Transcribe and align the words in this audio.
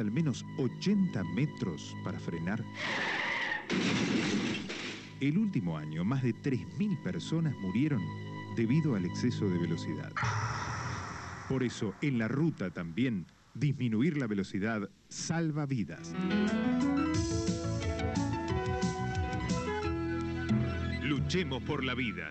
al 0.00 0.12
menos 0.12 0.46
80 0.58 1.24
metros 1.24 1.96
para 2.04 2.20
frenar? 2.20 2.64
El 5.18 5.36
último 5.36 5.76
año, 5.76 6.04
más 6.04 6.22
de 6.22 6.36
3.000 6.36 7.02
personas 7.02 7.52
murieron 7.56 8.00
debido 8.54 8.94
al 8.94 9.04
exceso 9.04 9.50
de 9.50 9.58
velocidad. 9.58 10.12
Por 11.48 11.64
eso, 11.64 11.94
en 12.00 12.16
la 12.16 12.28
ruta 12.28 12.70
también, 12.70 13.26
disminuir 13.54 14.18
la 14.18 14.28
velocidad 14.28 14.88
salva 15.08 15.66
vidas. 15.66 16.14
Luchemos 21.02 21.60
por 21.64 21.82
la 21.82 21.96
vida. 21.96 22.30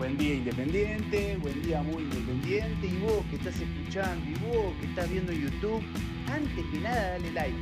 Buen 0.00 0.16
día 0.16 0.36
independiente, 0.36 1.36
buen 1.42 1.62
día 1.62 1.82
muy 1.82 2.02
independiente. 2.04 2.86
Y 2.86 2.96
vos 3.00 3.22
que 3.28 3.36
estás 3.36 3.54
escuchando, 3.60 4.30
y 4.30 4.32
vos 4.46 4.72
que 4.80 4.86
estás 4.86 5.10
viendo 5.10 5.30
YouTube, 5.30 5.82
antes 6.26 6.64
que 6.72 6.78
nada 6.78 7.10
dale 7.10 7.30
like. 7.32 7.58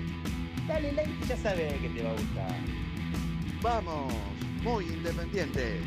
Dale 0.68 0.92
like, 0.92 1.10
ya 1.28 1.36
sabes 1.36 1.72
que 1.72 1.88
te 1.88 2.00
va 2.00 2.10
a 2.10 2.12
gustar. 2.12 2.56
Vamos, 3.60 4.14
muy 4.62 4.84
independiente. 4.84 5.80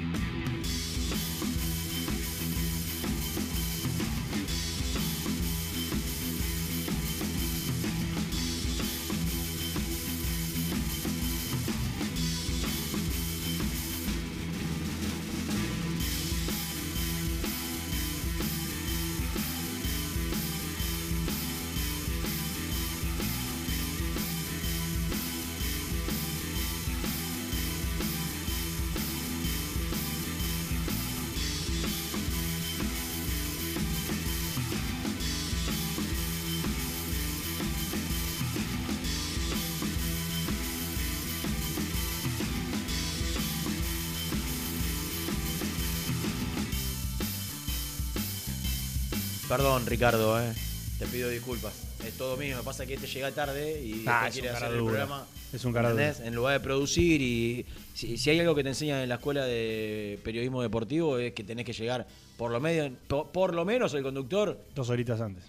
Perdón, 49.51 49.85
Ricardo, 49.85 50.41
eh. 50.41 50.53
Te 50.97 51.05
pido 51.07 51.27
disculpas. 51.27 51.73
Es 52.05 52.13
todo 52.17 52.37
mío. 52.37 52.55
Me 52.55 52.63
pasa 52.63 52.85
que 52.85 52.93
este 52.93 53.05
llega 53.05 53.31
tarde 53.33 53.83
y 53.83 54.05
Ah, 54.07 54.29
quiere 54.31 54.49
hacer 54.49 54.71
el 54.71 54.77
dura. 54.77 54.91
programa. 55.05 55.25
Es 55.51 55.65
un 55.65 55.73
cara 55.73 55.91
dura. 55.91 56.05
¿entendés? 56.07 56.25
En 56.25 56.33
lugar 56.35 56.53
de 56.53 56.61
producir 56.61 57.21
y 57.21 57.65
si, 57.93 58.17
si 58.17 58.29
hay 58.29 58.39
algo 58.39 58.55
que 58.55 58.63
te 58.63 58.69
enseñan 58.69 59.01
en 59.01 59.09
la 59.09 59.15
escuela 59.15 59.43
de 59.43 60.17
periodismo 60.23 60.61
deportivo 60.61 61.17
es 61.17 61.33
que 61.33 61.43
tenés 61.43 61.65
que 61.65 61.73
llegar 61.73 62.07
por 62.37 62.49
lo 62.49 62.61
medio, 62.61 62.93
por, 63.09 63.31
por 63.33 63.53
lo 63.53 63.65
menos 63.65 63.93
el 63.93 64.03
conductor, 64.03 64.57
Dos 64.73 64.89
horitas 64.89 65.19
antes. 65.19 65.43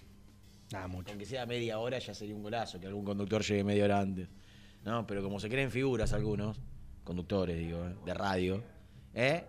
Nada, 0.72 0.88
mucho. 0.88 1.10
aunque 1.10 1.24
sea 1.24 1.46
media 1.46 1.78
hora, 1.78 2.00
ya 2.00 2.12
sería 2.12 2.34
un 2.34 2.42
golazo 2.42 2.80
que 2.80 2.88
algún 2.88 3.04
conductor 3.04 3.40
llegue 3.44 3.62
media 3.62 3.84
hora 3.84 4.00
antes. 4.00 4.26
No, 4.84 5.06
pero 5.06 5.22
como 5.22 5.38
se 5.38 5.48
creen 5.48 5.70
figuras 5.70 6.12
algunos, 6.12 6.58
conductores 7.04 7.56
digo, 7.56 7.84
eh, 7.86 7.94
de 8.04 8.14
radio, 8.14 8.64
¿eh? 9.14 9.44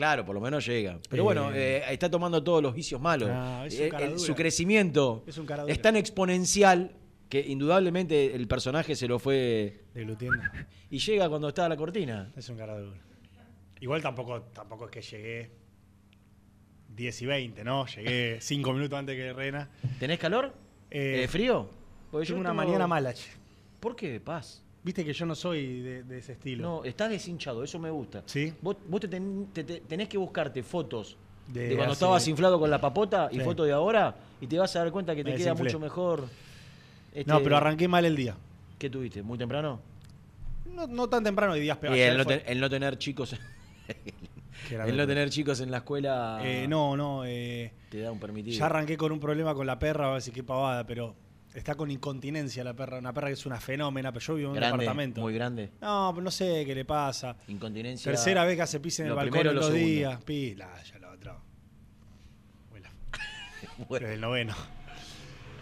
Claro, 0.00 0.24
por 0.24 0.34
lo 0.34 0.40
menos 0.40 0.64
llega. 0.64 0.98
Pero 1.10 1.22
Eh. 1.22 1.24
bueno, 1.24 1.52
eh, 1.52 1.82
está 1.92 2.10
tomando 2.10 2.42
todos 2.42 2.62
los 2.62 2.74
vicios 2.74 2.98
malos. 3.02 3.28
Ah, 3.30 3.64
es 3.66 3.74
un 3.78 3.82
Eh, 3.84 3.90
el- 3.98 4.18
su 4.18 4.34
crecimiento 4.34 5.22
Es 5.26 5.36
un 5.36 5.46
es 5.68 5.82
tan 5.82 5.94
exponencial 5.94 6.92
que 7.28 7.40
indudablemente 7.46 8.34
el 8.34 8.48
personaje 8.48 8.96
se 8.96 9.06
lo 9.06 9.18
fue 9.18 9.84
Deglutiendo. 9.92 10.38
y 10.90 10.98
llega 11.00 11.28
cuando 11.28 11.48
está 11.48 11.68
la 11.68 11.76
cortina. 11.76 12.32
Es 12.34 12.48
un 12.48 12.56
cara 12.56 12.78
duro. 12.78 12.96
Igual 13.80 14.00
tampoco, 14.00 14.40
tampoco 14.54 14.86
es 14.86 14.90
que 14.90 15.02
llegué 15.02 15.50
10 16.96 17.20
y 17.20 17.26
20, 17.26 17.62
¿no? 17.62 17.84
Llegué 17.84 18.38
5 18.40 18.72
minutos 18.72 18.98
antes 18.98 19.14
que 19.14 19.34
Rena. 19.34 19.68
¿Tenés 19.98 20.18
calor? 20.18 20.54
Eh, 20.90 21.24
Eh, 21.24 21.28
¿Frío? 21.28 21.68
Porque 22.10 22.26
Tengo 22.26 22.40
una 22.40 22.54
mañana 22.54 22.86
mala. 22.86 23.12
¿Por 23.80 23.94
qué, 23.94 24.18
Paz? 24.18 24.64
Viste 24.82 25.04
que 25.04 25.12
yo 25.12 25.26
no 25.26 25.34
soy 25.34 25.80
de, 25.80 26.02
de 26.04 26.18
ese 26.18 26.32
estilo. 26.32 26.62
No, 26.62 26.84
estás 26.84 27.10
deshinchado, 27.10 27.62
eso 27.62 27.78
me 27.78 27.90
gusta. 27.90 28.22
¿Sí? 28.26 28.52
Vos, 28.62 28.76
vos 28.88 29.00
te, 29.00 29.08
ten- 29.08 29.48
te- 29.52 29.64
te- 29.64 29.80
tenés 29.80 30.08
que 30.08 30.16
buscarte 30.16 30.62
fotos 30.62 31.16
de, 31.48 31.68
De 31.68 31.76
cuando 31.76 31.92
estabas 31.92 32.26
inflado 32.28 32.58
con 32.58 32.70
la 32.70 32.80
papota 32.80 33.28
y 33.30 33.36
Sí. 33.36 33.40
fotos 33.42 33.66
de 33.66 33.72
ahora 33.72 34.16
y 34.40 34.46
te 34.46 34.58
vas 34.58 34.74
a 34.76 34.78
dar 34.78 34.90
cuenta 34.90 35.14
que 35.14 35.22
te 35.22 35.30
Me 35.32 35.36
queda 35.36 35.50
desinflé. 35.50 35.64
mucho 35.70 35.78
mejor. 35.80 36.24
este- 37.12 37.30
No, 37.30 37.42
pero 37.42 37.56
arranqué 37.58 37.88
mal 37.88 38.04
el 38.06 38.16
día. 38.16 38.36
¿Qué 38.78 38.88
tuviste? 38.88 39.22
¿Muy 39.22 39.36
temprano? 39.36 39.80
No, 40.74 40.86
no 40.86 41.08
tan 41.08 41.24
temprano, 41.24 41.52
hay 41.52 41.60
días 41.60 41.76
peor. 41.76 41.94
Y 41.96 42.00
el 42.00 42.16
no, 42.16 42.22
el 42.30 42.70
tener 42.70 42.96
chicos. 42.96 43.34
el 44.70 44.96
no 44.96 45.06
tener 45.06 45.28
chicos 45.30 45.60
en 45.60 45.70
la 45.70 45.78
escuela 45.78 46.38
Eh, 46.42 46.66
no, 46.68 46.96
no. 46.96 47.24
eh, 47.26 47.72
te 47.90 48.00
da 48.00 48.12
un 48.12 48.20
permitido. 48.20 48.56
ya 48.56 48.66
arranqué 48.66 48.96
con 48.96 49.12
un 49.12 49.20
problema 49.20 49.54
con 49.54 49.66
la 49.66 49.78
perra, 49.78 50.08
a 50.08 50.12
ver 50.12 50.22
si 50.22 50.30
qué 50.30 50.42
pavada, 50.42 50.86
pero 50.86 51.14
está 51.54 51.74
con 51.74 51.90
incontinencia 51.90 52.62
la 52.64 52.74
perra. 52.74 52.98
Una 52.98 53.12
perra 53.12 53.28
que 53.28 53.34
es 53.34 53.46
una 53.46 53.60
fenómena, 53.60 54.12
pero 54.12 54.24
yo 54.24 54.34
vivo 54.34 54.48
en 54.48 54.52
un 54.52 54.56
grande, 54.56 54.78
departamento. 54.78 55.20
muy 55.20 55.34
grande. 55.34 55.70
No, 55.80 56.10
pero 56.14 56.22
no 56.24 56.30
sé 56.30 56.64
qué 56.64 56.74
le 56.74 56.84
pasa. 56.84 57.36
Incontinencia. 57.48 58.10
Tercera 58.10 58.44
vez 58.44 58.56
que 58.56 58.62
hace 58.62 58.80
pis 58.80 59.00
en 59.00 59.06
el 59.08 59.14
balcón 59.14 59.46
en 59.46 59.54
dos 59.54 59.72
días. 59.72 60.22
Pila, 60.24 60.82
ya 60.82 60.98
lo 60.98 61.10
otro. 61.12 61.40
Bueno. 62.70 62.88
Desde 63.90 64.14
el 64.14 64.20
noveno. 64.20 64.54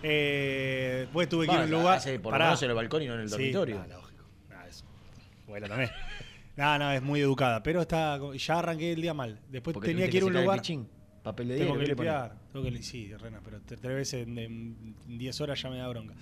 Eh, 0.03 0.99
después 1.01 1.29
tuve 1.29 1.47
que 1.47 1.53
ir 1.55 1.59
a 1.59 1.65
un 1.65 1.71
lugar. 1.71 1.97
hace 1.99 2.21
por 2.21 2.33
lo 2.33 2.39
menos 2.39 2.63
en 2.63 2.71
el 2.71 2.77
balcón 2.77 3.03
y 3.03 3.07
no 3.07 3.15
en 3.15 3.21
el 3.21 3.29
Sí, 3.29 3.35
dormitorio. 3.35 3.81
ah, 3.83 3.87
lógico. 3.89 4.25
Ah, 4.53 4.67
eso. 4.69 4.85
Bueno, 5.47 5.69
también. 5.69 5.91
No, 6.59 6.77
no, 6.77 6.91
es 6.91 7.01
muy 7.01 7.21
educada. 7.21 7.63
Pero 7.63 7.83
está, 7.83 8.19
ya 8.37 8.59
arranqué 8.59 8.93
el 8.93 9.01
día 9.01 9.15
mal. 9.15 9.39
Después 9.49 9.75
Porque 9.75 9.91
tenía 9.91 10.11
que 10.11 10.17
ir 10.17 10.25
a 10.25 10.27
un 10.27 10.33
lugar. 10.33 10.61
Papel 11.31 11.49
de 11.49 11.55
Tengo 11.59 11.73
diario, 11.77 11.81
que 11.81 12.03
limpiar. 12.03 12.39
Tengo 12.53 12.65
que 12.65 12.71
li- 12.71 12.83
sí, 12.83 13.15
Rena, 13.17 13.41
pero 13.45 13.61
tres 13.63 13.81
veces 13.83 14.27
en- 14.27 14.39
en 14.39 15.19
10 15.19 15.41
horas 15.41 15.61
ya 15.63 15.71
me 15.71 15.77
da 15.79 15.89
bronca. 15.89 16.15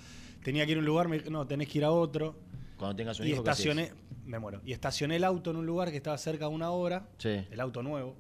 Tenía 0.42 0.64
que 0.66 0.72
ir 0.72 0.76
a 0.78 0.80
un 0.80 0.86
lugar, 0.86 1.08
me 1.08 1.18
no, 1.30 1.46
tenés 1.46 1.68
que 1.68 1.78
ir 1.78 1.84
a 1.84 1.90
otro. 1.90 2.36
Cuando 2.76 2.94
tengas 2.96 3.18
un 3.20 3.26
Y 3.26 3.30
hijo, 3.30 3.38
estacioné, 3.38 3.92
me 4.24 4.38
muero. 4.38 4.60
Y 4.64 4.72
estacioné 4.72 5.16
el 5.16 5.24
auto 5.24 5.50
en 5.50 5.56
un 5.56 5.66
lugar 5.66 5.90
que 5.90 5.96
estaba 5.96 6.18
cerca 6.18 6.46
de 6.48 6.54
una 6.54 6.70
obra. 6.70 7.08
Sí, 7.18 7.46
El 7.50 7.60
auto 7.60 7.82
nuevo, 7.82 8.14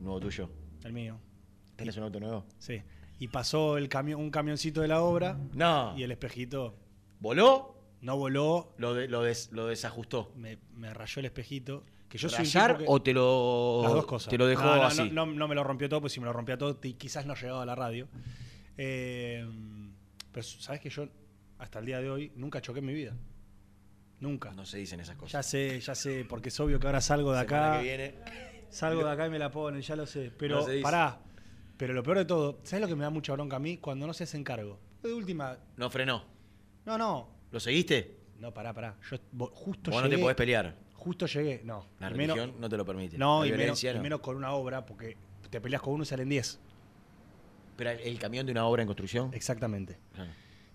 nuevo 0.00 0.18
tuyo. 0.20 0.50
el 0.84 0.92
mío. 0.92 1.18
¿Tenés 1.76 1.96
un 1.96 2.02
auto 2.04 2.18
nuevo? 2.20 2.44
Sí. 2.58 2.82
Y 3.20 3.28
pasó 3.28 3.78
el 3.78 3.88
camión, 3.88 4.20
un 4.20 4.30
camioncito 4.30 4.80
de 4.80 4.88
la 4.88 5.00
obra 5.02 5.38
No. 5.54 5.94
y 5.96 6.02
el 6.02 6.10
espejito 6.10 6.74
¿Voló? 7.20 7.76
no 8.00 8.16
voló, 8.16 8.74
Lo, 8.78 8.94
de- 8.94 9.08
lo, 9.08 9.22
des- 9.22 9.50
lo 9.52 9.66
desajustó. 9.66 10.32
me, 10.36 10.58
me 10.74 10.92
rayó 10.94 11.20
el 11.20 11.26
espejito. 11.26 11.84
Que 12.08 12.16
yo 12.18 12.28
soy 12.28 12.38
un 12.40 12.44
¿Rayar 12.46 12.70
tipo 12.78 12.78
que- 12.78 12.84
o 12.88 13.02
te 13.02 13.12
lo, 13.12 13.80
Las 13.82 13.92
dos 13.92 14.06
cosas. 14.06 14.30
te 14.30 14.38
lo 14.38 14.46
dejó 14.46 14.62
No, 14.62 14.76
no, 14.76 14.82
así? 14.84 15.10
No, 15.10 15.26
no- 15.26 15.32
no 15.34 15.48
me 15.48 15.54
lo 15.54 15.62
rompió 15.62 15.88
todo, 15.88 16.00
pues 16.00 16.12
si 16.14 16.20
me 16.20 16.26
lo 16.26 16.32
rompía 16.32 16.56
todo, 16.56 16.80
quizás 16.80 17.26
no 17.26 17.34
llegaba 17.34 17.62
a 17.62 17.66
la 17.66 17.74
radio. 17.74 18.08
Eh, 18.76 19.46
pero 20.32 20.42
sabes 20.44 20.80
que 20.80 20.88
yo, 20.90 21.06
hasta 21.58 21.78
el 21.80 21.86
día 21.86 22.00
de 22.00 22.08
hoy, 22.10 22.32
nunca 22.36 22.60
choqué 22.60 22.78
en 22.78 22.86
mi 22.86 22.94
vida. 22.94 23.14
Nunca. 24.20 24.52
No 24.52 24.64
se 24.66 24.78
dicen 24.78 25.00
esas 25.00 25.16
cosas. 25.16 25.32
Ya 25.32 25.42
sé, 25.42 25.80
ya 25.80 25.94
sé, 25.94 26.24
porque 26.28 26.48
es 26.48 26.58
obvio 26.60 26.80
que 26.80 26.86
ahora 26.86 27.00
salgo 27.00 27.32
de 27.32 27.44
Semana 27.46 27.68
acá. 27.72 27.78
que 27.78 27.84
viene. 27.84 28.14
Salgo 28.70 29.04
de 29.04 29.10
acá 29.10 29.26
y 29.26 29.30
me 29.30 29.38
la 29.38 29.50
ponen, 29.50 29.80
ya 29.80 29.94
lo 29.96 30.06
sé. 30.06 30.32
Pero 30.36 30.66
pará. 30.82 31.20
Pero 31.76 31.92
lo 31.94 32.02
peor 32.02 32.18
de 32.18 32.24
todo, 32.24 32.58
¿sabes 32.64 32.80
lo 32.82 32.88
que 32.88 32.96
me 32.96 33.04
da 33.04 33.10
mucha 33.10 33.32
bronca 33.32 33.56
a 33.56 33.60
mí? 33.60 33.76
Cuando 33.78 34.06
no 34.06 34.12
se 34.12 34.24
hacen 34.24 34.42
cargo. 34.42 34.80
De 35.02 35.12
última. 35.12 35.56
No 35.76 35.88
frenó. 35.88 36.24
No, 36.84 36.98
no. 36.98 37.28
¿Lo 37.52 37.60
seguiste? 37.60 38.18
No, 38.40 38.52
pará, 38.52 38.72
pará. 38.74 38.96
Yo 39.10 39.18
justo 39.52 39.90
Vos 39.90 40.02
llegué. 40.02 40.10
no 40.10 40.16
te 40.16 40.22
podés 40.22 40.36
pelear. 40.36 40.76
Justo 40.98 41.26
llegué. 41.26 41.62
No. 41.64 41.86
La 42.00 42.10
menos- 42.10 42.36
religión 42.36 42.60
no 42.60 42.68
te 42.68 42.76
lo 42.76 42.84
permite. 42.84 43.16
No, 43.18 43.44
y 43.46 43.52
menos, 43.52 43.82
y 43.82 43.98
menos 43.98 44.20
con 44.20 44.36
una 44.36 44.52
obra, 44.52 44.84
porque 44.84 45.16
te 45.48 45.60
peleas 45.60 45.80
con 45.80 45.94
uno 45.94 46.02
y 46.02 46.06
salen 46.06 46.28
10. 46.28 46.58
Pero 47.76 47.90
el, 47.90 48.00
el 48.00 48.18
camión 48.18 48.44
de 48.46 48.52
una 48.52 48.66
obra 48.66 48.82
en 48.82 48.86
construcción. 48.88 49.30
Exactamente. 49.32 49.98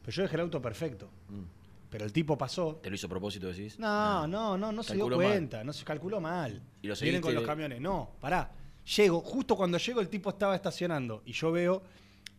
Pero 0.02 0.12
yo 0.12 0.22
dejé 0.24 0.36
el 0.36 0.42
auto 0.42 0.62
perfecto. 0.62 1.10
Mm. 1.30 1.42
Pero 1.90 2.06
el 2.06 2.12
tipo 2.14 2.38
pasó. 2.38 2.78
¿Te 2.82 2.90
lo 2.90 2.96
hizo 2.96 3.06
a 3.08 3.10
propósito, 3.10 3.48
decís? 3.48 3.78
No, 3.78 4.26
no, 4.26 4.58
no, 4.58 4.72
no 4.72 4.82
se 4.84 4.96
dio 4.96 5.08
mal. 5.08 5.16
cuenta, 5.16 5.64
no 5.64 5.74
se 5.74 5.86
calculó 5.86 6.20
mal. 6.20 6.62
¿Y 6.82 6.88
lo 6.88 6.96
Vienen 6.96 7.22
con 7.22 7.36
los 7.36 7.44
camiones. 7.46 7.80
No, 7.82 8.10
pará. 8.20 8.52
Llego, 8.98 9.22
justo 9.22 9.56
cuando 9.56 9.78
llego 9.78 10.02
el 10.02 10.10
tipo 10.10 10.30
estaba 10.32 10.56
estacionando 10.56 11.22
y 11.26 11.34
yo 11.34 11.52
veo 11.52 11.84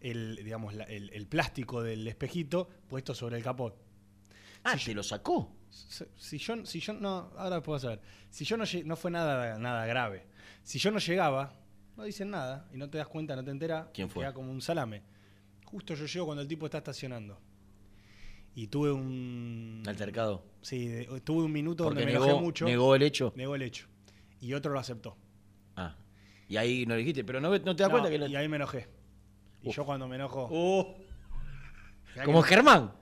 el, 0.00 0.36
digamos, 0.44 0.75
la- 0.75 0.84
el, 0.84 1.08
el 1.10 1.26
plástico 1.26 1.82
del 1.82 2.06
espejito 2.08 2.69
puesto 2.88 3.14
sobre 3.14 3.36
el 3.38 3.42
capot. 3.44 3.75
Ah, 4.64 4.76
¿te 4.82 4.92
lo 4.94 5.02
sacó? 5.02 5.50
Si, 6.16 6.38
yo, 6.38 6.64
si 6.64 6.80
yo 6.80 6.92
no, 6.92 7.30
ahora 7.36 7.60
puedo 7.62 7.78
saber. 7.78 8.00
Si 8.30 8.44
yo 8.44 8.56
no 8.56 8.64
no 8.84 8.96
fue 8.96 9.10
nada, 9.10 9.58
nada 9.58 9.86
grave. 9.86 10.24
Si 10.62 10.78
yo 10.78 10.90
no 10.90 10.98
llegaba, 10.98 11.52
no 11.96 12.04
dicen 12.04 12.30
nada 12.30 12.68
y 12.72 12.76
no 12.76 12.88
te 12.88 12.98
das 12.98 13.08
cuenta, 13.08 13.34
no 13.36 13.44
te 13.44 13.50
enteras. 13.50 13.88
¿Quién 13.92 14.08
fue? 14.08 14.22
Queda 14.22 14.32
como 14.32 14.50
un 14.50 14.60
salame. 14.60 15.02
Justo 15.64 15.94
yo 15.94 16.06
llego 16.06 16.26
cuando 16.26 16.42
el 16.42 16.48
tipo 16.48 16.66
está 16.66 16.78
estacionando. 16.78 17.38
Y 18.54 18.68
tuve 18.68 18.92
un. 18.92 19.82
Altercado. 19.86 20.44
Sí, 20.62 20.86
de- 20.86 21.20
tuve 21.22 21.42
un 21.42 21.52
minuto 21.52 21.84
Porque 21.84 22.00
donde 22.00 22.06
me 22.06 22.12
negó, 22.18 22.24
enojé 22.26 22.40
mucho. 22.42 22.64
negó 22.66 22.94
el 22.94 23.02
hecho. 23.02 23.32
Negó 23.36 23.54
el 23.56 23.62
hecho. 23.62 23.88
Y 24.40 24.54
otro 24.54 24.72
lo 24.72 24.78
aceptó. 24.78 25.16
Ah. 25.74 25.96
Y 26.48 26.56
ahí 26.56 26.86
no 26.86 26.94
le 26.94 27.00
dijiste, 27.00 27.24
pero 27.24 27.40
no, 27.40 27.50
no 27.50 27.58
te 27.76 27.82
das 27.82 27.90
No, 27.90 27.90
cuenta 27.90 28.10
que 28.10 28.18
lo... 28.18 28.26
Y 28.28 28.36
ahí 28.36 28.48
me 28.48 28.56
enojé. 28.56 28.86
Y 29.62 29.70
Uf. 29.70 29.76
yo 29.76 29.84
cuando 29.84 30.06
me 30.06 30.16
enojo. 30.16 30.46
Uh, 30.50 30.94
como 32.24 32.42
Germán. 32.42 32.92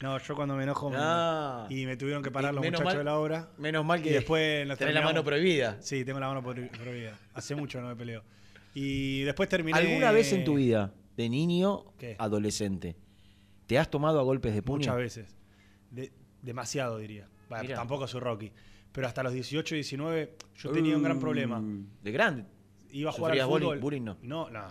No, 0.00 0.18
yo 0.18 0.34
cuando 0.36 0.54
me 0.56 0.64
enojo. 0.64 0.90
me- 0.90 0.96
Ah. 0.98 1.66
Y 1.70 1.86
me 1.86 1.96
tuvieron 1.96 2.22
que 2.22 2.30
parar 2.30 2.52
Y 2.52 2.56
los 2.56 2.64
muchachos 2.64 2.84
mal- 2.84 2.98
de 2.98 3.04
la 3.04 3.18
obra. 3.18 3.48
Menos 3.56 3.84
mal 3.84 4.02
que 4.02 4.10
Y 4.10 4.12
después 4.12 4.66
nos 4.68 4.76
tenés 4.78 4.94
la 4.94 5.00
mano 5.02 5.24
prohibida. 5.24 5.78
Sí, 5.80 6.04
tengo 6.04 6.20
la 6.20 6.28
mano 6.28 6.42
prohi- 6.42 6.70
prohibida. 6.70 7.18
Hace 7.34 7.54
mucho 7.54 7.80
no 7.80 7.88
me 7.88 7.96
peleo. 7.96 8.22
Y 8.74 9.22
después 9.22 9.48
terminé. 9.48 9.78
¿Alguna 9.78 10.12
vez 10.12 10.32
en 10.32 10.44
tu 10.44 10.56
vida, 10.56 10.92
de 11.16 11.28
niño, 11.30 11.84
¿Qué? 11.98 12.14
adolescente, 12.18 12.94
te 13.66 13.78
has 13.78 13.90
tomado 13.90 14.20
a 14.20 14.22
golpes 14.22 14.54
de 14.54 14.62
puño? 14.62 14.80
Muchas 14.80 14.96
veces. 14.96 15.36
De- 15.90 16.12
demasiado, 16.42 16.98
diría. 16.98 17.28
Mirá. 17.48 17.76
tampoco 17.76 18.06
soy 18.06 18.20
Rocky. 18.20 18.52
Pero 18.92 19.06
hasta 19.06 19.22
los 19.22 19.32
18 19.32 19.74
y 19.74 19.78
19 19.78 20.36
yo 20.56 20.70
tenía 20.72 20.96
un 20.96 21.02
gran 21.02 21.16
Uh, 21.16 21.20
problema. 21.20 21.62
De 22.02 22.12
grande. 22.12 22.44
Iba 22.90 23.10
a 23.10 23.12
jugar 23.12 23.32
al 23.32 23.38
¿Sufrías 23.38 23.48
bullying? 23.48 23.66
fútbol. 23.66 23.78
Bullying 23.80 24.02
no. 24.02 24.16
No, 24.22 24.50
no. 24.50 24.64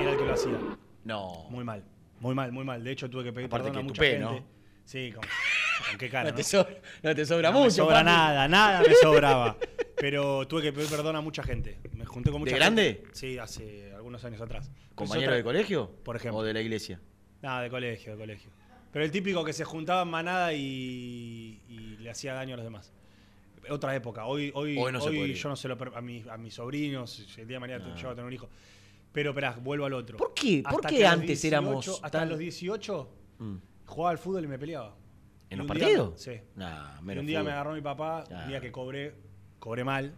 Era 0.00 0.12
el 0.12 0.18
que 0.18 0.24
lo 0.24 0.32
hacía. 0.32 0.58
No. 1.04 1.46
Muy 1.50 1.64
mal. 1.64 1.84
Muy 2.20 2.34
mal, 2.34 2.52
muy 2.52 2.64
mal. 2.64 2.82
De 2.82 2.90
hecho, 2.90 3.08
tuve 3.08 3.24
que 3.24 3.32
pedir 3.32 3.46
Aparte 3.46 3.64
perdón 3.68 3.80
a 3.80 3.82
mucha 3.84 3.94
tupé, 3.94 4.10
gente. 4.10 4.24
¿no? 4.24 4.44
Sí, 4.84 5.12
con, 5.12 5.22
con 5.90 5.98
qué 5.98 6.08
cara. 6.08 6.30
no, 6.30 6.36
te 6.36 6.42
sobra, 6.42 6.74
no 7.02 7.14
te 7.14 7.26
sobra 7.26 7.50
No 7.50 7.58
mucho. 7.60 7.70
sobra 7.70 7.96
papi. 7.96 8.06
nada, 8.06 8.48
nada 8.48 8.82
me 8.86 8.94
sobraba. 9.02 9.56
Pero 9.96 10.46
tuve 10.48 10.62
que 10.62 10.72
pedir 10.72 10.88
perdón 10.88 11.16
a 11.16 11.20
mucha 11.20 11.42
gente. 11.42 11.78
Me 11.92 12.04
junté 12.04 12.30
con 12.30 12.40
mucha 12.40 12.54
¿De 12.56 12.60
gente. 12.62 12.82
grande? 12.92 13.04
Sí, 13.12 13.38
hace 13.38 13.92
algunos 13.94 14.24
años 14.24 14.40
atrás. 14.40 14.70
¿Compañero 14.94 15.28
otra- 15.30 15.36
de 15.36 15.44
colegio? 15.44 15.90
Por 16.04 16.16
ejemplo. 16.16 16.38
¿O 16.40 16.42
de 16.44 16.54
la 16.54 16.60
iglesia? 16.60 17.00
Nada, 17.42 17.62
de 17.62 17.70
colegio, 17.70 18.12
de 18.12 18.18
colegio. 18.18 18.50
Pero 18.92 19.04
el 19.04 19.10
típico 19.10 19.44
que 19.44 19.52
se 19.52 19.64
juntaba 19.64 20.02
en 20.02 20.08
manada 20.08 20.52
y, 20.54 21.60
y 21.68 21.96
le 22.00 22.10
hacía 22.10 22.32
daño 22.34 22.54
a 22.54 22.56
los 22.56 22.64
demás. 22.64 22.92
Otra 23.68 23.94
época. 23.94 24.24
Hoy, 24.24 24.50
hoy, 24.54 24.76
Hoy 24.78 24.92
no 24.92 24.98
hoy 25.02 25.34
yo 25.34 25.48
no 25.50 25.56
se 25.56 25.68
lo 25.68 25.76
a, 25.94 26.00
mis, 26.00 26.26
a 26.26 26.38
mis 26.38 26.54
sobrinos, 26.54 27.18
el 27.36 27.46
día 27.46 27.56
de 27.56 27.60
mañana 27.60 27.84
Ah. 27.86 27.94
yo 27.96 28.02
voy 28.04 28.12
a 28.12 28.14
tener 28.14 28.24
un 28.26 28.32
hijo. 28.32 28.48
Pero 29.12 29.30
esperá, 29.30 29.56
vuelvo 29.60 29.86
al 29.86 29.92
otro. 29.94 30.16
¿Por 30.18 30.34
qué? 30.34 30.62
¿Por 30.62 30.74
Hasta 30.76 30.88
qué 30.88 31.06
antes 31.06 31.26
18 31.42 31.46
éramos 31.48 31.88
Hasta 31.88 32.10
tan- 32.10 32.28
los 32.28 32.38
18 32.38 33.08
Mm. 33.38 33.56
jugaba 33.86 34.10
al 34.10 34.18
fútbol 34.18 34.44
y 34.44 34.48
me 34.48 34.58
peleaba. 34.58 34.94
¿En 35.50 35.58
los 35.58 35.66
día 35.66 35.74
partidos? 35.78 36.20
sí. 36.20 36.32
Nah, 36.56 37.00
Y 37.14 37.18
un 37.18 37.26
día 37.26 37.42
me 37.42 37.50
agarró 37.52 37.72
mi 37.74 37.80
papá, 37.80 38.24
Ah. 38.30 38.42
un 38.42 38.48
día 38.48 38.60
que 38.60 38.70
cobré, 38.70 39.14
cobré 39.58 39.82
mal, 39.82 40.12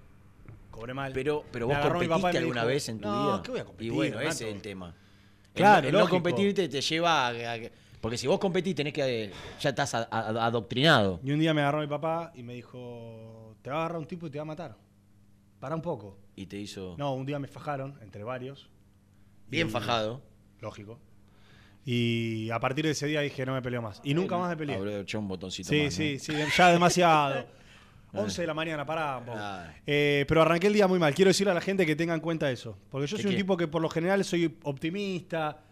cobré 0.72 0.92
mal. 0.92 1.12
Pero, 1.12 1.44
pero 1.52 1.68
vos 1.68 1.78
competiste 1.78 2.38
alguna 2.38 2.60
dijo, 2.62 2.66
vez 2.66 2.88
en 2.88 2.98
tu 3.00 3.08
"No, 3.08 3.26
vida. 3.34 3.42
¿qué 3.42 3.50
voy 3.52 3.60
a 3.60 3.64
competir, 3.64 3.92
Y 3.92 3.94
bueno, 3.94 4.18
Renato?" 4.18 4.34
ese 4.34 4.48
es 4.48 4.54
el 4.56 4.62
tema. 4.62 4.88
El 4.88 5.52
Claro, 5.54 5.82
no- 5.82 5.86
el 5.88 5.92
no, 5.92 5.98
lógico. 6.00 6.16
competir 6.16 6.54
te, 6.54 6.68
lleva 6.80 7.28
a, 7.28 7.30
a- 7.30 7.58
Porque 8.00 8.16
si 8.16 8.26
vos 8.26 8.38
competís 8.40 8.74
tenés 8.74 8.92
que... 8.94 9.30
Ya 9.60 9.70
estás 9.70 9.94
a- 9.94 10.08
a- 10.10 10.46
adoctrinado. 10.46 11.20
Y 11.22 11.32
un 11.32 11.38
día 11.38 11.52
me 11.52 11.60
agarró 11.60 11.80
mi 11.80 11.86
papá 11.86 12.32
y 12.34 12.42
me 12.42 12.54
dijo, 12.54 13.54
te 13.62 13.68
va 13.70 13.76
a 13.76 13.78
agarrar 13.80 13.98
un 13.98 14.06
tipo 14.06 14.26
y 14.26 14.30
te 14.30 14.38
va 14.38 14.42
a 14.42 14.46
matar. 14.46 14.76
Para 15.60 15.74
un 15.74 15.82
poco. 15.82 16.16
Y 16.34 16.46
te 16.46 16.56
hizo... 16.56 16.94
No, 16.98 17.12
un 17.14 17.26
día 17.26 17.38
me 17.38 17.46
fajaron, 17.46 17.98
entre 18.00 18.24
varios. 18.24 18.70
Bien 19.50 19.68
Y- 19.68 19.70
fajado. 19.70 20.22
Lógico. 20.60 20.98
Y 21.84 22.50
a 22.50 22.60
partir 22.60 22.84
de 22.84 22.90
ese 22.92 23.06
día 23.06 23.20
dije, 23.20 23.44
no 23.46 23.54
me 23.54 23.62
peleo 23.62 23.80
más. 23.82 24.00
Y 24.04 24.12
nunca 24.14 24.36
más 24.36 24.50
me 24.50 24.56
peleé. 24.56 24.76
Habré 24.76 25.00
hecho 25.00 25.18
un 25.18 25.28
botoncito 25.28 25.68
Sí, 25.70 25.76
más, 25.84 25.84
¿no? 25.86 25.90
sí, 25.96 26.18
sí, 26.18 26.32
ya 26.56 26.68
demasiado. 26.70 27.46
11 28.12 28.40
de 28.42 28.46
la 28.48 28.54
mañana, 28.54 28.84
pará. 28.84 29.76
Eh, 29.86 30.24
pero 30.26 30.42
arranqué 30.42 30.66
el 30.66 30.72
día 30.72 30.88
muy 30.88 30.98
mal. 30.98 31.14
Quiero 31.14 31.28
decirle 31.30 31.52
a 31.52 31.54
la 31.54 31.60
gente 31.60 31.86
que 31.86 31.94
tenga 31.94 32.12
en 32.12 32.20
cuenta 32.20 32.50
eso. 32.50 32.76
Porque 32.90 33.06
yo 33.06 33.16
¿Qué 33.16 33.22
soy 33.22 33.30
un 33.30 33.36
qué? 33.36 33.42
tipo 33.42 33.56
que 33.56 33.68
por 33.68 33.80
lo 33.80 33.88
general 33.88 34.24
soy 34.24 34.58
optimista, 34.64 35.62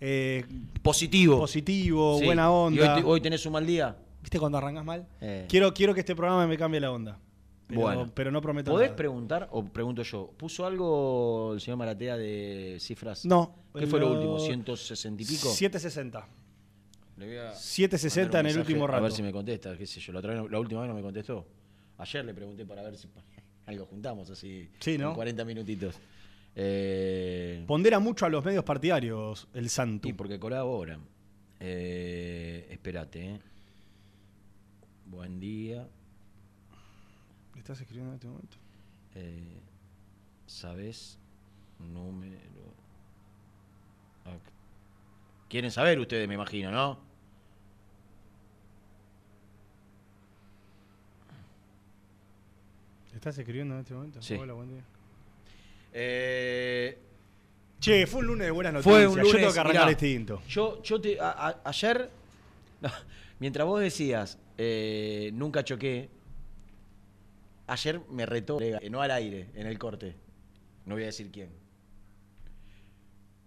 eh, 0.00 0.44
Positivo. 0.80 1.38
positivo, 1.40 2.18
Sí. 2.20 2.24
buena 2.24 2.44
¿Y 2.44 2.46
onda. 2.46 2.94
hoy, 2.94 3.00
te- 3.02 3.08
hoy 3.08 3.20
tenés 3.20 3.44
un 3.46 3.52
mal 3.52 3.66
día? 3.66 3.96
¿Viste 4.22 4.38
cuando 4.38 4.58
arrancas 4.58 4.84
mal? 4.84 5.08
Eh. 5.20 5.46
Quiero, 5.48 5.74
quiero 5.74 5.92
que 5.92 6.00
este 6.00 6.14
programa 6.14 6.46
me 6.46 6.56
cambie 6.56 6.78
la 6.80 6.92
onda. 6.92 7.18
Pero, 7.68 7.80
Bueno. 7.82 8.10
pero 8.14 8.30
no 8.30 8.40
prometo 8.40 8.70
¿Podés 8.72 8.88
nada. 8.88 8.96
preguntar, 8.96 9.48
o 9.52 9.62
pregunto 9.64 10.02
yo, 10.02 10.32
¿puso 10.38 10.64
algo 10.64 11.52
el 11.52 11.60
señor 11.60 11.76
Maratea 11.76 12.16
de 12.16 12.78
cifras? 12.80 13.26
No. 13.26 13.54
¿Qué 13.78 13.86
fue 13.86 14.00
lo 14.00 14.10
último? 14.10 14.38
¿160 14.38 15.20
y 15.20 15.24
pico? 15.26 15.48
760. 15.50 16.26
Le 17.18 17.26
voy 17.26 17.36
a 17.36 17.52
760 17.54 18.40
en 18.40 18.46
el 18.46 18.58
último 18.58 18.86
rato. 18.86 18.98
A 18.98 19.00
ver 19.02 19.12
si 19.12 19.22
me 19.22 19.30
contesta, 19.32 19.76
qué 19.76 19.86
sé 19.86 20.00
yo. 20.00 20.12
La, 20.14 20.20
otra 20.20 20.32
vez 20.32 20.40
no- 20.42 20.48
la 20.48 20.58
última 20.58 20.80
vez 20.80 20.88
no 20.88 20.94
me 20.94 21.02
contestó. 21.02 21.46
Ayer 21.98 22.24
le 22.24 22.32
pregunté 22.32 22.64
para 22.64 22.82
ver 22.82 22.96
si 22.96 23.06
algo 23.66 23.84
juntamos 23.86 24.30
así. 24.30 24.70
Sí, 24.80 24.96
¿no? 24.96 25.10
En 25.10 25.14
40 25.14 25.44
minutitos. 25.44 25.94
Eh, 26.56 27.64
Pondera 27.66 27.98
mucho 27.98 28.24
a 28.24 28.30
los 28.30 28.42
medios 28.44 28.64
partidarios 28.64 29.46
el 29.52 29.68
Santo. 29.68 30.08
y 30.08 30.14
porque 30.14 30.38
colabora. 30.40 30.98
Eh, 31.60 32.66
espérate, 32.70 33.24
eh. 33.34 33.40
Buen 35.06 35.38
día. 35.38 35.86
¿Le 37.68 37.72
estás 37.74 37.82
escribiendo 37.82 38.12
en 38.12 38.14
este 38.14 38.26
momento? 38.28 38.56
Eh, 39.14 39.60
¿Sabes? 40.46 41.18
Número. 41.78 42.38
Quieren 45.50 45.70
saber 45.70 45.98
ustedes, 46.00 46.26
me 46.26 46.32
imagino, 46.32 46.70
¿no? 46.70 46.98
¿Le 53.10 53.16
estás 53.16 53.38
escribiendo 53.38 53.74
en 53.74 53.80
este 53.80 53.94
momento? 53.94 54.22
Sí. 54.22 54.34
Hola, 54.34 54.52
buen 54.52 54.68
día. 54.68 54.82
Eh, 55.92 56.98
Che, 57.80 58.06
fue 58.06 58.20
un 58.20 58.26
lunes 58.26 58.46
de 58.46 58.50
buenas 58.50 58.72
noticias. 58.72 58.94
Fue 58.94 59.06
un 59.06 59.18
lunes. 59.18 59.32
Yo 59.32 59.38
tengo 59.38 59.52
que 59.52 59.60
arrancar 59.60 59.82
mirá, 59.86 59.88
distinto. 59.98 60.42
Yo, 60.48 60.82
yo 60.82 61.00
te, 61.00 61.20
a- 61.20 61.30
a- 61.48 61.60
ayer, 61.64 62.10
no, 62.80 62.90
mientras 63.38 63.66
vos 63.66 63.80
decías, 63.80 64.38
eh, 64.56 65.30
nunca 65.34 65.62
choqué, 65.62 66.08
ayer 67.68 68.00
me 68.10 68.26
retó, 68.26 68.58
no 68.90 69.00
al 69.00 69.10
aire, 69.12 69.50
en 69.54 69.66
el 69.66 69.78
corte. 69.78 70.16
No 70.84 70.94
voy 70.94 71.04
a 71.04 71.06
decir 71.06 71.30
quién. 71.30 71.50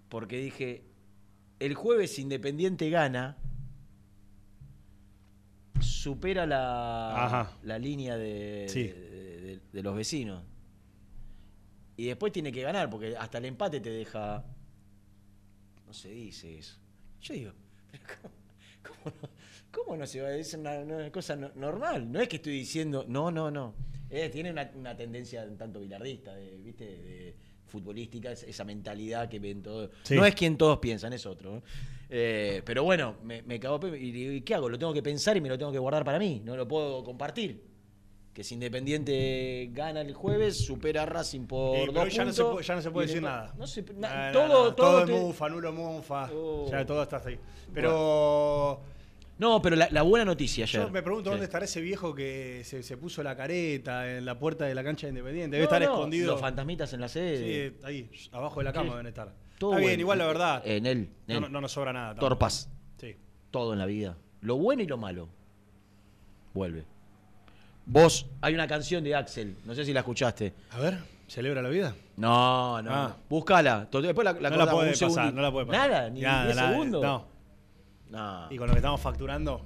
Porque 0.09 0.37
dije, 0.37 0.83
el 1.59 1.73
jueves 1.75 2.17
Independiente 2.19 2.89
gana 2.89 3.37
supera 5.79 6.45
la, 6.45 7.51
la 7.63 7.79
línea 7.79 8.17
de, 8.17 8.65
Sí. 8.69 8.83
de, 8.87 9.41
de- 9.41 9.59
de 9.71 9.83
los 9.83 9.95
vecinos. 9.95 10.43
Y 11.97 12.05
después 12.07 12.31
tiene 12.31 12.51
que 12.51 12.61
ganar, 12.61 12.89
porque 12.89 13.15
hasta 13.17 13.37
el 13.37 13.45
empate 13.45 13.79
te 13.79 13.89
deja. 13.89 14.43
No 15.85 15.93
se 15.93 16.09
dice 16.09 16.57
eso. 16.57 16.77
Yo 17.21 17.33
digo, 17.33 17.51
pero 17.91 18.03
¿cómo, 18.07 18.31
cómo 19.03 19.15
no, 19.21 19.29
cómo 19.71 19.95
no 19.97 20.05
se 20.05 20.21
va 20.21 20.27
a 20.27 20.31
decir 20.31 20.59
una, 20.59 20.79
una 20.79 21.11
cosa 21.11 21.35
no- 21.35 21.51
normal? 21.55 22.11
No 22.11 22.19
es 22.19 22.27
que 22.27 22.37
estoy 22.37 22.53
diciendo. 22.53 23.05
No, 23.07 23.31
no, 23.31 23.49
no. 23.51 23.73
Eh, 24.09 24.29
tiene 24.29 24.51
una, 24.51 24.69
una 24.75 24.95
tendencia 24.95 25.43
un 25.43 25.57
tanto 25.57 25.79
bilardista, 25.79 26.35
de, 26.35 26.57
¿viste? 26.57 26.85
De 26.85 27.35
futbolística, 27.67 28.31
es- 28.31 28.43
esa 28.43 28.63
mentalidad 28.65 29.29
que 29.29 29.39
ven 29.39 29.61
todos. 29.61 29.89
Sí. 30.03 30.15
No 30.15 30.25
es 30.25 30.35
quien 30.35 30.57
todos 30.57 30.79
piensan, 30.79 31.13
es 31.13 31.25
otro. 31.25 31.55
¿no? 31.55 31.63
Eh, 32.09 32.61
pero 32.65 32.83
bueno, 32.83 33.15
me, 33.23 33.41
me 33.43 33.57
cago 33.59 33.79
y 33.95 34.11
digo, 34.11 34.31
¿y 34.33 34.41
qué 34.41 34.55
hago? 34.55 34.67
Lo 34.67 34.77
tengo 34.77 34.93
que 34.93 35.01
pensar 35.01 35.37
y 35.37 35.41
me 35.41 35.47
lo 35.47 35.57
tengo 35.57 35.71
que 35.71 35.79
guardar 35.79 36.03
para 36.03 36.19
mí, 36.19 36.41
no 36.43 36.57
lo 36.57 36.67
puedo 36.67 37.03
compartir. 37.05 37.69
Que 38.33 38.43
si 38.45 38.53
Independiente 38.55 39.69
gana 39.73 40.01
el 40.01 40.13
jueves, 40.13 40.57
supera 40.65 41.03
a 41.03 41.05
Racing 41.05 41.47
por 41.47 41.77
Eh, 41.77 41.91
dos 41.93 42.13
ya 42.13 42.23
no 42.25 42.31
se 42.31 42.41
puntos, 42.41 42.53
puede, 42.53 42.65
ya 42.67 42.75
no 42.75 42.81
se 42.81 42.91
puede 42.91 43.07
decir 43.07 43.21
nada. 43.21 43.53
No 43.57 43.67
se- 43.67 43.81
No, 43.83 43.99
na- 43.99 44.31
no, 44.31 44.47
todo, 44.47 44.75
todo, 44.75 45.03
es 45.03 45.09
mufa, 45.09 45.49
nulo 45.49 45.71
mufa. 45.73 46.29
Oh. 46.33 46.67
Ya 46.71 46.85
todo 46.85 47.03
está 47.03 47.21
ahí. 47.25 47.37
Pero 47.73 48.81
No, 49.41 49.59
pero 49.61 49.75
la, 49.75 49.89
la 49.91 50.03
buena 50.03 50.23
noticia 50.23 50.65
ayer. 50.65 50.83
yo 50.83 50.89
me 50.91 51.01
pregunto 51.01 51.29
Sí. 51.29 51.31
dónde 51.31 51.45
estará 51.45 51.65
ese 51.65 51.81
viejo 51.81 52.13
que 52.13 52.61
se, 52.63 52.83
se 52.83 52.95
puso 52.95 53.23
la 53.23 53.35
careta 53.35 54.09
en 54.17 54.23
la 54.23 54.37
puerta 54.37 54.65
de 54.65 54.75
la 54.75 54.83
cancha 54.83 55.07
de 55.07 55.09
Independiente. 55.09 55.57
No, 55.57 55.61
Debe 55.61 55.63
estar 55.63 55.81
no, 55.81 55.95
escondido. 55.95 56.31
Los 56.33 56.39
fantasmitas 56.41 56.93
en 56.93 57.01
la 57.01 57.09
sede. 57.09 57.69
Sí, 57.71 57.77
ahí, 57.83 58.09
abajo 58.31 58.59
de 58.59 58.63
la 58.65 58.71
cama 58.71 58.85
Sí. 58.85 58.91
deben 58.91 59.07
estar. 59.07 59.33
Todo 59.57 59.71
Está 59.71 59.79
bien, 59.79 59.89
bueno. 59.89 60.01
igual 60.01 60.17
la 60.19 60.25
verdad. 60.27 60.61
En 60.63 60.85
él. 60.85 60.97
en 60.97 61.09
no, 61.27 61.33
él. 61.33 61.41
no- 61.41 61.49
no 61.49 61.61
nos 61.61 61.71
sobra 61.71 61.91
nada. 61.91 62.07
tampoco. 62.09 62.27
Torpas. 62.29 62.69
Sí. 62.99 63.15
Todo 63.49 63.73
en 63.73 63.79
la 63.79 63.85
vida. 63.87 64.15
Lo 64.41 64.57
bueno 64.57 64.83
y 64.83 64.85
lo 64.85 64.97
malo. 64.97 65.27
Vuelve. 66.53 66.83
Vos, 67.85 68.27
hay 68.41 68.53
una 68.53 68.67
canción 68.67 69.03
de 69.03 69.15
Axel, 69.15 69.55
no 69.65 69.73
sé 69.73 69.85
si 69.85 69.91
la 69.93 70.01
escuchaste. 70.01 70.53
A 70.69 70.79
ver, 70.79 70.99
¿celebra 71.27 71.61
la 71.63 71.69
vida? 71.69 71.95
No, 72.17 72.79
no. 72.81 72.91
Ah. 72.93 73.17
Búscala. 73.27 73.87
To- 73.89 74.01
Después 74.01 74.23
la, 74.23 74.33
la 74.33 74.49
no 74.51 74.57
la 74.57 74.71
puede 74.71 74.91
pasar, 74.95 75.33
no 75.33 75.41
la 75.41 75.51
puede 75.51 75.65
pasar. 75.65 75.89
Nada, 75.89 76.09
ni 76.11 76.21
Nada, 76.21 76.43
10 76.45 76.55
nada, 76.57 76.71
segundos. 76.71 77.01
No. 77.03 77.25
No. 78.11 78.47
Y 78.51 78.57
con 78.57 78.67
lo 78.67 78.73
que 78.73 78.79
estamos 78.79 78.99
facturando, 79.01 79.65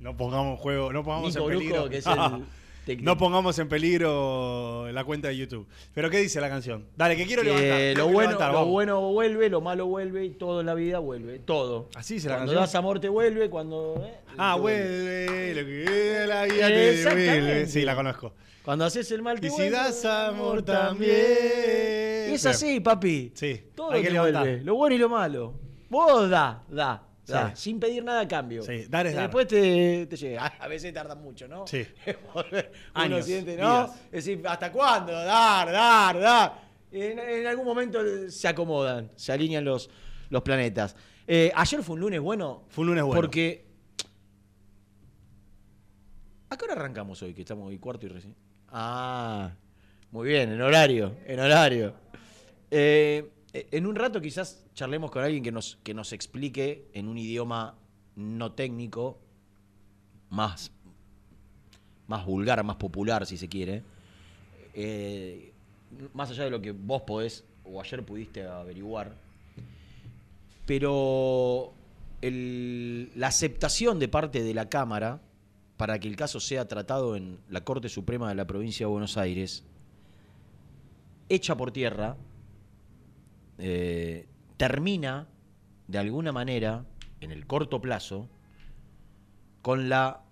no 0.00 0.16
pongamos 0.16 0.52
en 0.52 0.56
juego, 0.56 0.92
no 0.92 1.02
pongamos 1.04 1.34
Nico 1.34 1.50
en 1.50 1.58
peligro. 1.58 1.88
que 1.88 1.98
es 1.98 2.06
el 2.06 2.18
técnico. 2.86 3.08
no 3.08 3.16
pongamos 3.16 3.56
en 3.60 3.68
peligro 3.68 4.90
la 4.90 5.04
cuenta 5.04 5.28
de 5.28 5.36
YouTube. 5.36 5.66
Pero 5.94 6.10
¿qué 6.10 6.18
dice 6.18 6.40
la 6.40 6.48
canción? 6.48 6.84
Dale, 6.96 7.16
que 7.16 7.24
quiero 7.24 7.42
Que 7.42 7.50
levantar. 7.52 7.96
lo 7.98 8.04
bueno, 8.12 8.30
levantar, 8.32 8.52
lo 8.52 8.66
bueno 8.66 9.00
vuelve, 9.12 9.48
lo 9.48 9.60
malo 9.60 9.86
vuelve, 9.86 10.24
y 10.24 10.30
todo 10.30 10.60
en 10.60 10.66
la 10.66 10.74
vida 10.74 10.98
vuelve, 10.98 11.38
todo. 11.38 11.88
Así 11.94 12.14
dice 12.14 12.28
la 12.28 12.34
cuando 12.36 12.52
canción. 12.52 12.62
das 12.64 12.74
amor 12.74 12.98
te 12.98 13.08
vuelve, 13.08 13.48
cuando... 13.48 14.02
eh, 14.04 14.14
Ah, 14.36 14.54
te 14.56 14.60
vuelve, 14.60 15.54
lo 15.54 15.66
que 15.66 16.24
la 16.26 16.44
vida 16.46 16.66
te 16.68 16.74
devuelve. 16.74 17.66
Sí, 17.68 17.82
la 17.82 17.94
conozco. 17.94 18.32
Cuando 18.64 18.84
haces 18.84 19.10
el 19.12 19.22
mal 19.22 19.40
te 19.40 19.46
Y 19.46 19.50
si 19.50 19.56
vuelve, 19.56 19.70
das 19.76 20.04
amor 20.04 20.62
también. 20.62 21.12
Y 22.30 22.34
es 22.34 22.46
así, 22.46 22.80
papi. 22.80 23.30
Sí, 23.34 23.60
Todo 23.76 23.92
hay 23.92 24.02
te 24.02 24.08
que 24.08 24.12
levantar. 24.14 24.42
vuelve, 24.42 24.64
lo 24.64 24.74
bueno 24.74 24.94
y 24.96 24.98
lo 24.98 25.08
malo. 25.08 25.54
Vos 25.92 26.30
da, 26.30 26.64
da, 26.70 27.02
da, 27.26 27.54
Sí. 27.54 27.62
sin 27.64 27.78
pedir 27.78 28.02
nada 28.02 28.22
a 28.22 28.26
cambio. 28.26 28.62
Sí, 28.62 28.86
dar 28.88 29.06
es 29.06 29.12
Y 29.12 29.16
dar. 29.16 29.24
Después 29.24 29.46
te, 29.46 30.06
te 30.06 30.16
llega. 30.16 30.46
A 30.46 30.66
veces 30.66 30.94
tarda 30.94 31.14
mucho, 31.14 31.46
¿no? 31.46 31.66
Sí. 31.66 31.86
Años, 32.94 33.26
siente, 33.26 33.58
¿no? 33.58 33.84
vidas. 33.84 33.90
Es 34.06 34.24
decir, 34.24 34.42
¿hasta 34.48 34.72
cuándo? 34.72 35.12
Dar, 35.12 35.70
dar, 35.70 36.18
dar. 36.18 36.62
En, 36.90 37.18
en 37.18 37.46
algún 37.46 37.66
momento 37.66 37.98
se 38.30 38.48
acomodan, 38.48 39.10
se 39.16 39.32
alinean 39.32 39.66
los, 39.66 39.90
los 40.30 40.40
planetas. 40.40 40.96
Eh, 41.26 41.52
ayer 41.54 41.82
fue 41.82 41.92
un 41.96 42.00
lunes 42.00 42.20
bueno. 42.22 42.64
Fue 42.70 42.82
un 42.84 42.88
lunes 42.88 43.04
bueno. 43.04 43.20
Porque. 43.20 43.66
¿A 46.48 46.56
qué 46.56 46.64
hora 46.64 46.72
arrancamos 46.74 47.20
hoy? 47.22 47.34
Que 47.34 47.42
estamos 47.42 47.68
hoy 47.68 47.78
cuarto 47.78 48.06
y 48.06 48.08
recién. 48.08 48.34
Ah, 48.68 49.50
muy 50.10 50.28
bien, 50.28 50.52
en 50.52 50.60
horario, 50.62 51.16
en 51.26 51.38
horario. 51.38 51.94
Eh, 52.70 53.30
en 53.52 53.86
un 53.86 53.94
rato 53.94 54.20
quizás 54.20 54.64
charlemos 54.74 55.10
con 55.10 55.22
alguien 55.22 55.42
que 55.42 55.52
nos, 55.52 55.78
que 55.82 55.94
nos 55.94 56.12
explique 56.12 56.88
en 56.94 57.08
un 57.08 57.18
idioma 57.18 57.76
no 58.16 58.52
técnico, 58.52 59.18
más, 60.30 60.72
más 62.06 62.24
vulgar, 62.24 62.62
más 62.64 62.76
popular, 62.76 63.26
si 63.26 63.36
se 63.36 63.48
quiere. 63.48 63.82
Eh, 64.74 65.52
más 66.14 66.30
allá 66.30 66.44
de 66.44 66.50
lo 66.50 66.62
que 66.62 66.72
vos 66.72 67.02
podés 67.02 67.44
o 67.64 67.80
ayer 67.80 68.04
pudiste 68.04 68.46
averiguar. 68.46 69.14
Pero 70.66 71.74
la 72.22 73.26
aceptación 73.26 73.98
de 73.98 74.08
parte 74.08 74.42
de 74.42 74.54
la 74.54 74.68
Cámara 74.68 75.20
para 75.76 75.98
que 75.98 76.08
el 76.08 76.16
caso 76.16 76.38
sea 76.38 76.68
tratado 76.68 77.16
en 77.16 77.38
la 77.48 77.64
Corte 77.64 77.88
Suprema 77.88 78.28
de 78.28 78.36
la 78.36 78.46
Provincia 78.46 78.86
de 78.86 78.92
Buenos 78.92 79.16
Aires, 79.16 79.64
hecha 81.28 81.56
por 81.56 81.72
tierra, 81.72 82.16
eh, 83.58 84.26
termina 84.56 85.28
de 85.88 85.98
alguna 85.98 86.32
manera, 86.32 86.84
en 87.20 87.30
el 87.30 87.46
corto 87.46 87.80
plazo, 87.80 88.28
con 89.60 89.88
la 89.88 90.22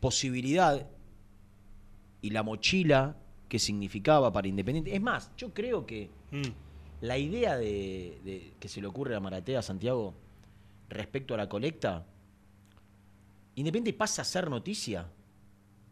posibilidad 0.00 0.88
y 2.20 2.30
la 2.30 2.42
mochila 2.42 3.16
que 3.48 3.58
significaba 3.58 4.32
para 4.32 4.48
Independiente. 4.48 4.94
Es 4.94 5.00
más, 5.02 5.30
yo 5.36 5.52
creo 5.52 5.84
que 5.86 6.10
Mm. 6.30 6.42
la 7.00 7.18
idea 7.18 7.56
de, 7.56 8.20
de- 8.24 8.52
que 8.60 8.68
se 8.68 8.80
le 8.80 8.86
ocurre 8.86 9.14
a 9.16 9.20
Maratea 9.20 9.60
Santiago 9.62 10.14
respecto 10.88 11.34
a 11.34 11.36
la 11.36 11.48
colecta, 11.48 12.06
Independiente 13.54 13.96
pasa 13.98 14.22
a 14.22 14.24
ser 14.24 14.48
noticia. 14.48 15.06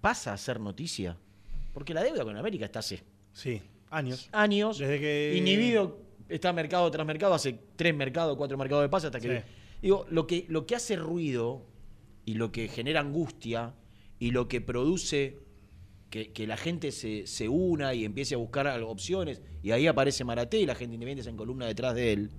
Pasa 0.01 0.33
a 0.33 0.37
ser 0.39 0.59
noticia. 0.61 1.17
Porque 1.75 1.93
la 1.93 2.03
deuda 2.03 2.25
con 2.25 2.37
América 2.37 2.65
está 2.65 2.79
hace 2.79 3.03
Sí, 3.33 3.61
años. 3.91 4.29
años. 4.33 4.79
Desde 4.79 4.99
que- 4.99 5.35
Inhibido 5.37 5.99
está 6.31 6.53
mercado 6.53 6.91
tras 6.91 7.07
mercado, 7.07 7.35
hace 7.35 7.59
tres 7.77 7.95
mercados, 7.95 8.37
cuatro 8.37 8.57
mercados 8.57 8.83
de 8.85 8.89
pase 8.89 9.07
hasta 9.09 9.21
que. 9.21 9.39
Sí. 9.41 9.45
Digo, 9.83 10.07
lo 10.11 10.27
que, 10.27 10.47
lo 10.49 10.67
que 10.67 10.77
hace 10.77 10.97
ruido 10.97 11.63
y 12.25 12.35
lo 12.35 12.53
que 12.53 12.69
genera 12.69 13.01
angustia 13.01 13.75
y 14.19 14.31
lo 14.31 14.47
que 14.49 14.61
produce 14.61 15.39
que, 16.11 16.33
que 16.33 16.47
la 16.47 16.57
gente 16.57 16.91
se, 16.93 17.27
se 17.27 17.49
una 17.49 17.95
y 17.95 18.05
empiece 18.05 18.35
a 18.35 18.39
buscar 18.39 18.67
opciones, 18.83 19.41
y 19.63 19.71
ahí 19.71 19.87
aparece 19.87 20.25
Maraté 20.25 20.59
y 20.59 20.67
la 20.67 20.75
gente 20.75 20.95
independiente 20.95 21.23
se 21.25 21.31
en 21.31 21.37
columna 21.37 21.67
detrás 21.67 21.95
de 21.95 22.13
él. 22.13 22.31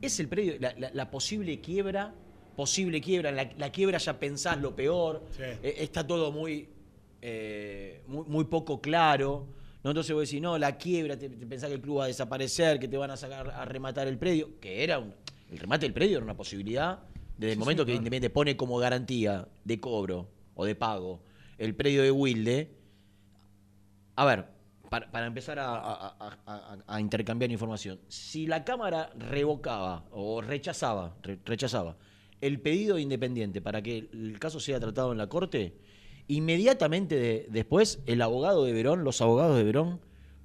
Es 0.00 0.18
el 0.18 0.28
predio, 0.28 0.54
la, 0.58 0.74
la- 0.78 0.90
la 0.94 1.10
posible 1.10 1.60
quiebra, 1.60 2.14
posible 2.56 3.00
quiebra, 3.00 3.30
la, 3.32 3.50
la 3.58 3.70
quiebra 3.70 3.98
ya 3.98 4.18
pensás 4.18 4.58
lo 4.60 4.74
peor, 4.74 5.22
Sí. 5.36 5.42
eh, 5.62 5.74
está 5.78 6.06
todo 6.06 6.32
muy, 6.32 6.68
eh, 7.20 8.02
muy, 8.06 8.24
muy 8.26 8.44
poco 8.46 8.80
claro. 8.80 9.46
¿No? 9.82 9.90
Entonces 9.90 10.14
vos 10.14 10.22
decís, 10.28 10.40
no, 10.42 10.58
la 10.58 10.76
quiebra, 10.76 11.16
te, 11.18 11.28
te 11.28 11.46
pensás 11.46 11.68
que 11.68 11.74
el 11.76 11.80
club 11.80 11.98
va 11.98 12.04
a 12.04 12.08
desaparecer, 12.08 12.78
que 12.78 12.88
te 12.88 12.96
van 12.96 13.10
a 13.10 13.16
sacar 13.16 13.50
a 13.50 13.64
rematar 13.64 14.06
el 14.08 14.18
predio, 14.18 14.58
que 14.60 14.84
era 14.84 14.98
un, 14.98 15.14
el 15.50 15.58
remate 15.58 15.86
del 15.86 15.92
predio 15.94 16.16
era 16.18 16.24
una 16.24 16.36
posibilidad 16.36 17.00
desde 17.38 17.52
el 17.52 17.58
Sí, 17.58 17.60
momento 17.60 17.82
sí, 17.82 17.86
que 17.86 17.92
claro. 17.92 17.98
Independiente 17.98 18.30
pone 18.30 18.56
como 18.56 18.78
garantía 18.78 19.48
de 19.64 19.80
cobro 19.80 20.28
o 20.54 20.64
de 20.64 20.74
pago 20.74 21.22
el 21.58 21.74
predio 21.74 22.02
de 22.02 22.10
Wilde. 22.10 22.70
A 24.16 24.24
ver, 24.24 24.44
para, 24.90 25.10
para 25.10 25.26
empezar 25.26 25.58
a, 25.58 25.74
a- 25.76 26.16
a- 26.18 26.38
a- 26.46 26.78
a 26.86 27.00
intercambiar 27.00 27.50
información, 27.50 27.98
si 28.08 28.46
la 28.46 28.64
Cámara 28.64 29.10
revocaba 29.16 30.04
o 30.10 30.40
rechazaba, 30.42 31.16
re- 31.22 31.38
rechazaba 31.44 31.96
el 32.40 32.60
pedido 32.60 32.96
de 32.96 33.02
Independiente 33.02 33.60
para 33.60 33.82
que 33.82 34.08
el 34.12 34.38
caso 34.38 34.60
sea 34.60 34.80
tratado 34.80 35.12
en 35.12 35.18
la 35.18 35.28
Corte, 35.28 35.74
inmediatamente 36.36 37.16
de- 37.16 37.46
después 37.50 38.00
el 38.06 38.22
abogado 38.22 38.64
de 38.64 38.72
Verón, 38.72 39.02
los 39.04 39.20
abogados 39.20 39.56
de 39.56 39.64
Verón, 39.64 40.00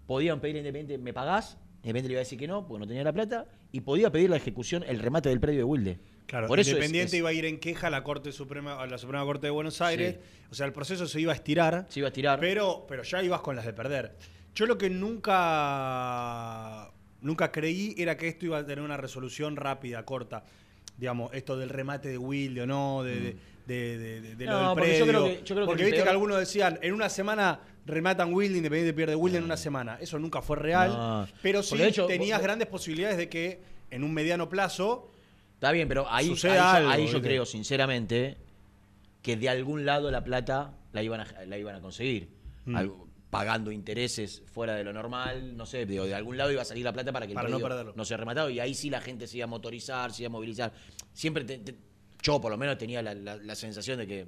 podían 0.08 0.40
pedir 0.42 0.56
Independiente, 0.58 0.98
¿me 1.04 1.14
pagás? 1.14 1.58
Independiente 1.84 2.08
le 2.08 2.14
iba 2.14 2.20
a 2.20 2.24
decir 2.24 2.40
que 2.40 2.48
no, 2.48 2.68
porque 2.68 2.80
no 2.80 2.88
tenía 2.88 3.04
la 3.04 3.14
plata, 3.14 3.46
y 3.72 3.82
podía 3.82 4.12
pedir 4.12 4.30
la 4.32 4.38
ejecución, 4.38 4.84
el 4.88 5.00
remate 5.00 5.30
del 5.30 5.40
predio 5.40 5.60
de 5.60 5.64
Wilde. 5.66 6.00
Claro, 6.26 6.48
Por 6.48 6.60
eso 6.60 6.72
es- 6.72 6.76
Independiente 6.78 7.16
es- 7.16 7.20
iba 7.20 7.30
a 7.30 7.34
ir 7.34 7.46
en 7.46 7.60
queja 7.60 7.88
a 7.88 7.90
la 7.92 8.04
Corte 8.04 8.32
Suprema, 8.32 8.82
a 8.82 8.88
la 8.88 8.98
Suprema 8.98 9.24
Corte 9.26 9.46
de 9.48 9.52
Buenos 9.52 9.80
Aires. 9.82 10.18
O 10.50 10.56
sea, 10.56 10.66
el 10.66 10.74
proceso 10.74 11.08
se 11.08 11.22
iba 11.22 11.32
a 11.32 11.36
estirar. 11.36 11.86
Se 11.90 12.00
iba 12.00 12.08
a 12.08 12.10
estirar. 12.10 12.40
Pero, 12.40 12.86
pero 12.88 13.04
ya 13.04 13.22
ibas 13.22 13.42
con 13.42 13.56
las 13.56 13.66
de 13.66 13.74
perder. 13.74 14.16
Yo 14.56 14.66
lo 14.66 14.78
que 14.80 14.90
nunca, 14.90 16.92
nunca 17.22 17.52
creí 17.52 17.94
era 17.98 18.18
que 18.18 18.28
esto 18.28 18.46
iba 18.46 18.58
a 18.58 18.66
tener 18.66 18.84
una 18.84 18.98
resolución 18.98 19.56
rápida, 19.56 20.04
corta. 20.04 20.44
Digamos, 20.98 21.34
esto 21.34 21.58
del 21.58 21.70
remate 21.70 22.10
de 22.10 22.18
Wilde 22.18 22.62
o 22.62 22.66
no, 22.66 23.04
de, 23.04 23.16
de- 23.20 23.36
de- 23.68 23.98
de- 23.98 24.22
de- 24.22 24.36
de 24.36 24.46
lo 24.46 24.52
Mm. 24.52 24.60
Del 24.60 24.68
porque 24.76 25.00
yo 25.00 25.06
predio. 25.06 25.06
creo 25.08 25.24
que- 25.26 25.44
yo 25.46 25.56
creo 25.56 25.60
que 25.60 25.66
porque 25.66 25.84
viste 25.84 25.96
peor- 25.98 26.04
que 26.06 26.10
algunos 26.10 26.38
decían, 26.40 26.80
en 26.82 26.94
una 26.94 27.10
semana 27.10 27.60
rematan 27.86 28.34
Wilde, 28.34 28.58
Independiente 28.58 28.94
pierde 28.94 29.16
Wilde 29.16 29.38
en 29.40 29.44
una 29.44 29.58
semana. 29.58 29.98
Eso 30.00 30.18
nunca 30.20 30.42
fue 30.42 30.56
real. 30.58 30.90
No. 30.90 31.28
Pero 31.42 31.62
sí 31.64 31.82
hecho, 31.82 32.06
tenías 32.08 32.40
vos- 32.40 32.44
grandes 32.44 32.68
posibilidades 32.68 33.18
de 33.18 33.28
que 33.30 33.60
en 33.92 34.04
un 34.04 34.14
mediano 34.14 34.50
plazo 34.50 35.12
Está 35.56 35.72
bien, 35.72 35.88
pero 35.88 36.06
ahí, 36.10 36.36
ahí 36.44 36.58
algo, 36.58 36.90
ahí 36.92 37.08
yo 37.08 37.22
creo, 37.22 37.46
sinceramente, 37.46 38.36
que 39.22 39.38
de 39.38 39.48
algún 39.50 39.86
lado 39.86 40.12
la 40.12 40.24
plata 40.24 40.74
la 40.92 41.02
iban 41.02 41.22
a, 41.22 41.28
la 41.48 41.58
iban 41.58 41.76
a 41.76 41.80
conseguir. 41.80 42.28
Mm. 42.66 42.76
Algo- 42.76 43.05
pagando 43.30 43.72
intereses 43.72 44.44
fuera 44.46 44.76
de 44.76 44.84
lo 44.84 44.94
normal, 44.94 45.58
no 45.58 45.66
sé, 45.66 45.86
de 45.86 46.14
algún 46.16 46.38
lado 46.38 46.52
iba 46.52 46.62
a 46.62 46.66
salir 46.66 46.86
la 46.86 46.94
plata 46.94 47.12
para 47.12 47.26
que 47.26 47.32
el 47.34 47.36
Para 47.36 47.50
no 47.50 47.56
predio 47.58 47.68
perderlo. 47.70 47.94
no 47.96 48.06
sea 48.06 48.18
rematado. 48.18 48.50
Y 48.50 48.60
ahí 48.60 48.74
sí 48.74 48.90
la 48.90 49.02
gente 49.02 49.28
se 49.28 49.38
iba 49.38 49.44
a 49.46 49.48
motorizar, 49.48 50.12
se 50.14 50.24
iba 50.24 50.28
a 50.28 50.32
movilizar. 50.32 50.74
Siempre 51.14 51.44
te- 51.44 51.58
te- 51.60 51.76
yo 52.22 52.40
por 52.40 52.52
lo 52.52 52.58
menos 52.58 52.78
tenía 52.78 53.02
la, 53.02 53.14
la- 53.14 53.36
la 53.38 53.56
sensación 53.56 53.98
de 54.00 54.08
que 54.08 54.26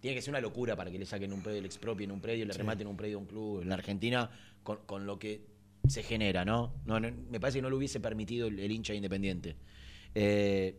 tiene 0.00 0.14
que 0.16 0.22
ser 0.22 0.32
una 0.32 0.40
locura 0.40 0.76
para 0.76 0.90
que 0.90 0.98
le 0.98 1.06
saquen 1.06 1.32
un 1.32 1.42
predio, 1.42 1.60
le 1.62 1.66
expropien 1.66 2.10
un 2.12 2.20
predio, 2.20 2.44
le 2.44 2.52
Sí. 2.52 2.58
rematen 2.58 2.86
un 2.86 2.96
predio 2.96 3.16
a 3.16 3.20
un 3.20 3.26
club 3.26 3.62
en 3.62 3.68
la 3.68 3.74
Argentina 3.76 4.30
con, 4.62 4.78
con 4.86 5.06
lo 5.06 5.18
que 5.18 5.46
se 5.88 6.02
genera, 6.02 6.44
¿no? 6.44 6.74
No, 6.84 7.00
no, 7.00 7.08
Me 7.30 7.40
parece 7.40 7.58
que 7.58 7.62
no 7.62 7.70
lo 7.70 7.76
hubiese 7.78 8.00
permitido 8.00 8.48
el, 8.48 8.58
el 8.58 8.70
hincha 8.70 8.92
independiente. 8.92 9.56
Eh, 10.14 10.76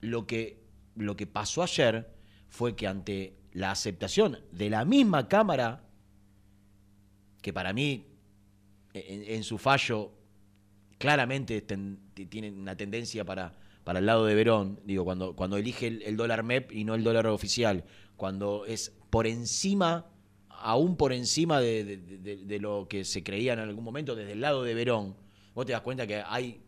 lo, 0.00 0.26
que, 0.26 0.58
lo 0.96 1.16
que 1.16 1.26
pasó 1.26 1.62
ayer 1.62 2.08
fue 2.48 2.74
que 2.76 2.86
ante 2.86 3.36
la 3.52 3.70
aceptación 3.70 4.38
de 4.52 4.70
la 4.70 4.84
misma 4.84 5.28
Cámara, 5.28 5.84
que 7.42 7.52
para 7.52 7.72
mí 7.72 8.06
en, 8.94 9.22
en 9.34 9.42
su 9.44 9.58
fallo 9.58 10.12
claramente 10.98 11.62
ten- 11.62 11.98
tiene 12.28 12.50
una 12.50 12.76
tendencia 12.76 13.24
para, 13.24 13.54
para 13.84 13.98
el 14.00 14.06
lado 14.06 14.26
de 14.26 14.34
Verón, 14.34 14.80
digo, 14.84 15.04
cuando, 15.04 15.34
cuando 15.34 15.56
elige 15.56 15.86
el, 15.86 16.16
dólar 16.16 16.42
MEP 16.42 16.72
y 16.72 16.84
no 16.84 16.94
el 16.94 17.02
dólar 17.04 17.26
oficial, 17.28 17.84
cuando 18.16 18.66
es 18.66 18.92
por 19.08 19.26
encima, 19.26 20.06
aún 20.48 20.96
por 20.96 21.12
encima 21.12 21.60
de, 21.60 22.58
lo 22.60 22.86
que 22.88 23.04
se 23.04 23.22
creía 23.22 23.54
en 23.54 23.60
algún 23.60 23.82
momento 23.84 24.14
desde 24.14 24.32
el 24.32 24.40
lado 24.42 24.62
de 24.62 24.74
Verón, 24.74 25.16
vos 25.54 25.64
te 25.66 25.72
das 25.72 25.80
cuenta 25.80 26.06
que 26.06 26.22
hay 26.26 26.60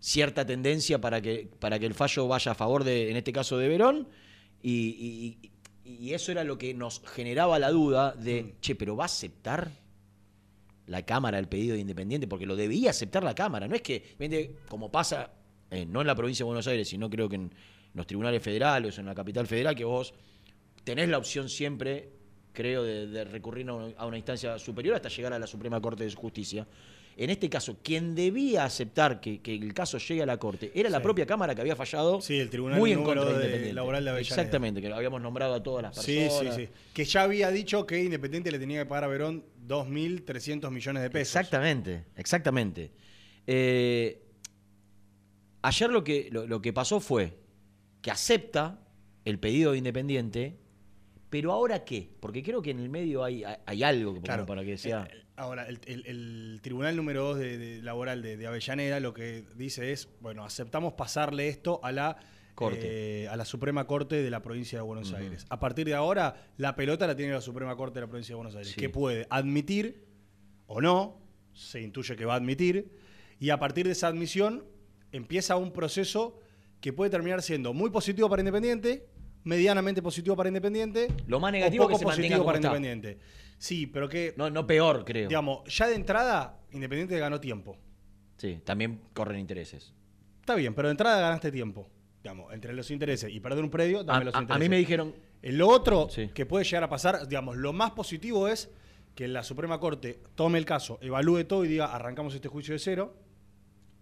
cierta 0.00 0.44
tendencia 0.46 1.00
para 1.00 1.20
que, 1.20 1.48
para 1.60 1.78
que 1.78 1.86
el 1.86 1.94
fallo 1.94 2.26
vaya 2.26 2.52
a 2.52 2.54
favor 2.54 2.82
de, 2.82 3.10
en 3.10 3.16
este 3.16 3.32
caso, 3.32 3.58
de 3.58 3.68
Verón, 3.68 4.08
y- 4.62 5.36
y 5.84 6.12
eso 6.12 6.32
era 6.32 6.44
lo 6.44 6.58
que 6.58 6.74
nos 6.74 7.02
generaba 7.04 7.58
la 7.58 7.70
duda 7.70 8.12
de, 8.12 8.54
che, 8.60 8.74
pero 8.74 8.96
¿va 8.96 9.04
a 9.04 9.06
aceptar 9.06 9.70
la 10.86 11.02
Cámara 11.04 11.38
el 11.38 11.48
pedido 11.48 11.74
de 11.74 11.80
Independiente? 11.80 12.26
Porque 12.26 12.46
lo 12.46 12.56
debía 12.56 12.90
aceptar 12.90 13.24
la 13.24 13.34
Cámara, 13.34 13.66
no 13.66 13.74
es 13.74 13.82
que, 13.82 14.14
como 14.68 14.90
pasa, 14.90 15.30
eh, 15.70 15.84
no 15.86 16.00
en 16.00 16.06
la 16.06 16.14
provincia 16.14 16.44
de 16.44 16.46
Buenos 16.46 16.66
Aires, 16.66 16.88
sino 16.88 17.10
creo 17.10 17.28
que 17.28 17.36
en 17.36 17.54
los 17.94 18.06
tribunales 18.06 18.42
federales 18.42 18.96
o 18.96 19.00
en 19.00 19.06
la 19.06 19.14
capital 19.14 19.46
federal, 19.46 19.74
que 19.74 19.84
vos 19.84 20.14
tenés 20.84 21.08
la 21.08 21.18
opción 21.18 21.48
siempre, 21.48 22.10
creo, 22.52 22.84
de, 22.84 23.06
de 23.08 23.24
recurrir 23.24 23.68
a 23.68 23.74
una, 23.74 23.96
a 23.96 24.06
una 24.06 24.16
instancia 24.16 24.58
superior 24.58 24.96
hasta 24.96 25.08
llegar 25.08 25.32
a 25.32 25.38
la 25.38 25.46
Suprema 25.46 25.80
Corte 25.80 26.04
de 26.04 26.12
Justicia. 26.12 26.66
En 27.16 27.30
este 27.30 27.50
caso, 27.50 27.76
quien 27.82 28.14
debía 28.14 28.64
aceptar 28.64 29.20
que, 29.20 29.40
que 29.42 29.54
el 29.54 29.74
caso 29.74 29.98
llegue 29.98 30.22
a 30.22 30.26
la 30.26 30.38
Corte 30.38 30.72
era 30.74 30.88
la 30.88 30.98
Sí. 30.98 31.02
propia 31.02 31.26
Cámara 31.26 31.54
que 31.54 31.60
había 31.60 31.76
fallado 31.76 32.20
Sí, 32.20 32.38
el 32.38 32.48
Tribunal 32.50 32.78
muy 32.78 32.92
en 32.92 33.02
contra 33.04 33.24
de 33.24 33.30
de- 33.30 33.34
Independiente. 33.36 33.74
laboral 33.74 34.04
de 34.04 34.10
Avellaneda. 34.10 34.34
Exactamente, 34.42 34.80
que 34.80 34.88
lo 34.88 34.96
habíamos 34.96 35.20
nombrado 35.20 35.54
a 35.54 35.62
todas 35.62 35.82
las 35.82 35.96
Sí, 36.02 36.16
personas. 36.20 36.54
sí, 36.56 36.62
sí. 36.66 36.72
Que 36.94 37.04
ya 37.04 37.22
había 37.22 37.50
dicho 37.50 37.86
que 37.86 38.02
Independiente 38.02 38.50
le 38.50 38.58
tenía 38.58 38.80
que 38.80 38.86
pagar 38.86 39.04
a 39.04 39.08
Verón 39.08 39.44
2.300 39.66 40.70
millones 40.70 41.02
de 41.02 41.10
pesos. 41.10 41.36
Exactamente, 41.36 42.04
exactamente. 42.16 42.90
Eh, 43.46 44.22
ayer 45.62 45.90
lo 45.90 46.02
que, 46.04 46.28
lo, 46.30 46.46
lo 46.46 46.62
que 46.62 46.72
pasó 46.72 47.00
fue 47.00 47.36
que 48.00 48.10
acepta 48.10 48.80
el 49.24 49.38
pedido 49.38 49.72
de 49.72 49.78
Independiente, 49.78 50.56
pero 51.32 51.50
ahora 51.50 51.82
qué? 51.82 52.10
Porque 52.20 52.42
creo 52.42 52.60
que 52.60 52.72
en 52.72 52.78
el 52.80 52.90
medio 52.90 53.24
hay, 53.24 53.42
hay- 53.64 53.82
algo 53.82 54.20
Claro. 54.20 54.44
para 54.44 54.62
que 54.64 54.76
sea... 54.76 55.08
Eh, 55.10 55.22
Ahora, 55.34 55.66
el, 55.66 55.80
el- 55.86 56.06
el 56.06 56.60
Tribunal 56.62 56.94
número 56.94 57.24
2 57.24 57.38
de, 57.38 57.56
de- 57.58 57.82
laboral 57.82 58.20
de, 58.20 58.36
de 58.36 58.46
Avellaneda 58.46 59.00
lo 59.00 59.14
que 59.14 59.44
dice 59.56 59.90
es, 59.90 60.10
bueno, 60.20 60.44
aceptamos 60.44 60.92
pasarle 60.92 61.48
esto 61.48 61.80
a 61.82 61.90
la 61.90 62.18
Corte. 62.54 63.22
eh, 63.24 63.28
a 63.28 63.36
la 63.38 63.46
Suprema 63.46 63.86
Corte 63.86 64.22
de 64.22 64.28
la 64.30 64.42
provincia 64.42 64.76
de 64.78 64.82
Buenos. 64.82 65.10
Aires. 65.14 65.46
A 65.48 65.58
partir 65.58 65.86
de 65.86 65.94
ahora, 65.94 66.48
la 66.58 66.76
pelota 66.76 67.06
la 67.06 67.16
tiene 67.16 67.32
la 67.32 67.40
Suprema 67.40 67.74
Corte 67.76 67.94
de 67.94 68.00
la 68.02 68.08
provincia 68.08 68.34
de 68.34 68.36
Buenos 68.36 68.54
Aires, 68.54 68.72
Sí. 68.72 68.78
que 68.80 68.90
puede 68.90 69.26
admitir 69.30 70.04
o 70.66 70.82
no, 70.82 71.18
se 71.54 71.80
intuye 71.80 72.14
que 72.14 72.26
va 72.26 72.34
a 72.34 72.36
admitir, 72.36 72.92
y 73.40 73.48
a 73.48 73.58
partir 73.58 73.86
de 73.86 73.92
esa 73.92 74.08
admisión 74.08 74.64
empieza 75.12 75.56
un 75.56 75.72
proceso 75.72 76.38
que 76.82 76.92
puede 76.92 77.10
terminar 77.10 77.40
siendo 77.40 77.72
muy 77.72 77.88
positivo 77.90 78.28
para 78.28 78.42
Independiente, 78.42 79.06
medianamente 79.44 80.02
positivo 80.02 80.36
para 80.36 80.48
Independiente, 80.48 81.08
Lo 81.26 81.40
más 81.40 81.50
o 81.50 81.52
negativo 81.52 81.84
poco 81.84 81.94
que 81.94 81.98
se 81.98 82.04
positivo 82.04 82.44
para 82.44 82.58
está. 82.58 82.68
Independiente. 82.68 83.18
Sí, 83.58 83.86
pero 83.86 84.08
que 84.08 84.34
No, 84.36 84.50
no 84.50 84.66
peor, 84.66 85.04
creo. 85.04 85.28
Digamos, 85.28 85.62
ya 85.74 85.86
de 85.88 85.94
entrada, 85.94 86.60
Independiente 86.72 87.18
ganó 87.18 87.40
tiempo. 87.40 87.76
Sí, 88.38 88.60
también 88.64 89.00
corren 89.12 89.38
intereses. 89.38 89.92
Está 90.40 90.54
bien, 90.56 90.74
pero 90.74 90.88
de 90.88 90.92
entrada 90.92 91.20
ganaste 91.20 91.52
tiempo. 91.52 91.88
Digamos, 92.22 92.52
entre 92.52 92.72
los 92.72 92.90
intereses 92.90 93.32
y 93.32 93.40
perder 93.40 93.62
un 93.64 93.70
predio, 93.70 94.00
A, 94.00 94.04
dame 94.04 94.24
los 94.26 94.34
a- 94.34 94.38
a 94.38 94.42
intereses. 94.42 94.60
mí 94.64 94.68
me 94.68 94.78
dijeron... 94.78 95.14
Lo 95.42 95.68
otro 95.68 96.08
Sí. 96.08 96.28
que 96.32 96.46
puede 96.46 96.64
llegar 96.64 96.84
a 96.84 96.88
pasar, 96.88 97.26
digamos, 97.26 97.56
lo 97.56 97.72
más 97.72 97.90
positivo 97.92 98.46
es 98.46 98.70
que 99.16 99.26
la 99.26 99.42
Suprema 99.42 99.80
Corte 99.80 100.20
tome 100.36 100.56
el 100.58 100.64
caso, 100.64 100.98
evalúe 101.02 101.44
todo 101.44 101.64
y 101.64 101.68
diga, 101.68 101.86
arrancamos 101.86 102.32
este 102.34 102.46
juicio 102.48 102.72
de 102.74 102.78
cero. 102.78 103.16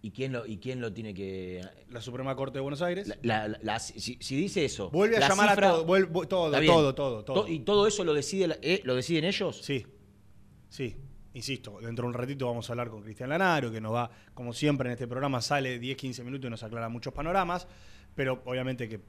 ¿Y 0.03 0.11
quién 0.11 0.31
lo, 0.33 0.45
y 0.47 0.57
quién 0.57 0.81
lo 0.81 0.91
tiene 0.91 1.13
que...? 1.13 1.61
La 1.89 2.01
Suprema 2.01 2.35
Corte 2.35 2.57
de 2.57 2.61
Buenos 2.61 2.81
Aires. 2.81 3.07
La- 3.21 3.47
la- 3.47 3.59
la- 3.61 3.79
si, 3.79 4.17
si 4.19 4.35
dice 4.35 4.65
eso... 4.65 4.89
Vuelve 4.89 5.17
a 5.17 5.19
la 5.19 5.29
llamar 5.29 5.49
cifra- 5.51 5.67
a 5.69 5.71
todo, 5.73 5.85
todo, 6.27 6.27
todo, 6.27 6.95
todo, 6.95 7.23
todo. 7.23 7.41
To- 7.43 7.47
¿Y 7.47 7.59
todo 7.59 7.85
eso 7.85 8.03
lo, 8.03 8.13
decide 8.15 8.57
eh, 8.63 8.81
lo 8.83 8.95
deciden 8.95 9.25
ellos? 9.25 9.61
Sí, 9.63 9.85
sí. 10.69 10.95
Insisto, 11.33 11.79
dentro 11.81 12.03
de 12.03 12.07
un 12.09 12.13
ratito 12.15 12.47
vamos 12.47 12.67
a 12.69 12.73
hablar 12.73 12.89
con 12.89 13.03
Cristian 13.03 13.29
Lanaro, 13.29 13.71
que 13.71 13.79
nos 13.79 13.93
va, 13.93 14.09
como 14.33 14.51
siempre 14.53 14.89
en 14.89 14.93
este 14.93 15.07
programa, 15.07 15.39
sale 15.41 15.79
10-15 15.79 16.23
minutos 16.25 16.47
y 16.47 16.49
nos 16.49 16.63
aclara 16.63 16.89
muchos 16.89 17.13
panoramas, 17.13 17.67
pero 18.15 18.41
obviamente 18.45 18.89
que, 18.89 18.99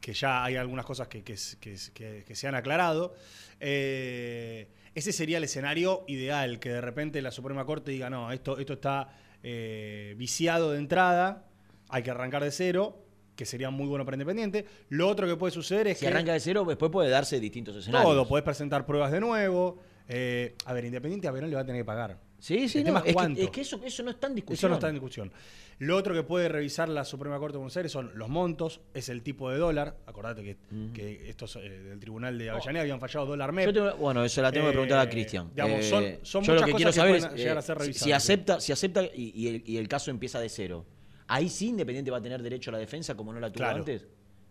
que 0.00 0.12
ya 0.12 0.44
hay 0.44 0.56
algunas 0.56 0.84
cosas 0.84 1.08
que, 1.08 1.22
que, 1.22 1.36
que- 1.60 1.76
que- 1.94 2.24
que 2.26 2.34
se 2.34 2.48
han 2.48 2.54
aclarado. 2.56 3.14
Eh, 3.60 4.68
ese 4.94 5.12
sería 5.12 5.38
el 5.38 5.44
escenario 5.44 6.04
ideal, 6.06 6.58
que 6.60 6.68
de 6.70 6.80
repente 6.80 7.22
la 7.22 7.30
Suprema 7.30 7.64
Corte 7.64 7.90
diga, 7.92 8.10
no, 8.10 8.30
esto, 8.30 8.58
esto 8.58 8.74
está 8.74 9.08
eh, 9.44 10.14
viciado 10.16 10.72
de 10.72 10.78
entrada, 10.78 11.44
hay 11.90 12.02
que 12.02 12.10
arrancar 12.10 12.42
de 12.42 12.50
cero, 12.50 12.98
que 13.36 13.44
sería 13.44 13.70
muy 13.70 13.86
bueno 13.86 14.04
para 14.04 14.16
Independiente. 14.16 14.64
Lo 14.88 15.06
otro 15.08 15.26
que 15.26 15.36
puede 15.36 15.52
suceder 15.52 15.86
es 15.86 15.98
Si 15.98 16.06
que... 16.06 16.10
arranca 16.10 16.32
de 16.32 16.40
cero, 16.40 16.64
después 16.66 16.90
puede 16.90 17.10
darse 17.10 17.38
distintos 17.38 17.76
escenarios. 17.76 18.10
Todo, 18.10 18.26
podés 18.26 18.42
presentar 18.44 18.86
pruebas 18.86 19.12
de 19.12 19.20
nuevo. 19.20 19.78
Eh, 20.08 20.54
a 20.64 20.72
ver, 20.72 20.86
Independiente 20.86 21.28
a 21.28 21.30
Verón 21.30 21.50
le 21.50 21.56
va 21.56 21.62
a 21.62 21.66
tener 21.66 21.80
que 21.82 21.84
pagar. 21.84 22.18
Sí, 22.44 22.68
sí, 22.68 22.78
El 22.80 22.84
no, 22.84 22.88
tema 22.88 22.98
es, 22.98 23.04
es 23.04 23.08
que, 23.08 23.14
cuánto. 23.14 23.40
es 23.40 23.50
que 23.50 23.60
eso, 23.62 23.80
eso 23.82 24.02
no 24.02 24.10
está 24.10 24.26
en 24.26 24.34
discusión. 24.34 24.58
Eso 24.58 24.68
no 24.68 24.74
está 24.74 24.88
en 24.88 24.94
discusión. 24.96 25.32
Lo 25.78 25.96
otro 25.96 26.12
que 26.12 26.22
puede 26.24 26.50
revisar 26.50 26.90
la 26.90 27.06
Suprema 27.06 27.38
Corte 27.38 27.54
de 27.54 27.58
Buenos 27.60 27.74
Aires 27.78 27.90
son 27.90 28.12
los 28.16 28.28
montos, 28.28 28.82
es 28.92 29.08
el 29.08 29.22
tipo 29.22 29.48
de 29.50 29.56
dólar. 29.56 29.96
Acordate 30.04 30.42
que, 30.42 30.56
que 30.92 31.30
estos 31.30 31.56
eh, 31.56 31.60
del 31.70 31.98
Tribunal 31.98 32.36
de 32.36 32.50
Avellaneda 32.50 32.82
habían 32.82 33.00
fallado 33.00 33.24
dólar 33.24 33.52
MEP. 33.52 33.66
Yo 33.68 33.72
tengo- 33.72 33.96
bueno, 33.96 34.22
eso 34.22 34.42
la 34.42 34.52
tengo 34.52 34.66
que 34.66 34.72
preguntar 34.72 34.98
a 34.98 35.04
Eh, 35.04 35.08
Cristian. 35.08 35.48
digamos, 35.54 35.80
Eh, 35.80 35.82
son- 35.84 36.04
son 36.22 36.44
yo 36.44 36.52
lo 36.54 36.60
muchas 36.60 36.66
que 36.66 36.72
cosas 36.72 36.92
quiero 37.04 37.18
saber 37.18 37.32
es 37.32 37.38
llegar 37.40 37.56
a 37.58 37.62
ser 37.62 37.82
si- 37.82 37.92
si, 37.94 38.12
acepta, 38.12 38.60
si 38.60 38.72
acepta 38.72 39.02
y, 39.04 39.32
y 39.34 39.48
el, 39.48 39.62
y 39.66 39.76
el 39.78 39.88
caso 39.88 40.10
empieza 40.10 40.38
de 40.38 40.50
cero. 40.50 40.84
Ahí 41.26 41.48
sí 41.48 41.68
Independiente 41.68 42.10
va 42.10 42.18
a 42.18 42.22
tener 42.22 42.42
derecho 42.42 42.70
a 42.70 42.72
la 42.72 42.78
defensa 42.78 43.14
como 43.16 43.32
no 43.32 43.40
la 43.40 43.48
tuvo 43.48 43.56
Claro. 43.64 43.78
antes. 43.78 44.06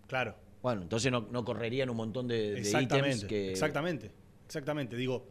Claro. 0.08 0.36
Bueno, 0.64 0.82
entonces 0.82 1.12
no, 1.12 1.28
no 1.30 1.46
correrían 1.46 1.92
un 1.92 1.98
montón 1.98 2.28
de, 2.28 2.54
de 2.54 2.60
Exactamente, 2.60 3.10
ítems 3.18 3.26
que. 3.30 3.52
exactamente, 3.52 4.12
exactamente. 4.48 4.96
Digo, 4.98 5.28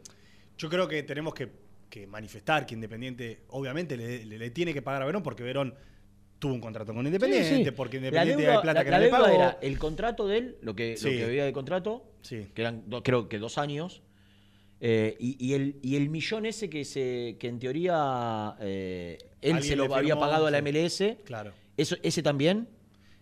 yo 0.57 0.69
creo 0.69 0.87
que 0.87 1.03
tenemos 1.03 1.35
que, 1.35 1.51
que 1.93 2.07
manifestar 2.07 2.65
que 2.65 2.75
Independiente, 2.75 3.43
obviamente, 3.49 3.99
le, 3.99 4.25
le- 4.25 4.39
le 4.39 4.51
tiene 4.51 4.73
que 4.73 4.81
pagar 4.81 5.03
a 5.03 5.05
Verón 5.05 5.23
porque 5.23 5.43
Verón 5.43 5.75
tuvo 6.39 6.55
un 6.55 6.61
contrato 6.61 6.95
con 6.95 7.05
Independiente, 7.07 7.55
Sí, 7.59 7.65
sí. 7.67 7.71
porque 7.71 7.99
Independiente 7.99 8.43
deuda- 8.45 8.57
hay 8.57 8.63
plata 8.63 8.81
la- 8.81 8.85
que 8.85 8.91
la 8.91 8.97
no 8.99 9.05
le 9.05 9.11
pagó. 9.11 9.27
era 9.27 9.59
el 9.61 9.79
contrato 9.79 10.27
de 10.27 10.39
él, 10.39 10.57
lo 10.63 10.75
que, 10.75 10.97
lo 11.03 11.11
que 11.11 11.25
había 11.25 11.45
de 11.45 11.53
contrato, 11.53 12.03
Sí. 12.23 12.47
que 12.55 12.63
eran 12.63 12.85
do- 12.89 13.03
creo 13.03 13.29
que 13.29 13.39
dos 13.39 13.59
años, 13.59 14.03
eh, 14.81 15.17
y, 15.21 15.37
y 15.39 15.53
el, 15.53 15.77
y 15.83 15.97
el 15.97 16.09
millón 16.09 16.47
ese 16.47 16.71
que 16.71 16.85
se 16.87 17.37
que 17.39 17.49
en 17.49 17.59
teoría 17.59 18.57
eh, 18.61 19.19
él 19.43 19.63
se 19.63 19.77
lo 19.77 19.95
había 19.95 20.17
pagado 20.17 20.47
a 20.47 20.51
la. 20.51 20.59
MLS, 20.63 21.19
Claro. 21.25 21.53
eso, 21.77 21.97
ese 22.03 22.23
también. 22.23 22.69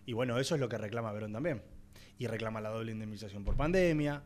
Y 0.06 0.12
bueno, 0.12 0.38
eso 0.38 0.54
es 0.54 0.60
lo 0.60 0.68
que 0.68 0.78
reclama 0.78 1.10
Verón 1.12 1.32
también. 1.32 1.60
Y 2.18 2.28
reclama 2.28 2.60
la 2.60 2.68
doble 2.70 2.92
indemnización 2.92 3.42
por 3.44 3.56
pandemia. 3.56 4.22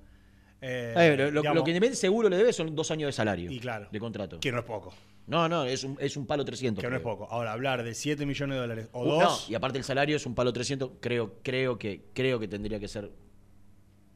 Eh, 0.66 1.14
lo, 1.16 1.30
lo- 1.30 1.40
digamos, 1.42 1.56
lo 1.56 1.64
que 1.64 1.70
Independiente 1.72 1.96
seguro 1.96 2.28
le 2.30 2.36
debe 2.38 2.52
son 2.52 2.74
dos 2.74 2.90
años 2.90 3.08
de 3.08 3.12
salario. 3.12 3.50
Y 3.50 3.60
claro. 3.60 3.88
De 3.92 4.00
contrato. 4.00 4.40
Que 4.40 4.50
no 4.50 4.58
es 4.60 4.64
poco. 4.64 4.94
No, 5.26 5.48
no, 5.48 5.64
es 5.64 5.84
un, 5.84 5.96
es 6.00 6.16
un 6.16 6.26
palo 6.26 6.44
300. 6.44 6.82
Que 6.82 6.88
no 6.90 6.96
es 6.96 7.02
poco. 7.02 7.26
Ahora, 7.30 7.52
hablar 7.52 7.82
de 7.82 7.94
7 7.94 8.24
millones 8.26 8.54
de 8.56 8.60
dólares 8.60 8.88
o 8.92 9.02
Uh, 9.04 9.08
no, 9.20 9.24
2. 9.30 9.50
y 9.50 9.54
aparte 9.54 9.78
el 9.78 9.84
salario 9.84 10.16
es 10.16 10.24
un 10.26 10.34
palo 10.34 10.52
300, 10.52 10.92
creo, 11.00 11.34
creo, 11.42 11.78
que, 11.78 12.02
creo 12.14 12.38
que 12.40 12.48
tendría 12.48 12.78
que 12.80 12.88
ser, 12.88 13.10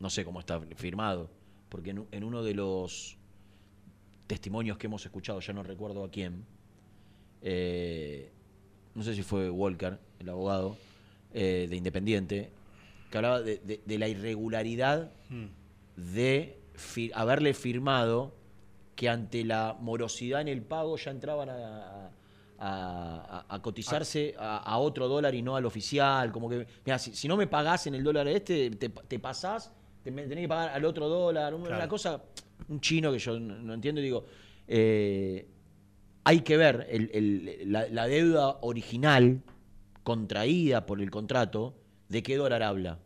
no 0.01 0.09
sé 0.11 0.25
cómo 0.25 0.41
está 0.41 0.61
firmado, 0.77 1.31
porque 1.69 1.91
en, 2.11 2.25
uno 2.25 2.43
de 2.43 2.55
los 2.55 3.17
testimonios 4.27 4.77
que 4.79 4.87
hemos 4.87 5.05
escuchado, 5.05 5.41
ya 5.41 5.53
no 5.55 5.63
recuerdo 5.63 6.05
a 6.05 6.11
quién, 6.11 6.45
eh, 7.43 8.31
no 8.95 9.03
sé 9.03 9.15
si 9.15 9.23
fue 9.23 9.49
Walker, 9.51 9.99
el 10.19 10.29
abogado 10.29 10.77
eh, 11.33 11.67
de 11.69 11.77
Independiente, 11.77 12.51
que 13.11 13.17
hablaba 13.19 13.41
de, 13.41 13.59
de- 13.59 13.81
de 13.85 13.99
la 13.99 14.09
irregularidad 14.09 15.11
Mm. 15.31 15.47
De 15.99 16.59
haberle 17.15 17.55
firmado 17.55 18.35
que 18.95 19.09
ante 19.09 19.45
la 19.45 19.77
morosidad 19.81 20.41
en 20.41 20.49
el 20.49 20.63
pago 20.63 20.97
ya 20.97 21.11
entraban 21.11 21.49
a, 21.51 21.55
a- 21.57 22.11
a- 22.61 23.47
a 23.49 23.63
cotizarse 23.63 24.35
a, 24.39 24.59
a 24.59 24.79
otro 24.79 25.09
dólar 25.09 25.35
y 25.35 25.43
no 25.43 25.55
al 25.57 25.67
oficial. 25.67 26.33
Como 26.33 26.49
que, 26.49 26.67
mira, 26.85 26.99
si, 26.99 27.15
si 27.15 27.29
no 27.29 27.37
me 27.37 27.47
pagás 27.47 27.87
en 27.87 27.95
el 27.95 28.03
dólar 28.05 28.27
este, 28.29 28.71
te, 28.71 28.89
te 28.89 29.19
pasás, 29.19 29.73
te 30.03 30.11
tenés 30.11 30.37
que 30.39 30.49
pagar 30.49 30.71
al 30.71 30.85
otro 30.85 31.09
dólar. 31.09 31.55
Una, 31.55 31.67
Claro. 31.69 31.89
cosa, 31.89 32.23
un 32.69 32.81
chino 32.81 33.13
que 33.13 33.19
yo 33.19 33.39
no, 33.39 33.57
no 33.57 33.75
entiendo 33.75 34.01
y 34.01 34.05
digo, 34.05 34.25
eh, 34.67 35.47
hay 36.25 36.41
que 36.41 36.57
ver 36.57 36.87
el- 36.91 37.11
el- 37.15 37.73
la, 37.73 37.89
la 37.89 38.07
deuda 38.07 38.59
original 38.63 39.43
contraída 40.03 40.87
por 40.87 41.01
el 41.01 41.11
contrato, 41.11 41.75
¿De 42.09 42.23
qué 42.23 42.37
dólar 42.39 42.63
habla? 42.63 42.99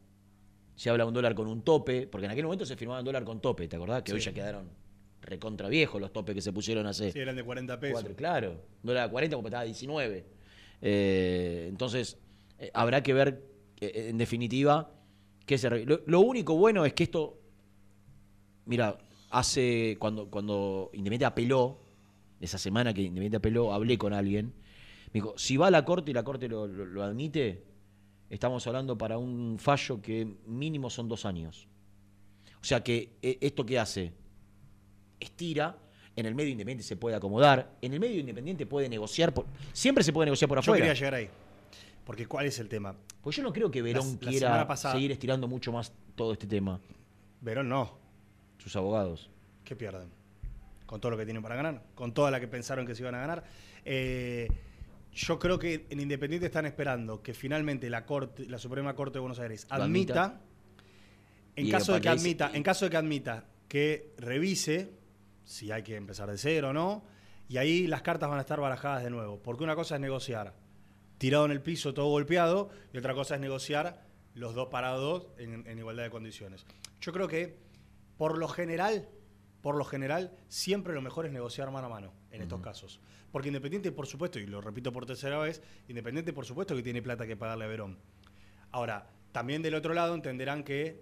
Se 0.74 0.90
habla 0.90 1.04
de 1.04 1.08
un 1.08 1.14
dólar 1.14 1.34
con 1.34 1.46
un 1.48 1.62
tope, 1.62 2.06
porque 2.06 2.24
en 2.26 2.32
aquel 2.32 2.44
momento 2.44 2.64
se 2.66 2.76
firmaba 2.76 3.00
un 3.00 3.04
dólar 3.04 3.24
con 3.24 3.40
tope, 3.40 3.68
¿te 3.68 3.76
acordás? 3.76 4.02
Que 4.02 4.12
hoy 4.12 4.20
ya 4.20 4.32
quedaron 4.32 4.68
recontra 5.20 5.68
viejos 5.68 6.00
los 6.00 6.12
topes 6.12 6.34
que 6.34 6.40
se 6.40 6.52
pusieron 6.52 6.84
hace 6.86 7.12
Sí, 7.12 7.18
eran 7.20 7.36
de 7.36 7.44
40 7.44 7.78
pesos. 7.78 7.92
cuatro, 8.00 8.16
claro. 8.16 8.50
Un 8.82 8.86
dólar 8.88 9.04
a 9.06 9.10
40 9.10 9.36
como 9.36 9.46
estaba 9.48 9.62
a 9.62 9.64
19. 9.66 10.24
Eh, 10.80 11.66
entonces, 11.68 12.18
eh, 12.58 12.70
habrá 12.74 13.02
que 13.04 13.12
ver, 13.14 13.44
eh, 13.80 14.08
en 14.08 14.18
definitiva, 14.18 14.90
qué 15.46 15.58
se... 15.58 15.70
Lo, 15.84 16.00
lo 16.06 16.20
único 16.20 16.56
bueno 16.56 16.84
es 16.84 16.92
que 16.94 17.04
esto, 17.04 17.38
mira, 18.66 18.98
hace, 19.30 19.96
cuando, 20.00 20.28
cuando 20.28 20.90
Independiente 20.92 21.24
apeló, 21.26 21.78
esa 22.40 22.58
semana 22.58 22.92
que 22.92 23.02
Independiente 23.02 23.36
apeló, 23.36 23.72
hablé 23.72 23.96
con 23.98 24.12
alguien, 24.12 24.46
me 25.12 25.12
dijo, 25.20 25.34
si 25.36 25.56
va 25.56 25.68
a 25.68 25.70
la 25.70 25.84
Corte 25.84 26.10
y 26.10 26.14
la 26.14 26.24
Corte 26.24 26.48
lo, 26.48 26.66
lo- 26.66 26.84
lo 26.86 27.02
admite, 27.04 27.62
estamos 28.32 28.66
hablando 28.66 28.96
para 28.96 29.18
un 29.18 29.58
fallo 29.58 30.00
que 30.00 30.26
mínimo 30.46 30.88
son 30.90 31.08
dos 31.08 31.24
años. 31.26 31.68
O 32.60 32.64
sea 32.64 32.82
que 32.82 33.10
eh, 33.22 33.38
esto 33.40 33.64
que 33.66 33.78
hace, 33.78 34.12
estira, 35.20 35.76
en 36.16 36.26
el 36.26 36.34
medio 36.34 36.50
independiente 36.50 36.82
se 36.84 36.96
puede 36.96 37.16
acomodar, 37.16 37.72
en 37.80 37.92
el 37.92 38.00
medio 38.00 38.20
independiente 38.20 38.66
puede 38.66 38.88
negociar, 38.88 39.32
por- 39.32 39.46
siempre 39.72 40.04
se 40.04 40.12
puede 40.12 40.26
negociar 40.26 40.48
por 40.48 40.56
Yo 40.58 40.60
afuera. 40.60 40.78
quería 40.84 40.94
llegar 40.94 41.14
ahí. 41.14 41.28
Porque 42.04 42.26
¿cuál 42.26 42.46
es 42.46 42.58
el 42.58 42.68
tema? 42.68 42.94
Porque 43.22 43.36
yo 43.36 43.42
no 43.44 43.52
creo 43.52 43.70
que 43.70 43.80
Verón 43.82 44.18
La- 44.20 44.28
quiera 44.30 44.66
pasada- 44.66 44.94
seguir 44.94 45.12
estirando 45.12 45.46
mucho 45.46 45.70
más 45.72 45.92
todo 46.16 46.32
este 46.32 46.46
tema. 46.46 46.80
Verón 47.40 47.68
no. 47.68 47.96
Sus 48.58 48.74
abogados. 48.76 49.30
¿Qué 49.64 49.76
pierden? 49.76 50.08
Con 50.86 51.00
todo 51.00 51.10
lo 51.12 51.16
que 51.18 51.24
tienen 51.24 51.42
para 51.42 51.54
ganar, 51.56 51.82
con 51.94 52.12
toda 52.12 52.30
la 52.30 52.40
que 52.40 52.48
pensaron 52.48 52.86
que 52.86 52.94
se 52.94 53.02
iban 53.02 53.14
a 53.14 53.20
ganar. 53.20 53.44
Eh, 53.84 54.48
yo 55.14 55.38
creo 55.38 55.58
que 55.58 55.86
en 55.90 56.00
Independiente 56.00 56.46
están 56.46 56.66
esperando 56.66 57.22
que 57.22 57.34
finalmente 57.34 57.90
la 57.90 58.06
Corte, 58.06 58.46
la 58.46 58.58
Suprema 58.58 58.94
Corte 58.94 59.14
de 59.14 59.20
Buenos 59.20 59.38
Aires 59.38 59.66
admita. 59.68 60.24
admita, 60.24 60.40
en 61.56 61.70
caso 61.70 61.92
de 61.92 62.00
que 62.00 62.08
admita, 62.08 62.50
en 62.54 62.62
caso 62.62 62.86
de 62.86 62.90
que 62.90 62.96
admita 62.96 63.44
que 63.68 64.14
revise 64.16 64.92
si 65.44 65.70
hay 65.70 65.82
que 65.82 65.96
empezar 65.96 66.30
de 66.30 66.38
cero 66.38 66.70
o 66.70 66.72
no, 66.72 67.04
y 67.48 67.58
ahí 67.58 67.86
las 67.86 68.02
cartas 68.02 68.28
van 68.28 68.38
a 68.38 68.42
estar 68.42 68.60
barajadas 68.60 69.04
de 69.04 69.10
nuevo, 69.10 69.38
porque 69.42 69.64
una 69.64 69.74
cosa 69.74 69.96
es 69.96 70.00
negociar 70.00 70.54
tirado 71.18 71.44
en 71.44 71.52
el 71.52 71.60
piso, 71.60 71.92
todo 71.92 72.08
golpeado, 72.08 72.70
y 72.92 72.98
otra 72.98 73.14
cosa 73.14 73.34
es 73.34 73.40
negociar 73.40 74.02
los 74.34 74.54
dos 74.54 74.68
parados 74.68 75.26
en, 75.36 75.66
en 75.66 75.78
igualdad 75.78 76.04
de 76.04 76.10
condiciones. 76.10 76.64
Yo 77.00 77.12
creo 77.12 77.28
que, 77.28 77.58
por 78.16 78.38
lo 78.38 78.48
general, 78.48 79.08
por 79.62 79.76
lo 79.76 79.84
general, 79.84 80.32
siempre 80.48 80.92
lo 80.92 81.00
mejor 81.02 81.24
es 81.26 81.32
negociar 81.32 81.70
mano 81.70 81.86
a 81.86 81.90
mano 81.90 82.12
en 82.30 82.42
estos 82.42 82.60
casos. 82.60 83.00
Porque 83.30 83.48
Independiente, 83.48 83.92
por 83.92 84.06
supuesto, 84.06 84.38
y 84.38 84.46
lo 84.46 84.60
repito 84.60 84.92
por 84.92 85.06
tercera 85.06 85.38
vez, 85.38 85.62
Independiente, 85.88 86.32
por 86.32 86.44
supuesto, 86.44 86.74
que 86.76 86.82
tiene 86.82 87.00
plata 87.00 87.26
que 87.26 87.36
pagarle 87.36 87.64
a 87.64 87.68
Verón. 87.68 87.96
Ahora, 88.72 89.08
también 89.32 89.62
del 89.62 89.74
otro 89.74 89.94
lado 89.94 90.14
entenderán 90.14 90.64
que 90.64 91.00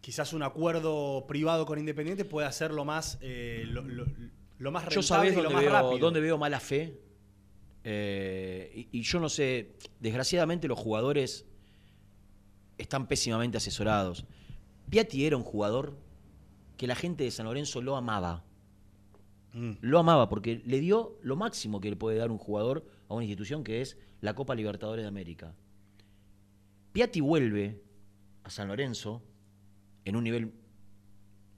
quizás 0.00 0.32
un 0.32 0.42
acuerdo 0.42 1.26
privado 1.28 1.66
con 1.66 1.78
Independiente 1.78 2.24
puede 2.24 2.46
hacer 2.48 2.72
lo 2.72 2.84
más, 2.84 3.18
eh, 3.20 3.64
lo, 3.68 3.82
lo- 3.82 4.06
lo 4.58 4.70
más 4.70 4.88
Yo 4.90 5.02
sabés 5.02 5.32
y 5.32 5.36
lo 5.36 5.42
dónde 5.44 5.54
más 5.54 5.64
veo, 5.64 5.72
rápido. 5.72 5.98
dónde 5.98 6.20
veo 6.20 6.38
mala 6.38 6.60
fe. 6.60 6.98
Eh, 7.84 8.86
y, 8.92 8.98
y 9.00 9.02
yo 9.02 9.18
no 9.20 9.28
sé, 9.28 9.72
desgraciadamente 10.00 10.68
los 10.68 10.78
jugadores 10.78 11.44
están 12.78 13.06
pésimamente 13.08 13.56
asesorados. 13.58 14.24
Piatti 14.88 15.24
era 15.26 15.36
un 15.36 15.42
jugador 15.42 15.96
que 16.82 16.88
la 16.88 16.96
gente 16.96 17.22
de 17.22 17.30
San 17.30 17.46
Lorenzo 17.46 17.80
lo 17.80 17.94
amaba. 17.96 18.42
Mm. 19.52 19.74
Lo 19.82 20.00
amaba 20.00 20.28
porque 20.28 20.60
le 20.66 20.80
dio 20.80 21.16
lo 21.22 21.36
máximo 21.36 21.80
que 21.80 21.90
le 21.90 21.94
puede 21.94 22.18
dar 22.18 22.32
un 22.32 22.38
jugador 22.38 22.84
a 23.08 23.14
una 23.14 23.22
institución 23.22 23.62
que 23.62 23.80
es 23.82 23.96
la 24.20 24.34
Copa 24.34 24.56
Libertadores 24.56 25.04
de 25.04 25.08
América. 25.08 25.54
Piatti 26.92 27.20
vuelve 27.20 27.80
a 28.42 28.50
San 28.50 28.66
Lorenzo 28.66 29.22
en 30.04 30.16
un 30.16 30.24
nivel 30.24 30.52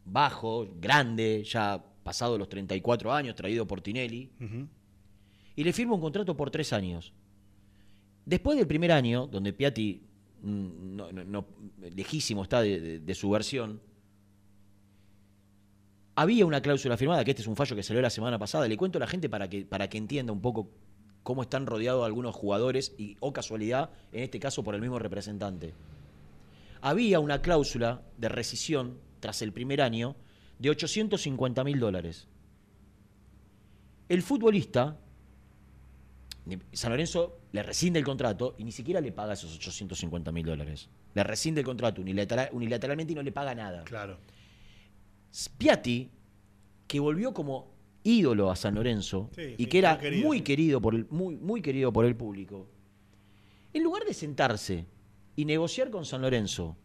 bajo, 0.05 0.69
grande, 0.79 1.43
ya 1.45 1.83
pasado 2.03 2.37
los 2.37 2.51
34 2.51 3.11
años, 3.11 3.35
traído 3.35 3.67
por 3.67 3.81
Tinelli, 3.81 4.31
y 5.57 5.65
le 5.65 5.73
firma 5.73 5.95
un 5.95 6.03
contrato 6.03 6.37
por 6.37 6.51
tres 6.51 6.75
años. 6.75 7.15
Después 8.27 8.59
del 8.59 8.67
primer 8.67 8.93
año, 8.93 9.27
donde 9.27 9.55
Piatti 9.55 10.03
mm, 10.43 10.97
no, 10.97 11.11
no- 11.13 11.25
no- 11.25 11.47
lejísimo 11.97 12.43
está 12.43 12.61
de, 12.61 12.79
de- 12.79 13.01
de 13.01 13.15
su 13.15 13.31
versión, 13.31 13.81
había 16.17 16.47
una 16.47 16.61
cláusula 16.61 16.97
firmada, 16.97 17.25
que 17.25 17.33
este 17.33 17.43
es 17.43 17.49
un 17.49 17.57
fallo 17.57 17.75
que 17.77 17.83
salió 17.83 18.01
la 18.03 18.11
semana 18.11 18.39
pasada, 18.39 18.69
le 18.69 18.77
cuento 18.77 18.99
a 18.99 19.01
la 19.01 19.07
gente 19.07 19.29
para 19.29 19.49
que, 19.49 19.65
para 19.65 19.89
que 19.89 19.99
entienda 19.99 20.33
un 20.33 20.41
poco 20.41 20.71
cómo 21.23 21.43
están 21.43 21.67
rodeados 21.67 22.05
algunos 22.05 22.35
jugadores, 22.35 22.95
y, 22.99 23.17
o 23.21 23.33
casualidad, 23.33 23.91
en 24.13 24.23
este 24.25 24.39
caso 24.39 24.63
por 24.63 24.75
el 24.75 24.81
mismo 24.81 24.99
representante. 24.99 25.73
Había 26.83 27.19
una 27.19 27.41
cláusula 27.41 28.03
de 28.19 28.29
rescisión 28.29 28.99
tras 29.21 29.41
el 29.43 29.53
primer 29.53 29.81
año 29.81 30.17
de 30.59 30.71
850 30.71 31.65
mil 31.65 31.81
dólares. 31.81 32.29
El 34.09 34.23
futbolista, 34.23 34.99
San 36.73 36.91
Lorenzo 36.91 37.39
le 37.53 37.63
rescinde 37.63 37.99
el 37.99 38.05
contrato 38.05 38.55
y 38.59 38.65
ni 38.65 38.71
siquiera 38.73 39.01
le 39.01 39.13
paga 39.13 39.33
esos 39.33 39.57
850 39.57 40.31
mil 40.31 40.45
dólares. 40.45 40.91
Le 41.15 41.25
rescinde 41.25 41.63
el 41.63 41.67
contrato 41.67 42.03
unilateral- 42.03 42.51
unilateralmente 42.53 43.13
y 43.15 43.17
no 43.17 43.23
le 43.23 43.33
paga 43.33 43.55
nada. 43.55 43.83
Claro. 43.85 44.19
Spiatti, 45.35 46.11
que 46.87 47.01
volvió 47.01 47.35
como 47.35 47.73
ídolo 48.05 48.51
a 48.51 48.57
San 48.57 48.75
Lorenzo 48.77 49.31
Sí, 49.35 49.55
y 49.59 49.67
que 49.67 49.79
era 49.79 49.95
muy 49.95 50.01
querido, 50.01 50.27
muy 50.29 50.37
sí. 50.39 50.45
querido 50.45 50.81
por 50.81 50.95
el 50.95 51.07
muy, 51.11 51.37
muy 51.37 51.61
querido 51.63 51.93
por 51.93 52.05
el 52.05 52.15
público. 52.15 52.69
En 53.73 53.83
lugar 53.83 54.05
de 54.05 54.15
sentarse 54.15 54.87
y 55.35 55.45
negociar 55.45 55.91
con 55.91 56.05
San 56.05 56.23
Lorenzo 56.23 56.77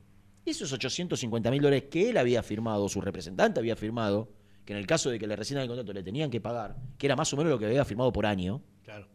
esos 0.46 0.72
850 0.74 1.52
mil 1.52 1.62
dólares 1.62 1.84
que 1.92 2.10
él 2.10 2.18
había 2.18 2.42
firmado, 2.42 2.90
su 2.90 3.02
representante 3.02 3.60
había 3.60 3.76
firmado, 3.76 4.30
que 4.66 4.74
en 4.74 4.80
el 4.80 4.88
caso 4.88 5.12
de 5.12 5.20
que 5.20 5.28
le 5.28 5.36
rescindan 5.36 5.64
el 5.64 5.68
contrato 5.68 5.94
le 5.94 6.02
tenían 6.02 6.32
que 6.32 6.42
pagar, 6.42 6.76
que 6.98 7.06
era 7.06 7.16
más 7.16 7.32
o 7.34 7.38
menos 7.38 7.52
lo 7.52 7.60
que 7.60 7.66
había 7.68 7.86
firmado 7.86 8.12
por 8.12 8.26
año, 8.26 8.62
Claro. 8.84 9.08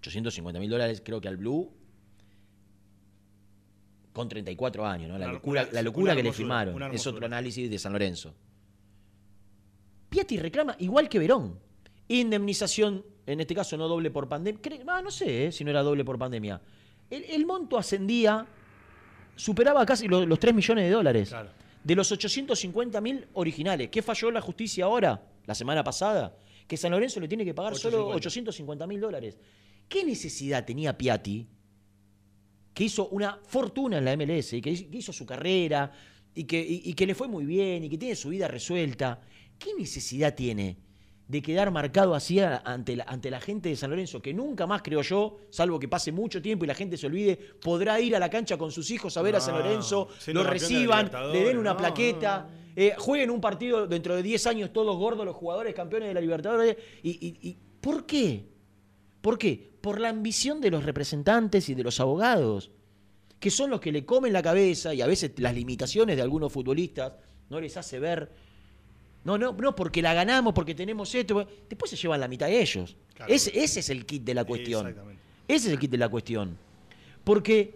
850 0.00 0.60
mil 0.60 0.68
dólares 0.70 1.00
creo 1.04 1.20
que 1.20 1.28
al 1.28 1.36
Blue 1.38 1.72
con 4.18 4.28
34 4.28 4.84
años, 4.84 5.08
¿no? 5.08 5.16
La 5.16 5.26
Una- 5.26 5.32
locura, 5.34 5.62
una- 5.62 5.72
la 5.72 5.82
locura 5.82 6.04
una 6.12 6.16
que 6.16 6.22
le 6.24 6.32
firmaron. 6.32 6.94
Es 6.94 7.06
otro 7.06 7.24
análisis 7.24 7.70
de 7.70 7.78
San 7.78 7.92
Lorenzo. 7.92 8.34
Piatti 10.08 10.36
reclama 10.38 10.74
igual 10.80 11.08
que 11.08 11.18
Verón. 11.18 11.58
Indemnización, 12.08 13.04
en 13.26 13.40
este 13.40 13.54
caso 13.54 13.76
no 13.76 13.86
doble 13.86 14.10
por 14.10 14.28
pandemia. 14.28 14.60
Ah, 14.88 15.02
no 15.02 15.10
sé 15.10 15.46
eh, 15.46 15.52
si 15.52 15.62
no 15.64 15.70
era 15.70 15.82
doble 15.82 16.04
por 16.04 16.18
pandemia. 16.18 16.60
El, 17.10 17.24
el 17.24 17.46
monto 17.46 17.76
ascendía, 17.78 18.46
superaba 19.36 19.84
casi 19.86 20.08
lo- 20.08 20.24
los, 20.26 20.38
3 20.38 20.54
millones 20.54 20.84
de 20.84 20.90
dólares. 20.90 21.28
Claro. 21.28 21.50
De 21.84 21.94
los 21.94 22.10
850 22.10 23.00
mil 23.00 23.26
originales. 23.34 23.88
¿Qué 23.90 24.02
falló 24.02 24.30
la 24.30 24.40
justicia 24.40 24.84
ahora, 24.86 25.22
la 25.46 25.54
semana 25.54 25.84
pasada? 25.84 26.34
Que 26.66 26.76
San 26.76 26.90
Lorenzo 26.90 27.20
le 27.20 27.28
tiene 27.28 27.44
que 27.44 27.54
pagar 27.54 27.76
solo 27.76 28.08
850. 28.08 28.16
850 28.16 28.86
mil 28.86 29.00
dólares. 29.00 29.38
¿Qué 29.88 30.04
necesidad 30.04 30.64
tenía 30.64 30.96
Piatti, 30.98 31.46
que 32.78 32.84
hizo 32.84 33.08
una 33.08 33.40
fortuna 33.44 33.98
en 33.98 34.04
la 34.04 34.12
MLS 34.16 34.52
y 34.52 34.60
que 34.60 34.70
hizo- 34.70 35.12
su 35.12 35.26
carrera 35.26 35.90
y 36.32 36.44
que, 36.44 36.60
y- 36.60 36.82
y 36.84 36.92
que 36.94 37.06
le 37.08 37.14
fue 37.16 37.26
muy 37.26 37.44
bien 37.44 37.82
y 37.82 37.88
que 37.90 37.98
tiene 37.98 38.14
su 38.14 38.28
vida 38.28 38.46
resuelta? 38.46 39.20
¿Qué 39.58 39.74
necesidad 39.76 40.36
tiene 40.36 40.76
de 41.26 41.42
quedar 41.42 41.72
marcado 41.72 42.14
así 42.14 42.38
ante 42.38 42.94
la, 42.94 43.02
ante 43.02 43.32
la 43.32 43.40
gente 43.40 43.68
de 43.68 43.74
San 43.74 43.90
Lorenzo, 43.90 44.22
que 44.22 44.32
nunca 44.32 44.64
más, 44.68 44.80
creo 44.82 45.02
yo, 45.02 45.38
salvo 45.50 45.80
que 45.80 45.88
pase 45.88 46.12
mucho 46.12 46.40
tiempo 46.40 46.64
y 46.64 46.68
la 46.68 46.74
gente 46.76 46.96
se 46.96 47.08
olvide, 47.08 47.36
podrá 47.60 47.98
ir 48.00 48.14
a 48.14 48.20
la 48.20 48.30
cancha 48.30 48.56
con 48.56 48.70
sus 48.70 48.88
hijos 48.92 49.16
a 49.16 49.22
ver 49.22 49.34
a 49.34 49.40
San 49.40 49.54
No, 49.56 49.60
Lorenzo, 49.60 50.08
lo 50.28 50.44
reciban, 50.44 51.10
le 51.32 51.44
den 51.44 51.58
una 51.58 51.72
no, 51.72 51.76
plaqueta, 51.78 52.48
eh, 52.76 52.94
jueguen 52.96 53.30
un 53.30 53.40
partido 53.40 53.88
dentro 53.88 54.14
de 54.14 54.22
10 54.22 54.46
años 54.46 54.72
todos 54.72 54.96
gordos 54.96 55.26
los 55.26 55.34
jugadores 55.34 55.74
campeones 55.74 56.06
de 56.10 56.14
la 56.14 56.20
Libertadores. 56.20 56.76
Y, 57.02 57.10
y- 57.10 57.48
y- 57.48 57.58
¿Por 57.80 58.06
qué? 58.06 58.44
¿Por 59.20 59.36
qué? 59.36 59.67
Por 59.80 60.00
la 60.00 60.08
ambición 60.08 60.60
de 60.60 60.70
los 60.70 60.84
representantes 60.84 61.68
y 61.68 61.74
de 61.74 61.82
los 61.84 62.00
abogados, 62.00 62.70
que 63.38 63.50
son 63.50 63.70
los 63.70 63.80
que 63.80 63.92
le 63.92 64.04
comen 64.04 64.32
la 64.32 64.42
cabeza 64.42 64.92
y 64.94 65.00
a 65.02 65.06
veces 65.06 65.32
las 65.38 65.54
limitaciones 65.54 66.16
de 66.16 66.22
algunos 66.22 66.52
futbolistas 66.52 67.12
no 67.50 67.60
les 67.60 67.76
hace 67.76 67.98
ver. 67.98 68.30
No, 69.24 69.36
no, 69.38 69.52
no, 69.52 69.74
porque 69.76 70.02
la 70.02 70.14
ganamos, 70.14 70.52
porque 70.54 70.74
tenemos 70.74 71.14
esto. 71.14 71.46
Después 71.68 71.90
se 71.90 71.96
llevan 71.96 72.20
la 72.20 72.28
mitad 72.28 72.46
de 72.46 72.60
ellos. 72.60 72.96
Claro. 73.14 73.32
Ese, 73.32 73.50
ese 73.58 73.80
es 73.80 73.90
el 73.90 74.06
kit 74.06 74.24
de 74.24 74.34
la 74.34 74.44
cuestión. 74.44 74.86
Exactamente. 74.86 75.22
Ese 75.46 75.66
es 75.68 75.72
el 75.74 75.78
kit 75.78 75.90
de 75.90 75.98
la 75.98 76.08
cuestión. 76.08 76.56
Porque 77.24 77.74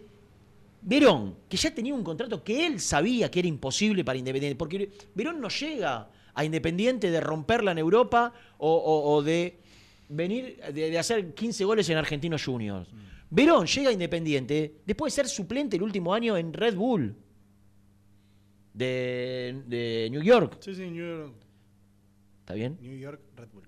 Verón, 0.84 1.36
que 1.48 1.56
ya 1.56 1.72
tenía 1.72 1.94
un 1.94 2.02
contrato 2.02 2.42
que 2.42 2.66
él 2.66 2.80
sabía 2.80 3.30
que 3.30 3.38
era 3.38 3.48
imposible 3.48 4.04
para 4.04 4.18
Independiente, 4.18 4.56
porque 4.56 4.90
Verón 5.14 5.40
no 5.40 5.48
llega 5.48 6.08
a 6.34 6.44
Independiente 6.44 7.10
de 7.10 7.20
romperla 7.20 7.70
en 7.72 7.78
Europa 7.78 8.32
o, 8.58 8.68
o- 8.74 9.14
o 9.14 9.22
de 9.22 9.58
venir, 10.14 10.60
de, 10.72 10.90
de 10.90 10.98
hacer 10.98 11.34
15 11.34 11.64
goles 11.64 11.88
en 11.88 11.96
Argentinos 11.96 12.44
Juniors. 12.44 12.88
Verón 13.30 13.66
llega 13.66 13.88
a 13.88 13.92
Independiente 13.92 14.82
después 14.84 15.12
de 15.14 15.22
ser 15.22 15.28
suplente 15.28 15.76
el 15.76 15.82
último 15.82 16.12
año 16.12 16.36
en 16.36 16.52
Red 16.52 16.74
Bull 16.76 17.16
de, 18.74 19.62
de 19.66 20.08
New 20.10 20.22
York. 20.22 20.58
Sí, 20.60 20.74
sí, 20.74 20.90
New 20.90 21.06
York, 21.06 21.34
¿Está 22.40 22.54
bien? 22.54 22.78
New 22.80 22.98
York 22.98 23.20
Red 23.36 23.48
Bull. 23.52 23.62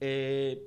Eh, 0.00 0.62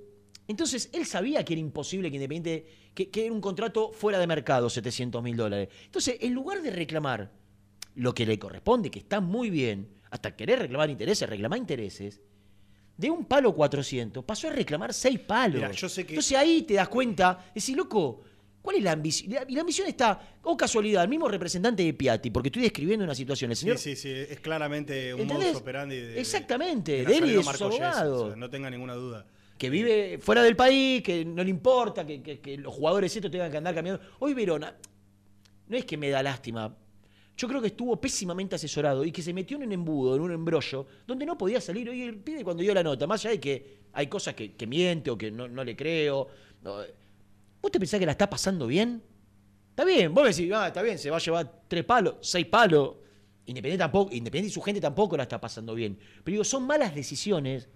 entonces, 0.47 0.89
él 0.93 1.06
sabía 1.06 1.43
que 1.43 1.54
era 1.54 1.62
imposible 1.62 2.10
que 2.10 2.15
Independiente 2.15 2.67
que, 2.93 3.10
que 3.10 3.25
era 3.25 3.34
un 3.34 3.41
contrato 3.41 3.91
fuera 3.91 4.19
de 4.19 4.28
mercado, 4.28 4.69
700 4.69 5.21
mil 5.23 5.36
dólares. 5.36 5.69
Entonces, 5.86 6.17
en 6.21 6.34
lugar 6.34 6.62
de 6.62 6.71
reclamar 6.71 7.32
lo 7.95 8.13
que 8.13 8.25
le 8.25 8.38
corresponde, 8.38 8.91
que 8.91 8.99
está 8.99 9.21
muy 9.21 9.49
bien, 9.49 9.89
hasta 10.12 10.36
querer 10.36 10.60
reclamar 10.60 10.89
intereses, 10.89 11.30
reclamar 11.30 11.60
intereses, 11.60 12.21
de 12.97 13.10
un 13.10 13.25
palo 13.25 13.53
400 13.53 14.23
pasó 14.23 14.47
a 14.47 14.51
reclamar 14.51 14.93
seis 14.93 15.19
palos. 15.19 15.55
Mirá, 15.62 15.71
yo 15.71 15.89
sé 15.89 16.05
que- 16.05 16.13
Entonces 16.13 16.38
ahí 16.38 16.62
te 16.62 16.75
das 16.75 16.88
cuenta, 16.88 17.45
decís, 17.53 17.75
loco, 17.75 18.21
¿cuál 18.62 18.77
es 18.77 18.84
la 18.84 18.93
ambición? 18.93 19.34
Y 19.47 19.53
la 19.55 19.62
ambición 19.62 19.88
está, 19.88 20.38
o 20.43 20.55
casualidad, 20.55 21.03
el 21.03 21.10
mismo 21.10 21.27
representante 21.27 21.84
de 21.84 21.93
Piatti, 21.93 22.29
porque 22.31 22.47
estoy 22.49 22.62
describiendo 22.63 23.03
una 23.03 23.13
situación. 23.15 23.51
El 23.51 23.58
señor 23.58 23.77
Sí, 23.77 23.95
sí, 23.95 24.01
sí, 24.03 24.10
es 24.34 24.39
claramente 24.39 25.13
un 25.13 25.21
¿Entendés? 25.21 25.47
modus 25.49 25.62
operandi 25.62 25.95
de, 25.97 26.19
Exactamente, 26.19 26.91
de 26.93 27.05
de 27.05 27.17
él 27.17 27.25
y 27.25 27.31
de 27.34 27.43
sus 27.43 27.62
o 27.62 27.71
sea, 27.71 28.36
no 28.36 28.49
tenga 28.49 28.69
ninguna 28.69 28.93
duda. 28.93 29.25
que 29.58 29.69
vive 29.69 30.17
fuera 30.21 30.41
del 30.43 30.55
país, 30.55 31.01
que 31.03 31.23
no 31.25 31.43
le 31.43 31.49
importa, 31.49 32.05
que, 32.05 32.21
que- 32.21 32.39
que 32.39 32.58
los 32.58 32.73
jugadores 32.73 33.15
estos 33.15 33.31
tengan 33.31 33.49
que 33.51 33.58
andar 33.58 33.73
caminando. 33.75 34.03
Hoy 34.19 34.34
Verona, 34.34 34.75
no 35.67 35.77
es 35.77 35.86
que 35.86 35.97
me 35.97 36.10
da 36.10 36.21
lástima. 36.23 36.75
Yo 37.38 37.48
creo 37.48 37.60
que 37.60 37.67
estuvo 37.67 38.00
pésimamente 38.00 38.56
asesorado 38.56 39.04
y 39.04 39.12
que 39.12 39.21
se 39.21 39.34
metió 39.34 39.58
en 39.58 39.63
un 39.63 39.71
embudo, 39.74 40.15
en 40.15 40.21
un 40.21 40.32
embrollo, 40.32 40.88
donde 41.06 41.26
no 41.26 41.38
podía 41.38 41.60
salir. 41.60 41.89
Hoy 41.89 42.04
el 42.04 42.17
pibe 42.17 42.43
cuando 42.43 42.63
dio 42.63 42.74
la 42.74 42.84
nota, 42.84 43.06
más 43.08 43.21
allá 43.21 43.32
de 43.32 43.39
que 43.39 43.78
hay 43.93 44.08
cosas 44.08 44.36
que, 44.36 44.67
miente 44.67 45.10
o 45.12 45.17
que 45.17 45.32
no, 45.32 45.48
no 45.48 45.63
le 45.63 45.76
creo. 45.76 46.28
no, 46.62 46.78
¿Vos 47.62 47.71
te 47.71 47.80
pensás 47.80 48.00
que 48.00 48.06
la 48.06 48.13
está 48.13 48.30
pasando 48.30 48.67
bien? 48.67 49.02
Está 49.69 49.84
bien, 49.84 50.13
vos 50.13 50.24
me 50.24 50.30
decís, 50.30 50.50
ah, 50.54 50.67
está 50.67 50.82
bien, 50.82 50.98
se 50.98 51.10
va 51.10 51.17
a 51.17 51.19
llevar 51.19 51.63
tres 51.67 51.84
palos, 51.84 52.15
seis 52.21 52.45
palos. 52.45 52.95
Independiente 53.48 53.84
tampoco, 53.84 54.13
Independiente 54.15 54.50
y 54.50 54.54
su 54.54 54.62
gente 54.62 54.80
tampoco 54.80 55.17
la 55.17 55.24
está 55.24 55.41
pasando 55.41 55.76
bien. 55.76 56.00
Pero 56.24 56.34
digo, 56.34 56.43
son 56.45 56.63
malas 56.63 56.95
decisiones, 56.95 57.67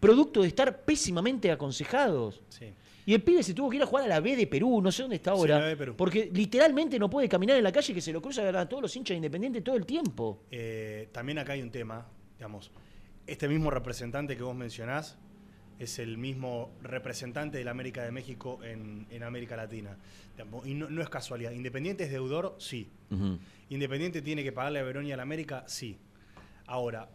producto 0.00 0.40
de 0.40 0.48
estar 0.48 0.84
pésimamente 0.84 1.50
aconsejados. 1.50 2.40
Sí. 2.48 2.72
Y 3.06 3.14
el 3.14 3.22
pibe 3.22 3.42
se 3.42 3.52
tuvo 3.52 3.68
que 3.70 3.76
ir 3.76 3.82
a 3.82 3.86
jugar 3.86 4.04
a 4.04 4.08
la 4.08 4.20
B 4.20 4.34
de 4.36 4.46
Perú, 4.46 4.80
no 4.80 4.90
sé 4.90 5.02
dónde 5.02 5.16
está 5.16 5.32
ahora. 5.32 5.58
la 5.58 5.64
B 5.64 5.70
de 5.70 5.76
Perú. 5.76 5.94
Porque 5.96 6.30
literalmente 6.32 6.98
no 6.98 7.10
puede 7.10 7.28
caminar 7.28 7.56
en 7.56 7.64
la 7.64 7.72
calle 7.72 7.92
que 7.92 8.00
se 8.00 8.12
lo 8.12 8.22
cruzan 8.22 8.54
a 8.56 8.68
todos 8.68 8.82
los 8.82 8.96
hinchas 8.96 9.10
de 9.10 9.16
Independiente 9.16 9.60
todo 9.60 9.76
el 9.76 9.84
tiempo. 9.84 10.44
Eh, 10.50 11.08
también 11.12 11.38
acá 11.38 11.52
hay 11.52 11.62
un 11.62 11.70
tema, 11.70 12.06
digamos, 12.38 12.70
este 13.26 13.48
mismo 13.48 13.70
representante 13.70 14.36
que 14.36 14.42
vos 14.42 14.54
mencionás 14.54 15.18
es 15.78 15.98
el 15.98 16.18
mismo 16.18 16.70
representante 16.82 17.58
de 17.58 17.64
la 17.64 17.72
América 17.72 18.04
de 18.04 18.12
México 18.12 18.60
en, 18.62 19.06
en 19.10 19.22
América 19.22 19.56
Latina. 19.56 19.98
Y 20.64 20.74
no, 20.74 20.88
no 20.88 21.02
es 21.02 21.08
casualidad. 21.08 21.52
¿Independiente 21.52 22.04
es 22.04 22.10
deudor? 22.10 22.56
Sí. 22.58 22.90
¿Independiente 23.68 24.22
tiene 24.22 24.42
que 24.42 24.52
pagarle 24.52 24.80
a 24.80 24.82
Verón 24.82 25.06
y 25.06 25.12
a 25.12 25.16
la 25.16 25.22
América? 25.22 25.64
Sí. 25.66 25.98
Ahora, 26.66 27.08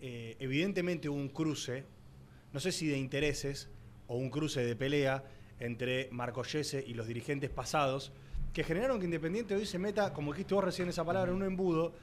eh, 0.00 0.36
evidentemente 0.38 1.08
hubo 1.08 1.16
un 1.16 1.28
cruce, 1.28 1.84
no 2.52 2.60
sé 2.60 2.72
si 2.72 2.86
de 2.86 2.98
intereses 2.98 3.70
o 4.06 4.16
un 4.16 4.30
cruce 4.30 4.64
de 4.64 4.76
pelea 4.76 5.24
entre 5.60 6.08
Marco 6.12 6.42
Yese 6.42 6.84
y 6.86 6.94
los 6.94 7.06
dirigentes 7.06 7.50
pasados, 7.50 8.12
que 8.52 8.64
generaron 8.64 8.98
que 8.98 9.04
Independiente 9.06 9.54
hoy 9.54 9.66
se 9.66 9.78
meta, 9.78 10.12
como 10.12 10.32
dijiste 10.32 10.54
vos 10.54 10.64
recién 10.64 10.88
esa 10.88 11.04
palabra, 11.04 11.30
en 11.30 11.36
un 11.36 11.44
embudo 11.44 11.94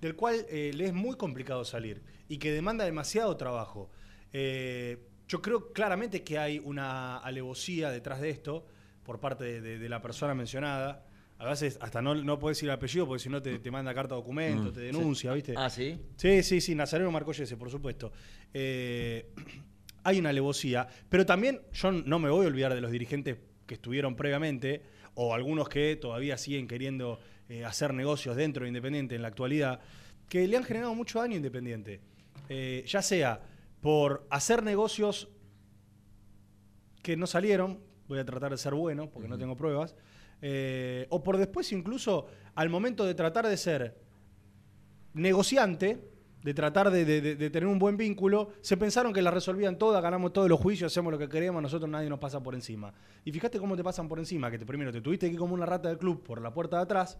del 0.00 0.14
cual 0.14 0.46
eh, 0.48 0.70
le 0.74 0.86
es 0.86 0.92
muy 0.94 1.16
complicado 1.16 1.64
salir 1.64 2.02
y 2.28 2.38
que 2.38 2.52
demanda 2.52 2.84
demasiado 2.84 3.36
trabajo. 3.36 3.90
Eh, 4.32 4.98
yo 5.26 5.42
creo 5.42 5.72
claramente 5.72 6.22
que 6.22 6.38
hay 6.38 6.58
una 6.64 7.18
alevosía 7.18 7.90
detrás 7.90 8.20
de 8.20 8.30
esto 8.30 8.66
por 9.04 9.20
parte 9.20 9.44
de, 9.44 9.60
de- 9.60 9.78
de 9.78 9.88
la 9.88 10.00
persona 10.00 10.34
mencionada. 10.34 11.04
A 11.38 11.48
veces 11.50 11.78
hasta 11.80 12.00
no, 12.02 12.14
no 12.14 12.38
puedes 12.38 12.56
decir 12.58 12.68
el 12.68 12.74
apellido 12.74 13.06
porque 13.06 13.22
si 13.22 13.28
no 13.28 13.40
te, 13.42 13.58
te 13.58 13.70
manda 13.70 13.92
carta 13.94 14.14
documento, 14.14 14.70
Mm, 14.70 14.72
te 14.72 14.80
sí. 14.80 14.86
denuncia, 14.86 15.32
¿viste? 15.32 15.54
Ah, 15.56 15.68
¿sí? 15.70 16.00
Sí, 16.16 16.42
sí, 16.42 16.60
sí, 16.60 16.74
Nazareno 16.74 17.10
Marcoyese, 17.10 17.56
por 17.56 17.70
supuesto. 17.70 18.12
Eh, 18.54 19.30
hay 20.04 20.18
una 20.18 20.30
alevosía, 20.30 20.88
pero 21.08 21.26
también 21.26 21.60
yo 21.72 21.92
no 21.92 22.18
me 22.18 22.30
voy 22.30 22.44
a 22.44 22.48
olvidar 22.48 22.74
de 22.74 22.80
los 22.80 22.90
dirigentes 22.90 23.38
que 23.66 23.74
estuvieron 23.74 24.16
previamente, 24.16 24.82
o 25.14 25.34
algunos 25.34 25.68
que 25.68 25.96
todavía 25.96 26.38
siguen 26.38 26.66
queriendo 26.68 27.18
eh, 27.48 27.64
hacer 27.64 27.92
negocios 27.92 28.36
dentro 28.36 28.64
de 28.64 28.68
Independiente 28.68 29.14
en 29.14 29.22
la 29.22 29.28
actualidad, 29.28 29.80
que 30.28 30.46
le 30.46 30.56
han 30.56 30.64
generado 30.64 30.94
mucho 30.94 31.18
daño 31.20 31.34
a 31.34 31.36
Independiente. 31.36 32.00
Eh, 32.48 32.84
ya 32.86 33.02
sea 33.02 33.40
por 33.80 34.26
hacer 34.30 34.62
negocios 34.62 35.28
que 37.02 37.16
no 37.16 37.26
salieron, 37.26 37.80
voy 38.06 38.18
a 38.18 38.24
tratar 38.24 38.50
de 38.50 38.58
ser 38.58 38.74
bueno 38.74 39.10
porque 39.10 39.28
no 39.28 39.38
tengo 39.38 39.56
pruebas, 39.56 39.94
eh, 40.40 41.06
o 41.10 41.22
por 41.22 41.36
después 41.36 41.72
incluso 41.72 42.26
al 42.54 42.70
momento 42.70 43.04
de 43.04 43.14
tratar 43.14 43.46
de 43.46 43.56
ser 43.56 43.98
negociante, 45.14 45.98
de 46.48 46.54
tratar 46.54 46.90
de, 46.90 47.04
de- 47.04 47.20
de- 47.20 47.36
de 47.36 47.50
tener 47.50 47.66
un 47.66 47.78
buen 47.78 47.98
vínculo, 47.98 48.52
se 48.62 48.78
pensaron 48.78 49.12
que 49.12 49.20
la 49.20 49.30
resolvían 49.30 49.76
todas, 49.76 50.02
ganamos 50.02 50.32
todos 50.32 50.48
los 50.48 50.58
juicios, 50.58 50.90
hacemos 50.90 51.12
lo 51.12 51.18
que 51.18 51.28
queremos, 51.28 51.60
nosotros 51.60 51.90
nadie 51.90 52.08
nos 52.08 52.18
pasa 52.18 52.42
por 52.42 52.54
encima. 52.54 52.90
Y 53.22 53.32
fíjate 53.32 53.58
cómo 53.58 53.76
te 53.76 53.84
pasan 53.84 54.08
por 54.08 54.18
encima, 54.18 54.50
que 54.50 54.58
te, 54.58 54.64
primero 54.64 54.90
te 54.90 55.02
tuviste 55.02 55.26
que 55.26 55.34
ir 55.34 55.38
como 55.38 55.52
una 55.52 55.66
rata 55.66 55.90
del 55.90 55.98
club 55.98 56.22
por 56.22 56.40
la 56.40 56.50
puerta 56.54 56.76
de 56.78 56.84
atrás, 56.84 57.18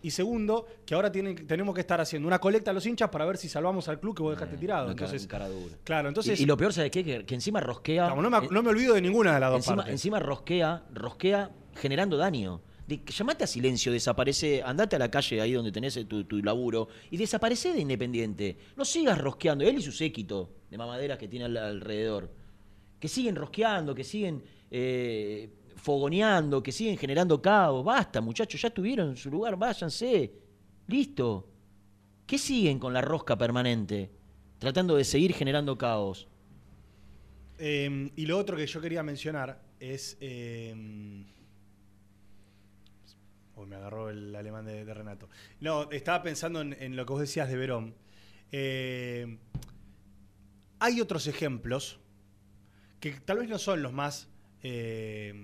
y 0.00 0.12
segundo, 0.12 0.64
que 0.86 0.94
ahora 0.94 1.12
tienen, 1.12 1.46
tenemos 1.46 1.74
que 1.74 1.82
estar 1.82 2.00
haciendo 2.00 2.26
una 2.26 2.38
colecta 2.38 2.70
a 2.70 2.74
los 2.74 2.86
hinchas 2.86 3.10
para 3.10 3.26
ver 3.26 3.36
si 3.36 3.50
salvamos 3.50 3.86
al 3.88 4.00
club 4.00 4.16
que 4.16 4.22
vos 4.22 4.34
dejaste 4.34 4.56
tirado. 4.56 4.86
Una 4.86 4.94
cara- 4.96 5.06
Entonces, 5.08 5.28
cara 5.28 5.46
dura. 5.50 5.76
claro, 5.84 6.08
entonces... 6.08 6.40
y, 6.40 6.44
y 6.44 6.46
lo 6.46 6.56
peor, 6.56 6.72
¿sabes 6.72 6.90
qué? 6.90 7.04
Que, 7.04 7.26
que 7.26 7.34
encima 7.34 7.60
rosquea. 7.60 8.04
Digamos, 8.04 8.24
no, 8.24 8.30
me, 8.30 8.46
eh, 8.46 8.48
no 8.50 8.62
me 8.62 8.70
olvido 8.70 8.94
de 8.94 9.02
ninguna 9.02 9.34
de 9.34 9.40
las 9.40 9.50
dos 9.50 9.58
encima, 9.58 9.76
partes. 9.76 9.92
encima 9.92 10.18
rosquea, 10.18 10.84
rosquea 10.94 11.50
generando 11.74 12.16
daño. 12.16 12.62
Llamate 12.98 13.44
a 13.44 13.46
silencio, 13.46 13.92
desaparece, 13.92 14.62
andate 14.62 14.96
a 14.96 14.98
la 14.98 15.10
calle 15.10 15.40
ahí 15.40 15.52
donde 15.52 15.70
tenés 15.70 15.94
tu, 16.08 16.24
tu 16.24 16.42
laburo 16.42 16.88
y 17.10 17.16
desaparece 17.16 17.72
de 17.72 17.80
Independiente. 17.80 18.56
No 18.76 18.84
sigas 18.84 19.18
rosqueando, 19.18 19.64
él 19.64 19.78
y 19.78 19.82
su 19.82 19.92
séquito 19.92 20.50
de 20.70 20.76
mamaderas 20.78 21.16
que 21.18 21.28
tiene 21.28 21.44
al- 21.44 21.56
alrededor. 21.56 22.30
Que 22.98 23.08
siguen 23.08 23.36
rosqueando, 23.36 23.94
que 23.94 24.04
siguen 24.04 24.42
eh, 24.70 25.50
fogoneando, 25.76 26.62
que 26.62 26.72
siguen 26.72 26.98
generando 26.98 27.40
caos. 27.40 27.84
Basta, 27.84 28.20
muchachos, 28.20 28.60
ya 28.60 28.68
estuvieron 28.68 29.10
en 29.10 29.16
su 29.16 29.30
lugar, 29.30 29.56
váyanse. 29.56 30.32
Listo. 30.88 31.46
¿Qué 32.26 32.38
siguen 32.38 32.78
con 32.78 32.92
la 32.92 33.00
rosca 33.00 33.36
permanente? 33.38 34.10
Tratando 34.58 34.96
de 34.96 35.04
seguir 35.04 35.32
generando 35.32 35.78
caos. 35.78 36.28
Eh, 37.58 38.10
y 38.16 38.26
lo 38.26 38.38
otro 38.38 38.56
que 38.56 38.66
yo 38.66 38.80
quería 38.80 39.02
mencionar 39.02 39.60
es. 39.78 40.16
eh, 40.20 40.74
uy, 43.60 43.66
me 43.66 43.76
agarró 43.76 44.10
el 44.10 44.34
alemán 44.34 44.64
de, 44.64 44.84
de 44.84 44.94
Renato. 44.94 45.28
No, 45.60 45.90
estaba 45.90 46.22
pensando 46.22 46.60
en, 46.60 46.76
en 46.78 46.96
lo 46.96 47.06
que 47.06 47.12
vos 47.12 47.20
decías 47.20 47.48
de 47.48 47.56
Verón. 47.56 47.94
Eh, 48.52 49.38
hay 50.78 51.00
otros 51.00 51.26
ejemplos 51.26 52.00
que 52.98 53.12
tal 53.12 53.38
vez 53.38 53.48
no 53.48 53.58
son 53.58 53.82
los 53.82 53.92
más 53.92 54.28
eh, 54.62 55.34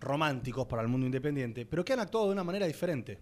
románticos 0.00 0.66
para 0.66 0.82
el 0.82 0.88
mundo 0.88 1.06
independiente, 1.06 1.66
pero 1.66 1.84
que 1.84 1.92
han 1.92 2.00
actuado 2.00 2.26
de 2.26 2.32
una 2.32 2.44
manera 2.44 2.66
diferente. 2.66 3.18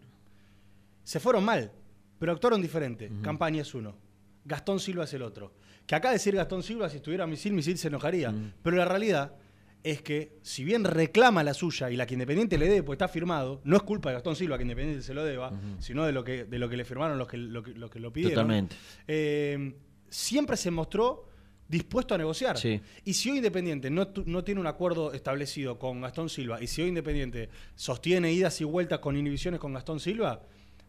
Se 1.02 1.20
fueron 1.20 1.44
mal, 1.44 1.72
pero 2.18 2.32
actuaron 2.32 2.60
diferente. 2.60 3.10
Campaña 3.22 3.62
es 3.62 3.74
uno. 3.74 3.96
Gastón 4.44 4.80
Silva 4.80 5.04
es 5.04 5.14
el 5.14 5.22
otro. 5.22 5.54
Que 5.86 5.94
acá 5.94 6.10
decir 6.10 6.36
Gastón 6.36 6.62
Silva, 6.62 6.88
si 6.88 6.96
estuviera 6.96 7.26
Misil, 7.26 7.52
Misil 7.52 7.78
se 7.78 7.88
enojaría. 7.88 8.32
Pero 8.62 8.76
la 8.76 8.84
realidad 8.84 9.34
es 9.82 10.02
que, 10.02 10.38
si 10.42 10.64
bien 10.64 10.84
reclama 10.84 11.42
la 11.42 11.54
suya 11.54 11.90
y 11.90 11.96
la 11.96 12.06
que 12.06 12.14
Independiente 12.14 12.58
le 12.58 12.66
debe, 12.66 12.82
pues 12.82 12.96
está 12.96 13.08
firmado, 13.08 13.60
no 13.64 13.76
es 13.76 13.82
culpa 13.82 14.10
de 14.10 14.14
Gastón 14.14 14.36
Silva 14.36 14.58
que 14.58 14.62
Independiente 14.62 15.02
se 15.02 15.14
lo 15.14 15.24
deba, 15.24 15.52
sino 15.78 16.04
de 16.04 16.12
lo 16.12 16.22
que, 16.22 16.44
de 16.44 16.58
lo 16.58 16.68
que 16.68 16.76
le 16.76 16.84
firmaron 16.84 17.18
los 17.18 17.28
que 17.28 17.36
lo, 17.36 17.62
que, 17.62 17.72
lo 17.72 17.88
que 17.88 18.00
lo 18.00 18.12
pidieron. 18.12 18.34
Totalmente. 18.34 18.76
Eh, 19.06 19.74
siempre 20.08 20.56
se 20.56 20.70
mostró 20.70 21.26
dispuesto 21.66 22.14
a 22.14 22.18
negociar. 22.18 22.58
Sí. 22.58 22.80
Y 23.04 23.14
si 23.14 23.30
hoy 23.30 23.38
Independiente 23.38 23.90
no, 23.90 24.08
no 24.26 24.44
tiene 24.44 24.60
un 24.60 24.66
acuerdo 24.66 25.12
establecido 25.12 25.78
con 25.78 26.00
Gastón 26.00 26.28
Silva, 26.28 26.62
y 26.62 26.66
si 26.66 26.82
hoy 26.82 26.88
Independiente 26.88 27.48
sostiene 27.74 28.32
idas 28.32 28.60
y 28.60 28.64
vueltas 28.64 28.98
con 28.98 29.16
inhibiciones 29.16 29.60
con 29.60 29.72
Gastón 29.72 30.00
Silva, 30.00 30.42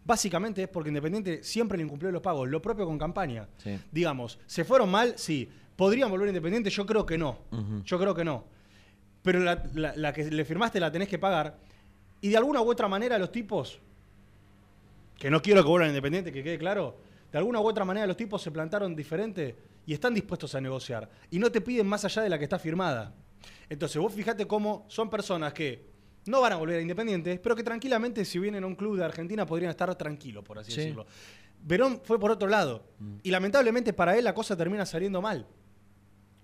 básicamente 0.03 0.63
es 0.63 0.67
porque 0.67 0.89
Independiente 0.89 1.43
siempre 1.43 1.77
le 1.77 1.83
incumplió 1.83 2.11
los 2.11 2.21
pagos, 2.21 2.49
lo 2.49 2.61
propio 2.61 2.85
con 2.85 2.97
campaña. 2.97 3.47
Sí. 3.57 3.77
Digamos, 3.91 4.39
¿se 4.47 4.65
fueron 4.65 4.89
mal? 4.89 5.13
Sí. 5.17 5.47
¿Podrían 5.75 6.09
volver 6.09 6.27
Independiente? 6.27 6.69
Yo 6.69 6.85
creo 6.85 7.05
que 7.05 7.17
no. 7.17 7.39
Yo 7.85 7.97
creo 7.97 8.13
que 8.13 8.25
no. 8.25 8.45
Pero 9.23 9.39
la, 9.39 9.63
la- 9.73 9.93
la 9.95 10.13
que 10.13 10.29
le 10.31 10.45
firmaste 10.45 10.79
la 10.79 10.91
tenés 10.91 11.07
que 11.07 11.19
pagar. 11.19 11.57
Y 12.21 12.29
de 12.29 12.37
alguna 12.37 12.61
u 12.61 12.69
otra 12.69 12.87
manera 12.87 13.17
los 13.17 13.31
tipos, 13.31 13.79
que 15.17 15.29
no 15.29 15.41
quiero 15.41 15.63
que 15.63 15.69
vuelvan 15.69 15.89
Independiente, 15.89 16.31
que 16.31 16.43
quede 16.43 16.57
claro, 16.57 16.97
de 17.31 17.37
alguna 17.37 17.59
u 17.59 17.67
otra 17.67 17.85
manera 17.85 18.07
los 18.07 18.17
tipos 18.17 18.41
se 18.41 18.51
plantaron 18.51 18.95
diferente 18.95 19.55
y 19.85 19.93
están 19.93 20.13
dispuestos 20.13 20.53
a 20.55 20.61
negociar. 20.61 21.09
Y 21.29 21.39
no 21.39 21.51
te 21.51 21.61
piden 21.61 21.87
más 21.87 22.03
allá 22.05 22.21
de 22.23 22.29
la 22.29 22.37
que 22.37 22.43
está 22.45 22.59
firmada. 22.59 23.13
Entonces 23.69 24.01
vos 24.01 24.13
fijate 24.13 24.45
cómo 24.47 24.85
son 24.87 25.09
personas 25.09 25.53
que 25.53 25.89
no 26.25 26.41
van 26.41 26.53
a 26.53 26.55
volver 26.57 26.77
a 26.79 26.81
Independiente, 26.81 27.39
pero 27.41 27.55
que 27.55 27.63
tranquilamente 27.63 28.25
si 28.25 28.37
vienen 28.39 28.63
a 28.63 28.67
un 28.67 28.75
club 28.75 28.97
de 28.97 29.05
Argentina 29.05 29.45
podrían 29.45 29.71
estar 29.71 29.93
tranquilos, 29.95 30.43
por 30.43 30.59
así 30.59 30.71
Sí. 30.71 30.77
decirlo. 30.81 31.05
Verón 31.63 32.01
fue 32.03 32.19
por 32.19 32.31
otro 32.31 32.47
lado. 32.47 32.83
Y 33.23 33.29
lamentablemente 33.31 33.93
para 33.93 34.17
él 34.17 34.23
la 34.23 34.33
cosa 34.33 34.55
termina 34.57 34.85
saliendo 34.85 35.21
mal. 35.21 35.47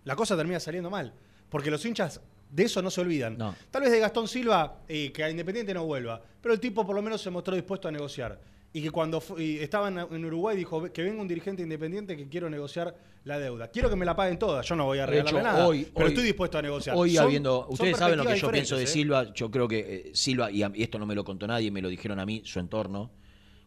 La 0.03 0.15
cosa 0.15 0.37
termina 0.37 0.59
saliendo 0.59 0.89
mal. 0.89 1.13
Porque 1.49 1.69
los 1.71 1.83
hinchas 1.85 2.21
de 2.49 2.63
eso 2.63 2.81
no 2.81 2.89
se 2.89 3.01
olvidan. 3.01 3.37
No. 3.37 3.55
Tal 3.71 3.81
vez 3.83 3.91
de 3.91 3.99
Gastón 3.99 4.27
Silva, 4.27 4.79
eh, 4.87 5.11
que 5.11 5.23
a 5.23 5.29
Independiente 5.29 5.73
no 5.73 5.85
vuelva. 5.85 6.21
Pero 6.41 6.53
el 6.53 6.59
tipo 6.59 6.85
por 6.85 6.95
lo 6.95 7.01
menos 7.01 7.21
se 7.21 7.29
mostró 7.29 7.55
dispuesto 7.55 7.87
a 7.87 7.91
negociar. 7.91 8.39
Y 8.73 8.81
que 8.81 8.91
cuando 8.91 9.23
y 9.37 9.57
estaba 9.59 9.87
en, 9.87 10.25
Uruguay 10.25 10.55
dijo 10.55 10.91
que 10.91 11.01
venga 11.01 11.21
un 11.21 11.27
dirigente 11.27 11.63
independiente 11.63 12.15
que 12.15 12.27
quiero 12.27 12.49
negociar 12.49 12.95
la 13.23 13.39
deuda. 13.39 13.69
Quiero 13.69 13.89
que 13.89 13.95
me 13.95 14.05
la 14.05 14.15
paguen 14.15 14.37
todas. 14.37 14.65
Yo 14.67 14.75
no 14.75 14.85
voy 14.85 14.99
a 14.99 15.05
regalarle 15.05 15.41
nada. 15.41 15.67
hoy- 15.67 15.87
pero 15.93 16.05
hoy- 16.05 16.11
estoy 16.11 16.25
dispuesto 16.25 16.57
a 16.57 16.61
negociar. 16.61 16.95
Hoy 16.95 17.15
Son- 17.15 17.25
habiendo, 17.25 17.65
ustedes 17.69 17.97
saben 17.97 18.17
lo 18.17 18.25
que 18.25 18.35
yo 18.37 18.51
pienso 18.51 18.77
de 18.77 18.83
¿eh? 18.83 18.87
Silva, 18.87 19.33
yo 19.33 19.49
creo 19.49 19.67
que 19.67 19.79
eh, 19.79 20.11
Silva, 20.13 20.51
y, 20.51 20.63
a- 20.63 20.71
y 20.73 20.83
esto 20.83 20.99
no 20.99 21.05
me 21.05 21.15
lo 21.15 21.23
contó 21.23 21.47
nadie, 21.47 21.71
me 21.71 21.81
lo 21.81 21.89
dijeron 21.89 22.19
a 22.19 22.25
mí, 22.25 22.41
su 22.45 22.59
entorno, 22.59 23.09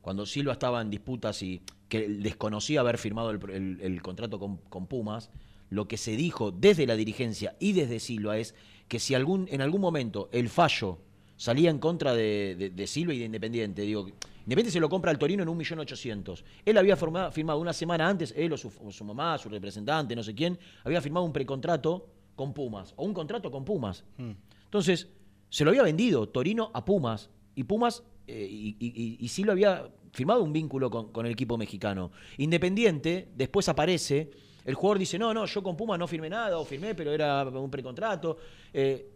cuando 0.00 0.24
Silva 0.26 0.52
estaba 0.52 0.80
en 0.80 0.90
disputas 0.90 1.42
y 1.42 1.60
que 1.88 2.08
desconocía 2.08 2.80
haber 2.80 2.96
firmado 2.96 3.30
el, 3.30 3.40
el- 3.50 3.78
el 3.80 4.02
contrato 4.02 4.38
con, 4.38 4.58
con 4.58 4.86
Pumas, 4.86 5.30
lo 5.70 5.88
que 5.88 5.96
se 5.96 6.16
dijo 6.16 6.50
desde 6.52 6.86
la 6.86 6.96
dirigencia 6.96 7.56
y 7.58 7.72
desde 7.72 7.98
Silva 8.00 8.38
es 8.38 8.54
que 8.88 8.98
si 8.98 9.14
algún, 9.14 9.46
en 9.50 9.60
algún 9.62 9.80
momento 9.80 10.28
el 10.32 10.48
fallo 10.48 10.98
salía 11.36 11.70
en 11.70 11.78
contra 11.78 12.12
de, 12.14 12.54
de- 12.58 12.70
de 12.70 12.86
Silva 12.86 13.14
y 13.14 13.18
de 13.20 13.24
Independiente, 13.26 13.82
digo, 13.82 14.06
Independiente 14.40 14.70
se 14.72 14.80
lo 14.80 14.88
compra 14.88 15.10
al 15.10 15.18
Torino 15.18 15.42
en 15.42 15.48
1.800.000. 15.48 16.42
Él 16.64 16.76
había 16.78 16.96
formado- 16.96 17.30
firmado 17.30 17.60
una 17.60 17.72
semana 17.72 18.08
antes, 18.08 18.34
él 18.36 18.52
o 18.52 18.56
su, 18.56 18.70
o 18.84 18.90
su 18.90 19.04
mamá, 19.04 19.38
su 19.38 19.48
representante, 19.48 20.16
no 20.16 20.22
sé 20.22 20.34
quién, 20.34 20.58
había 20.84 21.00
firmado 21.00 21.24
un 21.24 21.32
precontrato 21.32 22.08
con 22.34 22.52
Pumas, 22.52 22.92
o 22.96 23.04
un 23.04 23.14
contrato 23.14 23.50
con 23.50 23.64
Pumas. 23.64 24.02
Mm. 24.18 24.30
Entonces, 24.64 25.08
se 25.50 25.64
lo 25.64 25.70
había 25.70 25.82
vendido 25.82 26.28
Torino 26.28 26.70
a 26.74 26.84
Pumas. 26.84 27.30
Y 27.54 27.64
Pumas, 27.64 28.02
eh, 28.26 28.46
y, 28.50 28.76
y, 28.80 29.18
y 29.20 29.28
Silva 29.28 29.52
había 29.52 29.88
firmado 30.12 30.42
un 30.42 30.52
vínculo 30.52 30.90
con, 30.90 31.12
con 31.12 31.26
el 31.26 31.32
equipo 31.32 31.56
mexicano. 31.58 32.10
Independiente, 32.38 33.28
después 33.36 33.68
aparece, 33.68 34.30
el 34.64 34.74
jugador 34.74 34.98
dice, 34.98 35.18
no, 35.18 35.32
no, 35.32 35.46
yo 35.46 35.62
con 35.62 35.76
Pumas 35.76 35.98
no 35.98 36.06
firmé 36.06 36.28
nada, 36.28 36.58
o 36.58 36.64
firmé, 36.64 36.94
pero 36.94 37.12
era 37.12 37.44
un 37.44 37.70
precontrato. 37.70 38.36
Eh, 38.72 39.10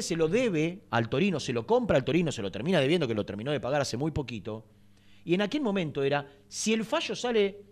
se 0.00 0.16
lo 0.16 0.28
debe 0.28 0.82
al 0.90 1.08
Torino, 1.08 1.40
se 1.40 1.52
lo 1.52 1.66
compra 1.66 1.96
al 1.96 2.04
Torino, 2.04 2.30
se 2.30 2.42
lo 2.42 2.50
termina 2.50 2.80
debiendo, 2.80 3.08
que 3.08 3.14
lo 3.14 3.24
terminó 3.24 3.52
de 3.52 3.60
pagar 3.60 3.80
hace 3.80 3.96
muy 3.96 4.10
poquito. 4.10 4.64
Y 5.24 5.34
en 5.34 5.42
aquel 5.42 5.62
momento 5.62 6.02
era, 6.02 6.26
si 6.48 6.72
el 6.72 6.84
fallo 6.84 7.14
sale 7.14 7.64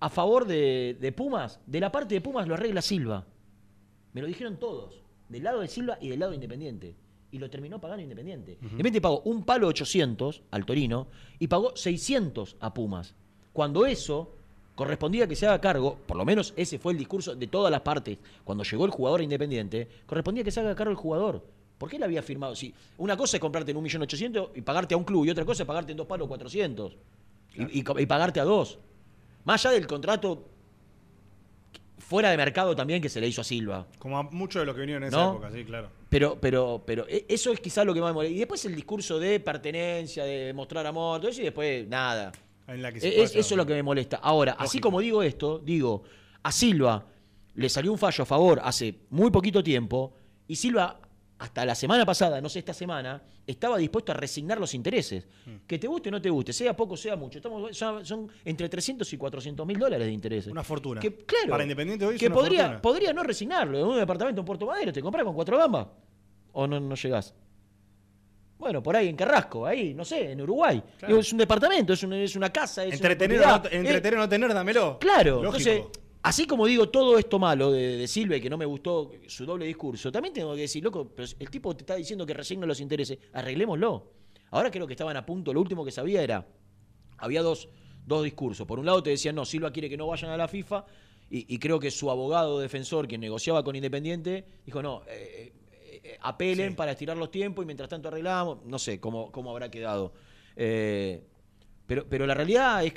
a 0.00 0.10
favor 0.10 0.46
de, 0.46 0.96
de 1.00 1.12
Pumas, 1.12 1.60
de 1.66 1.80
la 1.80 1.90
parte 1.90 2.14
de 2.14 2.20
Pumas 2.20 2.46
lo 2.46 2.54
arregla 2.54 2.82
Silva. 2.82 3.26
Me 4.12 4.20
lo 4.20 4.26
dijeron 4.26 4.58
todos, 4.58 5.02
del 5.28 5.44
lado 5.44 5.60
de 5.60 5.68
Silva 5.68 5.98
y 6.00 6.08
del 6.08 6.20
lado 6.20 6.30
de 6.30 6.36
Independiente. 6.36 6.96
Y 7.30 7.38
lo 7.38 7.50
terminó 7.50 7.80
pagando 7.80 8.02
Independiente. 8.02 8.58
Independiente 8.62 9.00
pagó 9.00 9.20
un 9.22 9.44
palo 9.44 9.68
800 9.68 10.42
al 10.50 10.64
Torino 10.64 11.08
y 11.38 11.46
pagó 11.46 11.76
600 11.76 12.56
a 12.60 12.72
Pumas. 12.72 13.14
Cuando 13.52 13.86
eso 13.86 14.37
correspondía 14.78 15.26
que 15.26 15.34
se 15.34 15.44
haga 15.44 15.60
cargo, 15.60 15.98
por 16.06 16.16
lo 16.16 16.24
menos 16.24 16.54
ese 16.56 16.78
fue 16.78 16.92
el 16.92 16.98
discurso 16.98 17.34
de 17.34 17.48
todas 17.48 17.68
las 17.68 17.80
partes, 17.80 18.16
cuando 18.44 18.62
llegó 18.62 18.84
el 18.84 18.92
jugador 18.92 19.20
Independiente, 19.20 19.88
correspondía 20.06 20.44
que 20.44 20.52
se 20.52 20.60
haga 20.60 20.76
cargo 20.76 20.92
el 20.92 20.96
jugador. 20.96 21.44
¿Por 21.76 21.90
qué 21.90 21.96
él 21.96 22.02
había 22.04 22.22
firmado? 22.22 22.54
Si 22.54 22.72
una 22.96 23.16
cosa 23.16 23.38
es 23.38 23.40
comprarte 23.40 23.72
en 23.72 23.76
1.800.000 23.78 24.50
y 24.54 24.60
pagarte 24.60 24.94
a 24.94 24.96
un 24.96 25.02
club, 25.02 25.24
y 25.24 25.30
otra 25.30 25.44
cosa 25.44 25.64
es 25.64 25.66
pagarte 25.66 25.90
en 25.90 25.98
dos 25.98 26.06
palos 26.06 26.28
400 26.28 26.96
y, 27.56 27.80
y 27.80 28.06
pagarte 28.06 28.38
a 28.38 28.44
dos. 28.44 28.78
Más 29.44 29.66
allá 29.66 29.74
del 29.74 29.88
contrato 29.88 30.44
fuera 31.98 32.30
de 32.30 32.36
mercado 32.36 32.76
también 32.76 33.02
que 33.02 33.08
se 33.08 33.20
le 33.20 33.26
hizo 33.26 33.40
a 33.40 33.44
Silva. 33.44 33.84
Como 33.98 34.16
a 34.16 34.22
mucho 34.22 34.60
de 34.60 34.66
lo 34.66 34.74
que 34.76 34.80
vinieron 34.82 35.02
en 35.02 35.08
esa 35.08 35.16
¿No? 35.16 35.30
época, 35.32 35.50
sí, 35.50 35.64
claro. 35.64 35.88
Pero, 36.08 36.38
pero, 36.40 36.82
pero 36.86 37.04
e- 37.08 37.26
eso 37.28 37.52
es 37.52 37.58
quizás 37.58 37.84
lo 37.84 37.92
que 37.92 38.00
más 38.00 38.10
me 38.10 38.14
molesta. 38.14 38.34
Y 38.36 38.38
después 38.38 38.64
el 38.64 38.76
discurso 38.76 39.18
de 39.18 39.40
pertenencia, 39.40 40.24
de 40.24 40.52
mostrar 40.54 40.86
amor, 40.86 41.20
todo 41.20 41.30
eso, 41.30 41.40
y 41.40 41.44
después 41.44 41.86
nada. 41.88 42.30
En 42.68 42.82
la 42.82 42.92
que 42.92 43.00
se 43.00 43.08
E- 43.08 43.22
es- 43.22 43.34
eso 43.34 43.54
es 43.54 43.56
lo 43.56 43.66
que 43.66 43.74
me 43.74 43.82
molesta. 43.82 44.18
Ahora, 44.18 44.52
así 44.58 44.78
como 44.78 45.00
digo 45.00 45.22
esto, 45.22 45.58
digo, 45.58 46.02
a 46.42 46.52
Silva 46.52 47.06
le 47.54 47.68
salió 47.68 47.90
un 47.90 47.98
fallo 47.98 48.22
a 48.22 48.26
favor 48.26 48.60
hace 48.62 49.00
muy 49.10 49.30
poquito 49.30 49.62
tiempo, 49.64 50.14
y 50.46 50.54
Silva, 50.56 51.00
hasta 51.38 51.64
la 51.64 51.74
semana 51.74 52.04
pasada, 52.06 52.40
no 52.40 52.48
sé, 52.48 52.58
esta 52.60 52.74
semana, 52.74 53.22
estaba 53.46 53.78
dispuesto 53.78 54.12
a 54.12 54.14
resignar 54.14 54.58
los 54.60 54.74
intereses. 54.74 55.26
Hmm. 55.46 55.56
Que 55.66 55.78
te 55.78 55.86
guste 55.86 56.08
o 56.10 56.12
no 56.12 56.20
te 56.20 56.28
guste, 56.30 56.52
sea 56.52 56.76
poco, 56.76 56.96
sea 56.96 57.16
mucho. 57.16 57.38
Estamos, 57.38 57.76
son 58.06 58.30
entre 58.44 58.68
300 58.68 59.10
y 59.12 59.16
400 59.16 59.66
mil 59.66 59.78
dólares 59.78 60.06
de 60.06 60.12
intereses. 60.12 60.52
Una 60.52 60.62
fortuna. 60.64 61.00
Que, 61.00 61.14
claro. 61.24 61.50
Para 61.50 61.62
Independiente 61.62 62.04
hoy 62.04 62.14
es 62.16 62.20
que 62.20 62.26
una 62.26 62.34
podría, 62.34 62.62
fortuna. 62.64 62.82
podría 62.82 63.12
no 63.12 63.22
resignarlo. 63.22 63.78
En 63.78 63.84
un 63.86 63.96
departamento 63.98 64.40
en 64.40 64.44
Puerto 64.44 64.66
Madero, 64.66 64.92
¿te 64.92 65.00
compras 65.00 65.24
con 65.24 65.34
cuatro 65.34 65.56
gambas? 65.56 65.86
¿O 66.52 66.66
no, 66.66 66.78
no 66.80 66.94
llegás? 66.94 67.34
Bueno, 68.58 68.82
por 68.82 68.96
ahí 68.96 69.08
en 69.08 69.16
Carrasco, 69.16 69.64
ahí, 69.66 69.94
no 69.94 70.04
sé, 70.04 70.32
en 70.32 70.40
Uruguay. 70.40 70.82
Claro. 70.98 71.18
Es 71.20 71.32
un 71.32 71.38
departamento, 71.38 71.92
es, 71.92 72.02
un- 72.02 72.12
es 72.14 72.34
una 72.34 72.50
casa, 72.52 72.84
es 72.84 72.94
Entretener, 72.94 73.38
una 73.40 73.56
o 73.56 73.58
no, 73.58 73.64
entretener 73.70 74.14
o 74.14 74.22
no 74.22 74.28
tener, 74.28 74.52
dámelo. 74.52 74.98
Claro, 74.98 75.42
Lógico. 75.42 75.70
entonces, 75.70 76.00
así 76.22 76.44
como 76.46 76.66
digo 76.66 76.88
todo 76.88 77.16
esto 77.18 77.38
malo 77.38 77.70
de, 77.70 77.96
de 77.98 78.08
Silva 78.08 78.36
y 78.36 78.40
que 78.40 78.50
no 78.50 78.58
me 78.58 78.64
gustó 78.66 79.12
su 79.28 79.46
doble 79.46 79.64
discurso, 79.66 80.10
también 80.10 80.34
tengo 80.34 80.54
que 80.56 80.62
decir, 80.62 80.82
loco, 80.82 81.08
pero 81.14 81.28
el 81.38 81.50
tipo 81.50 81.74
te 81.76 81.82
está 81.82 81.94
diciendo 81.94 82.26
que 82.26 82.34
resigna 82.34 82.66
los 82.66 82.80
intereses, 82.80 83.16
arreglémoslo. 83.32 84.12
Ahora 84.50 84.70
creo 84.70 84.86
que 84.86 84.94
estaban 84.94 85.16
a 85.16 85.24
punto, 85.24 85.52
lo 85.54 85.60
último 85.60 85.84
que 85.84 85.92
sabía 85.92 86.20
era, 86.22 86.44
había 87.18 87.42
dos, 87.42 87.68
dos 88.06 88.24
discursos. 88.24 88.66
Por 88.66 88.80
un 88.80 88.86
lado 88.86 89.02
te 89.02 89.10
decían, 89.10 89.36
no, 89.36 89.44
Silva 89.44 89.70
quiere 89.70 89.88
que 89.88 89.96
no 89.96 90.06
vayan 90.08 90.30
a 90.32 90.36
la 90.36 90.48
FIFA, 90.48 90.84
y, 91.30 91.54
y 91.54 91.58
creo 91.58 91.78
que 91.78 91.90
su 91.90 92.10
abogado 92.10 92.58
defensor, 92.58 93.06
quien 93.06 93.20
negociaba 93.20 93.62
con 93.62 93.76
Independiente, 93.76 94.44
dijo, 94.64 94.82
no, 94.82 95.02
eh, 95.06 95.52
eh, 95.52 95.52
apelen 96.20 96.70
Sí. 96.70 96.76
para 96.76 96.92
estirar 96.92 97.16
los 97.16 97.30
tiempos 97.30 97.62
y 97.64 97.66
mientras 97.66 97.88
tanto 97.88 98.08
arreglamos, 98.08 98.64
no 98.64 98.78
sé 98.78 99.00
cómo, 99.00 99.30
cómo 99.32 99.50
habrá 99.50 99.70
quedado. 99.70 100.12
Eh, 100.56 101.22
pero, 101.86 102.06
pero 102.08 102.26
la 102.26 102.34
realidad 102.34 102.84
es 102.84 102.92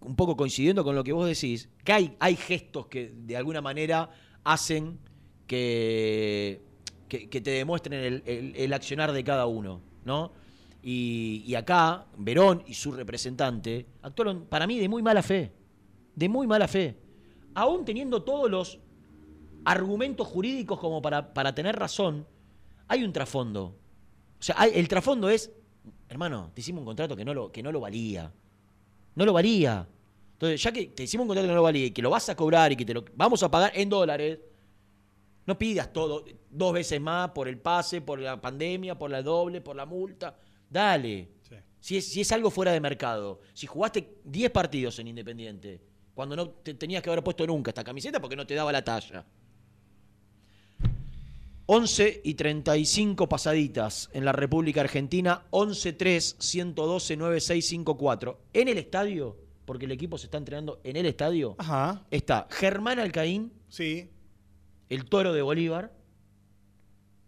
un 0.00 0.16
poco 0.16 0.36
coincidiendo 0.36 0.82
con 0.84 0.94
lo 0.94 1.02
que 1.04 1.12
vos 1.12 1.26
decís, 1.26 1.68
que 1.84 1.92
hay, 1.92 2.16
hay 2.20 2.36
gestos 2.36 2.86
que 2.86 3.12
de 3.14 3.36
alguna 3.36 3.60
manera 3.60 4.10
hacen 4.44 4.98
que, 5.46 6.60
que, 7.08 7.28
que 7.28 7.40
te 7.40 7.50
demuestren 7.50 8.00
el, 8.00 8.22
el- 8.26 8.52
el 8.56 8.72
accionar 8.72 9.12
de 9.12 9.22
cada 9.24 9.46
uno, 9.46 9.80
¿no? 10.04 10.32
Y, 10.82 11.42
y 11.46 11.54
acá, 11.56 12.06
Verón 12.16 12.62
y 12.66 12.74
su 12.74 12.92
representante 12.92 13.86
actuaron, 14.02 14.46
para 14.46 14.66
mí, 14.66 14.78
de 14.78 14.88
muy 14.88 15.02
mala 15.02 15.22
fe. 15.22 15.52
De 16.14 16.28
muy 16.28 16.46
mala 16.46 16.66
fe. 16.68 16.96
Aún 17.54 17.84
teniendo 17.84 18.22
todos 18.22 18.50
los 18.50 18.78
argumentos 19.64 20.26
jurídicos 20.26 20.78
como 20.78 21.02
para, 21.02 21.34
para 21.34 21.54
tener 21.54 21.76
razón, 21.76 22.26
hay 22.90 23.04
un 23.04 23.12
trasfondo. 23.12 23.64
O 24.38 24.42
sea, 24.42 24.56
hay- 24.58 24.72
el 24.74 24.88
trasfondo 24.88 25.30
es, 25.30 25.50
hermano, 26.08 26.50
te 26.54 26.60
hicimos 26.60 26.80
un 26.80 26.86
contrato 26.86 27.14
que 27.16 27.24
no 27.24 27.32
lo, 27.32 27.52
que 27.52 27.62
no 27.62 27.70
lo 27.70 27.80
valía. 27.80 28.32
No 29.14 29.24
lo 29.24 29.32
valía. 29.32 29.86
Entonces, 30.32 30.62
ya 30.62 30.72
que 30.72 30.86
te 30.86 31.04
hicimos 31.04 31.24
un 31.24 31.28
contrato 31.28 31.46
que 31.46 31.50
no 31.52 31.56
lo 31.56 31.62
valía 31.62 31.86
y 31.86 31.90
que 31.92 32.02
lo 32.02 32.10
vas 32.10 32.28
a 32.28 32.34
cobrar 32.36 32.72
y 32.72 32.76
que 32.76 32.84
te 32.84 32.92
lo 32.94 33.04
vamos 33.14 33.42
a 33.42 33.50
pagar 33.50 33.72
en 33.74 33.88
dólares, 33.88 34.40
no 35.46 35.56
pidas 35.58 35.92
todo 35.92 36.24
dos 36.50 36.72
veces 36.72 37.00
más 37.00 37.30
por 37.30 37.46
el 37.48 37.58
pase, 37.58 38.00
por 38.00 38.18
la 38.18 38.40
pandemia, 38.40 38.98
por 38.98 39.10
la 39.10 39.22
doble, 39.22 39.60
por 39.60 39.76
la 39.76 39.86
multa. 39.86 40.36
Dale. 40.68 41.28
Sí. 41.48 41.54
Si 41.80 41.96
es, 41.96 42.08
si 42.08 42.20
es 42.22 42.32
algo 42.32 42.50
fuera 42.50 42.72
de 42.72 42.80
mercado, 42.80 43.40
si 43.54 43.66
jugaste 43.66 44.18
10 44.24 44.50
partidos 44.50 44.98
en 44.98 45.08
Independiente, 45.08 45.80
cuando 46.14 46.34
no 46.36 46.48
te 46.48 46.74
tenías 46.74 47.02
que 47.02 47.10
haber 47.10 47.22
puesto 47.22 47.46
nunca 47.46 47.70
esta 47.70 47.84
camiseta 47.84 48.20
porque 48.20 48.36
no 48.36 48.46
te 48.46 48.54
daba 48.54 48.72
la 48.72 48.82
talla. 48.84 49.24
11 51.74 52.22
y 52.24 52.34
35 52.34 53.28
pasaditas 53.28 54.10
en 54.12 54.24
la 54.24 54.32
República 54.32 54.80
Argentina, 54.80 55.44
11-3-112-9654. 55.52 58.36
En 58.52 58.66
el 58.66 58.76
estadio, 58.78 59.36
porque 59.66 59.84
el 59.84 59.92
equipo 59.92 60.18
se 60.18 60.26
está 60.26 60.38
entrenando 60.38 60.80
en 60.82 60.96
el 60.96 61.06
estadio, 61.06 61.54
Ajá. 61.58 62.04
está 62.10 62.48
Germán 62.50 62.98
Alcaín, 62.98 63.52
Sí. 63.68 64.10
el 64.88 65.04
toro 65.04 65.32
de 65.32 65.42
Bolívar, 65.42 65.92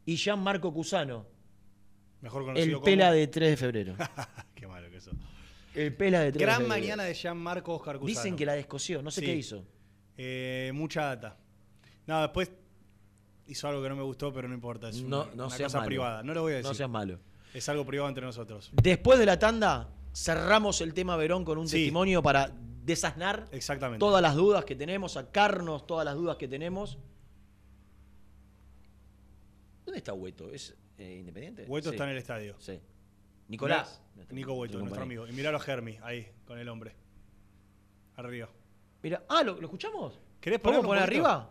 y 0.05 0.17
Gianmarco 0.17 0.75
Cusano, 0.75 1.25
Mejor 2.21 2.43
conocido 2.45 2.67
el 2.67 2.73
como... 2.75 2.85
pela 2.85 3.13
de 3.13 3.29
3 3.29 3.51
de 3.51 3.57
febrero. 3.57 3.95
Qué 4.57 4.67
malo 4.67 4.91
que 4.91 4.97
eso. 4.97 5.13
El 5.75 5.95
pela 5.95 6.19
de 6.19 6.33
3 6.33 6.39
de 6.41 6.45
Gran 6.45 6.63
febrero. 6.63 6.81
mañana 6.81 7.05
de 7.05 7.15
Gianmarco 7.15 7.77
Oscar 7.77 8.01
Cusano. 8.01 8.09
Dicen 8.09 8.35
que 8.35 8.45
la 8.45 8.55
descosió, 8.55 9.03
no 9.03 9.13
sé 9.13 9.21
Sí. 9.21 9.27
qué 9.27 9.37
hizo. 9.37 9.65
Eh, 10.17 10.73
mucha 10.75 11.05
data. 11.05 11.39
No, 12.09 12.21
después 12.23 12.51
hizo 13.47 13.69
algo 13.69 13.83
que 13.83 13.89
no 13.89 13.97
me 13.97 14.03
gustó, 14.03 14.33
pero 14.33 14.49
no 14.49 14.55
importa. 14.55 14.89
Es 14.89 15.03
No, 15.03 15.23
una, 15.25 15.35
no 15.35 15.47
una 15.47 15.59
cosa 15.59 15.79
malo. 15.79 15.87
privada. 15.87 16.23
No 16.23 16.35
lo 16.35 16.43
voy 16.43 16.53
a 16.53 16.57
decir. 16.57 16.69
No 16.71 16.75
seas 16.75 16.91
malo. 16.91 17.19
Es 17.55 17.69
algo 17.69 17.85
privado 17.85 18.09
entre 18.09 18.25
nosotros. 18.25 18.71
Después 18.83 19.19
de 19.19 19.27
la 19.27 19.39
tanda, 19.39 19.89
cerramos 20.15 20.81
el 20.81 20.95
tema 20.95 21.17
Verón 21.17 21.45
con 21.45 21.59
un 21.59 21.69
Sí. 21.69 21.77
testimonio 21.79 22.23
para 22.23 22.51
desasnar 22.85 23.47
Exactamente. 23.53 24.01
todas 24.01 24.21
las 24.23 24.35
dudas 24.35 24.65
que 24.65 24.75
tenemos, 24.75 25.13
sacarnos 25.13 25.87
todas 25.87 26.05
las 26.05 26.15
dudas 26.15 26.37
que 26.37 26.49
tenemos. 26.49 26.99
¿Dónde 29.85 29.99
está 29.99 30.13
Hueto? 30.13 30.49
¿Es 30.51 30.75
eh, 30.99 31.17
independiente? 31.19 31.65
Hueto 31.67 31.91
Sí. 31.91 31.95
está 31.97 32.05
en 32.05 32.11
el 32.11 32.17
estadio. 32.19 32.55
Sí. 32.59 32.81
Nicolás. 33.49 34.01
Mirá, 34.15 34.29
Nico 34.33 34.53
Hueto, 34.55 34.79
nuestro 34.79 35.03
amigo. 35.03 35.27
Y 35.27 35.33
miralo 35.33 35.57
a 35.59 35.61
Germi, 35.61 35.99
ahí, 36.03 36.27
con 36.47 36.59
el 36.59 36.69
hombre. 36.69 36.95
Arriba. 38.17 38.49
Mira, 39.03 39.25
ah, 39.29 39.43
¿lo, 39.43 39.55
lo 39.57 39.67
escuchamos? 39.67 40.19
¿Querés 40.41 40.61
¿Podemos 40.61 40.87
ponerlo 40.87 40.89
poner 40.89 41.03
arriba? 41.03 41.51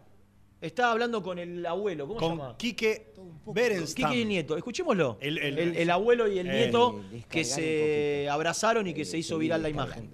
Está 0.61 0.91
hablando 0.91 1.23
con 1.23 1.39
el 1.39 1.65
abuelo, 1.65 2.07
¿cómo 2.07 2.19
se 2.19 2.25
Con 2.27 2.37
llama? 2.37 2.55
Quique 2.57 3.07
Berenstam. 3.47 4.09
Quique 4.11 4.19
y 4.19 4.21
el 4.21 4.27
nieto, 4.27 4.55
escuchémoslo. 4.55 5.17
El- 5.19 5.39
el- 5.39 5.75
el, 5.75 5.89
abuelo 5.89 6.27
y 6.31 6.37
el 6.37 6.47
Eh. 6.47 6.53
nieto 6.53 7.01
que 7.29 7.43
se 7.43 8.27
abrazaron 8.29 8.85
y 8.87 8.93
que 8.93 9.03
se 9.03 9.17
hizo 9.17 9.37
viral 9.37 9.61
la 9.63 9.69
imagen. 9.69 10.09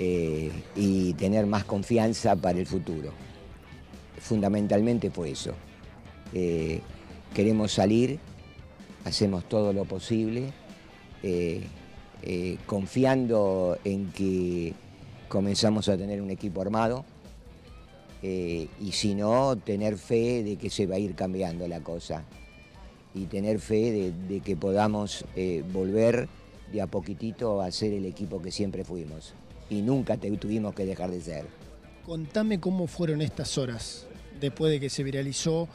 eh, 0.00 0.50
y 0.74 1.12
tener 1.14 1.46
más 1.46 1.62
confianza 1.64 2.34
para 2.34 2.58
el 2.58 2.66
futuro. 2.66 3.12
Fundamentalmente 4.18 5.08
fue 5.08 5.30
eso. 5.30 5.54
Eh, 6.32 6.80
queremos 7.32 7.70
salir, 7.70 8.18
hacemos 9.04 9.48
todo 9.48 9.72
lo 9.72 9.84
posible, 9.84 10.52
eh, 11.22 11.62
eh, 12.22 12.58
confiando 12.66 13.78
en 13.84 14.10
que 14.10 14.72
comenzamos 15.28 15.88
a 15.88 15.96
tener 15.96 16.20
un 16.20 16.30
equipo 16.30 16.60
armado 16.60 17.04
eh, 18.26 18.68
y 18.80 18.92
si 18.92 19.14
no, 19.14 19.54
tener 19.56 19.98
fe 19.98 20.42
de 20.42 20.56
que 20.56 20.70
se 20.70 20.86
va 20.86 20.94
a 20.96 20.98
ir 20.98 21.14
cambiando 21.14 21.68
la 21.68 21.80
cosa 21.80 22.24
y 23.14 23.26
tener 23.26 23.58
fe 23.60 23.92
de, 23.92 24.12
de 24.28 24.40
que 24.40 24.56
podamos 24.56 25.24
eh, 25.36 25.62
volver 25.72 26.26
de 26.72 26.80
a 26.80 26.86
poquitito 26.86 27.60
a 27.60 27.70
ser 27.70 27.92
el 27.92 28.06
equipo 28.06 28.40
que 28.40 28.50
siempre 28.50 28.82
fuimos 28.82 29.34
y 29.68 29.82
nunca 29.82 30.16
te- 30.16 30.30
tuvimos 30.38 30.74
que 30.74 30.86
dejar 30.86 31.10
de 31.10 31.20
ser. 31.20 31.44
Contame 32.06 32.58
cómo 32.60 32.86
fueron 32.86 33.20
estas 33.20 33.58
horas 33.58 34.06
después 34.40 34.72
de 34.72 34.80
que 34.80 34.88
se 34.90 35.02
viralizó 35.04 35.68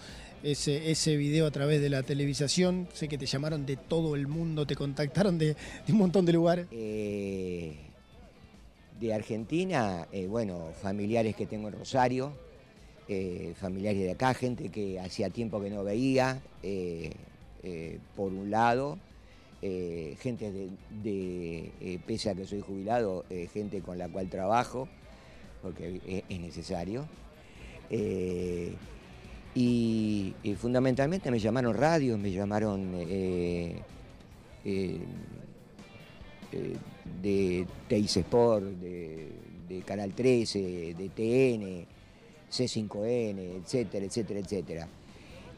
ese, 0.44 0.90
ese 0.92 1.18
video 1.18 1.46
a 1.46 1.52
través 1.52 1.82
de 1.82 1.90
la 1.90 2.02
televisación. 2.04 2.88
Sé 2.94 3.08
que 3.08 3.18
te 3.18 3.26
llamaron 3.26 3.66
de 3.66 3.78
todo 3.78 4.16
el 4.16 4.28
mundo, 4.28 4.66
te 4.66 4.76
contactaron 4.76 5.38
de, 5.38 5.56
de 5.86 5.94
un 5.94 5.98
montón 6.00 6.26
de 6.26 6.34
lugares. 6.34 6.68
Eh, 6.72 7.76
de 9.00 9.14
Argentina, 9.14 10.08
eh, 10.12 10.28
bueno, 10.28 10.72
familiares 10.82 11.36
que 11.36 11.46
tengo 11.46 11.70
en 11.70 11.76
Rosario, 11.80 12.34
eh, 13.08 13.54
familiares 13.56 14.02
de 14.02 14.12
acá, 14.12 14.34
gente 14.34 14.70
que 14.70 15.00
hacía 15.00 15.30
tiempo 15.30 15.62
que 15.62 15.70
no 15.70 15.84
veía, 15.84 16.42
eh, 16.62 17.12
por 18.16 18.32
un 18.32 18.50
lado, 18.50 18.98
gente 19.62 20.70
de, 21.04 22.00
pese 22.06 22.30
a 22.30 22.36
que 22.36 22.46
soy 22.46 22.62
jubilado, 22.62 23.26
gente 23.52 23.82
con 23.82 23.98
la 23.98 24.08
cual 24.08 24.30
trabajo, 24.30 24.88
porque 25.62 26.00
es, 26.08 26.24
es 26.30 26.40
necesario. 26.40 27.06
Y, 29.56 30.34
y 30.42 30.56
fundamentalmente 30.56 31.30
me 31.32 31.40
llamaron 31.40 31.76
radios, 31.76 32.18
me 32.18 32.32
llamaron 32.32 32.94
de 37.22 37.66
Teis 37.88 38.16
Sport, 38.18 38.66
de, 38.66 39.84
Canal 39.86 40.14
13, 40.14 40.96
de 40.96 41.10
TN, 41.10 41.86
C5N, 42.52 43.40
etcétera, 43.64 44.06
etcétera, 44.06 44.40
etcétera. 44.40 44.88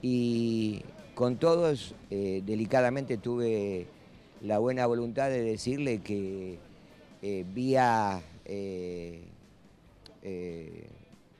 Y 0.01 0.81
con 1.15 1.37
todos, 1.37 1.95
eh, 2.09 2.41
delicadamente 2.45 3.17
tuve 3.17 3.87
la 4.41 4.59
buena 4.59 4.85
voluntad 4.85 5.29
de 5.29 5.41
decirle 5.43 5.99
que 5.99 6.57
eh, 7.21 7.45
vía 7.53 8.21
eh, 8.45 9.21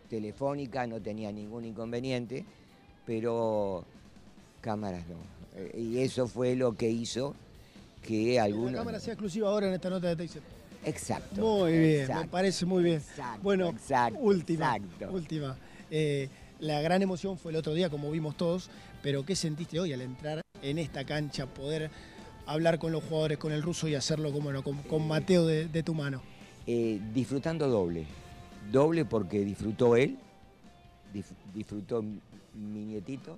telefónica 0.09 0.87
no 0.87 1.01
tenía 1.01 1.31
ningún 1.31 1.65
inconveniente, 1.65 2.45
pero 3.05 3.85
cámaras 4.61 5.05
no. 5.07 5.17
Y 5.77 5.99
eso 5.99 6.27
fue 6.27 6.55
lo 6.55 6.77
que 6.77 6.89
hizo 6.89 7.35
que 8.01 8.35
La 8.35 8.43
algunos... 8.43 8.73
cámara 8.73 8.99
sea 8.99 9.13
exclusiva 9.13 9.49
ahora 9.49 9.67
en 9.67 9.73
esta 9.73 9.89
nota 9.89 10.07
de 10.07 10.15
Taser. 10.15 10.41
Exacto. 10.83 11.41
Muy 11.41 11.77
bien, 11.77 12.07
me 12.07 12.27
parece 12.27 12.65
muy 12.65 12.83
bien. 12.83 12.97
Exacto, 12.97 13.39
bueno, 13.43 13.69
exacto, 13.69 14.19
última, 14.19 14.75
exacto. 14.75 15.11
última. 15.13 15.57
Eh, 15.91 16.27
la 16.59 16.81
gran 16.81 17.01
emoción 17.01 17.37
fue 17.37 17.51
el 17.51 17.57
otro 17.57 17.73
día, 17.73 17.89
como 17.89 18.09
vimos 18.11 18.35
todos, 18.35 18.69
pero 19.03 19.25
¿qué 19.25 19.35
sentiste 19.35 19.79
hoy 19.79 19.93
al 19.93 20.01
entrar 20.01 20.41
en 20.61 20.79
esta 20.79 21.05
cancha, 21.05 21.45
poder 21.45 21.91
hablar 22.45 22.79
con 22.79 22.91
los 22.91 23.03
jugadores, 23.03 23.37
con 23.37 23.51
el 23.51 23.61
ruso 23.61 23.87
y 23.87 23.95
hacerlo 23.95 24.31
como 24.31 24.51
no, 24.51 24.63
con, 24.63 24.77
con 24.83 25.07
Mateo 25.07 25.45
de, 25.45 25.67
de 25.67 25.83
tu 25.83 25.93
mano? 25.93 26.21
Eh, 26.65 26.99
disfrutando 27.13 27.67
doble. 27.67 28.05
Doble 28.71 29.05
porque 29.05 29.39
disfrutó 29.45 29.95
él, 29.95 30.17
disfrutó 31.53 32.01
mi 32.01 32.85
nietito 32.85 33.37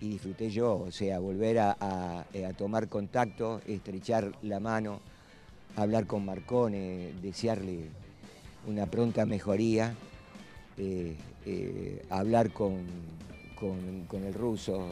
y 0.00 0.10
disfruté 0.10 0.50
yo. 0.50 0.76
O 0.76 0.90
sea, 0.90 1.18
volver 1.18 1.56
eh, 1.56 2.44
a 2.46 2.52
tomar 2.56 2.88
contacto, 2.88 3.60
estrechar 3.66 4.32
la 4.42 4.60
mano, 4.60 5.00
hablar 5.76 6.06
con 6.06 6.24
Marcone, 6.24 7.12
desearle 7.22 7.88
una 8.66 8.86
pronta 8.86 9.26
mejoría, 9.26 9.94
eh, 10.76 11.14
eh, 11.46 12.02
hablar 12.10 12.50
con, 12.52 12.76
con- 13.58 14.06
el 14.24 14.34
ruso, 14.34 14.88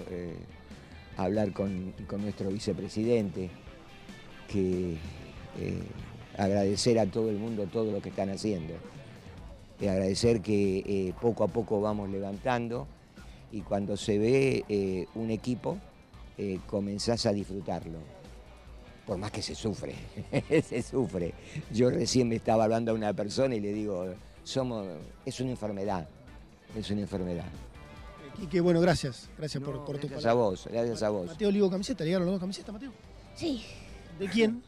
hablar 1.16 1.52
con, 1.52 1.92
con 2.06 2.22
nuestro 2.22 2.48
vicepresidente, 2.50 3.50
que 4.48 4.96
agradecer 6.38 6.98
a 6.98 7.06
todo 7.06 7.30
el 7.30 7.36
mundo 7.36 7.66
todo 7.66 7.90
lo 7.92 8.00
que 8.00 8.08
están 8.10 8.30
haciendo. 8.30 8.74
Agradecer 9.80 10.40
que 10.40 11.12
poco 11.20 11.44
a 11.44 11.48
poco 11.48 11.80
vamos 11.80 12.08
levantando 12.08 12.86
y 13.52 13.60
cuando 13.62 13.96
se 13.96 14.18
ve 14.18 14.64
eh, 14.68 15.06
un 15.14 15.30
equipo, 15.30 15.78
eh, 16.38 16.58
comenzás 16.66 17.26
a 17.26 17.32
disfrutarlo. 17.32 17.98
Por 19.06 19.18
más 19.18 19.30
que 19.30 19.40
se 19.40 19.54
sufre, 19.54 19.94
se 20.62 20.82
sufre. 20.82 21.32
Yo 21.72 21.90
recién 21.90 22.28
me 22.28 22.36
estaba 22.36 22.64
hablando 22.64 22.90
a 22.90 22.94
una 22.94 23.12
persona 23.12 23.54
y 23.54 23.60
le 23.60 23.72
digo, 23.72 24.06
somos, 24.42 24.86
es 25.24 25.38
una 25.40 25.50
enfermedad, 25.50 26.08
es 26.76 26.90
una 26.90 27.02
enfermedad. 27.02 27.46
Y 28.42 28.46
que 28.48 28.60
bueno, 28.60 28.80
gracias. 28.80 29.30
Gracias 29.38 29.62
por, 29.62 29.84
por 29.84 29.96
tu 29.98 30.08
Gracias 30.08 30.24
palabra. 30.24 30.30
a 30.30 30.34
vos, 30.34 30.68
gracias 30.70 31.02
a 31.04 31.08
vos. 31.10 31.26
Mateo 31.28 31.48
Olivo 31.48 31.70
camiseta, 31.70 32.04
¿llegaron 32.04 32.26
los 32.26 32.34
dos 32.34 32.40
camisetas, 32.40 32.72
Mateo? 32.72 32.92
Sí, 33.34 33.62
¿De 34.18 34.28
quién? 34.28 34.62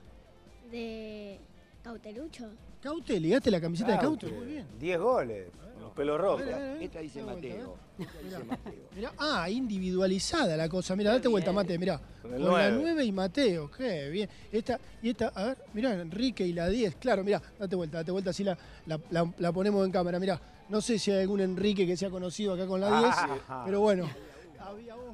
de 0.70 1.38
Cautelucho. 1.82 2.50
Caute, 2.82 3.18
ligaste 3.18 3.50
la 3.50 3.60
camiseta 3.60 3.92
de 3.92 3.98
Caute. 3.98 4.26
Caute, 4.26 4.38
muy 4.40 4.52
bien. 4.52 4.66
10 4.78 5.00
goles, 5.00 5.48
los 5.80 5.92
pelos 5.92 6.20
rojos. 6.20 6.42
Esta 6.80 7.00
dice 7.00 7.22
Mateo. 7.22 7.76
esta 7.98 8.18
dice 8.18 8.38
Mateo. 8.44 8.74
Mirá, 8.94 9.12
ah, 9.18 9.48
individualizada 9.50 10.56
la 10.56 10.68
cosa. 10.68 10.94
Mira, 10.96 11.12
date 11.12 11.28
vuelta, 11.28 11.52
Mate, 11.52 11.78
mirá. 11.78 12.00
Con 12.22 12.32
la 12.32 12.38
nueve. 12.38 12.78
9 12.82 13.04
y 13.04 13.12
Mateo, 13.12 13.70
qué 13.70 14.08
bien. 14.10 14.28
Esta, 14.52 14.78
y 15.02 15.10
esta, 15.10 15.28
a 15.28 15.44
ver, 15.46 15.58
mirá, 15.74 15.92
Enrique 15.94 16.46
y 16.46 16.52
la 16.52 16.68
10. 16.68 16.96
Claro, 16.96 17.24
mirá, 17.24 17.40
date 17.58 17.76
vuelta, 17.76 17.98
date 17.98 18.10
vuelta, 18.10 18.30
así 18.30 18.44
la, 18.44 18.56
la, 18.86 19.00
la- 19.10 19.32
la 19.38 19.52
ponemos 19.52 19.84
en 19.86 19.92
cámara. 19.92 20.18
Mirá, 20.18 20.40
no 20.68 20.80
sé 20.80 20.98
si 20.98 21.10
hay 21.10 21.22
algún 21.22 21.40
Enrique 21.40 21.86
que 21.86 21.96
sea 21.96 22.10
conocido 22.10 22.54
acá 22.54 22.66
con 22.66 22.80
la 22.80 22.88
10, 23.00 23.14
Ah. 23.48 23.62
pero 23.64 23.80
bueno. 23.80 24.08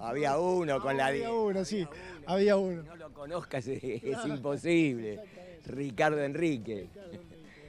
Había 0.00 0.36
uno 0.38 0.80
con 0.80 0.96
la 0.96 1.06
Había 1.06 1.28
10. 1.28 1.38
uno, 1.40 1.64
sí, 1.64 1.86
había 2.26 2.56
uno. 2.56 2.82
No 2.82 2.96
lo 2.96 3.12
conozcas, 3.14 3.66
es, 3.68 3.82
es 3.82 4.18
imposible. 4.26 5.20
Ricardo 5.66 6.20
Enrique. 6.22 6.88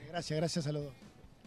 Gracias, 0.10 0.38
gracias 0.38 0.68
a 0.68 0.72
los 0.72 0.84
dos. 0.86 0.94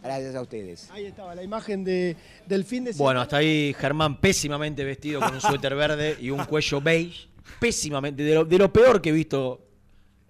Gracias 0.01 0.35
a 0.35 0.41
ustedes. 0.41 0.89
Ahí 0.91 1.05
estaba 1.05 1.35
la 1.35 1.43
imagen 1.43 1.83
de, 1.83 2.15
del 2.45 2.63
fin 2.63 2.85
de 2.85 2.93
semana. 2.93 3.03
Bueno, 3.05 3.21
hasta 3.21 3.37
ahí 3.37 3.73
Germán 3.77 4.19
péssimamente 4.19 4.83
vestido 4.83 5.19
con 5.19 5.33
un 5.33 5.41
suéter 5.41 5.75
verde 5.75 6.17
y 6.19 6.29
un 6.29 6.45
cuello 6.45 6.81
beige. 6.81 7.27
Pésimamente, 7.59 8.23
de 8.23 8.35
lo, 8.35 8.45
de 8.45 8.57
lo 8.57 8.71
peor 8.71 9.01
que 9.01 9.09
he 9.09 9.11
visto 9.11 9.65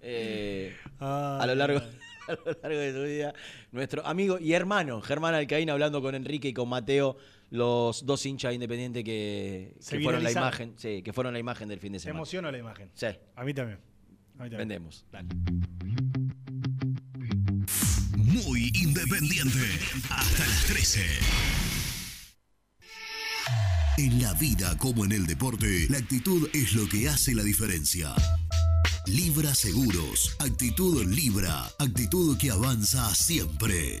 eh, 0.00 0.74
a, 0.98 1.44
lo 1.46 1.54
largo, 1.54 1.78
a 2.28 2.32
lo 2.32 2.58
largo 2.62 2.78
de 2.78 2.92
su 2.92 3.02
vida. 3.02 3.34
Nuestro 3.72 4.04
amigo 4.06 4.38
y 4.38 4.52
hermano 4.54 5.00
Germán 5.00 5.34
Alcaín 5.34 5.70
hablando 5.70 6.00
con 6.02 6.14
Enrique 6.14 6.48
y 6.48 6.52
con 6.54 6.68
Mateo, 6.68 7.16
los 7.50 8.06
dos 8.06 8.24
hinchas 8.26 8.54
independientes 8.54 9.04
que, 9.04 9.74
Se 9.80 9.98
que 9.98 10.04
fueron 10.04 10.22
la 10.24 10.32
imagen, 10.32 10.74
sí, 10.76 11.02
que 11.02 11.12
fueron 11.12 11.32
la 11.32 11.38
imagen 11.38 11.68
del 11.68 11.78
fin 11.78 11.92
de 11.92 11.98
Se 11.98 12.04
semana. 12.04 12.18
emociona 12.20 12.50
la 12.50 12.58
imagen. 12.58 12.90
Sí. 12.94 13.06
A 13.36 13.44
mí 13.44 13.54
también. 13.54 13.78
A 14.38 14.44
mí 14.44 14.50
también. 14.50 14.58
Vendemos. 14.58 15.04
Dale. 15.12 15.28
Independiente. 18.74 19.78
Hasta 20.10 20.46
las 20.46 20.64
13. 20.66 21.00
En 23.98 24.22
la 24.22 24.32
vida 24.34 24.76
como 24.78 25.04
en 25.04 25.12
el 25.12 25.26
deporte, 25.26 25.86
la 25.88 25.98
actitud 25.98 26.48
es 26.52 26.74
lo 26.74 26.88
que 26.88 27.08
hace 27.08 27.34
la 27.34 27.42
diferencia. 27.42 28.14
Libra 29.06 29.54
Seguros. 29.54 30.36
Actitud 30.38 31.04
Libra. 31.06 31.68
Actitud 31.78 32.38
que 32.38 32.50
avanza 32.50 33.14
siempre. 33.14 34.00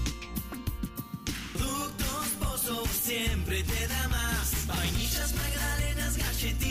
Siempre 3.11 3.63
te 3.63 3.87
da 3.87 4.07
más. 4.07 4.67
Vainillas, 4.67 5.33
magdalenas, 5.33 6.17
galletitas 6.17 6.70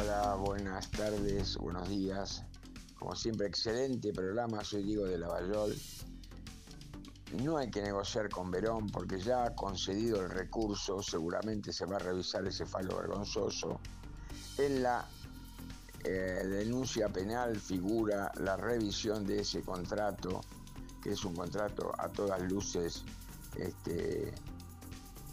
Hola, 0.00 0.34
buenas 0.36 0.90
tardes, 0.92 1.58
buenos 1.58 1.86
días. 1.90 2.42
Como 2.98 3.14
siempre, 3.14 3.48
excelente 3.48 4.14
programa. 4.14 4.64
Soy 4.64 4.82
Diego 4.82 5.04
de 5.04 5.18
Lavallol. 5.18 5.76
No 7.42 7.58
hay 7.58 7.70
que 7.70 7.82
negociar 7.82 8.30
con 8.30 8.50
Verón 8.50 8.88
porque 8.88 9.20
ya 9.20 9.44
ha 9.44 9.54
concedido 9.54 10.22
el 10.22 10.30
recurso. 10.30 11.02
Seguramente 11.02 11.70
se 11.70 11.84
va 11.84 11.96
a 11.96 11.98
revisar 11.98 12.46
ese 12.46 12.64
fallo 12.64 12.96
vergonzoso. 12.96 13.78
En 14.56 14.82
la 14.82 15.06
eh, 16.04 16.46
denuncia 16.48 17.10
penal 17.10 17.60
figura 17.60 18.32
la 18.36 18.56
revisión 18.56 19.26
de 19.26 19.40
ese 19.40 19.60
contrato, 19.60 20.40
que 21.02 21.10
es 21.10 21.22
un 21.26 21.34
contrato 21.34 21.92
a 21.98 22.08
todas 22.08 22.40
luces 22.50 23.04
este, 23.54 24.32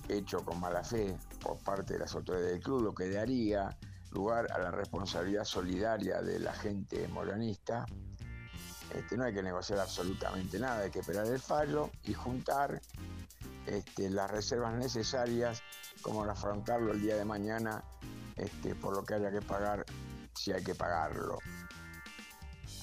hecho 0.09 0.43
con 0.43 0.59
mala 0.59 0.84
fe 0.84 1.18
por 1.41 1.57
parte 1.59 1.93
de 1.93 1.99
las 1.99 2.13
autoridades 2.15 2.51
del 2.51 2.61
club, 2.61 2.82
lo 2.82 2.93
que 2.93 3.09
daría 3.09 3.78
lugar 4.18 4.51
a 4.51 4.57
la 4.57 4.72
responsabilidad 4.72 5.43
solidaria 5.43 6.22
de 6.22 6.39
la 6.39 6.53
gente 6.53 7.07
moranista. 7.07 7.86
Este, 8.91 9.15
no 9.15 9.26
hay 9.26 9.34
que 9.34 9.43
negociar 9.43 9.80
absolutamente 9.80 10.57
nada, 10.57 10.80
hay 10.80 10.89
que 10.89 10.99
esperar 10.99 11.28
el 11.28 11.39
fallo 11.39 11.91
y 12.03 12.13
juntar 12.13 12.82
este, 13.68 14.09
las 14.09 14.32
reservas 14.32 14.74
necesarias 14.74 15.61
como 16.01 16.22
para 16.22 16.32
afrontarlo 16.32 16.93
el 16.93 17.01
día 17.01 17.15
de 17.15 17.26
mañana 17.26 17.84
este, 18.36 18.74
por 18.76 18.95
lo 18.95 19.03
que 19.03 19.15
haya 19.15 19.30
que 19.30 19.41
pagar, 19.41 19.86
si 20.34 20.51
hay 20.51 20.63
que 20.63 20.74
pagarlo. 20.74 21.38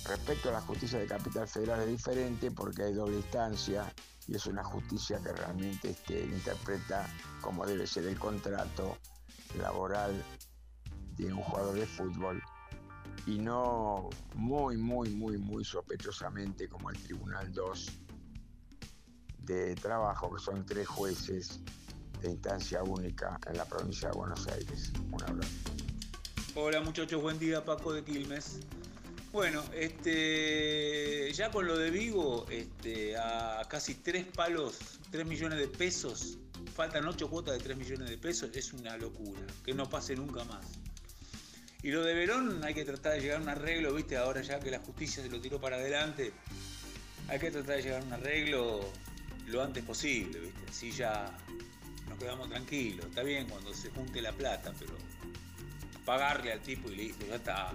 Respecto 0.05 0.51
a 0.51 0.53
la 0.53 0.61
justicia 0.61 0.99
de 0.99 1.07
Capital 1.07 1.49
Federal 1.49 1.81
es 1.81 1.89
diferente 1.89 2.51
porque 2.51 2.85
hay 2.85 2.93
doble 2.93 3.17
instancia 3.17 3.93
y 4.29 4.37
es 4.37 4.47
una 4.47 4.63
justicia 4.63 5.19
que 5.21 5.33
realmente 5.33 5.97
interpreta 6.11 7.09
como 7.41 7.67
debe 7.67 7.87
ser 7.87 8.05
el 8.07 8.19
contrato 8.19 8.99
laboral 9.59 10.23
de 11.17 11.33
un 11.33 11.41
jugador 11.41 11.75
de 11.75 11.87
fútbol 11.87 12.43
y 13.27 13.39
no 13.39 14.11
muy, 14.35 14.77
muy, 14.77 15.11
muy, 15.11 15.39
muy 15.39 15.65
sospechosamente 15.65 16.69
como 16.69 16.91
el 16.91 16.99
Tribunal 16.99 17.53
2 17.53 17.93
de 19.39 19.75
Trabajo, 19.77 20.35
que 20.35 20.43
son 20.43 20.65
tres 20.67 20.87
jueces 20.87 21.61
de 22.21 22.31
instancia 22.31 22.83
única 22.83 23.39
en 23.47 23.57
la 23.57 23.65
provincia 23.65 24.11
de 24.11 24.17
Buenos 24.17 24.47
Aires. 24.49 24.93
Un 25.11 25.23
abrazo. 25.23 25.51
Hola 26.57 26.81
muchachos, 26.81 27.21
buen 27.21 27.39
día 27.39 27.65
Paco 27.65 27.93
de 27.93 28.05
Quilmes. 28.05 28.61
Bueno, 29.33 29.65
este 29.75 31.33
ya 31.33 31.51
con 31.51 31.67
lo 31.67 31.77
de 31.77 31.91
Vigo, 31.91 32.47
este, 32.51 33.17
a 33.17 33.63
casi 33.69 33.97
tres 33.97 34.27
palos, 34.27 35.01
tres 35.11 35.27
millones 35.27 35.59
de 35.59 35.67
pesos, 35.67 36.39
faltan 36.75 37.07
ocho 37.09 37.29
cuotas 37.29 37.59
de 37.59 37.65
tres 37.65 37.77
millones 37.77 38.09
de 38.09 38.17
pesos, 38.17 38.51
es 38.55 38.73
una 38.73 38.97
locura, 38.97 39.41
que 39.65 39.75
no 39.75 39.89
pase 39.89 40.15
nunca 40.15 40.45
más. 40.45 40.65
Y 41.85 41.91
lo 41.91 42.03
de 42.03 42.15
Verón 42.15 42.65
hay 42.65 42.73
que 42.73 42.83
tratar 42.83 43.13
de 43.13 43.21
llegar 43.21 43.37
a 43.37 43.43
un 43.43 43.49
arreglo, 43.51 43.93
viste, 43.93 44.17
ahora 44.17 44.41
ya 44.41 44.59
que 44.59 44.71
la 44.71 44.79
justicia 44.79 45.23
se 45.23 45.29
lo 45.29 45.39
tiró 45.39 45.61
para 45.61 45.77
adelante, 45.77 46.33
hay 47.29 47.39
que 47.39 47.51
tratar 47.51 47.77
de 47.77 47.83
llegar 47.83 48.01
a 48.01 48.07
un 48.07 48.13
arreglo 48.15 48.91
lo 49.49 49.63
antes 49.63 49.85
posible, 49.85 50.41
viste, 50.41 50.61
así 50.67 50.93
ya 50.93 51.37
nos 52.09 52.19
quedamos 52.19 52.49
tranquilos. 52.49 53.05
Está 53.05 53.23
bien 53.23 53.47
cuando 53.51 53.75
se 53.75 53.91
junte 53.91 54.23
la 54.23 54.33
plata, 54.33 54.73
pero 54.79 54.95
pagarle 56.07 56.53
al 56.53 56.61
tipo 56.61 56.91
y 56.91 56.97
listo, 56.97 57.27
ya 57.27 57.35
está. 57.35 57.73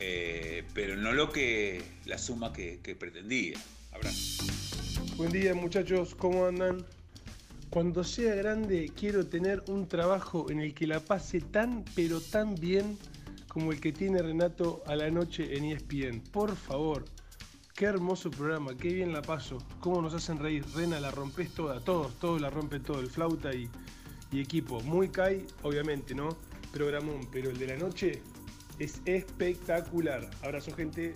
Eh, 0.00 0.64
pero 0.74 0.96
no 0.96 1.12
lo 1.12 1.30
que 1.30 1.84
la 2.04 2.18
suma 2.18 2.52
que, 2.52 2.96
pretendía. 2.98 3.60
Abrazo. 3.92 4.44
Buen 5.14 5.30
día 5.30 5.54
muchachos, 5.54 6.16
¿cómo 6.16 6.46
andan? 6.46 6.84
Cuando 7.76 8.04
sea 8.04 8.34
grande 8.34 8.90
quiero 8.96 9.26
tener 9.26 9.62
un 9.68 9.86
trabajo 9.86 10.50
en 10.50 10.60
el 10.60 10.72
que 10.72 10.86
la 10.86 10.98
pase 10.98 11.42
tan 11.42 11.84
pero 11.94 12.22
tan 12.22 12.54
bien 12.54 12.96
como 13.48 13.70
el 13.70 13.82
que 13.82 13.92
tiene 13.92 14.22
Renato 14.22 14.82
a 14.86 14.96
la 14.96 15.10
noche 15.10 15.58
en 15.58 15.64
ESPN. 15.66 16.22
Por 16.32 16.56
favor, 16.56 17.04
qué 17.74 17.84
hermoso 17.84 18.30
programa, 18.30 18.74
qué 18.78 18.94
bien 18.94 19.12
la 19.12 19.20
paso, 19.20 19.58
cómo 19.80 20.00
nos 20.00 20.14
hacen 20.14 20.38
reír. 20.38 20.64
Rena, 20.74 21.00
la 21.00 21.10
rompes 21.10 21.52
toda, 21.52 21.78
todos, 21.80 22.18
todos 22.18 22.40
la 22.40 22.48
rompen 22.48 22.82
todo, 22.82 22.98
el 22.98 23.08
flauta 23.08 23.54
y, 23.54 23.68
y 24.32 24.40
equipo. 24.40 24.80
Muy 24.80 25.10
Kai, 25.10 25.44
obviamente, 25.62 26.14
¿no? 26.14 26.30
Programón, 26.72 27.28
pero 27.30 27.50
el 27.50 27.58
de 27.58 27.66
la 27.66 27.76
noche 27.76 28.22
es 28.78 29.02
espectacular. 29.04 30.30
Abrazo 30.42 30.74
gente. 30.74 31.12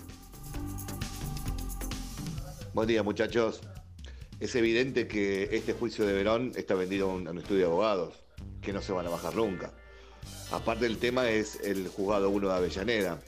Buen 2.75 2.87
día 2.87 3.03
muchachos. 3.03 3.63
Es 4.41 4.55
evidente 4.55 5.07
que 5.07 5.55
este 5.55 5.75
juicio 5.75 6.07
de 6.07 6.15
Verón 6.15 6.53
está 6.57 6.75
vendido 6.75 7.11
a 7.11 7.15
un, 7.15 7.39
estudio 7.39 7.61
de 7.61 7.67
abogados, 7.67 8.15
que 8.63 8.73
no 8.73 8.81
se 8.81 8.91
van 8.91 9.07
a 9.07 9.11
bajar 9.11 9.37
nunca. 9.37 9.71
Aparte 10.51 10.87
el 10.87 10.97
tema 10.97 11.29
es 11.29 11.61
el 11.63 11.89
juzgado 11.89 12.31
1 12.31 12.49
de 12.49 12.55
Avellaneda. 12.55 13.21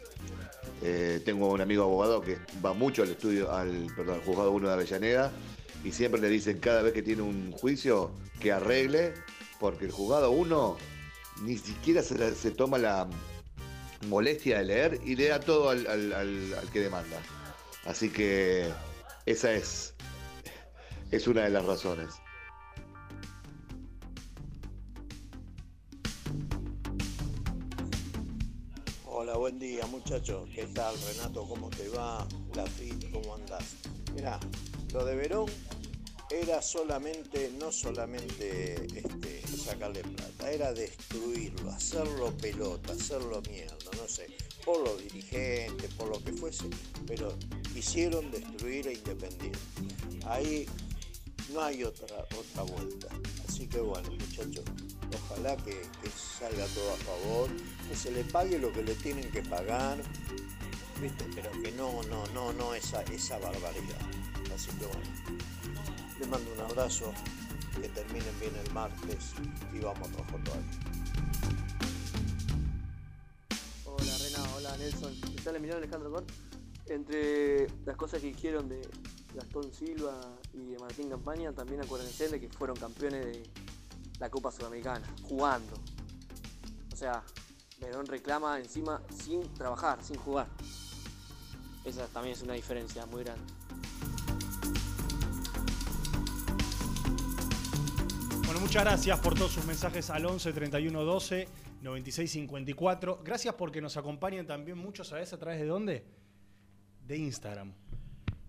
Eh, 0.83 1.21
tengo 1.23 1.53
un 1.53 1.61
amigo 1.61 1.85
abogado 1.85 2.23
que 2.23 2.39
va 2.65 2.73
mucho 2.73 3.03
al 3.03 3.11
estudio, 3.11 3.53
al, 3.53 3.89
juzgado 4.25 4.53
1 4.53 4.69
de 4.69 4.75
Avellaneda 4.75 5.31
y 5.85 5.93
siempre 5.93 6.19
le 6.19 6.31
dicen 6.31 6.59
cada 6.59 6.81
vez 6.81 6.95
que 6.95 7.03
tiene 7.03 7.21
un 7.21 7.53
juicio 7.53 8.11
que 8.41 8.51
arregle, 8.51 9.13
porque 9.61 9.85
el 9.85 9.91
juzgado 9.91 10.31
1 10.31 10.79
ni 11.43 11.59
siquiera 11.59 12.03
se, 12.03 12.51
toma 12.53 12.79
la 12.79 13.07
molestia 14.09 14.59
de 14.59 14.65
leer 14.65 15.01
y 15.05 15.15
le 15.15 15.29
da 15.29 15.41
todo 15.41 15.69
al 15.69 16.71
que 16.73 16.81
demanda. 16.81 17.21
Así 17.85 18.09
que 18.09 18.71
esa 19.27 19.53
es, 19.53 19.95
es 21.13 21.27
una 21.27 21.43
de 21.43 21.51
las 21.51 21.65
razones. 21.67 22.15
Hola, 29.07 29.37
buen 29.37 29.59
día 29.59 29.87
muchachos. 29.89 30.49
¿Qué 30.55 30.67
tal 30.69 30.95
Renato? 31.07 31.47
¿Cómo 31.47 31.69
te 31.69 31.89
va? 31.91 32.27
La 32.55 32.65
FIT, 32.65 33.13
¿cómo 33.13 33.35
andás? 33.35 33.77
Mirá, 34.15 34.41
lo 34.95 35.05
de 35.05 35.15
Verón 35.15 35.51
era 36.31 36.63
solamente, 36.63 37.53
no 37.61 37.71
solamente 37.71 38.87
este, 38.87 39.47
sacarle 39.47 40.01
plata, 40.01 40.51
era 40.51 40.73
destruirlo, 40.73 41.71
hacerlo 41.71 42.35
pelota, 42.39 42.95
hacerlo 42.95 43.43
mierda, 43.51 43.77
no 44.01 44.09
sé, 44.09 44.29
por 44.65 44.81
los 44.81 45.03
dirigentes, 45.03 45.93
por 45.93 46.09
lo 46.09 46.25
que 46.25 46.33
fuese, 46.33 46.71
pero 47.07 47.37
hicieron 47.77 48.31
destruir 48.31 48.89
a 48.89 48.93
Independiente. 48.93 49.59
Ahí 50.25 50.67
no 51.53 51.63
hay 51.63 51.85
otra, 51.85 52.27
otra 52.39 52.63
vuelta. 52.63 53.09
Así 53.47 53.67
que 53.67 53.81
bueno, 53.81 54.11
muchachos, 54.11 54.65
ojalá 55.15 55.57
que, 55.59 55.83
salga 56.17 56.67
todo 56.67 56.93
a 56.93 56.97
favor, 56.97 57.51
que 57.89 57.95
se 57.95 58.11
le 58.11 58.25
pague 58.25 58.59
lo 58.59 58.73
que 58.73 58.83
le 58.83 58.95
tienen 58.95 59.31
que 59.31 59.43
pagar, 59.43 59.99
¿viste? 61.01 61.25
pero 61.35 61.51
que 61.63 61.73
no, 61.73 62.03
no, 62.05 62.27
no, 62.29 62.53
no 62.53 62.75
esa, 62.75 63.03
esa 63.03 63.39
barbaridad. 63.39 64.01
Así 64.55 64.71
que 64.79 64.87
bueno, 64.87 65.03
les 66.19 66.29
mando 66.29 66.53
un 66.53 66.61
abrazo, 66.61 67.13
que 67.81 67.89
terminen 67.89 68.41
bien 68.41 68.53
el 68.65 68.73
martes 68.73 69.33
y 69.73 69.79
vamos 69.79 70.11
rojo 70.13 70.39
todavía. 70.45 70.71
Hola 73.85 74.19
Rena, 74.19 74.55
hola 74.57 74.77
Nelson. 74.77 75.15
¿Qué 75.21 75.43
tal 75.43 75.57
Emiliano 75.57 75.79
Alejandro 75.79 76.11
Cort? 76.11 76.31
entre 76.87 77.69
las 77.85 77.97
cosas 77.97 78.21
que 78.21 78.29
dijeron 78.29 78.69
de 78.69 78.83
Gastón 79.35 79.73
Silva 79.73 80.21
y 80.53 80.73
de 80.73 80.79
Martín 80.79 81.09
Campaña, 81.09 81.53
también 81.53 81.81
acuérdense 81.81 82.29
de 82.29 82.41
que 82.41 82.49
fueron 82.49 82.77
campeones 82.77 83.25
de 83.25 83.43
la 84.19 84.31
Copa 84.31 84.51
Sudamericana, 84.51 85.07
jugando. 85.23 85.75
O 86.93 86.97
sea, 86.97 87.23
Verón 87.81 88.07
reclama 88.07 88.59
encima 88.59 89.03
sin 89.11 89.43
trabajar, 89.55 90.03
sin 90.03 90.17
jugar. 90.17 90.47
Esa 91.85 92.07
también 92.09 92.35
es 92.35 92.43
una 92.43 92.53
diferencia 92.53 93.05
muy 93.07 93.25
grande. 93.25 93.53
Bueno, 98.45 98.61
muchas 98.61 98.85
gracias 98.85 99.19
por 99.19 99.35
todos 99.35 99.53
sus 99.53 99.65
mensajes 99.65 100.11
al 100.11 100.27
11 100.27 100.53
31 100.53 101.03
12 101.03 101.49
96 101.83 102.31
54. 102.31 103.21
Gracias 103.25 103.55
porque 103.55 103.81
nos 103.81 103.97
acompañan 103.97 104.47
también 104.47 104.79
muchos, 104.79 105.09
¿sabes 105.09 105.33
a 105.33 105.39
través 105.39 105.61
de 105.61 105.67
dónde? 105.67 106.05
De 107.05 107.17
Instagram. 107.17 107.73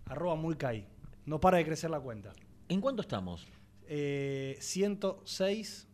Arroba 0.05 0.35
Mulcay. 0.35 0.87
No 1.25 1.39
para 1.39 1.57
de 1.57 1.65
crecer 1.65 1.89
la 1.89 1.99
cuenta. 1.99 2.33
¿En 2.69 2.81
cuánto 2.81 3.01
estamos? 3.01 3.47
Eh, 3.87 4.57
106 4.59 5.87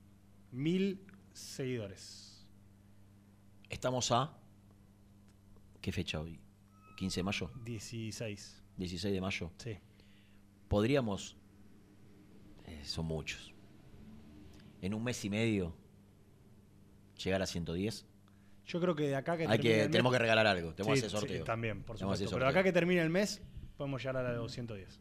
mil 0.51 1.01
seguidores. 1.33 2.45
Estamos 3.69 4.11
a. 4.11 4.35
¿Qué 5.81 5.91
fecha 5.91 6.19
hoy? 6.19 6.39
¿15 6.97 7.15
de 7.15 7.23
mayo? 7.23 7.51
16. 7.63 8.63
16 8.77 9.13
de 9.13 9.21
mayo. 9.21 9.51
Sí. 9.57 9.77
Podríamos. 10.67 11.35
eh, 12.65 12.81
son 12.83 13.05
muchos. 13.05 13.53
En 14.81 14.93
un 14.93 15.03
mes 15.03 15.23
y 15.25 15.29
medio. 15.29 15.75
Llegar 17.23 17.41
a 17.41 17.45
110. 17.45 18.05
Yo 18.65 18.79
creo 18.79 18.95
que 18.95 19.07
de 19.07 19.15
acá 19.15 19.35
que 19.35 19.43
Hay 19.43 19.57
termine 19.57 19.73
que, 19.75 19.83
el 19.85 19.91
tenemos 19.91 20.11
que 20.13 20.19
regalar 20.19 20.45
algo. 20.47 20.73
Tenemos 20.73 20.97
Sí, 20.97 21.01
que 21.01 21.07
hacer 21.07 21.19
sí, 21.19 21.25
sorteo. 21.27 21.43
también, 21.43 21.83
por 21.83 21.97
supuesto. 21.97 22.25
hacer 22.25 22.33
Pero 22.35 22.45
acá 22.45 22.53
sorteo. 22.59 22.63
que 22.63 22.71
termine 22.73 23.01
el 23.01 23.09
mes, 23.09 23.41
podemos 23.79 24.03
llegar 24.03 24.17
a 24.25 24.33
los 24.33 24.51
110. 24.51 24.99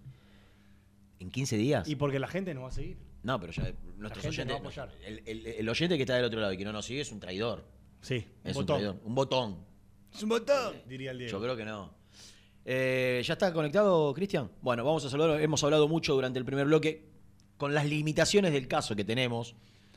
¿En 1.18 1.30
15 1.30 1.56
días? 1.56 1.88
Y 1.88 1.96
porque 1.96 2.18
la 2.20 2.28
gente 2.28 2.54
nos 2.54 2.62
va 2.64 2.68
a 2.68 2.72
seguir. 2.72 2.96
No, 3.24 3.40
pero 3.40 3.52
ya 3.52 3.64
nuestros 3.96 4.22
gente 4.22 4.28
oyentes. 4.28 4.46
nos 4.46 4.54
va 4.54 4.82
a 4.82 4.84
apoyar. 4.86 4.92
El, 5.04 5.22
el- 5.26 5.46
el 5.48 5.68
oyente 5.68 5.96
que 5.96 6.04
está 6.04 6.14
del 6.14 6.24
otro 6.24 6.38
lado 6.40 6.52
y 6.52 6.56
que 6.56 6.64
no 6.64 6.72
nos 6.72 6.86
sigue 6.86 7.00
es 7.00 7.10
un 7.10 7.18
traidor. 7.18 7.64
Sí, 8.00 8.24
Es 8.44 8.54
un 8.56 8.60
un, 8.62 8.66
botón. 8.66 8.66
traidor. 8.76 8.96
Un 9.04 9.14
botón. 9.16 9.58
Es 10.14 10.22
un 10.22 10.28
botón, 10.28 10.76
diría 10.88 11.10
el 11.10 11.18
Diego. 11.18 11.32
Yo 11.32 11.40
creo 11.42 11.56
que 11.56 11.64
no. 11.64 11.92
Eh, 12.64 13.20
¿Ya 13.24 13.32
está 13.32 13.52
conectado, 13.52 14.14
Cristian? 14.14 14.48
Bueno, 14.62 14.84
vamos 14.84 15.04
a 15.04 15.10
saludar. 15.10 15.40
Hemos 15.40 15.62
hablado 15.64 15.88
mucho 15.88 16.14
durante 16.14 16.38
el 16.38 16.44
primer 16.44 16.66
bloque 16.66 17.08
con 17.56 17.74
las 17.74 17.84
limitaciones 17.86 18.52
del 18.52 18.68
caso 18.68 18.94
que 18.94 19.04
tenemos. 19.04 19.56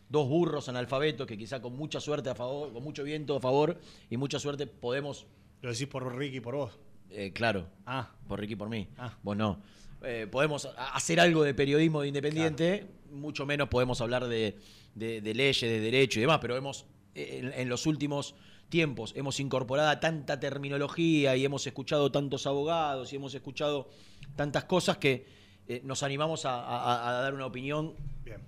Dos 0.10 0.28
burros 0.28 0.68
analfabetos 0.68 1.28
que 1.28 1.38
quizá 1.38 1.62
con 1.62 1.76
mucha 1.78 2.02
suerte 2.02 2.30
a 2.32 2.36
favor, 2.36 2.74
con 2.74 2.84
mucho 2.84 3.04
viento 3.04 3.36
a 3.38 3.40
favor 3.40 3.80
y 4.10 4.18
mucha 4.18 4.40
suerte 4.40 4.66
podemos. 4.66 5.28
Lo 5.62 5.70
decís 5.72 5.88
por 5.88 6.14
Ricky 6.18 6.38
y 6.38 6.42
por 6.42 6.56
vos. 6.56 6.80
Eh, 7.12 7.32
claro. 7.34 7.68
Ah. 7.86 8.10
Por 8.28 8.40
Ricky 8.40 8.54
y 8.54 8.56
por 8.56 8.70
mí. 8.70 8.88
Ah. 8.98 9.18
Vos 9.24 9.36
no. 9.38 9.62
Eh, 10.04 10.28
podemos 10.32 10.68
hacer 10.94 11.20
algo 11.20 11.44
de 11.44 11.54
periodismo 11.54 12.02
de 12.02 12.08
independiente, 12.08 12.88
mucho 13.12 13.46
menos 13.46 13.68
podemos 13.70 14.02
hablar 14.02 14.26
de, 14.28 14.58
de- 14.96 15.22
de 15.22 15.34
leyes, 15.36 15.62
de 15.62 15.80
derecho 15.80 16.20
y 16.20 16.22
demás, 16.22 16.40
pero 16.42 16.56
hemos, 16.58 16.86
eh, 17.14 17.40
en, 17.44 17.54
en 17.54 17.70
los 17.70 17.86
últimos 17.86 18.34
tiempos, 18.70 19.14
hemos 19.16 19.40
incorporado 19.40 20.00
tanta 20.00 20.40
terminología 20.40 21.36
y 21.36 21.46
hemos 21.46 21.68
escuchado 21.68 22.12
tantos 22.12 22.48
abogados 22.48 23.12
y 23.14 23.18
hemos 23.18 23.36
escuchado 23.36 23.90
tantas 24.36 24.64
cosas 24.64 24.98
que 24.98 25.26
eh, 25.68 25.82
nos 25.84 26.02
animamos 26.04 26.46
a, 26.46 26.60
a- 26.64 27.10
a 27.10 27.22
dar 27.22 27.34
una 27.36 27.46
opinión 27.46 27.94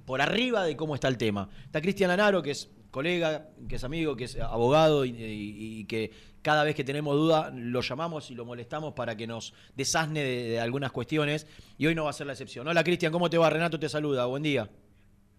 por 0.06 0.22
arriba 0.22 0.64
de 0.64 0.76
cómo 0.78 0.96
está 0.96 1.08
el 1.08 1.18
tema. 1.18 1.50
Está 1.66 1.82
Cristian 1.82 2.10
Anaro, 2.10 2.42
que 2.42 2.52
es 2.52 2.70
colega, 2.90 3.50
que 3.68 3.76
es 3.76 3.84
amigo, 3.84 4.16
que 4.16 4.24
es 4.24 4.40
abogado 4.40 5.04
y, 5.06 5.10
y- 5.12 5.80
y 5.82 5.86
que 5.86 6.12
cada 6.44 6.64
vez 6.64 6.76
que 6.76 6.84
tenemos 6.84 7.16
duda 7.16 7.52
lo 7.56 7.82
llamamos 7.82 8.30
y 8.30 8.36
lo 8.36 8.46
molestamos 8.46 8.94
para 8.94 9.18
que 9.18 9.26
nos 9.26 9.54
desasne 9.76 10.22
de, 10.22 10.44
de 10.50 10.60
algunas 10.60 10.92
cuestiones 10.92 11.48
y 11.80 11.88
hoy 11.88 11.96
no 11.96 12.04
va 12.04 12.12
a 12.12 12.14
ser 12.14 12.28
la 12.28 12.34
excepción. 12.34 12.68
Hola 12.68 12.84
Cristian, 12.84 13.12
¿cómo 13.12 13.30
te 13.30 13.38
va? 13.40 13.50
Renato 13.50 13.80
te 13.80 13.90
saluda, 13.90 14.26
buen 14.28 14.44
día. 14.44 14.70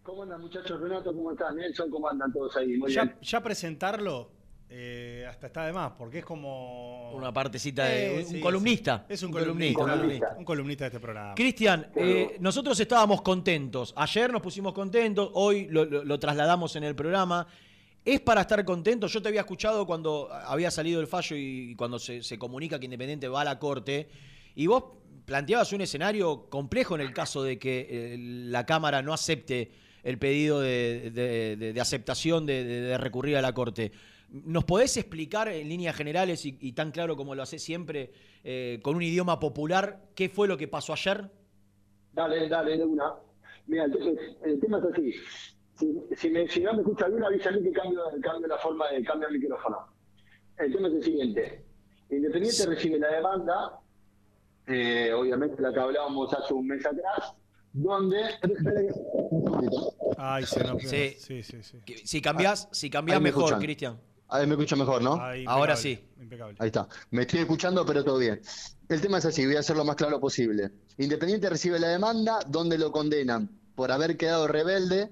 ¿Cómo 0.03 0.23
andan 0.25 0.41
muchachos? 0.41 0.81
Renato, 0.81 1.15
¿cómo 1.15 1.31
están? 1.33 1.57
Nelson, 1.57 1.91
¿cómo 1.91 2.09
andan 2.09 2.33
todos 2.33 2.57
ahí? 2.57 2.77
Muy 2.77 2.93
Ya, 2.93 3.05
bien. 3.05 3.17
ya 3.23 3.43
presentarlo 3.43 4.31
eh, 4.77 5.25
hasta 5.29 5.47
está 5.47 5.67
de 5.67 5.73
más, 5.73 5.93
porque 5.97 6.19
es 6.19 6.25
como. 6.25 7.13
Una 7.13 7.33
partecita 7.33 7.85
de 7.85 8.07
Eh, 8.21 8.25
un 8.25 8.27
sí, 8.27 8.41
columnista. 8.41 9.05
sí. 9.07 9.15
Es 9.15 9.23
un 9.23 9.29
Un 9.29 9.33
columnista. 9.35 9.79
columnista, 9.81 10.01
columnista, 10.01 10.35
un 10.39 10.45
columnista 10.45 10.85
de 10.85 10.89
este 10.89 11.01
programa. 11.01 11.35
Cristian, 11.35 11.87
eh, 11.95 12.37
nosotros 12.41 12.81
estábamos 12.81 13.23
contentos. 13.23 13.93
Ayer 13.97 14.33
nos 14.33 14.43
pusimos 14.43 14.73
contentos, 14.73 15.31
hoy 15.35 15.69
lo, 15.71 15.85
lo- 15.85 16.03
lo 16.05 16.19
trasladamos 16.19 16.75
en 16.77 16.85
el 16.85 16.95
programa. 16.97 17.47
¿Es 18.05 18.21
para 18.21 18.43
estar 18.43 18.63
contentos? 18.67 19.13
Yo 19.13 19.23
te 19.23 19.29
había 19.29 19.41
escuchado 19.41 19.87
cuando 19.87 20.29
había 20.31 20.71
salido 20.71 21.01
el 21.01 21.07
fallo 21.07 21.37
y 21.37 21.75
cuando 21.75 21.99
se, 21.99 22.39
comunica 22.39 22.79
que 22.79 22.85
Independiente 22.85 23.29
va 23.29 23.41
a 23.41 23.45
la 23.45 23.59
corte. 23.59 24.09
Y 24.55 24.67
vos 24.67 24.85
planteabas 25.25 25.73
un 25.73 25.81
escenario 25.81 26.51
complejo 26.51 26.95
en 26.95 27.01
el 27.01 27.15
caso 27.15 27.43
de 27.43 27.59
que 27.59 27.87
eh, 27.89 28.17
la 28.19 28.67
Cámara 28.67 29.01
no 29.01 29.15
acepte 29.15 29.73
el 30.03 30.19
pedido 30.19 30.61
de, 30.61 31.75
aceptación 31.81 32.45
de, 32.45 32.99
recurrir 32.99 33.39
a 33.39 33.43
la 33.43 33.55
corte. 33.55 33.93
¿Nos 34.29 34.65
podés 34.65 34.97
explicar 34.99 35.49
en 35.49 35.67
líneas 35.69 35.97
generales 35.97 36.45
y, 36.45 36.59
y 36.61 36.73
tan 36.73 36.91
claro 36.91 37.17
como 37.17 37.35
lo 37.35 37.43
haces 37.43 37.63
siempre, 37.63 38.13
eh, 38.43 38.81
con 38.83 38.97
un 38.97 39.03
idioma 39.03 39.41
popular, 39.41 40.03
qué 40.15 40.29
fue 40.29 40.47
lo 40.47 40.59
que 40.59 40.69
pasó 40.69 40.93
ayer? 40.93 41.31
Dale, 42.13 42.49
dale, 42.51 42.77
de 42.77 42.85
una. 42.85 43.15
Mira, 43.67 43.85
entonces, 43.85 44.37
el 44.45 44.61
tema 44.61 44.79
es 44.79 44.85
así. 44.93 45.15
Si, 45.79 45.93
si, 46.17 46.31
me, 46.31 46.49
si 46.49 46.61
no 46.61 46.73
me 46.73 46.83
escucha 46.83 47.09
bien, 47.09 47.25
avísame 47.25 47.63
que 47.63 47.73
cambio, 47.73 48.01
cambio 48.23 48.47
la 48.47 48.59
forma 48.59 48.89
de 48.91 49.03
cambio 49.03 49.29
el 49.29 49.39
micrófono. 49.39 49.89
El 50.57 50.73
tema 50.73 50.89
es 50.89 50.95
el 50.95 51.03
siguiente. 51.03 51.65
Independiente 52.11 52.67
recibe 52.67 52.99
la 52.99 53.09
demanda, 53.09 53.81
eh, 54.67 55.13
obviamente 55.13 55.61
la 55.61 55.73
que 55.73 55.81
hablábamos 55.81 56.33
hace 56.33 56.55
un 56.55 56.67
mes 56.69 56.85
atrás, 56.87 57.35
donde... 57.73 58.23
Ay, 60.17 60.45
se 60.47 60.63
nos 60.63 60.83
Sí. 60.83 61.17
sí, 61.19 61.43
sí, 61.43 61.63
Si 62.05 62.23
cambiás, 62.23 62.69
si 62.71 62.89
cambiás 62.89 63.17
Ahí 63.17 63.23
me 63.23 63.31
mejor. 63.31 63.59
Cristian. 63.59 63.99
Ahí 64.29 64.47
me 64.47 64.55
escucha 64.55 64.77
mejor, 64.77 65.03
¿no? 65.03 65.21
Ahí, 65.21 65.45
Ahora 65.47 65.77
sí. 65.77 65.99
Impecable. 66.21 66.57
Ahí 66.59 66.69
está. 66.69 66.89
Me 67.11 67.23
estoy 67.23 67.41
escuchando, 67.41 67.85
pero 67.85 68.05
todo 68.05 68.19
bien. 68.19 68.41
El 68.89 69.01
tema 69.01 69.19
es 69.19 69.27
así, 69.27 69.45
voy 69.45 69.57
a 69.57 69.61
hacer 69.61 69.77
lo 69.77 69.85
más 69.85 69.97
claro 69.97 70.21
posible. 70.21 70.71
Independiente 70.99 71.51
recibe 71.51 71.79
la 71.79 71.89
demanda, 71.89 72.39
donde 72.47 72.79
lo 72.79 72.93
condenan 72.93 73.51
por 73.75 73.91
haber 73.91 74.17
quedado 74.17 74.47
rebelde, 74.47 75.11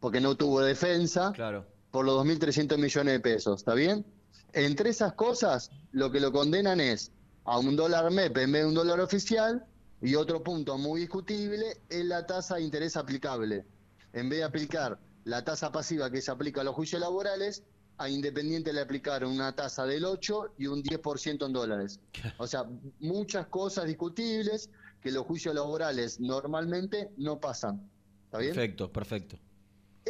porque 0.00 0.20
no 0.20 0.34
tuvo 0.34 0.60
defensa, 0.60 1.32
Claro. 1.32 1.66
por 1.90 2.04
los 2.04 2.24
2.300 2.24 2.78
millones 2.78 3.12
de 3.14 3.20
pesos, 3.20 3.60
¿está 3.60 3.74
bien? 3.74 4.04
Entre 4.52 4.90
esas 4.90 5.12
cosas, 5.12 5.70
lo 5.92 6.10
que 6.10 6.20
lo 6.20 6.32
condenan 6.32 6.80
es 6.80 7.12
a 7.44 7.58
un 7.58 7.76
dólar 7.76 8.10
MEP 8.10 8.36
en 8.38 8.52
vez 8.52 8.62
de 8.62 8.68
un 8.68 8.74
dólar 8.74 9.00
oficial, 9.00 9.64
y 10.02 10.14
otro 10.14 10.42
punto 10.42 10.78
muy 10.78 11.00
discutible 11.02 11.82
es 11.90 12.04
la 12.06 12.26
tasa 12.26 12.56
de 12.56 12.62
interés 12.62 12.96
aplicable. 12.96 13.66
En 14.14 14.28
vez 14.30 14.38
de 14.38 14.44
aplicar 14.44 14.98
la 15.24 15.44
tasa 15.44 15.70
pasiva 15.70 16.10
que 16.10 16.22
se 16.22 16.30
aplica 16.30 16.62
a 16.62 16.64
los 16.64 16.74
juicios 16.74 17.00
laborales, 17.00 17.62
a 17.98 18.08
Independiente 18.08 18.72
le 18.72 18.80
aplicaron 18.80 19.30
una 19.30 19.54
tasa 19.54 19.84
del 19.84 20.06
8 20.06 20.54
y 20.56 20.66
un 20.68 20.82
10% 20.82 21.44
en 21.46 21.52
dólares. 21.52 22.00
O 22.38 22.46
sea, 22.46 22.64
muchas 22.98 23.46
cosas 23.48 23.84
discutibles 23.86 24.70
que 25.02 25.10
los 25.12 25.26
juicios 25.26 25.54
laborales 25.54 26.18
normalmente 26.18 27.10
no 27.18 27.38
pasan. 27.38 27.90
¿Está 28.24 28.38
bien? 28.38 28.54
Perfecto, 28.54 28.90
perfecto. 28.90 29.38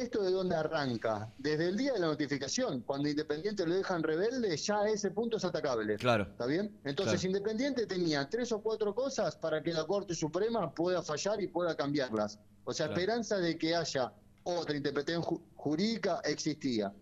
¿Esto 0.00 0.22
de 0.22 0.30
dónde 0.30 0.56
arranca? 0.56 1.30
Desde 1.36 1.68
el 1.68 1.76
día 1.76 1.92
de 1.92 1.98
la 1.98 2.06
notificación, 2.06 2.80
cuando 2.80 3.06
Independiente 3.06 3.66
lo 3.66 3.74
dejan 3.74 4.02
rebelde, 4.02 4.56
ya 4.56 4.86
ese 4.88 5.10
punto 5.10 5.36
es 5.36 5.44
atacable. 5.44 5.96
Claro. 5.96 6.22
¿Está 6.22 6.46
bien? 6.46 6.74
Entonces, 6.84 7.20
Claro. 7.20 7.36
Independiente 7.36 7.86
tenía 7.86 8.26
tres 8.26 8.50
o 8.52 8.62
cuatro 8.62 8.94
cosas 8.94 9.36
para 9.36 9.62
que 9.62 9.74
la 9.74 9.84
Corte 9.84 10.14
Suprema 10.14 10.72
pueda 10.74 11.02
fallar 11.02 11.42
y 11.42 11.48
pueda 11.48 11.76
cambiarlas. 11.76 12.38
O 12.64 12.72
sea, 12.72 12.86
Claro. 12.86 12.98
esperanza 12.98 13.36
de 13.38 13.58
que 13.58 13.74
haya 13.76 14.10
otra 14.42 14.74
interpretación 14.74 15.22
ju- 15.22 15.42
jurídica 15.54 16.22
existía. 16.24 16.94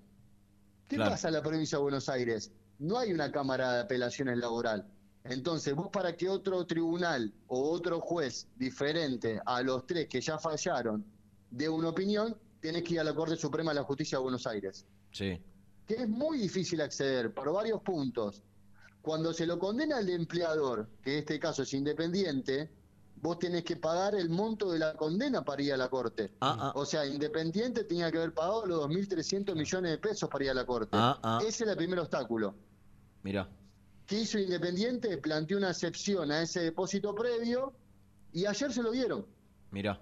¿Qué 0.88 0.96
Claro. 0.96 1.12
pasa 1.12 1.28
en 1.28 1.34
la 1.34 1.42
provincia 1.42 1.78
de 1.78 1.82
Buenos 1.82 2.08
Aires? 2.08 2.50
No 2.80 2.98
hay 2.98 3.12
una 3.12 3.30
Cámara 3.30 3.74
de 3.74 3.80
Apelaciones 3.82 4.38
Laboral. 4.38 4.84
Entonces, 5.22 5.72
vos 5.72 5.88
para 5.92 6.16
que 6.16 6.28
otro 6.28 6.66
tribunal 6.66 7.32
o 7.46 7.70
otro 7.70 8.00
juez 8.00 8.48
diferente 8.56 9.40
a 9.46 9.62
los 9.62 9.86
tres 9.86 10.08
que 10.08 10.20
ya 10.20 10.36
fallaron 10.36 11.04
dé 11.50 11.68
una 11.68 11.90
opinión, 11.90 12.36
tenés 12.60 12.82
que 12.82 12.94
ir 12.94 13.00
a 13.00 13.04
la 13.04 13.14
Corte 13.14 13.36
Suprema 13.36 13.70
de 13.72 13.76
la 13.76 13.84
Justicia 13.84 14.18
de 14.18 14.22
Buenos 14.22 14.46
Aires 14.46 14.84
Sí. 15.12 15.40
que 15.86 15.94
es 15.94 16.08
muy 16.08 16.38
difícil 16.38 16.80
acceder 16.80 17.32
por 17.32 17.52
varios 17.52 17.80
puntos. 17.82 18.42
Cuando 19.00 19.32
se 19.32 19.46
lo 19.46 19.58
condena 19.58 19.98
al 19.98 20.08
empleador, 20.10 20.88
que 21.02 21.12
en 21.14 21.18
este 21.20 21.38
caso 21.38 21.62
es 21.62 21.72
independiente, 21.72 22.70
vos 23.22 23.38
tenés 23.38 23.64
que 23.64 23.76
pagar 23.76 24.14
el 24.14 24.28
monto 24.28 24.70
de 24.70 24.78
la 24.80 24.94
condena 24.94 25.42
para 25.44 25.62
ir 25.62 25.72
a 25.72 25.76
la 25.76 25.88
corte. 25.88 26.32
Ah, 26.40 26.56
ah. 26.60 26.72
O 26.74 26.84
sea, 26.84 27.06
Independiente 27.06 27.84
tenía 27.84 28.10
que 28.10 28.18
haber 28.18 28.34
pagado 28.34 28.66
los 28.66 28.80
2.300 28.88 29.54
millones 29.54 29.92
de 29.92 29.98
pesos 29.98 30.28
para 30.28 30.44
ir 30.44 30.50
a 30.50 30.54
la 30.54 30.66
corte. 30.66 30.90
Ah, 30.92 31.18
ah. 31.22 31.38
Ese 31.40 31.64
es 31.64 31.70
el 31.70 31.76
primer 31.76 31.98
obstáculo. 32.00 32.54
Mirá. 33.22 33.48
¿Qué 34.06 34.20
hizo 34.20 34.38
Independiente? 34.38 35.16
Planteó 35.18 35.56
una 35.58 35.70
excepción 35.70 36.30
a 36.30 36.42
ese 36.42 36.60
depósito 36.60 37.14
previo 37.14 37.72
y 38.32 38.44
ayer 38.46 38.72
se 38.72 38.82
lo 38.82 38.90
dieron. 38.90 39.26
Mirá. 39.70 40.00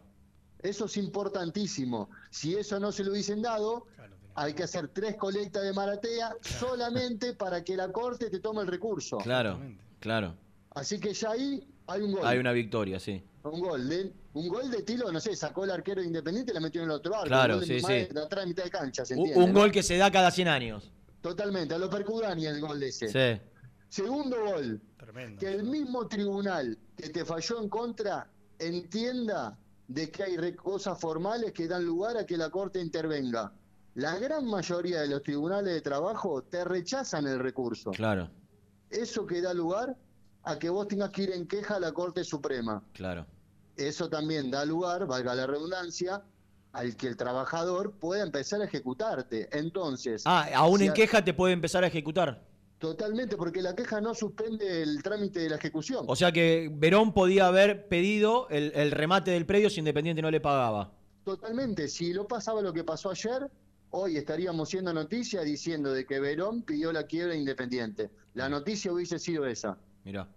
Eso 0.66 0.86
es 0.86 0.96
importantísimo. 0.96 2.10
Si 2.30 2.56
eso 2.56 2.80
no 2.80 2.90
se 2.90 3.04
lo 3.04 3.12
hubiesen 3.12 3.40
dado, 3.40 3.86
hay 4.34 4.52
que 4.52 4.64
hacer 4.64 4.88
tres 4.88 5.16
colectas 5.16 5.62
de 5.62 5.72
maratea 5.72 6.34
solamente 6.40 7.34
para 7.34 7.62
que 7.62 7.76
la 7.76 7.92
corte 7.92 8.28
te 8.30 8.40
tome 8.40 8.62
el 8.62 8.66
recurso. 8.66 9.18
Claro, 9.18 9.60
claro. 10.00 10.34
Así 10.70 10.98
que 10.98 11.14
ya 11.14 11.30
ahí 11.30 11.66
hay 11.86 12.02
un 12.02 12.12
gol. 12.12 12.26
Hay 12.26 12.38
una 12.38 12.52
victoria, 12.52 12.98
sí. 12.98 13.22
Un 13.44 13.60
gol 13.60 13.88
de 13.88 14.12
un 14.34 14.48
gol 14.48 14.68
de 14.70 14.82
Tilo, 14.82 15.10
no 15.12 15.20
sé, 15.20 15.36
sacó 15.36 15.64
el 15.64 15.70
arquero 15.70 16.00
de 16.00 16.08
Independiente 16.08 16.50
y 16.50 16.54
la 16.54 16.60
metió 16.60 16.82
en 16.82 16.88
el 16.90 16.96
otro 16.96 17.12
barco. 17.12 17.28
Claro, 17.28 17.62
sí, 17.62 17.80
sí. 17.80 18.06
De 18.12 18.20
atrás 18.20 18.42
de 18.44 18.46
mitad 18.48 18.64
de 18.64 18.70
cancha, 18.70 19.04
¿se 19.04 19.14
Un, 19.14 19.20
entiende? 19.20 19.44
un 19.44 19.52
no? 19.52 19.60
gol 19.60 19.70
que 19.72 19.82
se 19.84 19.96
da 19.96 20.10
cada 20.10 20.30
100 20.32 20.48
años. 20.48 20.92
Totalmente, 21.22 21.74
a 21.74 21.78
lo 21.78 21.88
Percudani 21.88 22.44
el 22.44 22.60
gol 22.60 22.80
de 22.80 22.88
ese. 22.88 23.08
Sí. 23.08 23.40
Segundo 23.88 24.36
gol. 24.44 24.82
Tremendo. 24.98 25.38
Que 25.40 25.46
el 25.48 25.62
mismo 25.62 26.06
tribunal 26.08 26.76
que 26.96 27.08
te 27.08 27.24
falló 27.24 27.62
en 27.62 27.68
contra 27.68 28.28
entienda 28.58 29.56
de 29.88 30.10
que 30.10 30.24
hay 30.24 30.52
cosas 30.54 30.98
formales 30.98 31.52
que 31.52 31.68
dan 31.68 31.84
lugar 31.84 32.16
a 32.16 32.26
que 32.26 32.36
la 32.36 32.50
Corte 32.50 32.80
intervenga. 32.80 33.52
La 33.94 34.18
gran 34.18 34.44
mayoría 34.46 35.00
de 35.00 35.08
los 35.08 35.22
tribunales 35.22 35.72
de 35.72 35.80
trabajo 35.80 36.42
te 36.42 36.64
rechazan 36.64 37.26
el 37.26 37.38
recurso. 37.38 37.90
Claro, 37.92 38.28
Eso 38.90 39.26
que 39.26 39.40
da 39.40 39.52
lugar 39.54 39.96
a 40.44 40.58
que 40.58 40.68
vos 40.68 40.86
tengas 40.86 41.10
que 41.10 41.22
ir 41.24 41.30
en 41.32 41.46
queja 41.46 41.76
a 41.76 41.80
la 41.80 41.92
Corte 41.92 42.22
Suprema. 42.24 42.82
claro. 42.92 43.26
Eso 43.76 44.08
también 44.08 44.50
da 44.50 44.64
lugar, 44.64 45.06
valga 45.06 45.34
la 45.34 45.46
redundancia, 45.46 46.22
al 46.72 46.96
que 46.96 47.08
el 47.08 47.16
trabajador 47.16 47.92
pueda 47.92 48.22
empezar 48.22 48.62
a 48.62 48.64
ejecutarte. 48.64 49.48
Entonces, 49.52 50.22
Ah, 50.24 50.46
aún 50.54 50.78
si 50.78 50.86
en 50.86 50.90
a- 50.92 50.94
queja 50.94 51.22
te 51.24 51.34
puede 51.34 51.52
empezar 51.52 51.84
a 51.84 51.86
ejecutar. 51.88 52.45
Totalmente, 52.78 53.36
porque 53.36 53.62
la 53.62 53.74
queja 53.74 54.00
no 54.00 54.14
suspende 54.14 54.82
el 54.82 55.02
trámite 55.02 55.40
de 55.40 55.50
la 55.50 55.56
ejecución. 55.56 56.04
O 56.08 56.16
sea 56.16 56.32
que 56.32 56.70
Verón 56.72 57.12
podía 57.12 57.46
haber 57.46 57.88
pedido 57.88 58.48
el, 58.50 58.72
el 58.74 58.90
remate 58.90 59.30
del 59.30 59.46
predio 59.46 59.70
si 59.70 59.80
Independiente 59.80 60.22
no 60.22 60.30
le 60.30 60.40
pagaba. 60.40 60.92
Totalmente. 61.24 61.88
Si 61.88 62.12
lo 62.12 62.26
pasaba 62.26 62.62
lo 62.62 62.72
que 62.72 62.84
pasó 62.84 63.10
ayer, 63.10 63.50
hoy 63.90 64.16
estaríamos 64.16 64.68
siendo 64.68 64.92
noticia 64.92 65.42
diciendo 65.42 65.92
de 65.92 66.06
que 66.06 66.20
Verón 66.20 66.62
pidió 66.62 66.92
la 66.92 67.04
quiebra 67.04 67.32
de 67.32 67.38
independiente. 67.38 68.10
La 68.34 68.48
noticia 68.48 68.92
hubiese 68.92 69.18
sido 69.18 69.46
esa. 69.46 69.78
Mirá. 70.04 70.28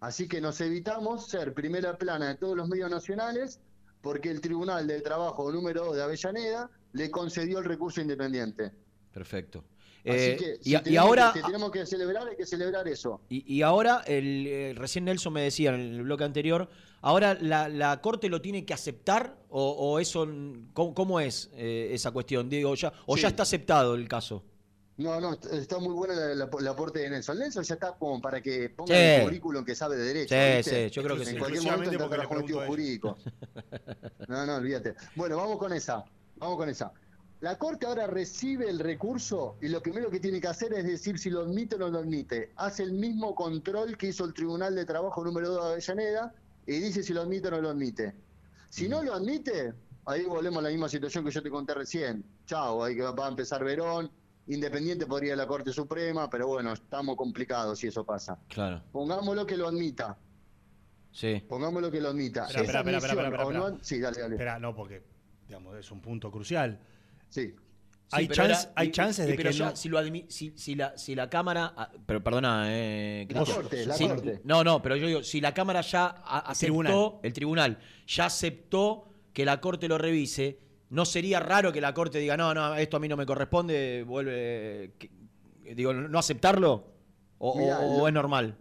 Así 0.00 0.28
que 0.28 0.40
nos 0.40 0.60
evitamos 0.60 1.28
ser 1.28 1.54
primera 1.54 1.96
plana 1.96 2.28
de 2.28 2.34
todos 2.34 2.56
los 2.56 2.68
medios 2.68 2.90
nacionales 2.90 3.60
porque 4.00 4.30
el 4.30 4.40
Tribunal 4.40 4.86
de 4.86 5.00
Trabajo 5.00 5.50
número 5.50 5.86
2 5.86 5.96
de 5.96 6.02
Avellaneda 6.02 6.70
le 6.92 7.10
concedió 7.10 7.60
el 7.60 7.64
recurso 7.64 8.00
independiente. 8.00 8.72
Perfecto. 9.12 9.64
Así 10.04 10.18
Eh, 10.18 10.36
que 10.36 10.58
y, 10.60 10.64
si 10.64 10.74
y 10.76 10.78
tenemos 10.80 11.06
ahora, 11.06 11.30
que, 11.32 11.38
si 11.40 11.46
tenemos 11.46 11.70
que 11.70 11.86
celebrar, 11.86 12.26
hay 12.28 12.36
que 12.36 12.46
celebrar 12.46 12.88
eso. 12.88 13.20
y, 13.28 13.54
y 13.54 13.62
ahora 13.62 14.02
el, 14.06 14.46
eh, 14.48 14.74
recién 14.76 15.04
Nelson 15.04 15.32
me 15.32 15.42
decía 15.42 15.72
en 15.74 15.80
el 15.80 16.02
bloque 16.02 16.24
anterior, 16.24 16.68
ahora 17.02 17.34
la, 17.40 17.68
la 17.68 18.00
Corte 18.00 18.28
lo 18.28 18.40
tiene 18.42 18.64
que 18.64 18.74
aceptar 18.74 19.36
o, 19.48 19.70
o 19.70 19.98
eso, 20.00 20.26
¿cómo, 20.72 20.92
cómo 20.94 21.20
es 21.20 21.50
eh, 21.54 21.90
esa 21.92 22.10
cuestión? 22.10 22.48
Digo, 22.50 22.74
ya, 22.74 22.92
o 23.06 23.14
Sí. 23.16 23.22
ya 23.22 23.28
está 23.28 23.44
aceptado 23.44 23.94
el 23.94 24.08
caso. 24.08 24.42
No, 24.96 25.20
no, 25.20 25.32
est- 25.32 25.46
está 25.52 25.78
muy 25.78 25.94
buena 25.94 26.14
la, 26.14 26.34
la- 26.34 26.50
el 26.58 26.68
aporte 26.68 26.98
de 26.98 27.08
Nelson. 27.08 27.38
Nelson 27.38 27.62
ya 27.64 27.74
está 27.74 27.92
como 27.92 28.20
para 28.20 28.42
que 28.42 28.68
ponga 28.70 28.94
Sí. 28.94 29.00
en 29.00 29.20
el 29.20 29.22
currículum 29.24 29.64
que 29.64 29.74
sabe 29.74 29.96
de 29.96 30.04
derecho. 30.04 30.34
Sí, 30.34 30.56
¿viste? 30.56 30.88
sí, 30.88 30.94
yo 30.94 31.02
creo 31.04 31.16
que 31.16 31.22
en 31.22 31.28
sí. 31.30 31.36
cualquier 31.38 31.62
momento 31.64 31.90
trabajar 31.96 32.26
como 32.28 32.44
pregunto 32.44 32.66
jurídico. 32.66 33.16
No, 34.28 34.46
no, 34.46 34.56
olvídate. 34.56 34.94
Bueno, 35.16 35.36
vamos 35.36 35.58
con 35.58 35.72
esa. 35.72 36.04
Vamos 36.36 36.56
con 36.56 36.68
esa. 36.68 36.92
La 37.42 37.58
Corte 37.58 37.86
ahora 37.86 38.06
recibe 38.06 38.70
el 38.70 38.78
recurso 38.78 39.56
y 39.60 39.66
lo 39.66 39.82
primero 39.82 40.08
que 40.10 40.20
tiene 40.20 40.40
que 40.40 40.46
hacer 40.46 40.72
es 40.74 40.84
decir 40.84 41.18
si 41.18 41.28
lo 41.28 41.40
admite 41.40 41.74
o 41.74 41.78
no 41.78 41.88
lo 41.88 41.98
admite. 41.98 42.52
Hace 42.54 42.84
el 42.84 42.92
mismo 42.92 43.34
control 43.34 43.96
que 43.98 44.06
hizo 44.06 44.24
el 44.24 44.32
Tribunal 44.32 44.76
de 44.76 44.84
Trabajo 44.84 45.24
número 45.24 45.48
2 45.48 45.64
de 45.64 45.72
Avellaneda 45.72 46.34
y 46.68 46.78
dice 46.78 47.02
si 47.02 47.12
lo 47.12 47.22
admite 47.22 47.48
o 47.48 47.50
no 47.50 47.60
lo 47.60 47.70
admite. 47.70 48.14
Si 48.68 48.88
no 48.88 49.02
lo 49.02 49.12
admite, 49.12 49.74
ahí 50.06 50.24
volvemos 50.24 50.60
a 50.60 50.62
la 50.62 50.68
misma 50.68 50.88
situación 50.88 51.24
que 51.24 51.32
yo 51.32 51.42
te 51.42 51.50
conté 51.50 51.74
recién. 51.74 52.24
Chao, 52.46 52.84
ahí 52.84 52.94
que 52.94 53.02
va 53.02 53.26
a 53.26 53.30
empezar 53.30 53.64
Verón. 53.64 54.08
Independiente 54.46 55.06
podría 55.06 55.30
ir 55.30 55.32
a 55.32 55.36
la 55.38 55.48
Corte 55.48 55.72
Suprema, 55.72 56.30
pero 56.30 56.46
bueno, 56.46 56.72
estamos 56.72 57.16
complicados 57.16 57.76
si 57.76 57.88
eso 57.88 58.04
pasa. 58.04 58.38
Claro, 58.50 58.84
Pongámoslo 58.92 59.44
que 59.44 59.56
lo 59.56 59.66
admita. 59.66 60.16
sí. 61.10 61.42
Pongámoslo 61.48 61.90
que 61.90 62.00
lo 62.00 62.10
admita. 62.10 62.46
Espera, 62.46 62.62
espera, 62.62 62.98
espera, 62.98 63.24
espera, 63.24 63.50
no 63.50 63.78
Sí, 63.82 63.98
dale, 63.98 64.20
dale. 64.20 64.36
Espera, 64.36 64.60
no, 64.60 64.76
porque 64.76 65.02
digamos, 65.48 65.76
es 65.76 65.90
un 65.90 66.00
punto 66.00 66.30
crucial. 66.30 66.78
Sí. 67.32 67.54
Hay, 68.14 68.24
Sí, 68.24 68.28
pero 68.28 68.34
chance- 68.48 68.66
ahora- 68.68 68.72
hay 68.76 68.88
y- 68.88 68.90
chances 68.90 69.24
y- 69.26 69.30
de 69.30 69.36
pero 69.36 69.50
que 69.50 69.56
ya, 69.56 69.70
no. 69.70 69.76
si, 69.76 69.88
lo 69.88 69.98
admi- 69.98 70.26
si, 70.28 70.52
si 70.54 70.74
la, 70.74 70.98
si 70.98 71.14
la 71.14 71.30
Cámara. 71.30 71.72
ah, 71.74 71.90
Pero 72.04 72.22
perdona, 72.22 72.64
eh, 72.68 73.26
La. 73.30 73.42
Corte, 73.44 73.86
la 73.86 73.94
Si- 73.96 74.06
Corte. 74.06 74.40
No, 74.44 74.62
no, 74.62 74.82
pero 74.82 74.96
yo 74.96 75.06
digo, 75.06 75.22
si 75.22 75.40
la 75.40 75.54
Cámara 75.54 75.80
ya 75.80 76.08
aceptó, 76.08 76.58
tribunal. 76.66 77.12
el 77.22 77.32
tribunal 77.32 77.78
ya 78.06 78.26
aceptó 78.26 79.08
que 79.32 79.46
la 79.46 79.62
Corte 79.62 79.88
lo 79.88 79.96
revise, 79.96 80.58
¿no 80.90 81.06
sería 81.06 81.40
raro 81.40 81.72
que 81.72 81.80
la 81.80 81.94
Corte 81.94 82.18
diga, 82.18 82.36
no, 82.36 82.52
no, 82.52 82.74
esto 82.74 82.98
a 82.98 83.00
mí 83.00 83.08
no 83.08 83.16
me 83.16 83.24
corresponde, 83.24 84.04
vuelve. 84.06 84.92
que- 84.98 85.10
digo, 85.74 85.94
no 85.94 86.18
aceptarlo? 86.18 86.92
¿O, 87.38 87.52
o- 87.52 87.56
Mirá, 87.58 87.80
o 87.80 87.98
lo- 88.00 88.08
es 88.08 88.12
normal? 88.12 88.58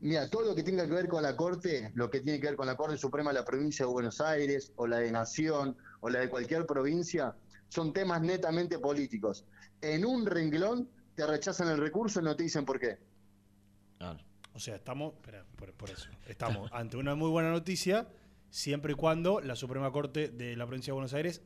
Mira, 0.00 0.28
todo 0.28 0.42
lo 0.42 0.54
que 0.56 0.64
tenga 0.64 0.84
que 0.86 0.92
ver 0.92 1.06
con 1.08 1.22
la 1.22 1.36
Corte, 1.36 1.92
lo 1.94 2.10
que 2.10 2.20
tiene 2.20 2.40
que 2.40 2.48
ver 2.48 2.56
con 2.56 2.66
la 2.66 2.76
Corte 2.76 2.96
Suprema 2.96 3.30
de 3.30 3.34
la 3.38 3.44
provincia 3.44 3.86
de 3.86 3.92
Buenos 3.92 4.20
Aires, 4.20 4.72
o 4.74 4.88
la 4.88 4.98
de 4.98 5.12
Nación, 5.12 5.76
o 6.00 6.08
la 6.10 6.18
de 6.20 6.28
cualquier 6.28 6.66
provincia, 6.66 7.34
son 7.68 7.92
temas 7.92 8.20
netamente 8.22 8.78
políticos. 8.78 9.44
En 9.80 10.04
un 10.04 10.26
renglón 10.26 10.88
te 11.14 11.26
rechazan 11.26 11.68
el 11.68 11.78
recurso 11.78 12.20
y 12.20 12.24
no 12.24 12.34
te 12.36 12.42
dicen 12.44 12.64
por 12.64 12.78
qué. 12.78 12.98
O 14.54 14.60
sea, 14.60 14.76
estamos, 14.76 15.14
espera, 15.14 15.44
por, 15.56 15.72
por 15.74 15.90
eso, 15.90 16.08
estamos 16.26 16.70
ante 16.72 16.96
una 16.96 17.14
muy 17.14 17.30
buena 17.30 17.50
noticia, 17.50 18.08
siempre 18.50 18.92
y 18.92 18.96
cuando 18.96 19.40
la 19.40 19.54
Suprema 19.54 19.92
Corte 19.92 20.28
de 20.28 20.56
la 20.56 20.66
provincia 20.66 20.90
de 20.90 20.94
Buenos 20.94 21.14
Aires 21.14 21.42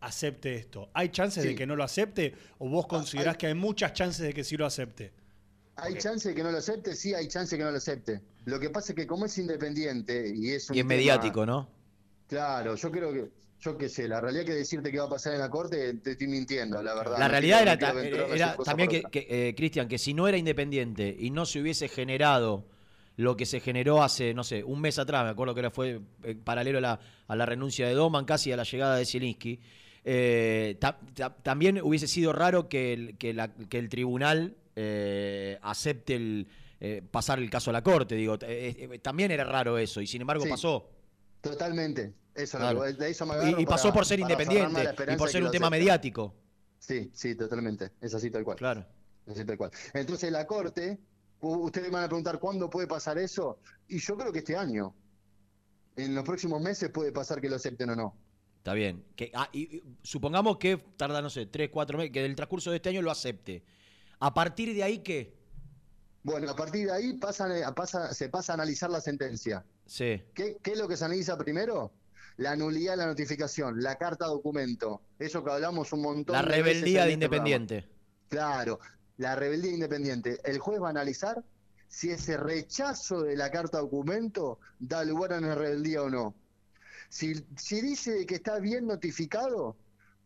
acepte 0.00 0.54
esto. 0.56 0.90
¿Hay 0.94 1.10
chances 1.10 1.42
Sí. 1.42 1.50
de 1.50 1.54
que 1.54 1.66
no 1.66 1.76
lo 1.76 1.84
acepte 1.84 2.34
o 2.58 2.68
vos 2.68 2.86
considerás 2.86 3.34
hay- 3.34 3.38
que 3.38 3.46
hay 3.48 3.54
muchas 3.54 3.92
chances 3.92 4.22
de 4.26 4.32
que 4.32 4.42
sí 4.44 4.56
lo 4.56 4.66
acepte? 4.66 5.12
¿Hay 5.76 5.92
Ok. 5.94 5.98
chance 5.98 6.28
de 6.30 6.34
que 6.34 6.42
no 6.42 6.50
lo 6.50 6.58
acepte? 6.58 6.94
Sí, 6.96 7.14
hay 7.14 7.28
chance 7.28 7.54
de 7.54 7.60
que 7.60 7.64
no 7.64 7.70
lo 7.70 7.76
acepte. 7.76 8.20
Lo 8.46 8.58
que 8.58 8.70
pasa 8.70 8.92
es 8.92 8.96
que 8.96 9.06
como 9.06 9.26
es 9.26 9.36
independiente 9.38 10.32
y 10.34 10.50
es 10.50 10.68
un 10.70 10.76
Y 10.76 10.80
es 10.80 10.84
tema- 10.84 10.88
mediático, 10.88 11.44
¿no? 11.46 11.68
Claro, 12.28 12.74
yo 12.74 12.90
creo 12.90 13.12
que, 13.12 13.30
yo 13.66 13.76
qué 13.78 13.88
sé, 13.88 14.06
la 14.08 14.20
realidad 14.20 14.44
que 14.44 14.52
decirte 14.54 14.90
que 14.90 14.98
va 14.98 15.04
a 15.06 15.10
pasar 15.10 15.34
en 15.34 15.40
la 15.40 15.50
Corte, 15.50 15.94
te 15.94 16.12
estoy 16.12 16.26
mintiendo, 16.28 16.82
la 16.82 16.94
verdad. 16.94 17.18
La 17.18 17.28
realidad 17.28 17.62
era, 17.62 17.72
a 17.72 18.34
era 18.34 18.56
también 18.64 18.88
que, 18.88 19.26
eh, 19.28 19.54
Cristian, 19.56 19.88
que 19.88 19.98
si 19.98 20.14
no 20.14 20.28
era 20.28 20.36
independiente 20.36 21.14
y 21.18 21.30
no 21.30 21.44
se 21.46 21.60
hubiese 21.60 21.88
generado 21.88 22.66
lo 23.16 23.36
que 23.36 23.46
se 23.46 23.60
generó 23.60 24.02
hace, 24.02 24.34
no 24.34 24.44
sé, 24.44 24.62
un 24.62 24.80
mes 24.80 24.98
atrás, 24.98 25.24
me 25.24 25.30
acuerdo 25.30 25.54
que 25.54 25.60
era 25.60 25.70
fue 25.70 26.00
eh, 26.22 26.34
paralelo 26.42 26.78
a 26.78 26.80
la, 26.82 27.00
a 27.26 27.36
la 27.36 27.46
renuncia 27.46 27.86
de 27.88 27.94
Doman, 27.94 28.24
casi 28.26 28.52
a 28.52 28.56
la 28.56 28.62
llegada 28.64 28.96
de 28.96 29.06
Zielinski, 29.06 29.58
eh, 30.04 30.76
ta- 30.78 30.98
ta- 31.14 31.34
también 31.34 31.80
hubiese 31.82 32.06
sido 32.06 32.32
raro 32.32 32.68
que 32.68 32.92
el, 32.92 33.16
que 33.18 33.32
la- 33.34 33.52
que 33.54 33.78
el 33.78 33.88
tribunal 33.88 34.54
eh, 34.76 35.58
acepte 35.62 36.14
el 36.14 36.46
eh, 36.78 37.00
pasar 37.10 37.38
el 37.38 37.48
caso 37.48 37.70
a 37.70 37.72
la 37.72 37.82
corte, 37.82 38.14
digo, 38.16 38.34
eh, 38.42 38.76
eh, 38.92 38.98
también 38.98 39.30
era 39.30 39.44
raro 39.44 39.78
eso, 39.78 40.02
y 40.02 40.06
sin 40.06 40.20
embargo 40.20 40.44
Sí. 40.44 40.50
pasó. 40.50 40.90
Totalmente. 41.40 42.12
Eso, 42.36 42.58
Claro. 42.58 42.84
lo- 42.84 42.92
de 42.92 43.10
eso 43.10 43.26
me 43.26 43.34
Y, 43.60 43.66
pasó 43.66 43.84
para- 43.88 43.94
por 43.94 44.06
ser 44.06 44.20
independiente 44.20 44.94
y 45.12 45.16
por 45.16 45.30
ser 45.30 45.42
un 45.44 45.50
tema 45.50 45.70
mediático. 45.70 46.34
Sí, 46.78 47.10
sí, 47.14 47.34
totalmente. 47.34 47.92
Es 48.00 48.14
así 48.14 48.30
tal 48.30 48.44
cual. 48.44 48.56
Claro. 48.56 48.86
Es 49.26 49.32
así 49.34 49.44
tal 49.44 49.56
cual. 49.56 49.70
Entonces 49.94 50.30
la 50.30 50.46
Corte, 50.46 50.98
ustedes 51.40 51.88
me 51.88 51.94
van 51.94 52.04
a 52.04 52.08
preguntar 52.08 52.38
cuándo 52.38 52.68
puede 52.70 52.86
pasar 52.86 53.18
eso, 53.18 53.58
y 53.88 53.98
yo 53.98 54.16
creo 54.16 54.32
que 54.32 54.38
este 54.40 54.56
año. 54.56 54.94
En 55.96 56.14
los 56.14 56.24
próximos 56.24 56.60
meses 56.60 56.90
puede 56.90 57.10
pasar 57.10 57.40
que 57.40 57.48
lo 57.48 57.56
acepten 57.56 57.88
o 57.90 57.96
no. 57.96 58.14
Está 58.58 58.74
bien. 58.74 59.02
Que, 59.16 59.30
ah, 59.34 59.48
y, 59.52 59.82
supongamos 60.02 60.58
que 60.58 60.76
tarda, 60.76 61.22
no 61.22 61.30
sé, 61.30 61.46
tres, 61.46 61.70
cuatro 61.72 61.96
meses, 61.96 62.12
que 62.12 62.20
del 62.20 62.36
transcurso 62.36 62.70
de 62.70 62.76
este 62.76 62.90
año 62.90 63.00
lo 63.00 63.10
acepte. 63.10 63.64
A 64.20 64.34
partir 64.34 64.74
de 64.74 64.82
ahí, 64.82 64.98
¿qué? 64.98 65.34
Bueno, 66.22 66.50
a 66.50 66.56
partir 66.56 66.86
de 66.86 66.92
ahí 66.92 67.12
pasan, 67.14 67.52
eh, 67.52 67.62
pasa, 67.74 68.12
se 68.12 68.28
pasa 68.28 68.52
a 68.52 68.54
analizar 68.54 68.90
la 68.90 69.00
sentencia. 69.00 69.64
Sí. 69.86 70.20
¿Qué, 70.34 70.58
qué 70.62 70.72
es 70.72 70.78
lo 70.78 70.86
que 70.86 70.96
se 70.98 71.04
analiza 71.06 71.38
primero? 71.38 71.92
La 72.38 72.54
nulidad 72.54 72.92
de 72.92 72.96
la 72.98 73.06
notificación, 73.06 73.82
la 73.82 73.96
carta 73.96 74.26
documento. 74.26 75.00
Eso 75.18 75.42
que 75.42 75.50
hablamos 75.50 75.92
un 75.92 76.02
montón 76.02 76.34
La 76.34 76.42
rebeldía 76.42 77.04
de 77.04 77.12
este 77.12 77.28
programa. 77.28 77.48
Independiente. 77.48 77.88
Claro, 78.28 78.80
la 79.16 79.36
rebeldía 79.36 79.72
independiente. 79.72 80.38
El 80.44 80.58
juez 80.58 80.80
va 80.80 80.88
a 80.88 80.90
analizar 80.90 81.42
si 81.88 82.10
ese 82.10 82.36
rechazo 82.36 83.22
de 83.22 83.36
la 83.36 83.50
carta 83.50 83.78
documento 83.78 84.58
da 84.78 85.04
lugar 85.04 85.32
a 85.32 85.38
una 85.38 85.54
rebeldía 85.54 86.02
o 86.02 86.10
no. 86.10 86.34
Si, 87.08 87.46
si 87.56 87.80
dice 87.80 88.26
que 88.26 88.34
está 88.36 88.58
bien 88.58 88.86
notificado, 88.86 89.76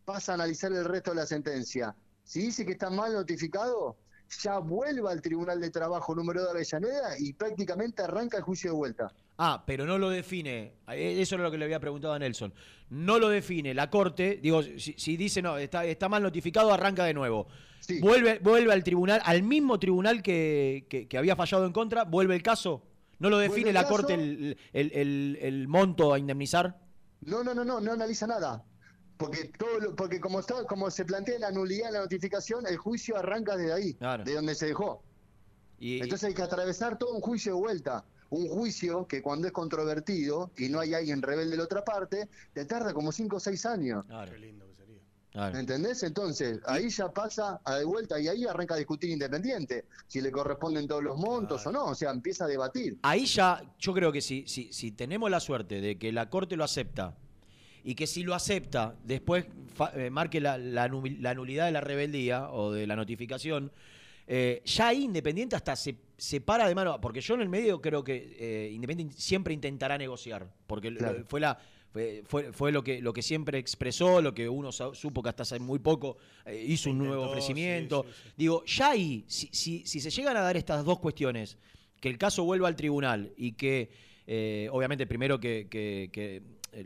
pasa 0.04 0.32
a 0.32 0.34
analizar 0.36 0.72
el 0.72 0.84
resto 0.84 1.10
de 1.10 1.16
la 1.18 1.26
sentencia. 1.26 1.94
Si 2.24 2.40
dice 2.42 2.64
que 2.64 2.72
está 2.72 2.90
mal 2.90 3.12
notificado, 3.12 3.96
ya 4.42 4.58
vuelve 4.58 5.10
al 5.10 5.20
Tribunal 5.20 5.60
de 5.60 5.70
Trabajo 5.70 6.14
número 6.14 6.42
de 6.42 6.50
Avellaneda 6.50 7.18
y 7.18 7.32
prácticamente 7.32 8.02
arranca 8.02 8.38
el 8.38 8.42
juicio 8.42 8.70
de 8.70 8.76
vuelta. 8.76 9.12
Ah, 9.42 9.64
pero 9.66 9.86
no 9.86 9.96
lo 9.96 10.10
define. 10.10 10.74
Eh, 10.88 11.16
Eso 11.18 11.36
es 11.36 11.40
lo 11.40 11.50
que 11.50 11.56
le 11.56 11.64
había 11.64 11.80
preguntado 11.80 12.12
a 12.12 12.18
Nelson. 12.18 12.52
No 12.90 13.18
lo 13.18 13.30
define 13.30 13.72
la 13.72 13.88
corte. 13.88 14.38
Digo, 14.42 14.62
si, 14.62 14.92
si 14.98 15.16
dice 15.16 15.40
no, 15.40 15.56
está, 15.56 15.86
está 15.86 16.10
mal 16.10 16.22
notificado, 16.22 16.70
arranca 16.72 17.04
de 17.04 17.14
nuevo. 17.14 17.46
Vuelve, 18.02 18.38
vuelve 18.40 18.70
al 18.74 18.84
tribunal, 18.84 19.22
al 19.24 19.42
mismo 19.42 19.78
tribunal 19.78 20.22
que, 20.22 20.86
que- 20.90 21.08
que 21.08 21.16
había 21.16 21.34
fallado 21.36 21.64
en 21.64 21.72
contra, 21.72 22.04
vuelve 22.04 22.34
el 22.36 22.42
caso. 22.42 22.82
¿No 23.18 23.30
lo 23.30 23.38
define 23.38 23.72
la 23.72 23.82
caso. 23.84 23.94
corte 23.96 24.12
el, 24.14 24.58
el- 24.74 24.92
el- 24.92 25.38
el 25.40 25.68
monto 25.68 26.12
a 26.12 26.18
indemnizar? 26.18 26.78
No, 27.22 27.42
no, 27.42 27.54
no, 27.54 27.64
no, 27.64 27.80
no 27.80 27.92
analiza 27.92 28.26
nada. 28.26 28.62
Porque 29.16 29.50
todo 29.58 29.80
lo- 29.80 29.96
porque 29.96 30.20
como 30.20 30.40
está, 30.40 30.64
como 30.64 30.90
se 30.90 31.06
plantea 31.06 31.38
la 31.38 31.50
nulidad 31.50 31.86
de 31.86 31.92
la 31.92 32.00
notificación, 32.00 32.66
el 32.66 32.76
juicio 32.76 33.16
arranca 33.16 33.56
desde 33.56 33.72
ahí, 33.72 33.96
de 34.24 34.34
donde 34.34 34.54
se 34.54 34.66
dejó. 34.66 35.02
Y, 35.78 36.00
Entonces 36.02 36.28
hay 36.28 36.34
que 36.34 36.42
atravesar 36.42 36.98
todo 36.98 37.14
un 37.14 37.22
juicio 37.22 37.54
de 37.54 37.58
vuelta. 37.60 38.04
Un 38.30 38.48
juicio 38.48 39.06
que 39.06 39.22
cuando 39.22 39.46
es 39.48 39.52
controvertido 39.52 40.50
y 40.56 40.68
no 40.68 40.80
hay 40.80 40.94
alguien 40.94 41.20
rebelde 41.22 41.50
de 41.52 41.56
la 41.58 41.64
otra 41.64 41.84
parte, 41.84 42.28
te 42.52 42.64
tarda 42.64 42.94
como 42.94 43.12
5 43.12 43.36
o 43.36 43.40
6 43.40 43.66
años. 43.66 44.06
Qué 44.30 44.38
lindo 44.38 44.66
que 44.68 44.74
sería. 44.74 45.00
¿Entendés? 45.58 46.02
Entonces, 46.02 46.58
ahí 46.66 46.88
ya 46.90 47.12
pasa 47.12 47.60
a 47.64 47.76
de 47.76 47.84
vuelta 47.84 48.18
y 48.20 48.26
ahí 48.28 48.46
arranca 48.46 48.74
a 48.74 48.78
discutir 48.78 49.10
independiente, 49.10 49.84
si 50.08 50.20
le 50.20 50.30
corresponden 50.32 50.88
todos 50.88 51.02
los 51.04 51.16
montos 51.18 51.64
o 51.66 51.72
no, 51.72 51.84
o 51.86 51.94
sea, 51.94 52.10
empieza 52.10 52.44
a 52.44 52.48
debatir. 52.48 52.98
Ahí 53.02 53.26
ya, 53.26 53.62
yo 53.78 53.92
creo 53.94 54.10
que 54.12 54.20
si, 54.20 54.44
si, 54.48 54.72
si 54.72 54.90
tenemos 54.90 55.30
la 55.30 55.38
suerte 55.40 55.80
de 55.80 55.98
que 55.98 56.10
la 56.12 56.28
Corte 56.30 56.56
lo 56.56 56.64
acepta 56.64 57.16
y 57.84 57.94
que 57.94 58.06
si 58.06 58.22
lo 58.24 58.34
acepta, 58.34 58.94
después 59.04 59.46
fa- 59.74 59.92
eh, 59.94 60.10
marque 60.10 60.40
la, 60.40 60.58
la 60.58 60.88
la 60.88 61.34
nulidad 61.34 61.66
de 61.66 61.72
la 61.72 61.80
rebeldía 61.80 62.50
o 62.50 62.72
de 62.72 62.86
la 62.88 62.94
notificación, 62.96 63.72
eh, 64.32 64.62
ya 64.64 64.88
ahí 64.88 65.02
Independiente 65.02 65.56
hasta 65.56 65.74
se, 65.74 65.96
se 66.16 66.40
para 66.40 66.68
de 66.68 66.74
mano, 66.76 67.00
porque 67.00 67.20
yo 67.20 67.34
en 67.34 67.40
el 67.40 67.48
medio 67.48 67.80
creo 67.80 68.04
que 68.04 68.36
eh, 68.38 68.70
Independiente 68.72 69.16
siempre 69.18 69.52
intentará 69.52 69.98
negociar, 69.98 70.48
porque 70.68 70.94
Claro. 70.94 71.24
fue 71.26 71.40
la... 71.40 71.58
Fue, 71.92 72.22
fue, 72.24 72.52
fue 72.52 72.70
lo 72.70 72.84
que 72.84 73.00
lo 73.02 73.12
que 73.12 73.20
siempre 73.20 73.58
expresó, 73.58 74.22
lo 74.22 74.32
que 74.32 74.48
uno 74.48 74.70
supo 74.70 75.24
que 75.24 75.28
hasta 75.30 75.42
hace 75.42 75.58
muy 75.58 75.80
poco 75.80 76.18
eh, 76.46 76.64
hizo 76.68 76.88
un 76.90 76.98
nuevo 76.98 77.24
sí, 77.24 77.28
ofrecimiento. 77.30 78.04
sí, 78.06 78.12
sí. 78.28 78.32
Digo, 78.36 78.64
ya 78.64 78.90
ahí, 78.92 79.24
si, 79.26 79.48
si, 79.50 79.84
si 79.84 79.98
se 79.98 80.08
llegan 80.10 80.36
a 80.36 80.40
dar 80.42 80.56
estas 80.56 80.84
dos 80.84 81.00
cuestiones, 81.00 81.58
que 82.00 82.08
el 82.08 82.16
caso 82.16 82.44
vuelva 82.44 82.68
al 82.68 82.76
tribunal 82.76 83.32
y 83.36 83.54
que, 83.54 83.90
eh, 84.28 84.68
obviamente, 84.70 85.04
primero 85.08 85.40
que, 85.40 85.66
que- 85.68 86.10
que, 86.12 86.40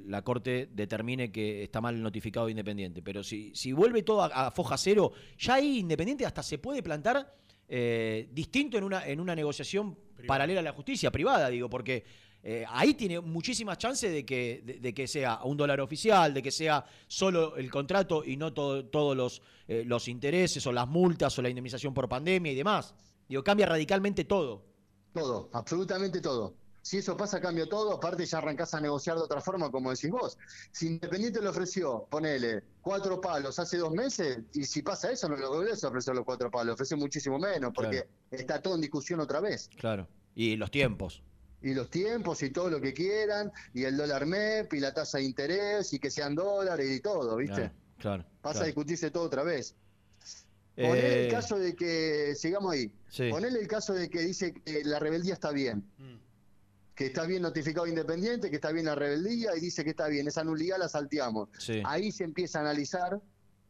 la 0.06 0.22
Corte 0.22 0.68
determine 0.72 1.30
que 1.30 1.62
está 1.64 1.80
mal 1.80 2.00
notificado 2.02 2.48
Independiente, 2.48 3.02
pero 3.02 3.22
si, 3.22 3.54
si 3.54 3.72
vuelve 3.72 4.02
todo 4.02 4.22
a, 4.22 4.46
a 4.46 4.50
foja 4.50 4.76
cero, 4.78 5.12
ya 5.38 5.54
ahí 5.54 5.78
Independiente 5.78 6.24
hasta 6.26 6.42
se 6.42 6.58
puede 6.58 6.82
plantar 6.82 7.34
eh, 7.68 8.28
distinto 8.32 8.76
en 8.78 8.84
una, 8.84 9.06
en 9.06 9.20
una 9.20 9.34
negociación 9.34 9.96
paralela 10.26 10.60
a 10.60 10.62
la 10.62 10.72
justicia, 10.72 11.10
privada, 11.10 11.48
digo, 11.48 11.68
porque 11.68 12.04
eh, 12.42 12.64
ahí 12.68 12.94
tiene 12.94 13.20
muchísimas 13.20 13.78
chances 13.78 14.12
de 14.12 14.24
que, 14.26 14.62
de, 14.64 14.74
de 14.80 14.92
que 14.94 15.06
sea 15.06 15.40
un 15.44 15.56
dólar 15.56 15.80
oficial, 15.80 16.34
de 16.34 16.42
que 16.42 16.50
sea 16.50 16.84
solo 17.06 17.56
el 17.56 17.70
contrato 17.70 18.22
y 18.24 18.36
no 18.36 18.52
todo- 18.52 18.84
todos 18.86 19.16
los, 19.16 19.40
eh, 19.66 19.82
los 19.86 20.08
intereses 20.08 20.66
o 20.66 20.72
las 20.72 20.86
multas 20.86 21.38
o 21.38 21.42
la 21.42 21.48
indemnización 21.48 21.94
por 21.94 22.08
pandemia 22.08 22.52
y 22.52 22.54
demás. 22.54 22.94
Digo, 23.28 23.42
cambia 23.42 23.64
radicalmente 23.66 24.24
todo. 24.24 24.62
Todo, 25.14 25.48
absolutamente 25.52 26.20
todo. 26.20 26.54
Si 26.84 26.98
eso 26.98 27.16
pasa, 27.16 27.40
cambia 27.40 27.66
todo. 27.66 27.94
Aparte, 27.94 28.26
ya 28.26 28.36
arrancás 28.36 28.74
a 28.74 28.80
negociar 28.80 29.16
de 29.16 29.22
otra 29.22 29.40
forma, 29.40 29.70
como 29.70 29.90
decís 29.90 30.10
vos. 30.10 30.36
Si 30.70 30.86
Independiente 30.86 31.40
le 31.40 31.48
ofreció, 31.48 32.06
ponele, 32.10 32.62
cuatro 32.82 33.22
palos 33.22 33.58
hace 33.58 33.78
dos 33.78 33.90
meses, 33.90 34.40
y 34.52 34.64
si 34.64 34.82
pasa 34.82 35.10
eso, 35.10 35.26
no 35.30 35.36
lo 35.36 35.48
volvés 35.48 35.82
a 35.82 35.88
ofrecer 35.88 36.14
los 36.14 36.26
cuatro 36.26 36.50
palos, 36.50 36.74
ofrece 36.74 36.94
muchísimo 36.94 37.38
menos, 37.38 37.72
porque 37.74 38.06
está 38.30 38.60
todo 38.60 38.74
en 38.74 38.82
discusión 38.82 39.18
otra 39.20 39.40
vez. 39.40 39.70
Claro. 39.78 40.06
Y 40.34 40.56
los 40.56 40.70
tiempos. 40.70 41.22
Y 41.62 41.72
los 41.72 41.88
tiempos 41.88 42.42
y 42.42 42.50
todo 42.50 42.68
lo 42.68 42.82
que 42.82 42.92
quieran, 42.92 43.50
y 43.72 43.84
el 43.84 43.96
dólar 43.96 44.26
MEP, 44.26 44.74
y 44.74 44.80
la 44.80 44.92
tasa 44.92 45.16
de 45.16 45.24
interés, 45.24 45.90
y 45.94 45.98
que 45.98 46.10
sean 46.10 46.34
dólares 46.34 46.90
y 46.90 47.00
todo, 47.00 47.34
¿viste? 47.36 47.70
Claro, 47.96 48.24
claro. 48.24 48.24
Pasa 48.42 48.64
a 48.64 48.66
discutirse 48.66 49.10
todo 49.10 49.22
otra 49.24 49.42
vez. 49.42 49.74
Ponele 50.76 51.22
Eh, 51.22 51.24
el 51.26 51.30
caso 51.30 51.58
de 51.58 51.74
que, 51.74 52.34
sigamos 52.34 52.74
ahí, 52.74 52.92
Sí. 53.08 53.30
ponele 53.30 53.58
el 53.58 53.68
caso 53.68 53.94
de 53.94 54.10
que 54.10 54.18
dice 54.20 54.52
que 54.52 54.84
la 54.84 54.98
rebeldía 54.98 55.32
está 55.32 55.50
bien, 55.50 55.88
que 56.94 57.06
está 57.06 57.24
bien 57.26 57.42
notificado 57.42 57.86
independiente, 57.86 58.50
que 58.50 58.56
está 58.56 58.70
bien 58.70 58.86
la 58.86 58.94
rebeldía 58.94 59.56
y 59.56 59.60
dice 59.60 59.82
que 59.82 59.90
está 59.90 60.06
bien, 60.08 60.28
esa 60.28 60.44
nulidad 60.44 60.78
la 60.78 60.88
salteamos. 60.88 61.48
Sí. 61.58 61.82
Ahí 61.84 62.12
se 62.12 62.24
empieza 62.24 62.58
a 62.58 62.62
analizar 62.62 63.20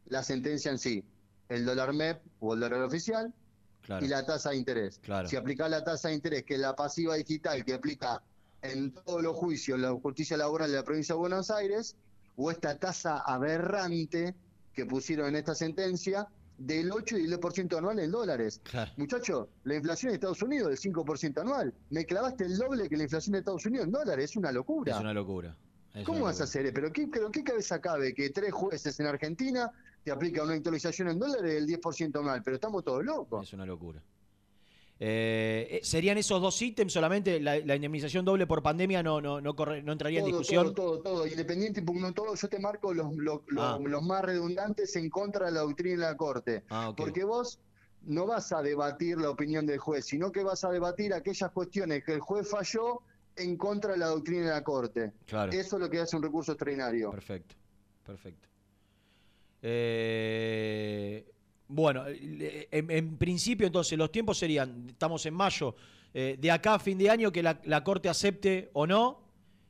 la 0.07 0.21
sentencia 0.23 0.71
en 0.71 0.77
sí, 0.77 1.03
el 1.49 1.65
dólar 1.65 1.93
MEP 1.93 2.21
o 2.39 2.53
el 2.53 2.59
dólar 2.59 2.81
oficial 2.83 3.33
Claro. 3.81 4.03
y 4.03 4.09
la 4.09 4.25
tasa 4.25 4.49
de 4.49 4.57
interés. 4.57 4.99
Claro. 4.99 5.27
Si 5.27 5.35
aplica 5.35 5.69
la 5.69 5.83
tasa 5.83 6.07
de 6.09 6.15
interés, 6.15 6.43
que 6.43 6.55
es 6.55 6.59
la 6.59 6.75
pasiva 6.75 7.15
digital 7.15 7.63
que 7.63 7.75
aplica 7.75 8.21
en 8.63 8.91
todos 8.91 9.21
los 9.21 9.35
juicios 9.35 9.79
la 9.79 9.91
justicia 9.93 10.37
laboral 10.37 10.71
de 10.71 10.77
la 10.77 10.83
provincia 10.83 11.13
de 11.13 11.19
Buenos 11.19 11.51
Aires, 11.51 11.95
o 12.35 12.49
esta 12.49 12.79
tasa 12.79 13.19
aberrante 13.19 14.33
que 14.73 14.85
pusieron 14.87 15.27
en 15.29 15.35
esta 15.35 15.53
sentencia 15.53 16.27
del 16.57 16.91
8 16.91 17.17
y 17.17 17.25
el 17.25 17.39
10% 17.39 17.77
anual 17.77 17.99
en 17.99 18.11
dólares. 18.11 18.61
Claro. 18.63 18.91
Muchacho, 18.97 19.49
la 19.63 19.75
inflación 19.75 20.09
de 20.09 20.15
Estados 20.15 20.41
Unidos 20.41 20.69
del 20.69 20.93
5% 20.93 21.41
anual. 21.41 21.73
Me 21.89 22.05
clavaste 22.05 22.45
el 22.45 22.57
doble 22.57 22.89
que 22.89 22.97
la 22.97 23.03
inflación 23.03 23.33
de 23.33 23.39
Estados 23.39 23.65
Unidos 23.65 23.85
en 23.85 23.91
dólares. 23.91 24.31
Es 24.31 24.35
una 24.35 24.51
locura. 24.51 24.93
Es 24.93 24.99
una 24.99 25.13
locura. 25.13 25.55
Es 25.93 26.05
¿Cómo 26.05 26.19
una 26.19 26.27
vas 26.27 26.41
a 26.41 26.45
hacer? 26.45 26.71
¿Pero 26.73 26.91
qué, 26.91 27.07
pero 27.07 27.31
qué 27.31 27.43
cabeza 27.43 27.79
cabe 27.79 28.13
que 28.13 28.29
tres 28.29 28.51
jueces 28.51 28.99
en 28.99 29.07
Argentina 29.07 29.71
te 30.03 30.11
aplican 30.11 30.45
una 30.45 30.55
actualización 30.55 31.09
en 31.09 31.19
dólares 31.19 31.53
del 31.53 31.67
10% 31.67 32.19
anual? 32.19 32.41
Pero 32.43 32.55
estamos 32.55 32.83
todos 32.83 33.03
locos. 33.03 33.47
Es 33.47 33.53
una 33.53 33.65
locura. 33.65 34.01
Eh, 34.97 35.67
eh, 35.71 35.79
¿Serían 35.83 36.17
esos 36.17 36.41
dos 36.41 36.61
ítems 36.61 36.93
solamente? 36.93 37.39
La, 37.41 37.57
la 37.59 37.75
indemnización 37.75 38.23
doble 38.23 38.47
por 38.47 38.63
pandemia 38.63 39.03
no, 39.03 39.19
no, 39.19 39.41
no, 39.41 39.53
corre- 39.53 39.83
no 39.83 39.91
entraría 39.91 40.19
en 40.19 40.25
discusión. 40.27 40.73
Todo, 40.73 40.99
todo, 40.99 41.15
todo. 41.15 41.27
Independiente, 41.27 41.81
impugno 41.81 42.13
todo. 42.13 42.33
Yo 42.35 42.47
te 42.47 42.59
marco 42.59 42.93
los, 42.93 43.07
Ah. 43.57 43.77
los 43.83 44.03
más 44.03 44.21
redundantes 44.23 44.95
en 44.95 45.09
contra 45.09 45.47
de 45.47 45.51
la 45.51 45.61
doctrina 45.61 46.05
de 46.05 46.11
la 46.11 46.17
Corte. 46.17 46.63
Ah. 46.69 46.93
Porque 46.95 47.25
vos 47.25 47.59
no 48.03 48.25
vas 48.25 48.53
a 48.53 48.61
debatir 48.61 49.17
la 49.17 49.31
opinión 49.31 49.65
del 49.65 49.79
juez, 49.79 50.05
sino 50.05 50.31
que 50.31 50.43
vas 50.43 50.63
a 50.63 50.69
debatir 50.69 51.13
aquellas 51.13 51.51
cuestiones 51.51 52.03
que 52.05 52.13
el 52.13 52.19
juez 52.21 52.47
falló 52.49 53.01
en 53.35 53.57
contra 53.57 53.91
de 53.93 53.97
la 53.97 54.07
doctrina 54.07 54.45
de 54.45 54.51
la 54.51 54.63
Corte. 54.63 55.11
Claro. 55.25 55.51
Eso 55.51 55.75
es 55.75 55.81
lo 55.81 55.89
que 55.89 55.99
hace 55.99 56.15
un 56.15 56.23
recurso 56.23 56.53
extraordinario. 56.53 57.11
Perfecto, 57.11 57.55
perfecto. 58.05 58.47
Eh, 59.61 61.25
bueno, 61.67 62.05
en, 62.07 62.91
en 62.91 63.17
principio 63.17 63.65
entonces 63.67 63.97
los 63.97 64.11
tiempos 64.11 64.37
serían, 64.37 64.87
estamos 64.89 65.25
en 65.25 65.33
mayo, 65.33 65.75
eh, 66.13 66.37
de 66.39 66.51
acá 66.51 66.75
a 66.75 66.79
fin 66.79 66.97
de 66.97 67.09
año 67.09 67.31
que 67.31 67.41
la, 67.43 67.59
la 67.65 67.83
Corte 67.83 68.07
acepte 68.09 68.69
o 68.73 68.85
no, 68.87 69.23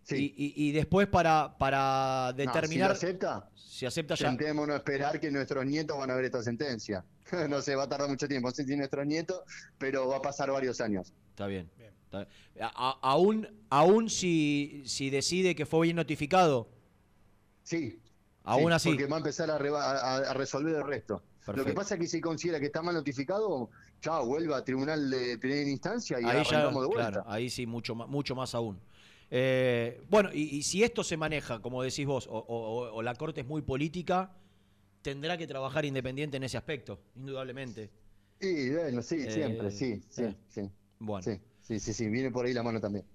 y, 0.10 0.16
y- 0.16 0.54
y 0.56 0.72
después 0.72 1.08
para, 1.08 1.58
para 1.58 2.32
determinar... 2.38 2.89
No, 2.91 2.96
si 2.96 3.06
acepta, 3.08 3.50
si 3.56 3.86
acepta 3.88 4.14
ya... 4.16 4.28
sentémonos 4.30 4.76
a 4.76 4.78
esperar 4.78 5.20
que 5.20 5.32
nuestros 5.32 5.66
nietos 5.66 5.98
van 5.98 6.12
a 6.12 6.16
ver 6.16 6.26
esta 6.26 6.43
sentencia. 6.43 7.04
no 7.50 7.60
sé, 7.62 7.76
va 7.76 7.84
a 7.84 7.89
tardar 7.89 8.08
mucho 8.10 8.28
tiempo, 8.28 8.50
no 8.50 8.54
sé 8.54 8.66
si 8.66 8.76
nuestros 8.76 9.06
nietos, 9.08 9.41
pero 9.80 10.08
va 10.08 10.18
a 10.18 10.22
pasar 10.22 10.52
varios 10.52 10.80
años. 10.80 11.12
Está 11.32 11.48
bien. 11.48 11.72
está 12.04 12.20
bien. 12.20 12.30
A- 12.76 13.00
aún 13.02 13.48
aún 13.72 14.10
si, 14.12 14.84
si 14.86 15.10
decide 15.10 15.56
que 15.56 15.66
fue 15.66 15.88
bien 15.88 15.96
notificado. 15.96 16.70
Sí. 17.64 18.00
Aún 18.43 18.68
Sí, 18.68 18.74
así. 18.74 18.89
Porque 18.89 19.08
va 19.08 19.16
a 19.16 19.20
empezar 19.20 19.50
a, 19.50 19.58
reba- 19.58 19.84
a- 19.84 20.18
a 20.18 20.34
resolver 20.36 20.76
el 20.76 20.86
resto. 20.86 21.24
Lo 21.54 21.66
que 21.66 21.74
pasa 21.74 21.96
es 21.96 22.02
que 22.02 22.08
si 22.08 22.22
considera 22.22 22.60
que 22.60 22.66
está 22.68 22.82
mal 22.82 22.96
notificado, 22.96 23.70
chao, 24.02 24.26
vuelva 24.26 24.58
a 24.58 24.64
tribunal 24.64 25.10
de 25.10 25.38
primera 25.38 25.70
instancia 25.70 26.20
y 26.20 26.24
ahí 26.26 26.43
ya, 26.43 26.68
de 26.68 26.74
vuelta. 26.74 27.12
claro, 27.12 27.24
ahí 27.28 27.50
sí, 27.50 27.66
mucho 27.66 27.93
más, 27.96 28.08
mucho 28.08 28.36
más 28.36 28.56
aún. 28.56 28.80
Eh, 29.30 30.02
bueno, 30.10 30.30
y, 30.34 30.58
y 30.58 30.64
si 30.64 30.84
esto 30.84 31.04
se 31.04 31.18
maneja, 31.18 31.62
como 31.62 31.82
decís 31.84 32.06
vos, 32.06 32.28
o, 32.28 32.38
o- 32.38 32.93
o 32.96 33.02
la 33.02 33.16
Corte 33.16 33.41
es 33.41 33.48
muy 33.48 33.62
política, 33.62 34.32
tendrá 35.02 35.38
que 35.38 35.48
trabajar 35.48 35.86
independiente 35.86 36.38
en 36.38 36.43
ese 36.43 36.58
aspecto, 36.58 37.00
indudablemente. 37.16 37.89
Y 38.39 38.70
bueno, 38.72 39.02
sí, 39.02 39.18
Eh, 39.22 39.32
siempre, 39.32 39.72
sí, 39.72 40.04
sí, 40.10 40.24
eh. 40.24 40.36
sí. 40.50 40.70
Bueno. 41.00 41.24
Sí, 41.24 41.39
sí, 41.62 41.80
sí, 41.80 41.93
sí, 41.93 42.10
viene 42.10 42.32
por 42.32 42.46
ahí 42.46 42.54
la 42.54 42.64
mano 42.64 42.80
también. 42.80 43.06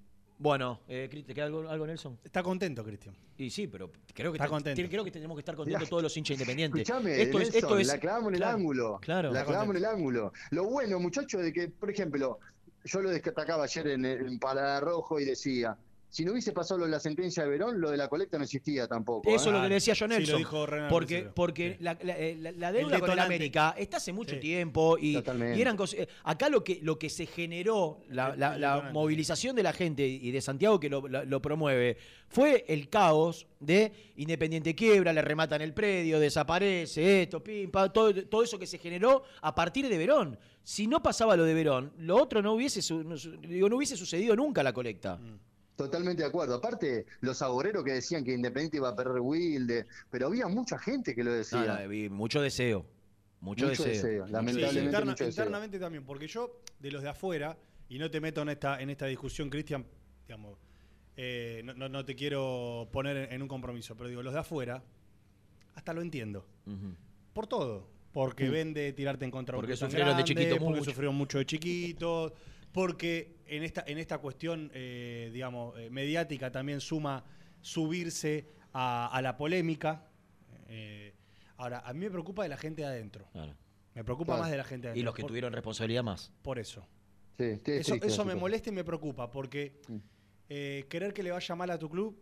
Bueno, 0.41 0.81
eh, 0.89 1.07
¿te 1.27 1.35
queda 1.35 1.45
algo, 1.45 1.69
algo, 1.69 1.87
Nelson? 1.87 2.19
Está 2.25 2.43
contento, 2.43 2.83
Cristian. 2.83 3.15
Y 3.37 3.51
sí, 3.51 3.67
pero 3.67 3.93
creo 4.15 4.33
que, 4.33 4.39
Está 4.39 4.47
te- 4.47 4.51
contento. 4.51 4.83
creo 4.89 5.05
que 5.05 5.11
tenemos 5.11 5.37
que 5.37 5.41
estar 5.41 5.55
contentos 5.55 5.81
Mirá, 5.83 5.91
todos 5.91 6.03
los 6.03 6.17
hinchas 6.17 6.35
independientes. 6.37 6.81
Escuchame, 6.81 7.21
esto 7.21 7.41
es, 7.41 7.55
esto 7.55 7.79
es, 7.79 7.87
la 7.87 7.99
clavamos 7.99 8.31
en 8.31 8.35
el 8.37 8.43
ángulo. 8.45 8.99
Claro. 9.03 9.33
La 9.33 9.45
clavamos 9.45 9.77
en 9.77 9.83
el 9.83 9.85
ángulo. 9.85 10.33
Lo 10.51 10.65
bueno, 10.65 10.99
muchachos, 10.99 11.43
de 11.43 11.53
que, 11.53 11.69
por 11.69 11.91
ejemplo, 11.91 12.39
yo 12.85 13.01
lo 13.03 13.11
destacaba 13.11 13.65
ayer 13.65 13.87
en, 13.89 14.07
en 14.07 14.39
Paladar 14.39 14.83
Rojo 14.85 15.21
y 15.21 15.27
decía, 15.27 15.77
si 16.11 16.25
no 16.25 16.33
hubiese 16.33 16.53
pasado 16.53 16.79
lo 16.81 16.85
de 16.87 16.91
la 16.91 17.01
sentencia 17.01 17.45
de 17.45 17.49
Verón, 17.49 17.81
lo 17.81 17.91
de 17.91 17.97
la 17.97 18.09
colecta 18.09 18.37
no 18.37 18.45
existía 18.45 18.87
tampoco. 18.89 19.31
Eso 19.31 19.45
¿eh? 19.45 19.49
es 19.49 19.53
lo 19.57 19.63
que 19.63 19.69
le 19.69 19.75
decía 19.77 19.95
yo 19.95 20.05
a 20.05 20.09
Sí, 20.09 20.13
lo 20.15 20.19
Nelson. 20.19 20.39
dijo 20.39 20.67
Renan 20.67 20.89
porque 21.35 21.77
la, 21.81 21.97
la- 22.03 22.19
eh, 22.19 22.37
la- 22.39 22.53
la 22.53 22.69
El 22.71 22.75
deuda 22.75 22.83
con 22.83 22.95
el 22.95 23.01
detonante. 23.01 23.23
América 23.23 23.75
está 23.79 23.97
hace 23.99 24.13
mucho 24.13 24.35
Sí. 24.35 24.41
tiempo 24.41 24.99
y, 24.99 25.17
eran 25.57 25.77
cosas. 25.77 26.01
eh, 26.01 26.09
Acá 26.25 26.49
lo 26.49 26.63
que, 26.65 26.81
lo 26.83 26.99
que 26.99 27.09
se 27.09 27.27
generó, 27.27 28.01
la, 28.11 28.35
la- 28.37 28.59
la 28.59 28.91
movilización 28.93 29.55
de 29.57 29.63
la 29.63 29.73
gente 29.73 30.07
y 30.07 30.31
de 30.33 30.41
Santiago 30.41 30.81
que 30.81 30.89
lo, 30.91 31.07
la- 31.09 31.25
lo 31.25 31.41
promueve, 31.41 31.97
fue 32.29 32.65
el 32.69 32.89
caos 32.89 33.47
de 33.61 33.93
Independiente 34.17 34.75
quiebra, 34.75 35.13
le 35.13 35.23
rematan 35.23 35.63
el 35.63 35.73
predio, 35.73 36.19
desaparece, 36.21 37.23
esto, 37.23 37.43
pim, 37.43 37.71
pam, 37.71 37.93
todo, 37.93 38.13
todo 38.27 38.43
eso 38.43 38.59
que 38.59 38.67
se 38.67 38.79
generó 38.79 39.23
a 39.43 39.55
partir 39.55 39.89
de 39.89 39.97
Verón. 39.97 40.39
Si 40.63 40.87
no 40.87 41.03
pasaba 41.03 41.37
lo 41.37 41.45
de 41.45 41.55
Verón, 41.55 41.93
lo 41.99 42.17
otro 42.21 42.43
no 42.43 42.53
hubiese, 42.53 42.81
digo, 43.49 43.69
no 43.69 43.77
hubiese 43.77 43.97
sucedido 43.97 44.35
nunca 44.37 44.63
la 44.63 44.73
colecta. 44.73 45.17
Mm. 45.17 45.50
Totalmente 45.85 46.23
de 46.23 46.29
acuerdo. 46.29 46.57
Aparte, 46.57 47.07
los 47.23 47.41
agoreros 47.41 47.83
que 47.85 47.93
decían 47.93 48.23
que 48.23 48.35
Independiente 48.35 48.77
iba 48.77 48.91
a 48.91 48.95
perder 48.97 49.21
Wilde, 49.21 49.87
pero 50.11 50.27
había 50.27 50.47
mucha 50.47 50.79
gente 50.79 51.15
que 51.15 51.25
lo 51.25 51.33
decía. 51.33 51.65
No, 51.65 51.81
no, 51.89 52.15
mucho 52.15 52.43
deseo. 52.43 52.85
Mucho, 53.41 53.67
Mucho 53.69 53.85
deseo. 53.85 54.27
lamentablemente. 54.27 54.61
deseo. 54.67 54.85
Interna- 54.85 55.11
mucho 55.13 55.25
deseo. 55.25 55.45
internamente 55.45 55.79
también, 55.79 56.05
porque 56.05 56.27
yo, 56.29 56.61
de 56.79 56.91
los 56.91 57.03
de 57.03 57.09
afuera, 57.09 57.57
y 57.89 57.99
no 57.99 58.11
te 58.11 58.21
meto 58.21 58.43
en 58.43 58.51
esta, 58.51 58.79
en 58.83 58.91
esta 58.91 59.07
discusión, 59.07 59.49
Cristian, 59.49 59.87
digamos, 60.27 60.59
eh, 61.17 61.63
no, 61.65 61.73
no- 61.73 61.89
no 61.89 62.05
te 62.05 62.15
quiero 62.15 62.89
poner 62.93 63.17
en, 63.17 63.33
en 63.33 63.41
un 63.43 63.49
compromiso, 63.49 63.97
pero 63.97 64.11
digo, 64.11 64.23
los 64.23 64.35
de 64.35 64.41
afuera, 64.41 64.83
hasta 65.75 65.95
lo 65.95 66.03
entiendo. 66.03 66.45
Por 67.33 67.47
todo. 67.47 67.89
Porque 68.13 68.49
Mm. 68.49 68.53
ven 68.53 68.75
de 68.75 68.93
tirarte 68.93 69.25
en 69.25 69.31
contra 69.31 69.55
de 69.57 69.61
Porque 69.61 69.73
tan 69.73 69.89
sufrieron 69.89 70.09
de 70.09 70.15
grande, 70.23 70.25
chiquito 70.35 70.57
porque 70.59 70.79
mucho. 70.81 70.91
sufrieron 70.91 71.15
mucho 71.15 71.39
de 71.39 71.47
chiquitos, 71.47 72.33
porque 72.73 73.37
en 73.47 73.63
esta, 73.63 73.85
en 73.87 73.99
esta 73.99 74.19
cuestión, 74.19 74.71
eh, 74.75 75.31
digamos, 75.33 75.79
eh, 75.79 75.91
mediática 75.91 76.51
también 76.53 76.81
suma 76.81 77.25
subirse 77.61 78.47
a, 78.73 79.09
a 79.09 79.23
la 79.23 79.37
polémica. 79.37 80.07
Eh, 80.69 81.15
ahora, 81.57 81.81
a 81.81 81.93
mí 81.93 82.01
me 82.01 82.11
preocupa 82.11 82.43
de 82.45 82.49
la 82.49 82.57
gente 82.57 82.83
de 82.83 82.89
adentro. 82.89 83.27
Claro. 83.33 83.55
Me 83.95 84.05
preocupa 84.05 84.33
Claro. 84.35 84.43
más 84.43 84.51
de 84.51 84.57
la 84.57 84.65
gente 84.65 84.87
de 84.87 84.89
adentro. 84.91 85.01
Y 85.01 85.05
los 85.05 85.15
que 85.15 85.23
Por- 85.23 85.29
tuvieron 85.31 85.53
responsabilidad 85.53 86.03
más. 86.05 86.33
Por 86.43 86.59
eso. 86.59 86.87
Sí, 87.39 87.57
sí, 87.65 87.73
Eso, 87.73 87.95
sí, 87.95 88.01
eso 88.05 88.23
sí, 88.23 88.29
me 88.29 88.35
sí. 88.35 88.39
molesta 88.39 88.69
y 88.69 88.73
me 88.73 88.85
preocupa, 88.85 89.31
porque 89.31 89.81
eh, 90.49 90.85
querer 90.89 91.13
que 91.15 91.23
le 91.23 91.31
vaya 91.33 91.55
mal 91.55 91.71
a 91.71 91.79
tu 91.79 91.89
club 91.89 92.17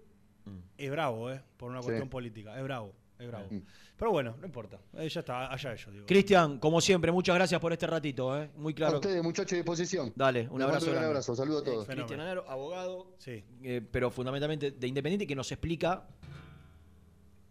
es 0.79 0.91
bravo, 0.91 1.31
¿eh? 1.31 1.43
Por 1.59 1.71
una 1.71 1.81
Sí. 1.83 1.87
cuestión 1.87 2.09
política. 2.09 2.57
Es 2.57 2.63
bravo, 2.63 2.95
es 3.19 3.27
bravo. 3.27 3.47
Mm. 3.51 3.59
Pero 3.97 4.11
bueno, 4.13 4.37
no 4.39 4.47
importa. 4.47 4.79
Eh, 4.97 5.09
ya 5.09 5.21
está, 5.21 5.53
allá 5.53 5.73
ellos, 5.73 5.93
digo. 5.93 6.07
Cristian, 6.07 6.59
como 6.59 6.81
siempre, 6.81 7.11
muchas 7.11 7.35
gracias 7.35 7.61
por 7.61 7.73
este 7.73 7.87
ratito, 7.87 8.41
¿eh? 8.41 8.49
Muy 8.57 8.73
A 8.73 8.77
claro. 8.77 8.95
ustedes, 8.97 9.23
muchachos, 9.23 9.53
a 9.55 9.57
disposición. 9.57 10.13
Dale, 10.15 10.43
Les 10.43 10.51
un 10.51 10.59
mando 10.59 10.67
abrazo. 10.77 10.91
Un 10.93 10.99
abrazo, 10.99 11.35
saludos 11.37 11.63
a 11.63 11.65
todos. 11.65 11.87
Cristian 11.87 12.21
Anaro, 12.21 12.49
abogado, 12.49 13.13
Sí. 13.19 13.43
eh, 13.63 13.81
pero 13.91 14.11
fundamentalmente 14.11 14.71
de 14.71 14.87
Independiente, 14.87 15.27
que 15.27 15.35
nos 15.35 15.51
explica 15.51 16.07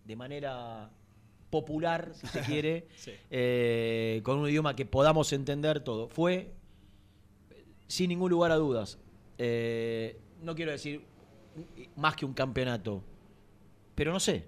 de 0.05 0.15
manera 0.15 0.89
popular, 1.49 2.11
si 2.13 2.27
se 2.27 2.39
quiere, 2.61 2.87
Sí. 2.95 3.11
eh, 3.29 4.21
con 4.23 4.37
un 4.39 4.47
idioma 4.49 4.75
que 4.75 4.85
podamos 4.85 5.33
entender 5.33 5.81
todo. 5.81 6.07
Fue, 6.07 6.53
sin 7.87 8.07
ningún 8.09 8.31
lugar 8.31 8.51
a 8.51 8.55
dudas, 8.55 8.99
eh, 9.37 10.17
no 10.41 10.55
quiero 10.55 10.71
decir 10.71 11.03
más 11.97 12.15
que 12.15 12.25
un 12.25 12.33
campeonato, 12.33 13.03
pero 13.95 14.13
no 14.13 14.19
sé. 14.19 14.45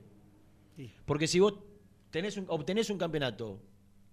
Sí. 0.80 0.91
Porque 1.05 1.27
si 1.27 1.39
vos 1.41 1.55
tenés 2.09 2.38
un- 2.38 2.45
obtenés 2.47 2.89
un 2.89 2.97
campeonato 2.97 3.59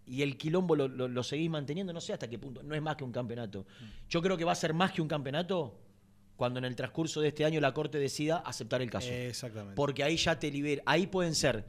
y 0.05 0.23
el 0.23 0.37
quilombo 0.37 0.75
lo, 0.75 0.89
lo- 0.89 1.07
lo 1.09 1.23
seguís 1.23 1.49
manteniendo, 1.49 1.93
no 1.93 2.01
sé 2.01 2.13
hasta 2.13 2.29
qué 2.29 2.39
punto, 2.39 2.63
no 2.65 2.75
es 2.75 2.83
más 2.83 2.97
que 2.97 3.05
un 3.05 3.13
campeonato. 3.13 3.67
Yo 4.09 4.21
creo 4.21 4.37
que 4.37 4.45
va 4.45 4.53
a 4.53 4.57
ser 4.57 4.75
más 4.75 4.91
que 4.93 5.01
un 5.01 5.09
campeonato 5.09 5.79
cuando 6.37 6.59
en 6.59 6.65
el 6.65 6.75
transcurso 6.77 7.21
de 7.21 7.29
este 7.29 7.45
año 7.45 7.61
la 7.61 7.73
Corte 7.73 7.99
decida 7.99 8.39
aceptar 8.39 8.83
el 8.83 8.91
caso. 8.91 9.09
Exactamente. 9.11 9.75
Porque 9.77 10.03
ahí 10.03 10.17
ya 10.17 10.39
te 10.39 10.51
libera. 10.51 10.83
Ahí 10.87 11.07
pueden 11.07 11.35
ser 11.35 11.65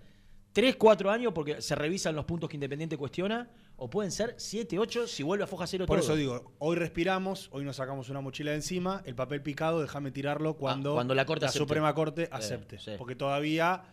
3, 0.51 0.75
4 0.75 1.11
años 1.11 1.31
porque 1.33 1.61
se 1.61 1.75
revisan 1.75 2.15
los 2.15 2.25
puntos 2.25 2.49
que 2.49 2.55
Independiente 2.57 2.97
cuestiona, 2.97 3.47
o 3.77 3.89
pueden 3.89 4.11
ser 4.11 4.33
7, 4.37 4.79
8 4.79 5.05
si 5.07 5.21
vuelve 5.21 5.43
a 5.43 5.47
foja 5.47 5.67
cero 5.67 5.85
Por 5.85 5.99
todo. 5.99 6.07
eso 6.07 6.15
digo, 6.17 6.51
hoy 6.57 6.75
respiramos, 6.75 7.47
hoy 7.51 7.63
nos 7.63 7.75
sacamos 7.75 8.09
una 8.09 8.21
mochila 8.21 8.49
de 8.51 8.57
encima, 8.57 9.03
el 9.05 9.13
papel 9.13 9.43
picado, 9.43 9.79
déjame 9.81 10.09
tirarlo 10.09 10.57
cuando, 10.57 10.91
Ah, 10.91 10.95
cuando 10.95 11.13
la 11.13 11.25
Corte. 11.27 11.47
Suprema 11.49 11.93
Corte 11.93 12.23
Sí, 12.25 12.29
acepte. 12.31 12.79
sí. 12.79 12.91
Porque 12.97 13.15
todavía 13.15 13.83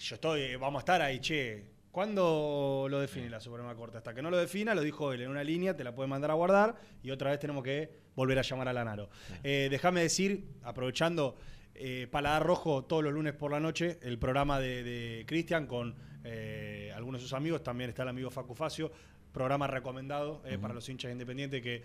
yo 0.00 0.14
estoy, 0.14 0.56
vamos 0.56 0.80
a 0.80 0.80
estar 0.80 1.02
ahí, 1.02 1.20
che. 1.20 1.78
¿Cuándo 1.90 2.86
lo 2.88 3.00
define 3.00 3.28
la 3.28 3.40
Suprema 3.40 3.74
Corte? 3.74 3.98
Hasta 3.98 4.14
que 4.14 4.22
no 4.22 4.30
lo 4.30 4.36
defina, 4.36 4.76
lo 4.76 4.80
dijo 4.80 5.12
él 5.12 5.22
en 5.22 5.28
una 5.28 5.42
línea, 5.42 5.76
te 5.76 5.82
la 5.82 5.92
puede 5.92 6.08
mandar 6.08 6.30
a 6.30 6.34
guardar 6.34 6.76
y 7.02 7.10
otra 7.10 7.30
vez 7.30 7.40
tenemos 7.40 7.64
que 7.64 7.90
volver 8.14 8.38
a 8.38 8.42
llamar 8.42 8.68
a 8.68 8.72
Lanaro. 8.72 9.10
Eh, 9.42 9.66
déjame 9.68 10.02
decir, 10.02 10.46
aprovechando 10.62 11.36
eh, 11.74 12.06
Paladar 12.08 12.46
Rojo 12.46 12.84
todos 12.84 13.02
los 13.02 13.12
lunes 13.12 13.34
por 13.34 13.50
la 13.50 13.58
noche, 13.58 13.98
el 14.02 14.20
programa 14.20 14.60
de, 14.60 14.84
de 14.84 15.24
Cristian 15.26 15.66
con 15.66 15.96
eh, 16.22 16.92
algunos 16.94 17.20
de 17.20 17.24
sus 17.24 17.32
amigos, 17.34 17.64
también 17.64 17.90
está 17.90 18.04
el 18.04 18.10
amigo 18.10 18.30
Facu 18.30 18.54
Facio, 18.54 18.92
programa 19.32 19.66
recomendado 19.66 20.42
eh, 20.46 20.58
para 20.58 20.72
los 20.72 20.88
hinchas 20.88 21.10
independientes 21.10 21.60
que 21.60 21.82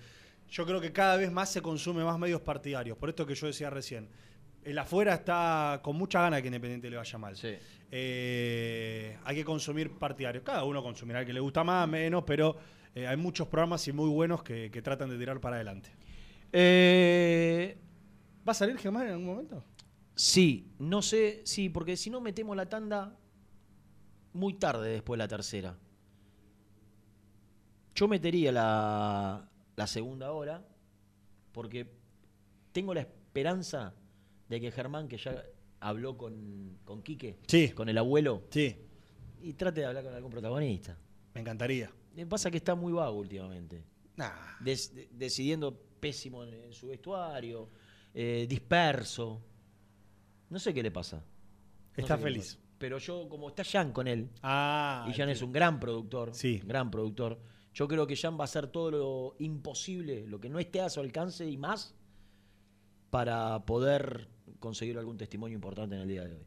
yo 0.49 0.65
creo 0.65 0.79
que 0.79 0.91
cada 0.91 1.17
vez 1.17 1.31
más 1.31 1.51
se 1.51 1.61
consume 1.61 2.03
más 2.03 2.19
medios 2.19 2.41
partidarios, 2.41 2.97
por 2.97 3.09
esto 3.09 3.25
que 3.25 3.33
yo 3.33 3.47
decía 3.47 3.71
recién. 3.71 4.07
El 4.65 4.79
afuera 4.79 5.13
está 5.13 5.79
con 5.83 5.95
mucha 5.95 6.21
gana 6.21 6.37
de 6.37 6.41
que 6.41 6.47
Independiente 6.47 6.89
le 6.89 6.97
vaya 6.97 7.19
mal. 7.19 7.35
Eh, 7.91 9.17
hay 9.23 9.35
que 9.35 9.45
consumir 9.45 9.91
partidarios. 9.91 10.43
Cada 10.43 10.63
uno 10.63 10.81
consumirá 10.81 11.19
el 11.19 11.27
que 11.27 11.33
le 11.33 11.39
gusta 11.39 11.63
más, 11.63 11.87
menos, 11.87 12.23
pero 12.25 12.57
eh, 12.95 13.05
hay 13.05 13.15
muchos 13.15 13.47
programas 13.47 13.87
y 13.87 13.93
muy 13.93 14.09
buenos 14.09 14.41
que, 14.41 14.71
que 14.71 14.81
tratan 14.81 15.11
de 15.11 15.19
tirar 15.19 15.39
para 15.39 15.57
adelante. 15.57 15.91
Eh, 16.51 17.77
¿Va 18.47 18.51
a 18.51 18.55
salir 18.55 18.75
Germán 18.79 19.05
en 19.05 19.11
algún 19.11 19.27
momento? 19.27 19.63
Sí, 20.15 20.73
no 20.79 21.03
sé, 21.03 21.43
sí, 21.45 21.69
porque 21.69 21.95
si 21.95 22.09
no 22.09 22.19
metemos 22.19 22.57
la 22.57 22.67
tanda 22.67 23.15
muy 24.33 24.55
tarde 24.55 24.89
después 24.89 25.19
de 25.19 25.23
la 25.23 25.27
tercera. 25.27 25.77
Yo 27.93 28.07
metería 28.07 28.51
la, 28.51 29.47
la 29.75 29.87
segunda 29.87 30.31
hora 30.31 30.65
porque 31.51 31.87
tengo 32.71 32.95
la 32.95 33.01
esperanza 33.01 33.93
de 34.49 34.61
que 34.61 34.71
Germán, 34.71 35.07
que 35.07 35.17
ya 35.17 35.43
habló 35.79 36.17
con, 36.17 36.77
con 36.85 37.01
Quique, 37.03 37.37
Sí. 37.47 37.69
con 37.69 37.89
el 37.89 37.97
abuelo, 37.97 38.43
Sí, 38.49 38.75
y 39.41 39.53
trate 39.53 39.81
de 39.81 39.87
hablar 39.87 40.03
con 40.03 40.13
algún 40.13 40.31
protagonista. 40.31 40.97
me 41.33 41.41
encantaría. 41.41 41.91
Me 42.15 42.25
pasa 42.25 42.49
que 42.49 42.57
está 42.57 42.75
muy 42.75 42.93
vago 42.93 43.17
últimamente. 43.19 43.83
Nah. 44.15 44.31
Des- 44.61 44.95
de- 44.95 45.09
decidiendo 45.11 45.77
pésimo 45.99 46.43
en, 46.45 46.53
en 46.53 46.73
su 46.73 46.87
vestuario, 46.87 47.69
eh, 48.13 48.45
disperso. 48.47 49.41
No 50.49 50.57
sé 50.59 50.73
qué 50.73 50.81
le 50.81 50.91
pasa. 50.91 51.17
No 51.17 52.01
Está 52.01 52.17
feliz. 52.17 52.55
pasa. 52.55 52.65
Pero 52.77 52.97
yo, 52.99 53.27
como 53.27 53.49
está 53.49 53.63
Jan 53.65 53.91
con 53.91 54.07
él, 54.07 54.29
Ah, 54.41 55.05
y 55.09 55.13
Jan 55.13 55.29
es 55.29 55.41
un 55.41 55.51
gran 55.51 55.79
productor, 55.79 56.33
Sí. 56.33 56.61
gran 56.63 56.89
productor, 56.91 57.39
yo 57.73 57.87
creo 57.87 58.07
que 58.07 58.15
Jan 58.15 58.37
va 58.37 58.41
a 58.41 58.45
hacer 58.45 58.67
todo 58.67 58.91
lo 58.91 59.35
imposible, 59.39 60.25
lo 60.27 60.39
que 60.39 60.47
no 60.49 60.59
esté 60.59 60.79
a 60.81 60.89
su 60.89 61.01
alcance 61.01 61.45
y 61.49 61.57
más, 61.57 61.93
para 63.09 63.65
poder 63.65 64.29
conseguir 64.59 64.97
algún 64.97 65.17
testimonio 65.17 65.55
importante 65.55 65.95
en 65.95 66.01
el 66.01 66.07
día 66.07 66.23
de 66.23 66.35
hoy. 66.35 66.45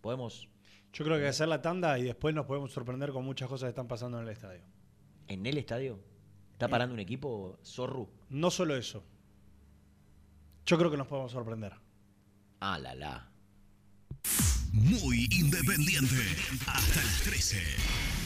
¿Podemos? 0.00 0.48
Yo 0.92 1.04
creo 1.04 1.16
que 1.16 1.22
hay 1.22 1.26
que 1.26 1.30
hacer 1.30 1.48
la 1.48 1.62
tanda 1.62 1.98
y 1.98 2.04
después 2.04 2.34
nos 2.34 2.46
podemos 2.46 2.72
sorprender 2.72 3.10
con 3.10 3.24
muchas 3.24 3.48
cosas 3.48 3.66
que 3.66 3.70
están 3.70 3.88
pasando 3.88 4.18
en 4.18 4.24
el 4.24 4.30
estadio. 4.30 4.62
¿En 5.28 5.44
el 5.46 5.58
estadio? 5.58 6.00
¿Está 6.52 6.68
parando 6.68 6.94
un 6.94 7.00
equipo 7.00 7.58
Zorru? 7.64 8.08
No 8.30 8.50
solo 8.50 8.76
eso. 8.76 9.04
Yo 10.64 10.78
creo 10.78 10.90
que 10.90 10.96
nos 10.96 11.06
podemos 11.06 11.32
sorprender. 11.32 11.74
Ah, 12.60 12.78
la 12.78 12.94
la. 12.94 13.30
Muy 14.72 15.28
independiente. 15.30 16.16
Hasta 16.66 17.02
las 17.02 17.22
13. 17.22 18.25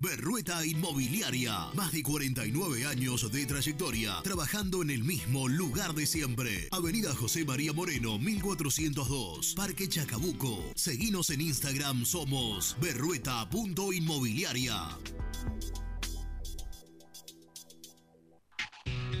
Berrueta 0.00 0.64
Inmobiliaria. 0.64 1.68
Más 1.74 1.92
de 1.92 2.02
49 2.02 2.86
años 2.86 3.30
de 3.30 3.46
trayectoria, 3.46 4.20
trabajando 4.22 4.82
en 4.82 4.90
el 4.90 5.04
mismo 5.04 5.48
lugar 5.48 5.94
de 5.94 6.06
siempre. 6.06 6.68
Avenida 6.70 7.14
José 7.14 7.44
María 7.44 7.72
Moreno, 7.72 8.18
1402, 8.18 9.54
Parque 9.54 9.88
Chacabuco. 9.88 10.58
Seguinos 10.74 11.30
en 11.30 11.40
Instagram, 11.40 12.04
somos 12.04 12.76
berrueta.inmobiliaria. 12.80 14.88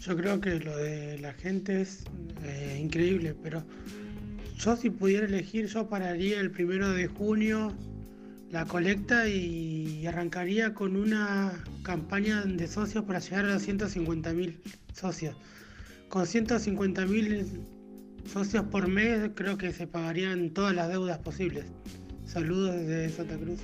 Yo 0.00 0.16
creo 0.16 0.40
que 0.40 0.60
lo 0.60 0.76
de 0.76 1.18
la 1.18 1.32
gente 1.32 1.80
es 1.80 2.04
eh, 2.44 2.78
increíble, 2.80 3.34
pero 3.42 3.64
yo 4.58 4.76
si 4.76 4.90
pudiera 4.90 5.26
elegir, 5.26 5.66
yo 5.66 5.88
pararía 5.88 6.40
el 6.40 6.50
primero 6.50 6.90
de 6.90 7.06
junio 7.06 7.72
la 8.50 8.64
colecta 8.64 9.28
y 9.28 10.06
arrancaría 10.06 10.72
con 10.72 10.96
una 10.96 11.52
campaña 11.82 12.42
de 12.42 12.66
socios 12.68 13.04
para 13.04 13.18
llegar 13.18 13.44
a 13.44 13.54
los 13.54 13.62
150 13.62 14.32
mil 14.32 14.60
socios. 14.92 15.36
Con 16.08 16.26
150 16.26 17.06
mil 17.06 17.46
socios 18.32 18.64
por 18.66 18.88
mes 18.88 19.30
creo 19.34 19.58
que 19.58 19.72
se 19.72 19.86
pagarían 19.86 20.50
todas 20.50 20.74
las 20.74 20.88
deudas 20.88 21.18
posibles. 21.18 21.64
Saludos 22.24 22.76
desde 22.76 23.10
Santa 23.10 23.36
Cruz. 23.36 23.60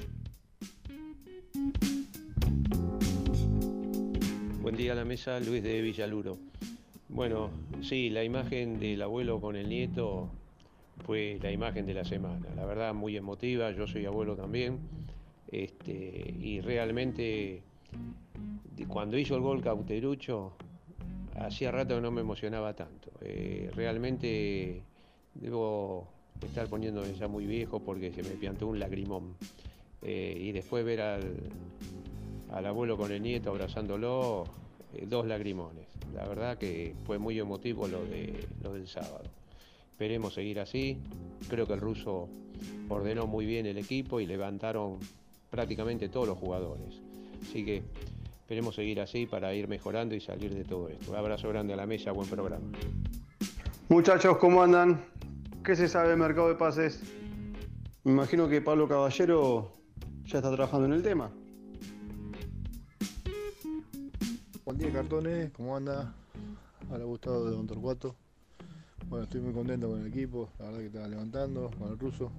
Buen 4.63 4.77
día 4.77 4.93
a 4.93 4.95
la 4.95 5.05
mesa, 5.05 5.41
Luis 5.41 5.61
de 5.61 5.81
Villaluro. 5.81 6.39
Bueno, 7.09 7.51
sí, 7.81 8.11
la 8.11 8.23
imagen 8.23 8.79
del 8.79 9.03
abuelo 9.03 9.41
con 9.41 9.57
el 9.57 9.69
nieto 9.69 10.29
fue 11.05 11.37
la 11.43 11.51
imagen 11.51 11.85
de 11.85 11.95
la 11.95 12.05
semana. 12.05 12.47
La 12.55 12.65
verdad, 12.65 12.95
muy 12.95 13.17
emotiva, 13.17 13.73
yo 13.73 13.89
soy 13.89 14.07
abuelo 14.07 14.37
también. 14.37 14.79
Este, 15.49 16.33
y 16.41 16.61
realmente, 16.61 17.61
cuando 18.87 19.19
hizo 19.19 19.35
el 19.35 19.41
gol 19.41 19.61
Cauterucho, 19.63 20.53
hacía 21.35 21.73
rato 21.73 21.97
que 21.97 22.01
no 22.01 22.13
me 22.13 22.21
emocionaba 22.21 22.73
tanto. 22.73 23.11
Eh, 23.21 23.69
realmente 23.75 24.81
debo 25.35 26.07
estar 26.41 26.69
poniéndome 26.69 27.13
ya 27.15 27.27
muy 27.27 27.47
viejo 27.47 27.81
porque 27.81 28.13
se 28.13 28.23
me 28.23 28.37
piantó 28.37 28.69
un 28.69 28.79
lagrimón. 28.79 29.35
Eh, 30.03 30.37
y 30.41 30.53
después 30.53 30.85
ver 30.85 31.01
al, 31.01 31.35
al 32.53 32.67
abuelo 32.67 32.97
con 32.97 33.11
el 33.13 33.23
nieto 33.23 33.51
abrazándolo, 33.51 34.45
eh, 34.95 35.07
dos 35.09 35.27
lagrimones. 35.27 35.87
La 36.15 36.27
verdad 36.27 36.59
que 36.59 36.95
fue 37.05 37.19
muy 37.19 37.39
emotivo 37.39 37.89
lo, 37.89 38.05
de, 38.05 38.47
lo 38.63 38.75
del 38.75 38.87
sábado. 38.87 39.25
Esperemos 39.91 40.35
seguir 40.35 40.61
así. 40.61 40.99
Creo 41.49 41.67
que 41.67 41.73
el 41.75 41.81
ruso 41.81 42.29
ordenó 42.89 43.27
muy 43.27 43.47
bien 43.47 43.67
el 43.67 43.79
equipo 43.79 44.21
y 44.21 44.27
levantaron 44.27 44.99
prácticamente 45.51 46.09
todos 46.09 46.29
los 46.29 46.39
jugadores. 46.39 47.01
Así 47.43 47.65
que 47.65 47.83
esperemos 48.41 48.75
seguir 48.75 49.01
así 49.01 49.27
para 49.27 49.55
ir 49.55 49.69
mejorando 49.69 50.15
y 50.15 50.21
salir 50.21 50.55
de 50.55 50.65
todo 50.65 50.89
esto. 50.89 51.11
Un 51.11 51.17
abrazo 51.17 51.49
grande 51.49 51.73
a 51.73 51.77
la 51.77 51.87
mesa, 51.87 52.13
buen 52.13 52.29
programa. 52.29 52.67
Muchachos, 53.89 54.37
¿cómo 54.39 54.63
andan? 54.63 55.05
¿Qué 55.65 55.77
se 55.77 55.89
sabe 55.89 56.11
del 56.11 56.19
mercado 56.19 56.49
de 56.49 56.55
pases? 56.55 57.03
Me 58.05 58.13
imagino 58.13 58.49
que 58.49 58.61
Pablo 58.61 58.89
Caballero 58.89 59.73
ya 60.25 60.39
está 60.39 60.51
trabajando 60.51 60.87
en 60.87 60.93
el 60.93 61.03
tema. 61.03 61.31
Buen 64.73 64.85
día, 64.85 65.03
cartones, 65.03 65.51
¿cómo 65.51 65.77
anda? 65.77 66.15
Hola, 66.91 67.05
Gustavo 67.05 67.45
de 67.45 67.51
Don 67.51 67.67
Torcuato. 67.67 68.17
Bueno, 69.07 69.25
estoy 69.25 69.43
muy 69.43 69.53
contento 69.53 69.91
con 69.91 70.01
el 70.01 70.07
equipo, 70.07 70.49
la 70.59 70.65
verdad 70.65 70.79
que 70.79 70.87
está 70.87 71.09
levantando, 71.09 71.71
con 71.79 71.91
el 71.93 71.99
ruso. 71.99 72.33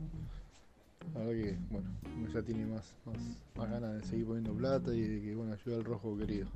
La 1.13 1.19
verdad 1.19 1.43
que, 1.43 1.57
bueno, 1.69 1.87
ya 2.33 2.41
tiene 2.41 2.65
más, 2.65 2.91
más, 3.05 3.69
ganas 3.69 4.01
de 4.01 4.07
seguir 4.07 4.25
poniendo 4.25 4.51
plata 4.51 4.95
y 4.95 5.01
de 5.01 5.21
que, 5.21 5.35
bueno, 5.35 5.53
ayude 5.53 5.75
al 5.75 5.83
rojo 5.83 6.17
querido. 6.17 6.47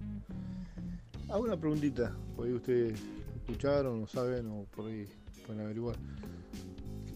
Hago 1.30 1.44
una 1.44 1.58
preguntita, 1.58 2.12
por 2.36 2.48
ahí 2.48 2.54
ustedes 2.54 3.00
escucharon 3.36 4.02
o 4.02 4.08
saben 4.08 4.48
o 4.48 4.64
por 4.76 4.88
ahí 4.88 5.08
pueden 5.46 5.62
averiguar. 5.62 5.96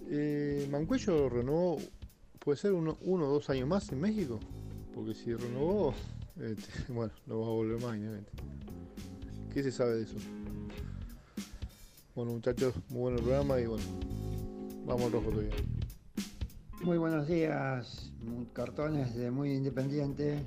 Eh, 0.08 0.68
¿Mancuello 0.70 1.30
renovó, 1.30 1.80
puede 2.38 2.60
ser 2.60 2.74
uno, 2.74 2.96
uno 3.02 3.26
o 3.26 3.34
dos 3.34 3.50
años 3.50 3.68
más 3.68 3.92
en 3.92 4.02
México? 4.02 4.40
Porque 4.94 5.16
si 5.16 5.34
renovó, 5.34 5.96
este, 6.42 6.92
bueno, 6.94 7.12
no 7.28 7.40
va 7.40 7.48
a 7.48 7.50
volver 7.50 7.76
más, 7.82 7.98
obviamente. 7.98 8.32
¿Qué 9.54 9.64
se 9.64 9.72
sabe 9.72 9.96
de 9.98 10.04
eso? 10.04 10.16
Bueno, 12.16 12.32
muchachos, 12.34 12.74
muy 12.90 13.00
buen 13.02 13.16
el 13.16 13.22
programa 13.24 13.60
y 13.60 13.66
bueno, 13.66 13.84
vamos 14.86 15.04
al 15.06 15.12
rojo 15.14 15.30
todavía. 15.30 15.56
Muy 16.84 16.98
buenos 16.98 17.28
días, 17.28 18.12
cartones 18.54 19.16
de 19.16 19.30
Muy 19.32 19.54
Independiente. 19.54 20.44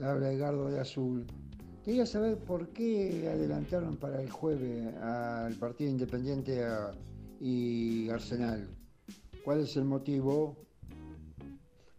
Habla 0.00 0.32
Edgardo 0.32 0.68
de 0.70 0.80
Azul. 0.80 1.26
Quería 1.84 2.06
saber 2.06 2.36
por 2.38 2.68
qué 2.68 3.28
adelantaron 3.28 3.96
para 3.96 4.20
el 4.22 4.30
jueves 4.30 4.94
al 4.96 5.54
partido 5.54 5.90
Independiente 5.90 6.64
a- 6.64 6.92
y 7.40 8.08
Arsenal. 8.10 8.68
¿Cuál 9.44 9.60
es 9.60 9.76
el 9.76 9.84
motivo? 9.84 10.56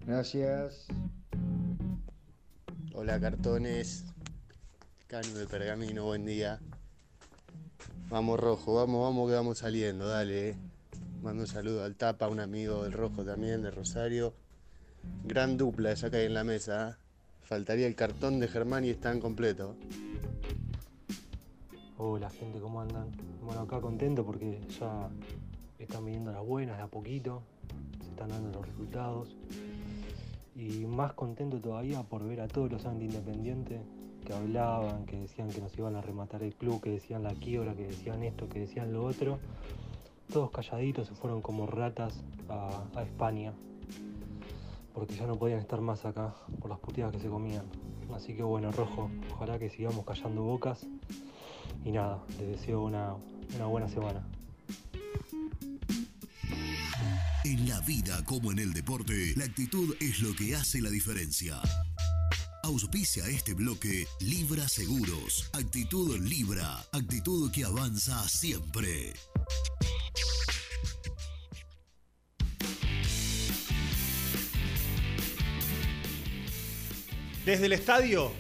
Gracias. 0.05 0.87
Hola 2.95 3.19
cartones, 3.19 4.05
Cano 5.07 5.33
de 5.33 5.47
Pergamino, 5.47 6.05
buen 6.05 6.27
día. 6.27 6.59
Vamos 8.07 8.39
rojo, 8.39 8.75
vamos, 8.75 9.01
vamos 9.01 9.29
que 9.29 9.35
vamos 9.35 9.57
saliendo, 9.57 10.07
dale. 10.07 10.49
eh. 10.49 10.55
Mando 11.23 11.41
un 11.41 11.47
saludo 11.47 11.83
al 11.83 11.95
Tapa, 11.95 12.27
un 12.27 12.39
amigo 12.39 12.83
del 12.83 12.93
rojo 12.93 13.25
también, 13.25 13.63
de 13.63 13.71
Rosario. 13.71 14.35
Gran 15.23 15.57
dupla 15.57 15.91
esa 15.91 16.11
que 16.11 16.17
hay 16.17 16.25
en 16.27 16.35
la 16.35 16.43
mesa. 16.43 16.91
¿eh? 16.91 17.03
Faltaría 17.41 17.87
el 17.87 17.95
cartón 17.95 18.39
de 18.39 18.47
Germán 18.47 18.85
y 18.85 18.91
están 18.91 19.19
completos. 19.19 19.75
Hola 21.97 22.29
gente, 22.29 22.59
¿cómo 22.59 22.79
andan? 22.79 23.11
Bueno, 23.41 23.61
acá 23.61 23.81
contento 23.81 24.23
porque 24.23 24.61
ya 24.79 25.09
están 25.79 26.05
viniendo 26.05 26.31
las 26.31 26.45
buenas 26.45 26.77
de 26.77 26.83
a 26.83 26.87
poquito, 26.87 27.41
se 28.03 28.09
están 28.11 28.29
dando 28.29 28.51
los 28.51 28.67
resultados. 28.67 29.35
Y 30.55 30.85
más 30.85 31.13
contento 31.13 31.59
todavía 31.59 32.03
por 32.03 32.23
ver 32.23 32.41
a 32.41 32.47
todos 32.47 32.71
los 32.71 32.85
anti-independientes 32.85 33.81
que 34.25 34.33
hablaban, 34.33 35.05
que 35.05 35.19
decían 35.19 35.49
que 35.49 35.61
nos 35.61 35.77
iban 35.77 35.95
a 35.95 36.01
rematar 36.01 36.43
el 36.43 36.53
club, 36.53 36.81
que 36.81 36.91
decían 36.91 37.23
la 37.23 37.33
quiebra, 37.33 37.75
que 37.75 37.87
decían 37.87 38.23
esto, 38.23 38.47
que 38.47 38.59
decían 38.59 38.93
lo 38.93 39.03
otro. 39.05 39.39
Todos 40.31 40.51
calladitos 40.51 41.07
se 41.07 41.15
fueron 41.15 41.41
como 41.41 41.65
ratas 41.65 42.23
a, 42.49 43.01
España, 43.01 43.53
porque 44.93 45.15
ya 45.15 45.27
no 45.27 45.35
podían 45.35 45.59
estar 45.59 45.81
más 45.81 46.05
acá 46.05 46.35
por 46.61 46.69
las 46.69 46.79
puteadas 46.79 47.13
que 47.13 47.19
se 47.19 47.27
comían. 47.27 47.65
Así 48.13 48.35
que 48.35 48.43
bueno, 48.43 48.71
Rojo, 48.71 49.09
ojalá 49.33 49.59
que 49.59 49.69
sigamos 49.69 50.05
callando 50.05 50.43
bocas 50.43 50.85
y 51.83 51.91
nada, 51.91 52.19
les 52.39 52.47
deseo 52.47 52.83
una 52.83 53.17
buena 53.67 53.89
semana. 53.89 54.23
En 57.45 57.67
la 57.67 57.81
vida 57.81 58.23
como 58.23 58.53
en 58.53 58.59
el 58.59 58.71
deporte, 58.71 59.33
la 59.35 59.43
actitud 59.43 59.97
es 59.99 60.21
lo 60.21 60.33
que 60.33 60.55
hace 60.55 60.79
la 60.79 60.89
diferencia. 60.89 61.59
Auspicia 62.63 63.27
este 63.27 63.53
bloque 63.53 64.07
Libra 64.21 64.69
Seguros. 64.69 65.49
Actitud 65.51 66.17
Libra. 66.21 66.77
Actitud 66.93 67.51
que 67.51 67.65
avanza 67.65 68.17
siempre. 68.29 69.11
Desde 77.45 77.65
el 77.65 77.73
estadio, 77.73 78.31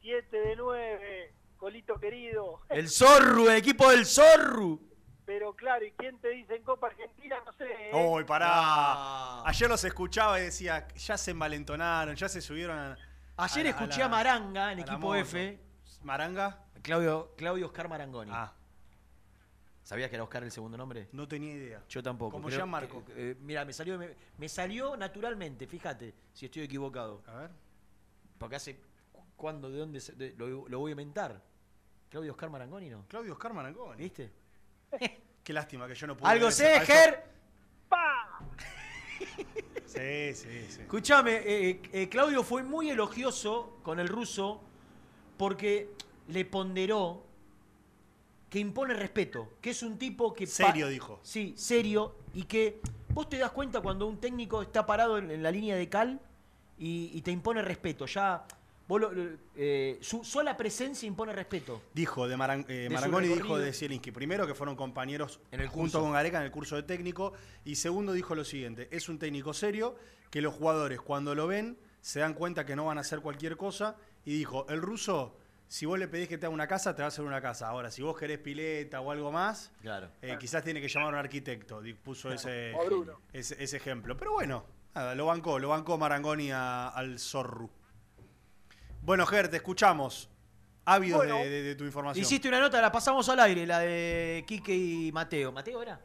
7 0.00 0.36
de 0.36 0.56
9, 0.56 1.34
Colito 1.56 2.00
querido. 2.00 2.60
El 2.70 2.88
Zorru, 2.88 3.48
el 3.48 3.56
equipo 3.58 3.90
del 3.90 4.06
Zorru. 4.06 4.80
Pero 5.26 5.54
claro, 5.54 5.84
¿y 5.84 5.92
quién 5.92 6.18
te 6.20 6.30
dice 6.30 6.56
en 6.56 6.62
Copa 6.62 6.86
Argentina? 6.88 7.36
No 7.44 7.52
sé. 7.52 7.64
¿eh? 7.66 7.90
Uy, 7.92 8.24
pará. 8.24 9.42
Ayer 9.46 9.68
los 9.68 9.84
escuchaba 9.84 10.40
y 10.40 10.44
decía, 10.44 10.88
ya 10.96 11.18
se 11.18 11.30
envalentonaron, 11.32 12.16
ya 12.16 12.28
se 12.28 12.40
subieron 12.40 12.78
a. 12.78 12.96
Ayer 13.36 13.64
la- 13.64 13.70
escuché 13.70 14.00
la- 14.00 14.06
a 14.06 14.08
Maranga 14.08 14.72
en 14.72 14.78
a 14.78 14.82
equipo 14.82 14.98
moto. 14.98 15.14
F. 15.16 15.60
¿Maranga? 16.08 16.64
Claudio, 16.82 17.34
Claudio 17.36 17.66
Oscar 17.66 17.86
Marangoni. 17.86 18.30
Ah. 18.34 18.50
¿Sabías 19.82 20.08
que 20.08 20.16
era 20.16 20.24
Oscar 20.24 20.42
el 20.42 20.50
segundo 20.50 20.76
nombre? 20.78 21.08
No 21.12 21.28
tenía 21.28 21.52
idea. 21.54 21.82
Yo 21.88 22.02
tampoco. 22.02 22.32
Como 22.32 22.46
pero, 22.46 22.56
Gianmarco. 22.56 23.04
eh, 23.10 23.14
eh, 23.16 23.36
mira, 23.40 23.64
me 23.66 23.72
salió, 23.74 23.98
me, 23.98 24.14
me 24.38 24.48
salió 24.48 24.96
naturalmente, 24.96 25.66
fíjate, 25.66 26.14
si 26.32 26.46
estoy 26.46 26.62
equivocado. 26.62 27.22
A 27.26 27.34
ver. 27.40 27.50
Porque 28.38 28.56
hace. 28.56 28.80
¿Cuándo? 29.36 29.70
¿De 29.70 29.78
dónde? 29.78 30.00
se- 30.00 30.12
de- 30.14 30.34
lo, 30.36 30.66
lo 30.68 30.78
voy 30.78 30.90
a 30.90 30.92
inventar. 30.92 31.42
Claudio 32.08 32.32
Oscar 32.32 32.48
Marangoni, 32.48 32.88
¿no? 32.88 33.04
Claudio 33.06 33.32
Oscar 33.34 33.52
Marangoni. 33.52 34.02
¿Viste? 34.02 34.32
Qué 35.44 35.52
lástima 35.52 35.86
que 35.86 35.94
yo 35.94 36.06
no 36.06 36.16
pude. 36.16 36.28
Algo 36.30 36.50
sé, 36.50 36.80
Ger. 36.80 37.24
Sí, 39.86 40.34
sí, 40.34 40.66
sí. 40.68 40.80
Escuchame, 40.82 41.36
eh, 41.44 41.80
eh, 41.92 42.08
Claudio 42.08 42.42
fue 42.44 42.62
muy 42.62 42.90
elogioso 42.90 43.78
con 43.82 43.98
el 44.00 44.06
ruso 44.08 44.62
porque 45.38 45.88
le 46.28 46.44
ponderó 46.44 47.24
que 48.50 48.58
impone 48.58 48.94
respeto, 48.94 49.48
que 49.60 49.70
es 49.70 49.82
un 49.82 49.98
tipo 49.98 50.32
que... 50.34 50.46
Serio, 50.46 50.88
dijo. 50.88 51.20
Sí, 51.22 51.54
serio, 51.56 52.14
y 52.34 52.44
que 52.44 52.80
vos 53.10 53.28
te 53.28 53.36
das 53.38 53.50
cuenta 53.52 53.80
cuando 53.80 54.06
un 54.06 54.18
técnico 54.18 54.62
está 54.62 54.84
parado 54.86 55.18
en, 55.18 55.30
en 55.30 55.42
la 55.42 55.50
línea 55.50 55.76
de 55.76 55.88
cal 55.88 56.20
y, 56.78 57.10
y 57.12 57.20
te 57.22 57.30
impone 57.30 57.60
respeto. 57.60 58.06
Ya, 58.06 58.46
vos 58.88 59.00
lo- 59.02 59.12
lo- 59.12 59.36
eh, 59.54 59.98
su 60.00 60.24
sola 60.24 60.56
presencia 60.56 61.06
impone 61.06 61.34
respeto. 61.34 61.82
Dijo 61.92 62.26
de, 62.26 62.36
Maran- 62.38 62.64
eh, 62.68 62.88
De 62.88 62.90
Marangoni, 62.90 63.28
dijo 63.28 63.58
de 63.58 63.70
Zielinski. 63.72 64.12
Primero 64.12 64.46
que 64.46 64.54
fueron 64.54 64.76
compañeros 64.76 65.40
En 65.50 65.60
el 65.60 65.68
junto 65.68 65.82
curso. 65.98 66.00
con 66.00 66.12
Gareca 66.12 66.38
en 66.38 66.44
el 66.44 66.50
curso 66.50 66.76
de 66.76 66.84
técnico. 66.84 67.34
Y 67.66 67.74
segundo 67.76 68.14
dijo 68.14 68.34
lo 68.34 68.44
siguiente, 68.44 68.88
es 68.90 69.10
un 69.10 69.18
técnico 69.18 69.52
serio, 69.52 69.94
que 70.30 70.40
los 70.40 70.54
jugadores 70.54 71.00
cuando 71.02 71.34
lo 71.34 71.46
ven 71.46 71.76
se 72.00 72.20
dan 72.20 72.32
cuenta 72.32 72.64
que 72.64 72.76
no 72.76 72.86
van 72.86 72.96
a 72.96 73.02
hacer 73.02 73.20
cualquier 73.20 73.58
cosa. 73.58 73.96
Y 74.28 74.36
dijo, 74.36 74.66
el 74.68 74.82
ruso, 74.82 75.34
si 75.68 75.86
vos 75.86 75.98
le 75.98 76.06
pedís 76.06 76.28
que 76.28 76.36
te 76.36 76.44
haga 76.44 76.54
una 76.54 76.66
casa, 76.68 76.94
te 76.94 77.00
va 77.00 77.06
a 77.06 77.08
hacer 77.08 77.24
una 77.24 77.40
casa. 77.40 77.66
Ahora, 77.66 77.90
si 77.90 78.02
vos 78.02 78.14
querés 78.18 78.38
pileta 78.38 79.00
o 79.00 79.10
algo 79.10 79.32
más, 79.32 79.72
Claro. 79.80 80.10
eh, 80.20 80.36
quizás 80.38 80.62
tiene 80.62 80.82
que 80.82 80.88
llamar 80.88 81.06
a 81.08 81.12
un 81.12 81.24
arquitecto. 81.24 81.80
Puso 82.04 82.30
ese, 82.30 82.74
ese, 83.32 83.56
ese 83.62 83.76
ejemplo. 83.78 84.18
Pero 84.18 84.32
bueno, 84.34 84.66
nada, 84.94 85.14
lo 85.14 85.24
bancó, 85.24 85.58
lo 85.58 85.70
bancó 85.70 85.96
Marangoni 85.96 86.50
a- 86.52 86.88
al 86.88 87.18
Zorru. 87.18 87.70
Bueno, 89.00 89.24
Ger, 89.24 89.48
te 89.48 89.56
escuchamos. 89.56 90.28
Ávidos 90.84 91.20
Bueno. 91.20 91.36
de, 91.38 91.48
de- 91.48 91.62
de 91.62 91.74
tu 91.74 91.84
información. 91.84 92.22
Hiciste 92.22 92.48
una 92.48 92.60
nota, 92.60 92.82
la 92.82 92.92
pasamos 92.92 93.26
al 93.30 93.40
aire, 93.40 93.66
la 93.66 93.78
de 93.78 94.44
Quique 94.46 94.74
y 94.74 95.10
Mateo. 95.10 95.52
¿Mateo 95.52 95.80
era? 95.82 96.00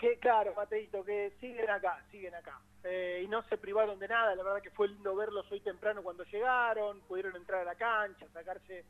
Que 0.00 0.16
claro, 0.18 0.54
Mateito, 0.56 1.04
que 1.04 1.30
siguen 1.40 1.68
acá, 1.68 2.02
siguen 2.10 2.34
acá. 2.34 2.58
Eh, 2.84 3.20
y 3.22 3.28
no 3.28 3.42
se 3.50 3.58
privaron 3.58 3.98
de 3.98 4.08
nada, 4.08 4.34
la 4.34 4.42
verdad 4.42 4.62
que 4.62 4.70
fue 4.70 4.88
lindo 4.88 5.14
verlos 5.14 5.44
hoy 5.52 5.60
temprano 5.60 6.02
cuando 6.02 6.24
llegaron, 6.24 7.00
pudieron 7.02 7.36
entrar 7.36 7.60
a 7.60 7.64
la 7.64 7.74
cancha, 7.74 8.26
sacarse 8.32 8.82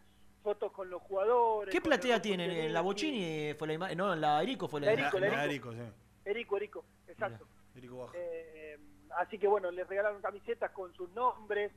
fotos 0.45 0.71
con 0.71 0.89
los 0.89 1.03
jugadores. 1.03 1.73
¿Qué 1.75 1.81
platea 1.81 2.23
tienen? 2.23 2.53
¿En 2.53 2.73
la. 2.73 2.81
Bochini 2.81 3.55
fue 3.55 3.67
la 3.67 3.75
imagen? 3.75 3.99
No, 3.99 4.13
en 4.13 4.21
la 4.21 4.41
Erico 4.41 4.69
fue 4.69 4.81
la, 4.81 4.87
La 4.87 4.93
Erico, 4.93 5.19
la 5.19 5.31
sí. 5.75 5.81
Erico, 6.25 6.57
Erico, 6.57 6.85
exacto. 7.09 7.45
Erico 7.75 7.99
Baja. 7.99 8.13
Eh, 8.15 8.79
así 9.19 9.37
que 9.37 9.49
bueno, 9.49 9.73
les 9.73 9.89
regalaron 9.89 10.23
camisetas 10.23 10.71
con 10.71 10.95
sus 10.95 11.11
nombres, 11.11 11.73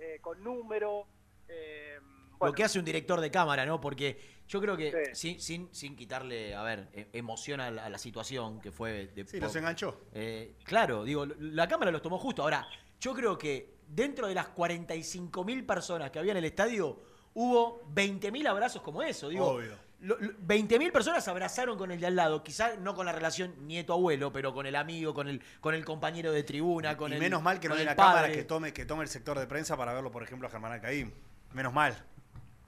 eh, 0.00 0.18
con 0.20 0.42
número. 0.42 1.06
eh, 1.46 2.00
lo 2.40 2.52
que 2.52 2.64
hace 2.64 2.78
un 2.78 2.84
director 2.84 3.20
de 3.20 3.30
cámara, 3.30 3.64
¿no? 3.66 3.80
Porque 3.80 4.18
yo 4.48 4.60
creo 4.60 4.76
que 4.76 5.14
sin, 5.14 5.40
sin, 5.40 5.68
sin 5.74 5.96
quitarle, 5.96 6.54
a 6.54 6.62
ver, 6.62 6.88
e- 6.92 7.08
emoción 7.12 7.60
a 7.60 7.70
la, 7.70 7.86
a 7.86 7.88
la 7.88 7.98
situación 7.98 8.60
que 8.60 8.70
fue 8.70 9.06
de 9.14 9.26
Sí, 9.26 9.40
los 9.40 9.54
enganchó. 9.56 10.00
Eh, 10.12 10.54
claro, 10.64 11.04
digo, 11.04 11.26
la 11.26 11.66
cámara 11.68 11.90
los 11.90 12.02
tomó 12.02 12.18
justo. 12.18 12.42
Ahora, 12.42 12.66
yo 13.00 13.14
creo 13.14 13.38
que 13.38 13.74
dentro 13.88 14.26
de 14.26 14.34
las 14.34 14.48
45.000 14.54 15.66
personas 15.66 16.10
que 16.10 16.18
había 16.18 16.32
en 16.32 16.38
el 16.38 16.44
estadio, 16.44 17.00
hubo 17.34 17.82
20.000 17.94 18.46
abrazos 18.48 18.82
como 18.82 19.02
eso. 19.02 19.28
Digo, 19.28 19.46
Obvio. 19.46 19.76
lo- 20.00 20.18
lo- 20.18 20.32
20.000 20.38 20.92
personas 20.92 21.24
se 21.24 21.30
abrazaron 21.30 21.76
con 21.78 21.90
el 21.90 22.00
de 22.00 22.06
al 22.06 22.16
lado, 22.16 22.42
quizás 22.44 22.78
no 22.78 22.94
con 22.94 23.06
la 23.06 23.12
relación 23.12 23.66
nieto-abuelo, 23.66 24.32
pero 24.32 24.52
con 24.54 24.66
el 24.66 24.76
amigo, 24.76 25.14
con 25.14 25.28
el, 25.28 25.42
con 25.60 25.74
el 25.74 25.84
compañero 25.84 26.32
de 26.32 26.42
tribuna, 26.44 26.96
con 26.96 27.10
y 27.12 27.14
el 27.14 27.20
menos 27.20 27.42
mal 27.42 27.60
que 27.60 27.68
no 27.68 27.74
hay 27.74 27.82
una 27.82 27.96
cámara 27.96 28.30
que 28.30 28.44
tome, 28.44 28.72
que 28.72 28.84
tome 28.84 29.02
el 29.02 29.08
sector 29.08 29.38
de 29.38 29.46
prensa 29.46 29.76
para 29.76 29.92
verlo, 29.92 30.10
por 30.10 30.22
ejemplo, 30.22 30.48
a 30.48 30.50
Germán 30.50 30.72
Alcaín. 30.72 31.12
Menos 31.52 31.72
mal. 31.72 31.96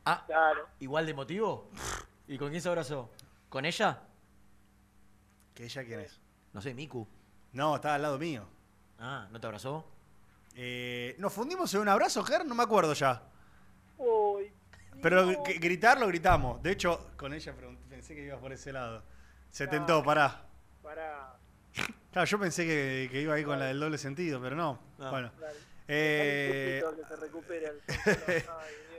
Ah, 0.07 0.23
Claro. 0.27 0.69
¿igual 0.81 1.05
de 1.07 1.15
motivo? 1.15 1.69
¿Y 2.29 2.39
con 2.39 2.51
quién 2.51 2.63
se 2.63 2.69
abrazó? 2.69 3.11
¿Con 3.49 3.65
ella? 3.65 4.03
¿Que 5.55 5.65
ella 5.65 5.85
quién 5.85 6.01
es? 6.01 6.21
No 6.53 6.61
sé, 6.61 6.75
Miku. 6.75 7.07
No, 7.53 7.77
estaba 7.77 7.95
al 7.97 8.03
lado 8.03 8.19
mío. 8.19 8.47
Ah, 8.99 9.27
¿no 9.31 9.41
te 9.41 9.47
abrazó? 9.47 9.85
Eh, 10.55 11.17
¿Nos 11.19 11.33
fundimos 11.33 11.73
en 11.75 11.81
un 11.81 11.89
abrazo, 11.89 12.23
Ger? 12.25 12.47
No 12.47 12.55
me 12.55 12.63
acuerdo 12.63 12.93
ya. 12.95 13.23
Uy, 13.99 14.53
Pero 15.03 15.27
g- 15.45 15.61
gritarlo, 15.61 16.07
gritamos. 16.07 16.63
De 16.63 16.71
hecho, 16.73 17.11
con 17.17 17.35
ella 17.35 17.55
pensé 17.89 18.15
que 18.15 18.25
ibas 18.25 18.39
por 18.41 18.53
ese 18.53 18.73
lado. 18.73 19.03
Se 19.51 19.67
tentó, 19.67 20.03
pará. 20.03 20.43
para. 20.83 21.37
Claro, 22.13 22.27
yo 22.27 22.39
pensé 22.39 22.65
que, 22.65 23.09
que 23.11 23.21
iba 23.23 23.35
ahí 23.35 23.45
con 23.45 23.59
la 23.59 23.67
del 23.67 23.81
doble 23.81 23.99
sentido, 23.99 24.41
pero 24.41 24.57
no. 24.57 24.79
No. 24.99 25.11
Bueno. 25.11 25.31
Dale. 25.39 25.59
Eh, 25.89 26.83
que 26.97 27.05
se 27.07 27.17
recupere 27.17 27.67
el- 27.67 27.83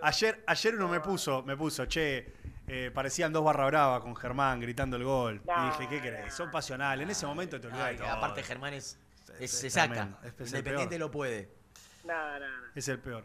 ayer, 0.02 0.44
ayer 0.48 0.76
uno 0.76 0.88
me 0.88 1.00
puso, 1.00 1.44
me 1.44 1.56
puso, 1.58 1.86
che, 1.86 2.34
eh, 2.68 2.92
parecían 2.94 3.32
dos 3.32 3.44
barra 3.44 3.66
brava 3.66 4.02
con 4.02 4.16
Germán 4.16 4.60
gritando 4.60 4.98
el 4.98 5.04
gol. 5.04 5.42
y 5.46 5.66
dije, 5.72 5.88
¿qué 5.90 6.00
crees? 6.02 6.34
Son 6.34 6.52
pasionales. 6.52 7.04
En 7.04 7.10
ese 7.10 7.26
momento 7.26 7.60
te 7.60 7.68
olvidás 7.68 7.86
Ay, 7.88 7.98
todo. 7.98 8.08
aparte 8.10 8.44
Germán 8.44 8.74
es, 8.74 8.98
es- 9.36 9.42
es 9.42 9.52
se 9.52 9.70
saca. 9.70 9.94
tremendo, 9.94 10.18
es- 10.24 10.34
es 10.34 10.40
el 10.40 10.48
Independiente 10.48 11.00
lo 11.00 11.10
puede. 11.12 11.50
Nada, 12.04 12.40
nada, 12.40 12.58
nada. 12.58 12.72
Es 12.76 12.88
el 12.88 13.00
peor. 13.00 13.24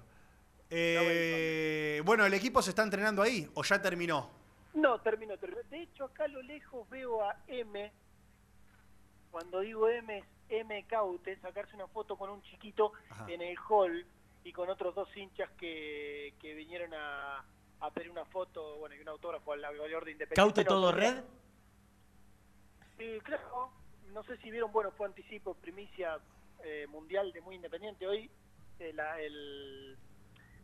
Eh, 0.75 2.01
bueno, 2.05 2.25
¿el 2.25 2.33
equipo 2.35 2.63
se 2.63 2.71
está 2.71 2.83
entrenando 2.83 3.21
ahí 3.23 3.49
o 3.55 3.63
ya 3.63 3.81
terminó? 3.83 4.31
No, 4.75 4.99
termino, 5.01 5.37
termino. 5.37 5.61
De 5.71 5.83
hecho, 5.83 6.05
acá 6.05 6.25
a 6.25 6.29
lo 6.29 6.41
lejos 6.43 6.89
veo 6.89 7.23
a 7.23 7.37
M. 7.47 7.93
Cuando 9.31 9.61
digo 9.61 9.89
M 9.89 10.19
es 10.19 10.25
M 10.49 10.85
Caute, 10.87 11.39
sacarse 11.41 11.75
una 11.75 11.87
foto 11.89 12.17
con 12.17 12.31
un 12.31 12.43
chiquito 12.43 12.93
Ajá. 13.11 13.27
en 13.29 13.43
el 13.43 13.57
hall 13.69 14.05
y 14.45 14.53
con 14.53 14.69
otros 14.71 14.95
dos 14.95 15.09
hinchas 15.17 15.51
que, 15.53 16.35
que 16.41 16.55
vinieron 16.55 16.93
a, 16.95 17.45
a 17.81 17.91
pedir 17.93 18.11
una 18.11 18.25
foto, 18.27 18.77
bueno, 18.79 18.95
y 18.95 19.01
un 19.01 19.09
autógrafo 19.09 19.53
al 19.53 19.61
goleador 19.77 20.05
de 20.05 20.13
Independiente. 20.13 20.35
¿Caute 20.37 20.65
No, 20.65 20.69
todo 20.69 20.93
red? 20.93 21.23
Sí, 22.99 23.19
claro. 23.25 23.71
No 24.13 24.23
sé 24.25 24.37
si 24.39 24.51
vieron, 24.51 24.73
bueno, 24.73 24.91
fue 24.93 25.07
anticipo, 25.07 25.55
primicia 25.55 26.19
eh, 26.65 26.87
mundial 26.89 27.33
de 27.33 27.41
Muy 27.41 27.57
Independiente 27.57 28.07
hoy. 28.07 28.31
eh, 28.79 28.93
la- 28.95 29.21
el- 29.21 29.97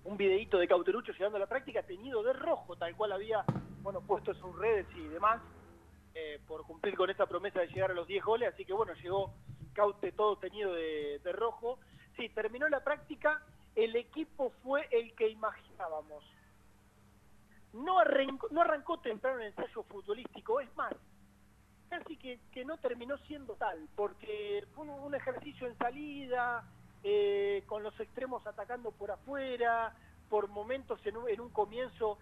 un 0.04 0.16
videíto 0.16 0.58
de 0.58 0.66
Cauterucho 0.66 1.12
llegando 1.12 1.36
a 1.36 1.40
la 1.40 1.46
práctica 1.46 1.82
teñido 1.82 2.22
de 2.22 2.32
rojo, 2.32 2.74
tal 2.76 2.96
cual 2.96 3.12
había, 3.12 3.44
bueno, 3.82 4.00
puesto 4.00 4.32
en 4.32 4.38
sus 4.38 4.56
redes 4.58 4.86
y 4.96 5.06
demás, 5.08 5.40
eh, 6.14 6.40
por 6.46 6.64
cumplir 6.64 6.96
con 6.96 7.10
esa 7.10 7.26
promesa 7.26 7.60
de 7.60 7.68
llegar 7.68 7.90
a 7.90 7.94
los 7.94 8.06
10 8.08 8.24
goles. 8.24 8.52
Así 8.52 8.64
que, 8.64 8.72
bueno, 8.72 8.92
llegó 8.94 9.34
Caute 9.72 10.10
todo 10.12 10.36
teñido 10.38 10.72
de, 10.72 11.20
de 11.22 11.32
rojo. 11.32 11.78
Sí, 12.16 12.28
terminó 12.30 12.68
la 12.68 12.82
práctica. 12.82 13.40
El 13.82 13.94
equipo 13.96 14.52
fue 14.64 14.88
el 14.90 15.14
que 15.14 15.28
imaginábamos. 15.28 16.24
No 17.72 17.98
arrancó, 18.00 18.48
no 18.50 18.62
arrancó 18.62 18.98
temprano 18.98 19.38
el 19.40 19.46
ensayo 19.48 19.82
futbolístico, 19.84 20.60
es 20.60 20.74
más, 20.74 20.92
casi 21.88 22.16
que, 22.16 22.40
que 22.50 22.64
no 22.64 22.78
terminó 22.78 23.16
siendo 23.18 23.54
tal, 23.54 23.88
porque 23.94 24.64
fue 24.74 24.84
un, 24.84 24.90
un 24.90 25.14
ejercicio 25.14 25.66
en 25.68 25.76
salida, 25.78 26.64
eh, 27.04 27.62
con 27.66 27.82
los 27.82 27.98
extremos 28.00 28.44
atacando 28.46 28.90
por 28.90 29.10
afuera, 29.12 29.94
por 30.28 30.48
momentos 30.48 30.98
en 31.06 31.16
un, 31.18 31.28
en 31.28 31.40
un 31.40 31.50
comienzo 31.50 32.18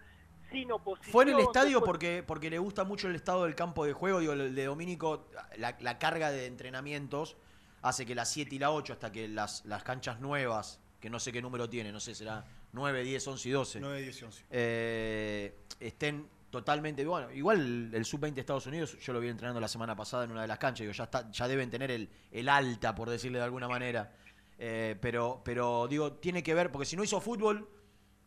sin 0.51 0.71
oposición. 0.71 1.11
Fue 1.11 1.23
en 1.23 1.29
el 1.29 1.39
estadio 1.39 1.77
después- 1.79 1.85
porque, 1.87 2.23
porque 2.27 2.49
le 2.51 2.59
gusta 2.59 2.83
mucho 2.83 3.07
el 3.07 3.15
estado 3.15 3.45
del 3.45 3.55
campo 3.55 3.83
de 3.85 3.93
juego. 3.93 4.19
Digo, 4.19 4.33
el 4.33 4.53
de 4.53 4.65
Domínico, 4.65 5.25
la, 5.57 5.75
la 5.79 5.97
carga 5.97 6.29
de 6.29 6.45
entrenamientos 6.45 7.35
hace 7.81 8.05
que 8.05 8.13
las 8.15 8.29
7 8.29 8.53
y 8.55 8.59
la 8.59 8.69
8, 8.71 8.93
hasta 8.93 9.11
que 9.11 9.27
las, 9.27 9.65
las 9.65 9.83
canchas 9.83 10.19
nuevas, 10.19 10.79
que 10.99 11.09
no 11.09 11.19
sé 11.19 11.31
qué 11.31 11.41
número 11.41 11.69
tiene, 11.69 11.91
no 11.91 11.99
sé, 11.99 12.15
será 12.15 12.43
9, 12.71 13.03
10, 13.03 13.27
11 13.27 13.49
y 13.49 13.51
12. 13.51 13.79
9, 13.79 14.01
10 14.01 14.21
y 14.21 14.25
11. 14.25 14.45
eh, 14.49 15.55
estén 15.79 16.27
totalmente. 16.49 17.05
Bueno, 17.05 17.31
igual 17.31 17.59
el, 17.59 17.91
el 17.93 18.05
sub-20 18.05 18.33
de 18.33 18.41
Estados 18.41 18.65
Unidos, 18.67 18.97
yo 18.99 19.13
lo 19.13 19.19
vi 19.19 19.27
entrenando 19.29 19.59
la 19.59 19.67
semana 19.67 19.95
pasada 19.95 20.23
en 20.23 20.31
una 20.31 20.41
de 20.41 20.47
las 20.47 20.57
canchas. 20.57 20.81
Digo, 20.81 20.93
ya, 20.93 21.03
está, 21.03 21.29
ya 21.31 21.47
deben 21.47 21.69
tener 21.69 21.91
el, 21.91 22.09
el 22.31 22.49
alta, 22.49 22.95
por 22.95 23.09
decirle 23.09 23.37
de 23.37 23.43
alguna 23.43 23.67
manera. 23.67 24.11
Eh, 24.57 24.95
pero, 24.99 25.41
pero 25.45 25.87
digo, 25.87 26.13
tiene 26.13 26.41
que 26.41 26.53
ver, 26.55 26.71
porque 26.71 26.85
si 26.85 26.95
no 26.95 27.03
hizo 27.03 27.21
fútbol 27.21 27.69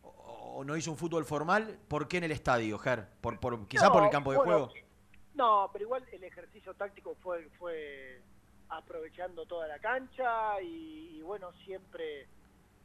o, 0.03 0.09
o 0.59 0.63
no 0.63 0.77
hizo 0.77 0.91
un 0.91 0.97
fútbol 0.97 1.25
formal, 1.25 1.77
¿por 1.89 2.07
qué 2.07 2.17
en 2.17 2.23
el 2.25 2.31
estadio, 2.31 2.77
Ger? 2.77 3.05
Por, 3.19 3.39
por, 3.39 3.67
quizá 3.67 3.87
No, 3.87 3.91
por 3.91 4.03
el 4.03 4.09
campo 4.09 4.31
de 4.31 4.37
bueno, 4.37 4.51
juego. 4.51 4.73
No, 5.33 5.69
pero 5.73 5.83
igual 5.85 6.05
el 6.11 6.23
ejercicio 6.23 6.73
táctico 6.75 7.15
fue, 7.21 7.49
fue 7.57 8.21
aprovechando 8.69 9.45
toda 9.45 9.67
la 9.67 9.79
cancha 9.79 10.61
y, 10.61 11.17
y 11.17 11.21
bueno, 11.21 11.51
siempre 11.65 12.27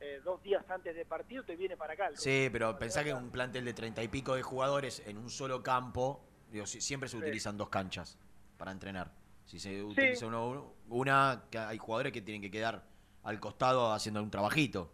eh, 0.00 0.20
dos 0.24 0.42
días 0.42 0.64
antes 0.70 0.94
de 0.94 1.04
partido 1.04 1.42
te 1.44 1.56
viene 1.56 1.76
para 1.76 1.94
acá. 1.94 2.10
Sí, 2.14 2.48
pero 2.52 2.78
pensá 2.78 3.02
que 3.04 3.12
un 3.14 3.30
plantel 3.30 3.64
de 3.64 3.74
treinta 3.74 4.02
y 4.02 4.08
pico 4.08 4.34
de 4.34 4.42
jugadores 4.42 5.02
en 5.06 5.16
un 5.18 5.30
solo 5.30 5.62
campo, 5.62 6.24
digo, 6.50 6.66
si- 6.66 6.80
siempre 6.80 7.08
se 7.08 7.16
utilizan 7.16 7.56
dos 7.56 7.68
canchas 7.68 8.18
para 8.58 8.72
entrenar. 8.72 9.12
Si 9.44 9.58
se 9.60 9.82
utiliza 9.82 10.26
uno- 10.26 10.74
una, 10.88 11.44
que 11.50 11.58
hay 11.58 11.78
jugadores 11.78 12.12
que 12.12 12.20
tienen 12.20 12.42
que 12.42 12.50
quedar 12.50 12.82
al 13.22 13.38
costado 13.40 13.92
haciendo 13.92 14.22
un 14.22 14.30
trabajito. 14.30 14.90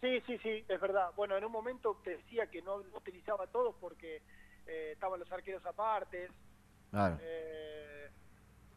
Sí, 0.00 0.20
sí, 0.26 0.38
sí, 0.38 0.64
es 0.68 0.80
verdad. 0.80 1.10
Bueno, 1.16 1.36
en 1.36 1.44
un 1.44 1.52
momento 1.52 2.00
te 2.04 2.10
decía 2.18 2.46
que 2.48 2.60
no, 2.62 2.82
no 2.82 2.98
utilizaba 2.98 3.44
a 3.44 3.46
todos 3.46 3.74
porque 3.80 4.22
eh, 4.66 4.90
estaban 4.92 5.18
los 5.18 5.30
arqueros 5.32 5.64
aparte. 5.64 6.28
Claro. 6.90 7.18
Eh, 7.20 8.10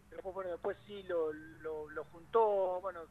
después, 0.10 0.34
bueno, 0.34 0.52
después 0.52 0.78
sí 0.88 1.04
lo, 1.04 1.32
lo, 1.34 1.90
lo 1.90 2.04
juntó, 2.06 2.80
bueno, 2.82 3.02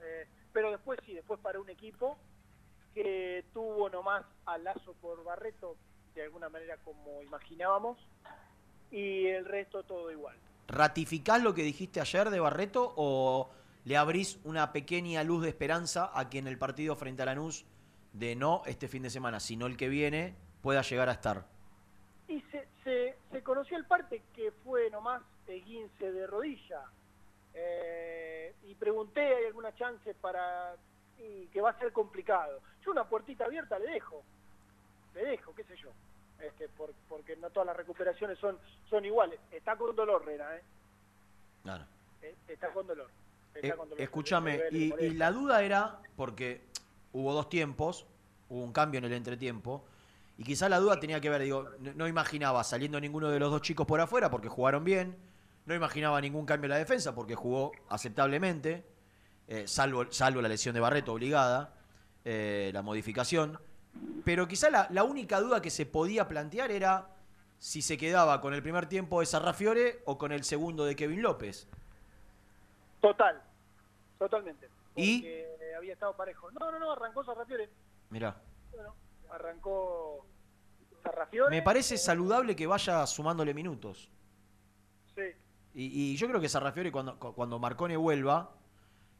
eh, 0.00 0.26
pero 0.56 0.70
después 0.70 0.98
sí, 1.04 1.12
después 1.12 1.38
para 1.38 1.60
un 1.60 1.68
equipo 1.68 2.16
que 2.94 3.44
tuvo 3.52 3.90
nomás 3.90 4.24
a 4.46 4.56
Lazo 4.56 4.94
por 5.02 5.22
Barreto, 5.22 5.76
de 6.14 6.22
alguna 6.22 6.48
manera 6.48 6.78
como 6.78 7.22
imaginábamos, 7.22 7.98
y 8.90 9.26
el 9.26 9.44
resto 9.44 9.82
todo 9.82 10.10
igual. 10.10 10.34
¿Ratificás 10.66 11.42
lo 11.42 11.52
que 11.52 11.62
dijiste 11.62 12.00
ayer 12.00 12.30
de 12.30 12.40
Barreto 12.40 12.94
o 12.96 13.50
le 13.84 13.98
abrís 13.98 14.40
una 14.44 14.72
pequeña 14.72 15.22
luz 15.24 15.42
de 15.42 15.50
esperanza 15.50 16.10
a 16.14 16.30
que 16.30 16.38
en 16.38 16.46
el 16.46 16.56
partido 16.56 16.96
frente 16.96 17.22
a 17.22 17.26
Lanús, 17.26 17.66
de 18.14 18.34
no 18.34 18.62
este 18.64 18.88
fin 18.88 19.02
de 19.02 19.10
semana, 19.10 19.40
sino 19.40 19.66
el 19.66 19.76
que 19.76 19.90
viene, 19.90 20.36
pueda 20.62 20.80
llegar 20.80 21.10
a 21.10 21.12
estar? 21.12 21.44
Y 22.28 22.40
se, 22.50 22.66
se, 22.82 23.18
se 23.30 23.42
conoció 23.42 23.76
el 23.76 23.84
parte 23.84 24.22
que 24.34 24.52
fue 24.64 24.88
nomás 24.88 25.20
el 25.48 25.62
15 25.62 26.12
de 26.12 26.26
rodilla. 26.26 26.80
Eh, 27.58 28.54
y 28.64 28.74
pregunté, 28.74 29.20
¿hay 29.22 29.46
alguna 29.46 29.74
chance 29.74 30.12
para 30.14 30.74
y 31.18 31.46
que 31.46 31.60
va 31.62 31.70
a 31.70 31.78
ser 31.78 31.92
complicado? 31.92 32.60
Yo 32.84 32.90
una 32.92 33.04
puertita 33.08 33.46
abierta 33.46 33.78
le 33.78 33.86
dejo. 33.92 34.22
Le 35.14 35.24
dejo, 35.24 35.54
qué 35.54 35.64
sé 35.64 35.76
yo. 35.76 35.88
Este, 36.38 36.68
por- 36.68 36.92
porque 37.08 37.34
no 37.36 37.48
todas 37.48 37.66
las 37.68 37.76
recuperaciones 37.76 38.38
son 38.38 38.58
son 38.90 39.04
iguales. 39.06 39.40
Está 39.50 39.74
con 39.76 39.96
dolor, 39.96 40.24
Rena, 40.26 40.54
¿eh? 40.56 40.62
Claro. 41.62 41.84
Eh, 42.22 42.34
Está 42.48 42.68
con 42.72 42.86
dolor. 42.86 43.08
Está 43.54 43.68
Eh, 43.68 43.72
con 43.76 43.88
dolor. 43.88 44.02
escúchame, 44.02 44.60
y, 44.70 44.90
la 45.14 45.32
duda 45.32 45.62
era, 45.62 45.98
porque 46.14 46.60
hubo 47.14 47.32
dos 47.32 47.48
tiempos, 47.48 48.04
hubo 48.50 48.62
un 48.62 48.72
cambio 48.72 48.98
en 48.98 49.04
el 49.06 49.14
entretiempo, 49.14 49.82
y 50.36 50.44
quizá 50.44 50.68
la 50.68 50.78
duda 50.78 51.00
tenía 51.00 51.22
que 51.22 51.30
ver, 51.30 51.40
digo, 51.40 51.66
no, 51.78 51.94
no 51.94 52.06
imaginaba 52.06 52.62
saliendo 52.64 53.00
ninguno 53.00 53.30
de 53.30 53.40
los 53.40 53.50
dos 53.50 53.62
chicos 53.62 53.86
por 53.86 53.98
afuera 54.02 54.30
porque 54.30 54.48
jugaron 54.48 54.84
bien, 54.84 55.16
no 55.66 55.74
imaginaba 55.74 56.20
ningún 56.20 56.46
cambio 56.46 56.66
en 56.66 56.70
la 56.70 56.78
defensa 56.78 57.14
porque 57.14 57.34
jugó 57.34 57.72
aceptablemente, 57.88 58.86
eh, 59.48 59.66
salvo, 59.66 60.10
salvo 60.10 60.40
la 60.40 60.48
lesión 60.48 60.74
de 60.74 60.80
Barreto 60.80 61.12
obligada, 61.12 61.74
eh, 62.24 62.70
la 62.72 62.82
modificación, 62.82 63.58
pero 64.24 64.46
quizá 64.46 64.70
la, 64.70 64.86
la 64.90 65.02
única 65.02 65.40
duda 65.40 65.60
que 65.60 65.70
se 65.70 65.84
podía 65.84 66.28
plantear 66.28 66.70
era 66.70 67.08
si 67.58 67.82
se 67.82 67.96
quedaba 67.98 68.40
con 68.40 68.54
el 68.54 68.62
primer 68.62 68.86
tiempo 68.86 69.20
de 69.20 69.26
Sarrafiore 69.26 70.02
o 70.04 70.18
con 70.18 70.30
el 70.32 70.44
segundo 70.44 70.84
de 70.84 70.94
Kevin 70.94 71.22
López. 71.22 71.68
Total, 73.00 73.42
totalmente. 74.18 74.68
¿Y? 74.94 75.26
Había 75.76 75.92
estado 75.92 76.16
parejo. 76.16 76.50
No, 76.52 76.70
no, 76.70 76.78
no, 76.78 76.92
arrancó 76.92 77.24
Sarrafiore. 77.24 77.68
Mirá. 78.10 78.36
Bueno, 78.72 78.94
arrancó 79.30 80.24
Sarrafiore. 81.02 81.50
Me 81.54 81.62
parece 81.62 81.98
saludable 81.98 82.56
que 82.56 82.66
vaya 82.66 83.06
sumándole 83.06 83.52
minutos. 83.52 84.10
Y, 85.78 86.12
y 86.12 86.16
yo 86.16 86.26
creo 86.26 86.40
que 86.40 86.48
Sarrafiore 86.48 86.90
cuando, 86.90 87.18
cu- 87.18 87.34
cuando 87.34 87.58
Marcone 87.58 87.96
vuelva, 87.98 88.50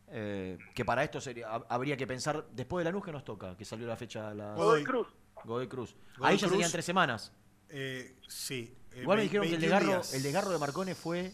eh, 0.09 0.57
que 0.75 0.85
para 0.85 1.05
esto 1.05 1.21
sería, 1.21 1.49
hab- 1.53 1.67
habría 1.69 1.97
que 1.97 2.07
pensar 2.07 2.47
después 2.53 2.81
de 2.83 2.91
la 2.91 2.93
luz 2.95 3.05
que 3.05 3.13
nos 3.13 3.25
toca, 3.25 3.57
que 3.57 3.65
salió 3.65 3.87
la 3.87 3.97
fecha 3.97 4.31
a 4.31 4.35
las... 4.35 4.57
Godoy 4.57 4.83
Cruz. 4.83 5.09
Godoy 5.45 5.69
Cruz. 5.69 5.95
Godoy 6.17 6.31
Ahí 6.33 6.37
ya 6.39 6.47
Cruz. 6.47 6.53
serían 6.53 6.73
tres 6.73 6.85
semanas. 6.85 7.33
Eh, 7.69 8.17
sí. 8.27 8.75
eh, 8.93 9.03
Igual 9.03 9.19
me 9.19 9.25
dijeron 9.25 9.47
que 9.47 9.55
el 9.55 9.61
21 9.61 9.75
desgarro, 9.81 10.01
días. 10.03 10.15
el 10.15 10.23
desgarro 10.23 10.51
de 10.51 10.59
Marcone 10.59 10.95
fue 10.95 11.33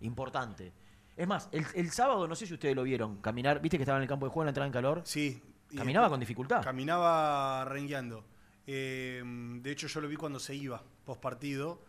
importante. 0.00 0.72
Es 1.16 1.28
más, 1.28 1.48
el, 1.52 1.66
el 1.74 1.90
sábado, 1.90 2.26
no 2.26 2.34
sé 2.34 2.46
si 2.46 2.54
ustedes 2.54 2.74
lo 2.74 2.84
vieron, 2.84 3.18
caminar, 3.20 3.60
viste 3.60 3.76
que 3.76 3.82
estaba 3.82 3.98
en 3.98 4.02
el 4.04 4.08
campo 4.08 4.24
de 4.26 4.30
juego 4.30 4.42
en 4.44 4.46
la 4.46 4.50
entrada 4.50 4.66
en 4.66 4.72
calor. 4.72 5.02
Sí. 5.04 5.42
Caminaba 5.76 6.08
con 6.08 6.18
dificultad. 6.20 6.62
Caminaba 6.62 7.64
rengueando. 7.66 8.24
Eh, 8.66 9.22
de 9.60 9.70
hecho, 9.70 9.86
yo 9.88 10.00
lo 10.00 10.08
vi 10.08 10.16
cuando 10.16 10.38
se 10.38 10.54
iba, 10.54 10.82
post 11.04 11.20
partido. 11.20 11.82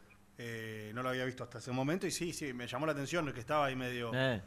No 0.94 1.04
lo 1.04 1.10
había 1.10 1.26
visto 1.26 1.44
hasta 1.44 1.60
ese 1.60 1.72
momento 1.72 2.06
y 2.08 2.12
sí, 2.12 2.34
sí, 2.34 2.54
me 2.54 2.68
llamó 2.68 2.86
la 2.86 2.92
atención 2.94 3.32
que 3.34 3.40
estaba 3.40 3.66
ahí 3.68 3.76
medio. 3.76 4.12
Eh, 4.14 4.42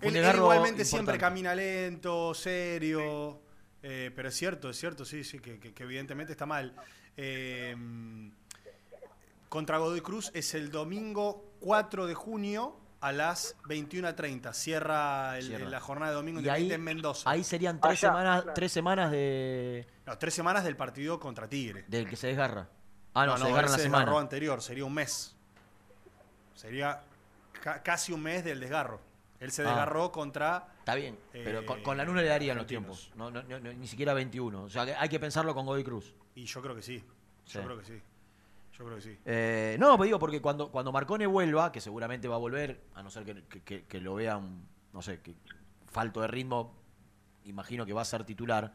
Él, 0.00 0.16
igualmente 0.16 0.84
siempre 0.84 1.18
camina 1.18 1.54
lento, 1.54 2.34
serio. 2.34 3.40
eh, 3.82 4.10
pero 4.14 4.28
es 4.28 4.34
cierto, 4.36 4.70
es 4.70 4.76
cierto, 4.78 5.04
sí, 5.04 5.22
sí, 5.24 5.38
que, 5.40 5.58
que- 5.60 5.72
que 5.72 5.82
evidentemente 5.84 6.32
está 6.32 6.46
mal. 6.46 6.74
Eh, 7.16 7.76
contra 9.48 9.78
Godoy 9.78 10.00
Cruz 10.00 10.30
es 10.34 10.54
el 10.54 10.70
domingo 10.70 11.52
4 11.60 12.06
de 12.06 12.14
junio 12.14 12.76
a 13.00 13.12
las 13.12 13.56
21.30. 13.68 14.52
Cierra, 14.52 15.38
el- 15.38 15.46
Cierra. 15.46 15.68
la 15.68 15.80
jornada 15.80 16.10
de 16.10 16.16
domingo 16.16 16.40
Y 16.40 16.48
ahí, 16.48 16.70
en 16.72 16.82
Mendoza. 16.82 17.30
ahí 17.30 17.44
serían 17.44 17.80
tres 17.80 17.92
Allá, 18.02 18.08
semanas, 18.12 18.42
claro. 18.42 18.54
tres 18.54 18.72
semanas 18.72 19.10
de 19.12 19.86
No, 20.06 20.18
tres 20.18 20.34
semanas 20.34 20.64
del 20.64 20.76
partido 20.76 21.18
contra 21.20 21.48
Tigre. 21.48 21.84
del 21.88 22.08
que 22.08 22.16
se 22.16 22.26
desgarra. 22.28 22.68
Ah, 23.14 23.26
no, 23.26 23.36
se 23.36 23.44
desgarra 23.44 23.66
en 23.66 23.72
la 23.72 23.78
semana. 23.78 23.98
desgarro 24.04 24.18
anterior, 24.20 24.62
sería 24.62 24.84
un 24.84 24.94
mes. 24.94 25.34
Sería 26.54 27.02
ca- 27.62 27.82
casi 27.82 28.12
un 28.12 28.22
mes 28.22 28.44
del 28.44 28.60
desgarro. 28.60 29.00
Él 29.40 29.50
se 29.52 29.62
Ah. 29.62 29.66
desgarró 29.66 30.10
contra. 30.12 30.68
Está 30.80 30.94
bien, 30.94 31.18
pero 31.32 31.60
eh, 31.60 31.66
con, 31.66 31.82
con 31.82 31.96
la 31.96 32.04
NUNE 32.04 32.22
le 32.22 32.28
darían 32.28 32.56
los 32.56 32.66
tiempos. 32.66 33.10
No, 33.14 33.30
no, 33.30 33.42
no, 33.42 33.60
no, 33.60 33.72
ni 33.72 33.86
siquiera 33.86 34.14
21. 34.14 34.64
O 34.64 34.70
sea, 34.70 34.84
que 34.86 34.94
hay 34.94 35.08
que 35.08 35.20
pensarlo 35.20 35.54
con 35.54 35.66
Godoy 35.66 35.84
Cruz. 35.84 36.14
Y 36.34 36.44
yo 36.44 36.60
creo 36.62 36.74
que 36.74 36.82
sí. 36.82 36.98
Yo 37.46 37.60
Sí. 37.60 37.64
creo 37.66 37.78
que 37.78 37.84
sí. 37.84 38.00
Yo 38.78 38.84
creo 38.84 38.96
que 38.96 39.02
sí. 39.02 39.18
Eh, 39.24 39.76
no, 39.78 39.96
pues 39.96 40.06
digo, 40.08 40.18
porque 40.18 40.40
cuando, 40.40 40.70
cuando 40.70 40.92
Marcone 40.92 41.26
vuelva, 41.26 41.70
que 41.72 41.80
seguramente 41.80 42.28
va 42.28 42.36
a 42.36 42.38
volver, 42.38 42.80
a 42.94 43.02
no 43.02 43.10
ser 43.10 43.24
que, 43.24 43.42
que- 43.44 43.62
que- 43.62 43.84
que 43.84 44.00
lo 44.00 44.14
vean, 44.14 44.66
no 44.92 45.02
sé, 45.02 45.20
que 45.20 45.34
falto 45.86 46.20
de 46.20 46.28
ritmo, 46.28 46.74
imagino 47.44 47.84
que 47.86 47.92
va 47.92 48.02
a 48.02 48.04
ser 48.04 48.24
titular. 48.24 48.72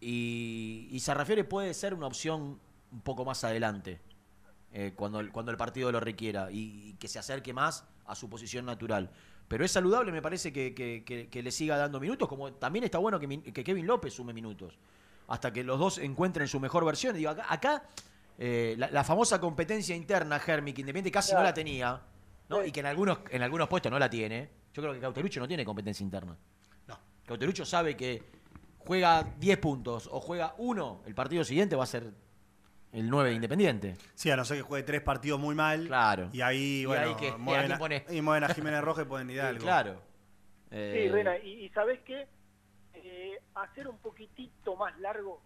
Y, 0.00 0.88
y 0.90 1.00
Sarrafiore 1.00 1.44
puede 1.44 1.74
ser 1.74 1.94
una 1.94 2.06
opción 2.06 2.60
un 2.92 3.00
poco 3.02 3.24
más 3.24 3.42
adelante, 3.44 4.00
eh, 4.72 4.92
cuando, 4.96 5.20
el, 5.20 5.30
cuando 5.32 5.50
el 5.50 5.56
partido 5.58 5.90
lo 5.92 6.00
requiera, 6.00 6.50
y, 6.50 6.90
y 6.90 6.94
que 6.94 7.08
se 7.08 7.18
acerque 7.18 7.52
más 7.52 7.84
a 8.06 8.14
su 8.14 8.28
posición 8.28 8.64
natural. 8.66 9.10
Pero 9.48 9.64
es 9.64 9.72
saludable, 9.72 10.12
me 10.12 10.20
parece, 10.22 10.52
que, 10.52 10.74
que- 10.74 11.04
que- 11.04 11.28
que 11.28 11.42
le 11.42 11.50
siga 11.50 11.76
dando 11.76 11.98
minutos, 12.00 12.28
como 12.28 12.52
también 12.52 12.84
está 12.84 12.98
bueno 12.98 13.18
que, 13.18 13.64
Kevin 13.64 13.86
López 13.86 14.12
sume 14.14 14.32
minutos, 14.32 14.78
hasta 15.28 15.52
que 15.52 15.64
los 15.64 15.78
dos 15.78 15.98
encuentren 15.98 16.48
su 16.48 16.60
mejor 16.60 16.84
versión. 16.84 17.16
Digo, 17.16 17.30
acá, 17.30 17.46
acá, 17.48 17.82
eh, 18.38 18.74
la, 18.78 18.90
la 18.90 19.04
famosa 19.04 19.40
competencia 19.40 19.96
interna, 19.96 20.38
Germi, 20.38 20.72
que 20.72 20.82
Independiente 20.82 21.10
casi 21.12 21.34
no 21.34 21.42
la 21.42 21.52
tenía, 21.54 22.00
¿no? 22.48 22.64
y 22.64 22.70
que 22.72 22.80
en 22.80 22.86
algunos, 22.86 23.18
en 23.30 23.42
algunos 23.42 23.68
puestos 23.68 23.90
no 23.90 23.98
la 23.98 24.08
tiene. 24.10 24.50
Yo 24.74 24.82
creo 24.82 24.94
que 24.94 25.00
Cauterucho 25.00 25.40
no 25.40 25.48
tiene 25.48 25.64
competencia 25.64 26.04
interna. 26.04 26.36
No. 26.86 26.98
Cauterucho 27.26 27.64
sabe 27.64 27.96
que 27.96 28.22
juega 28.78 29.22
10 29.38 29.58
puntos 29.58 30.08
o 30.12 30.20
juega 30.20 30.54
uno, 30.58 31.02
el 31.06 31.14
partido 31.14 31.42
siguiente 31.44 31.74
va 31.76 31.84
a 31.84 31.86
ser 31.86 32.12
el 32.92 33.08
9 33.10 33.30
de 33.30 33.34
Independiente. 33.36 33.96
Sí, 34.14 34.30
a 34.30 34.36
no 34.36 34.44
ser 34.44 34.56
que 34.58 34.62
juegue 34.62 34.84
tres 34.84 35.02
partidos 35.02 35.38
muy 35.40 35.54
mal. 35.54 35.86
Claro. 35.86 36.30
Y 36.32 36.40
ahí, 36.40 36.80
Y 36.82 36.86
bueno, 36.86 37.08
ahí 37.10 37.14
que- 37.16 37.32
mueven, 37.32 37.64
¿a 37.64 37.66
quién 37.66 37.72
a, 37.72 37.78
pone? 37.78 38.04
y 38.10 38.20
mueven 38.22 38.44
a 38.44 38.48
Jiménez 38.54 38.80
Rojas 38.82 39.04
y 39.04 39.08
ponen 39.08 39.30
Hidalgo. 39.30 39.60
Claro. 39.64 39.94
Sí, 40.70 40.76
Eh, 40.76 41.08
Rena, 41.12 41.38
y, 41.38 41.64
y 41.64 41.68
¿sabés 41.70 42.00
qué? 42.00 42.26
Eh, 42.94 43.38
hacer 43.54 43.88
un 43.88 43.98
poquitito 43.98 44.76
más 44.76 44.98
largo 44.98 45.40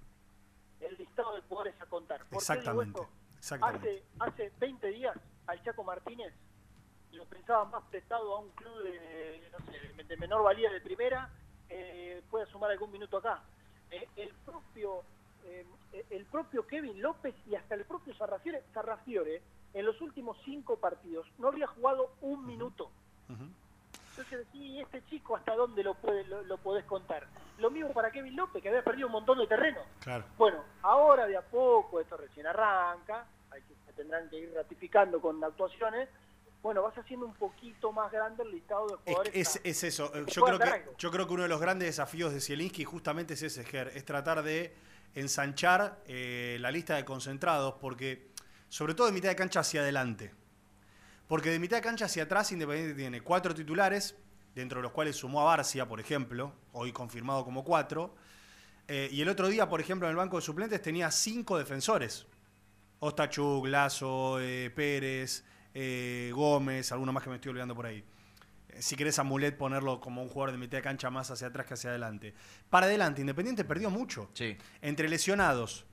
el 0.81 0.97
listado 0.97 1.35
de 1.37 1.43
jugadores 1.43 1.75
a 1.81 1.87
contar. 1.87 2.19
¿Por 2.27 2.29
qué 2.45 2.53
digo 2.55 2.61
Exactamente. 2.61 3.01
esto? 3.01 3.11
Exactamente. 3.39 4.03
Hace, 4.19 4.43
hace 4.45 4.53
20 4.59 4.87
días 4.89 5.17
al 5.47 5.63
Chaco 5.63 5.85
Martínez 5.85 6.33
lo 7.13 7.25
pensaba 7.27 7.65
más 7.67 7.85
prestado 7.91 8.35
a 8.37 8.41
un 8.41 8.51
club 8.51 8.83
de, 8.85 9.43
no 9.53 9.59
sé, 9.71 10.03
de 10.05 10.17
menor 10.17 10.43
valía 10.43 10.71
de 10.73 10.81
primera, 10.81 11.29
eh, 11.69 12.23
puede 12.31 12.47
sumar 12.47 12.71
algún 12.71 12.91
minuto 12.91 13.19
acá. 13.19 13.43
Eh, 13.91 14.09
el 14.17 14.31
propio 14.47 15.03
eh, 15.45 15.67
el 16.11 16.25
propio 16.27 16.67
Kevin 16.67 17.01
López 17.03 17.35
y 17.47 17.55
hasta 17.55 17.75
el 17.75 17.85
propio 17.85 18.15
Sarrafiore, 18.15 18.63
Sarrafiore 18.73 19.43
en 19.75 19.87
los 19.87 20.01
últimos 20.01 20.37
cinco 20.45 20.77
partidos 20.77 21.27
no 21.39 21.49
había 21.49 21.67
jugado 21.67 22.13
un 22.21 22.47
minuto. 22.47 22.91
Entonces, 24.11 24.47
sí, 24.53 24.79
este 24.81 25.03
chico, 25.07 25.37
¿hasta 25.37 25.55
dónde 25.55 25.83
lo, 25.83 25.95
puede, 25.95 26.25
lo, 26.25 26.43
lo 26.43 26.59
podés 26.59 26.85
contar? 26.85 27.27
Lo 27.59 27.71
mismo 27.71 27.93
para 27.93 28.11
Kevin 28.11 28.37
López, 28.37 28.63
que 28.63 28.69
había 28.69 28.85
perdido 28.85 29.07
un 29.07 29.13
montón 29.13 29.39
de 29.39 29.47
terreno. 29.47 29.81
Claro. 30.01 30.25
Bueno, 30.37 30.63
ahora 30.83 31.27
de 31.27 31.37
a 31.37 31.43
poco, 31.43 31.99
esto 32.01 32.17
recién 32.19 32.47
arranca, 32.47 33.25
hay 33.51 33.63
que, 33.63 33.75
se 33.87 33.93
tendrán 33.95 34.29
que 34.29 34.37
ir 34.39 34.53
ratificando 34.55 35.21
con 35.21 35.43
actuaciones. 35.43 36.09
Bueno, 36.63 36.83
vas 36.83 36.97
haciendo 36.97 37.27
un 37.27 37.35
poquito 37.35 37.91
más 37.91 38.13
grande 38.13 38.43
el 38.45 38.51
listado 38.53 38.87
de 38.87 38.95
Es, 38.95 39.01
jugadores. 39.07 39.35
es- 39.35 39.57
a- 39.57 39.61
es 39.65 39.85
eso. 39.85 40.13
Eh, 40.15 40.25
Yo 40.29 40.43
creo, 40.45 40.59
que, 40.59 40.85
yo 40.99 41.11
creo 41.11 41.27
que 41.27 41.33
uno 41.33 41.43
de 41.45 41.49
los 41.49 41.61
grandes 41.61 41.89
desafíos 41.89 42.33
de 42.35 42.41
Zielinski 42.41 42.85
justamente 42.85 43.35
es 43.35 43.43
ese, 43.43 43.65
Ger, 43.65 43.89
es 43.95 44.05
tratar 44.05 44.43
de 44.43 44.75
ensanchar 45.15 46.03
eh, 46.07 46.57
la 46.61 46.71
lista 46.71 46.97
de 46.97 47.05
concentrados, 47.05 47.75
porque 47.81 48.31
sobre 48.69 48.95
todo 48.95 49.07
de 49.07 49.13
mitad 49.13 49.29
de 49.29 49.37
cancha 49.37 49.61
hacia 49.61 49.81
adelante. 49.81 50.33
Porque 51.29 51.51
de 51.51 51.59
mitad 51.59 51.77
de 51.77 51.83
cancha 51.83 52.07
hacia 52.07 52.25
atrás 52.25 52.53
Independiente 52.53 52.95
tiene 52.95 53.21
cuatro 53.21 53.55
titulares, 53.55 54.17
dentro 54.55 54.79
de 54.79 54.83
los 54.83 54.93
cuales 54.93 55.17
sumó 55.17 55.43
a 55.43 55.45
Barcia, 55.45 55.87
por 55.87 56.01
ejemplo, 56.01 56.53
hoy 56.73 56.93
confirmado 56.93 57.45
como 57.45 57.65
cuatro. 57.65 58.15
Eh, 58.89 59.09
y 59.13 59.23
el 59.23 59.29
otro 59.29 59.49
día, 59.49 59.69
por 59.69 59.81
ejemplo, 59.81 60.07
en 60.09 60.11
el 60.11 60.17
banco 60.17 60.37
de 60.37 60.43
suplentes 60.43 60.83
tenía 60.83 61.11
cinco 61.11 61.57
defensores. 61.59 62.27
Ostachuk, 63.01 63.67
Lazo, 63.67 64.41
eh, 64.41 64.71
Pérez, 64.71 65.45
Gómez, 66.33 66.93
alguno 66.93 67.13
más 67.13 67.23
que 67.25 67.31
me 67.31 67.37
estoy 67.37 67.51
olvidando 67.51 67.75
por 67.75 67.87
ahí. 67.87 68.05
Eh, 68.73 68.83
Si 68.83 68.97
querés 68.97 69.19
a 69.19 69.23
Mulet 69.23 69.57
ponerlo 69.57 70.01
como 70.01 70.23
un 70.23 70.29
jugador 70.29 70.53
de 70.53 70.59
mitad 70.59 70.79
de 70.79 70.83
cancha 70.83 71.11
más 71.11 71.31
hacia 71.31 71.49
atrás 71.49 71.67
que 71.67 71.75
hacia 71.75 71.91
adelante. 71.91 72.35
Para 72.71 72.87
adelante, 72.87 73.21
Independiente 73.21 73.65
perdió 73.65 73.91
mucho. 73.91 74.31
Sí. 74.35 74.57
Entre 74.81 75.09
lesionados, 75.09 75.85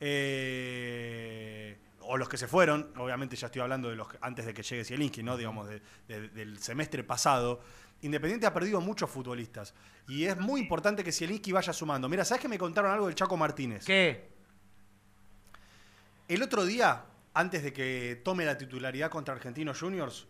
eh, 0.00 1.78
o 2.00 2.16
los 2.18 2.28
que 2.28 2.36
se 2.36 2.46
fueron, 2.46 2.92
obviamente 2.98 3.34
ya 3.36 3.46
estoy 3.46 3.62
hablando 3.62 3.88
de 3.88 3.96
los 3.96 4.08
que- 4.08 4.18
antes 4.20 4.44
de 4.44 4.52
que 4.52 4.62
llegue 4.62 4.84
Zielinski, 4.84 5.22
¿no? 5.22 5.36
Digamos, 5.36 5.68
de- 5.68 5.80
de- 6.08 6.28
del 6.28 6.58
semestre 6.58 7.02
pasado. 7.04 7.62
Independiente 8.02 8.46
ha 8.46 8.52
perdido 8.52 8.80
muchos 8.82 9.08
futbolistas. 9.08 9.72
Y 10.08 10.24
es 10.24 10.36
muy 10.38 10.60
importante 10.60 11.02
que 11.02 11.12
Zielinski 11.12 11.52
vaya 11.52 11.72
sumando. 11.72 12.08
Mira, 12.08 12.24
¿sabes 12.24 12.42
que 12.42 12.48
me 12.48 12.58
contaron 12.58 12.90
algo 12.90 13.06
del 13.06 13.14
Chaco 13.14 13.36
Martínez? 13.38 13.84
¿Qué? 13.86 14.28
El 16.28 16.42
otro 16.42 16.64
día, 16.66 17.04
antes 17.32 17.62
de 17.62 17.72
que 17.72 18.20
tome 18.22 18.44
la 18.44 18.58
titularidad 18.58 19.10
contra 19.10 19.34
Argentinos 19.34 19.80
Juniors, 19.80 20.26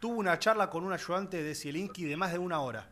tuvo 0.00 0.16
una 0.16 0.38
charla 0.38 0.68
con 0.70 0.82
un 0.84 0.92
ayudante 0.92 1.42
de 1.42 1.54
Zielinski 1.54 2.04
de 2.04 2.16
más 2.16 2.32
de 2.32 2.38
una 2.38 2.60
hora. 2.60 2.88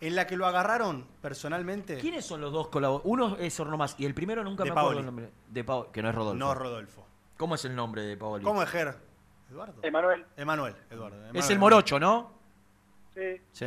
En 0.00 0.16
la 0.16 0.26
que 0.26 0.36
lo 0.36 0.46
agarraron 0.46 1.06
personalmente. 1.20 1.98
¿Quiénes 1.98 2.24
son 2.24 2.40
los 2.40 2.52
dos 2.52 2.68
colaboradores? 2.68 3.10
Uno 3.12 3.36
es 3.36 3.60
Ornomás 3.60 3.96
y 3.98 4.06
el 4.06 4.14
primero 4.14 4.42
nunca 4.42 4.64
De 4.64 4.70
me 4.70 4.72
acuerdo 4.72 4.88
Paoli. 4.88 4.98
el 5.00 5.06
nombre. 5.06 5.30
De 5.48 5.64
Paoli, 5.64 5.88
que 5.92 6.02
no 6.02 6.08
es 6.08 6.14
Rodolfo. 6.14 6.38
No, 6.38 6.54
Rodolfo. 6.54 7.06
¿Cómo 7.36 7.54
es 7.54 7.64
el 7.66 7.76
nombre 7.76 8.02
de 8.02 8.16
Paoli? 8.16 8.42
¿Cómo 8.44 8.62
es 8.62 8.70
Ger? 8.70 8.96
¿Eduardo? 9.50 9.80
Emanuel. 9.82 10.24
Emanuel, 10.36 10.76
Eduardo. 10.88 11.18
Es 11.34 11.50
el 11.50 11.58
morocho, 11.58 12.00
¿no? 12.00 12.32
Sí. 13.14 13.42
Sí. 13.52 13.66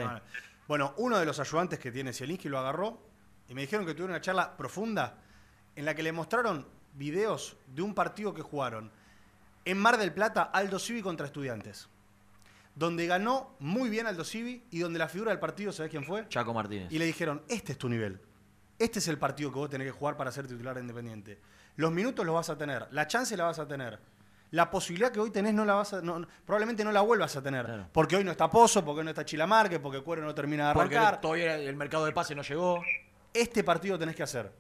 Bueno, 0.68 0.94
uno 0.98 1.20
de 1.20 1.26
los 1.26 1.40
ayudantes 1.40 1.78
que 1.78 1.92
tiene 1.92 2.14
Zielinski 2.14 2.50
lo 2.50 2.58
agarró 2.58 2.98
y 3.50 3.54
me 3.54 3.62
dijeron 3.62 3.86
que 3.86 3.92
tuvieron 3.94 4.12
una 4.12 4.22
charla 4.22 4.56
profunda 4.58 5.18
en 5.76 5.86
la 5.86 5.94
que 5.94 6.02
le 6.02 6.14
mostraron 6.14 6.66
videos 6.94 7.58
de 7.68 7.82
un 7.82 7.94
partido 7.94 8.34
que 8.34 8.42
jugaron 8.42 8.92
en 9.66 9.78
Mar 9.78 9.98
del 9.98 10.14
Plata 10.14 10.44
Aldo 10.44 10.80
Civi 10.80 11.02
contra 11.02 11.26
Estudiantes. 11.26 11.88
Donde 12.76 13.06
ganó 13.06 13.56
muy 13.60 13.90
bien 13.90 14.08
Aldo 14.08 14.24
Civi 14.24 14.64
y 14.72 14.80
donde 14.80 14.98
la 15.00 15.08
figura 15.08 15.30
del 15.32 15.40
partido, 15.40 15.72
¿sabés 15.72 15.92
quién 15.92 16.04
fue? 16.04 16.28
Chaco 16.28 16.54
Martínez. 16.54 16.92
Y 16.92 16.98
le 16.98 17.06
dijeron, 17.06 17.44
este 17.48 17.74
es 17.74 17.78
tu 17.78 17.88
nivel. 17.88 18.20
Este 18.80 19.00
es 19.00 19.08
el 19.08 19.20
partido 19.20 19.52
que 19.52 19.60
vos 19.60 19.70
tenés 19.70 19.86
que 19.88 19.92
jugar 19.92 20.18
para 20.18 20.32
ser 20.32 20.48
titular 20.48 20.76
de 20.76 20.82
Independiente. 20.82 21.40
Los 21.76 21.92
minutos 21.92 22.26
los 22.26 22.34
vas 22.36 22.50
a 22.50 22.58
tener, 22.58 22.88
la 22.92 23.08
chance 23.08 23.38
la 23.38 23.46
vas 23.46 23.60
a 23.60 23.68
tener. 23.68 24.00
La 24.52 24.70
posibilidad 24.70 25.12
que 25.12 25.20
hoy 25.20 25.32
tenés 25.32 25.54
no 25.54 25.66
la 25.66 25.74
vas 25.76 25.94
a, 25.94 26.02
no- 26.02 26.28
probablemente 26.46 26.84
no 26.84 26.92
la 26.92 27.02
vuelvas 27.02 27.36
a 27.36 27.42
tener. 27.42 27.86
Porque 27.92 28.16
hoy 28.16 28.24
no 28.24 28.32
está 28.32 28.50
Pozo, 28.50 28.84
porque 28.84 29.00
hoy 29.00 29.06
no 29.06 29.10
está 29.12 29.26
Chilamarque, 29.26 29.80
porque 29.80 30.02
Cuero 30.02 30.24
no 30.24 30.34
termina 30.36 30.68
de 30.70 30.74
Porque 30.76 30.96
arrancar. 30.98 31.22
todavía 31.22 31.56
el 31.58 31.76
mercado 31.76 32.06
de 32.06 32.12
pase 32.12 32.36
no 32.36 32.42
llegó. 32.44 32.84
Este 33.34 33.64
partido 33.64 33.98
tenés 33.98 34.16
que 34.16 34.22
hacer. 34.24 34.52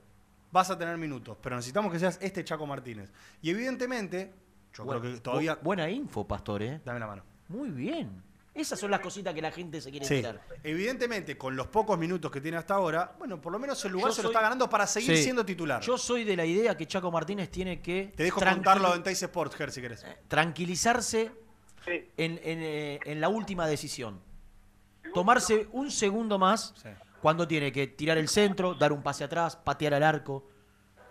Vas 0.51 0.69
a 0.71 0.77
tener 0.77 0.97
minutos, 0.97 1.37
pero 1.41 1.55
necesitamos 1.55 1.91
que 1.91 1.99
seas 1.99 2.17
este 2.21 2.43
Chaco 2.43 2.65
Martínez. 2.65 3.11
Y 3.41 3.49
evidentemente, 3.51 4.33
yo 4.73 4.85
Bueno, 4.85 5.01
creo 5.01 5.13
que 5.13 5.19
todavía... 5.21 5.59
bu- 5.59 5.63
Buena 5.63 5.89
info, 5.89 6.27
Pastor, 6.27 6.63
¿eh? 6.63 6.81
Dame 6.83 6.99
la 6.99 7.07
mano. 7.07 7.23
Muy 7.49 7.69
bien. 7.69 8.23
Esas 8.55 8.79
son 8.79 8.91
las 8.91 8.99
cositas 8.99 9.33
que 9.33 9.41
la 9.41 9.51
gente 9.51 9.81
se 9.81 9.89
quiere 9.89 10.05
Sí. 10.05 10.15
enterar. 10.17 10.41
Evidentemente, 10.63 11.37
con 11.37 11.55
los 11.55 11.67
pocos 11.67 11.97
minutos 11.97 12.29
que 12.31 12.39
tiene 12.39 12.57
hasta 12.57 12.75
ahora, 12.75 13.15
bueno, 13.17 13.41
por 13.41 13.51
lo 13.51 13.57
menos 13.57 13.83
el 13.85 13.91
lugar 13.91 14.09
Yo 14.11 14.15
se 14.15 14.21
lo 14.23 14.29
está 14.29 14.41
ganando 14.41 14.69
para 14.69 14.85
seguir 14.85 15.17
Sí. 15.17 15.23
siendo 15.23 15.43
titular. 15.43 15.81
Yo 15.81 15.97
soy 15.97 16.23
de 16.23 16.35
la 16.37 16.45
idea 16.45 16.77
que 16.77 16.85
Chaco 16.85 17.11
Martínez 17.11 17.49
tiene 17.49 17.81
que 17.81 18.13
Te 18.15 18.23
dejo 18.23 18.39
tranquil- 18.39 18.55
contarlo 18.63 18.93
en 18.95 19.01
Teis 19.01 19.21
Sports, 19.23 19.55
Ger, 19.55 19.71
si 19.71 19.81
querés. 19.81 20.05
tranquilizarse 20.27 21.31
en, 21.87 22.07
en, 22.17 22.39
eh, 22.61 22.99
en 23.05 23.19
la 23.21 23.29
última 23.29 23.65
decisión. 23.67 24.21
Tomarse 25.13 25.67
un 25.71 25.89
segundo 25.91 26.37
más 26.39 26.73
cuando 27.21 27.47
tiene 27.47 27.71
que 27.71 27.87
tirar 27.87 28.17
el 28.17 28.29
centro, 28.29 28.73
dar 28.75 28.91
un 28.93 29.01
pase 29.01 29.23
atrás, 29.23 29.55
patear 29.55 29.93
al 29.95 30.03
arco. 30.03 30.47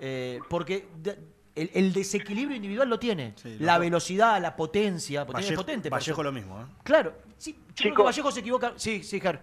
Eh, 0.01 0.41
porque 0.49 0.89
de- 0.97 1.19
el, 1.55 1.71
el 1.75 1.93
desequilibrio 1.93 2.57
individual 2.57 2.89
lo 2.89 2.99
tiene. 2.99 3.35
Sí, 3.37 3.57
la 3.59 3.79
velocidad, 3.79 4.41
la 4.41 4.57
potencia. 4.57 5.25
Potencia 5.27 5.53
es 5.53 5.57
Vallejo, 5.57 5.63
potente. 5.63 5.89
Vallejo 5.91 6.23
lo 6.23 6.33
mismo, 6.33 6.61
¿eh? 6.61 6.65
Claro. 6.83 7.15
Sí, 7.37 7.53
yo 7.53 7.59
creo 7.59 7.69
que 7.69 7.75
Chicos. 7.75 8.05
Vallejo 8.07 8.33
se 8.33 8.41
equivoca. 8.41 8.73
Sí, 8.77 9.03
sí, 9.03 9.21
Ger. 9.21 9.41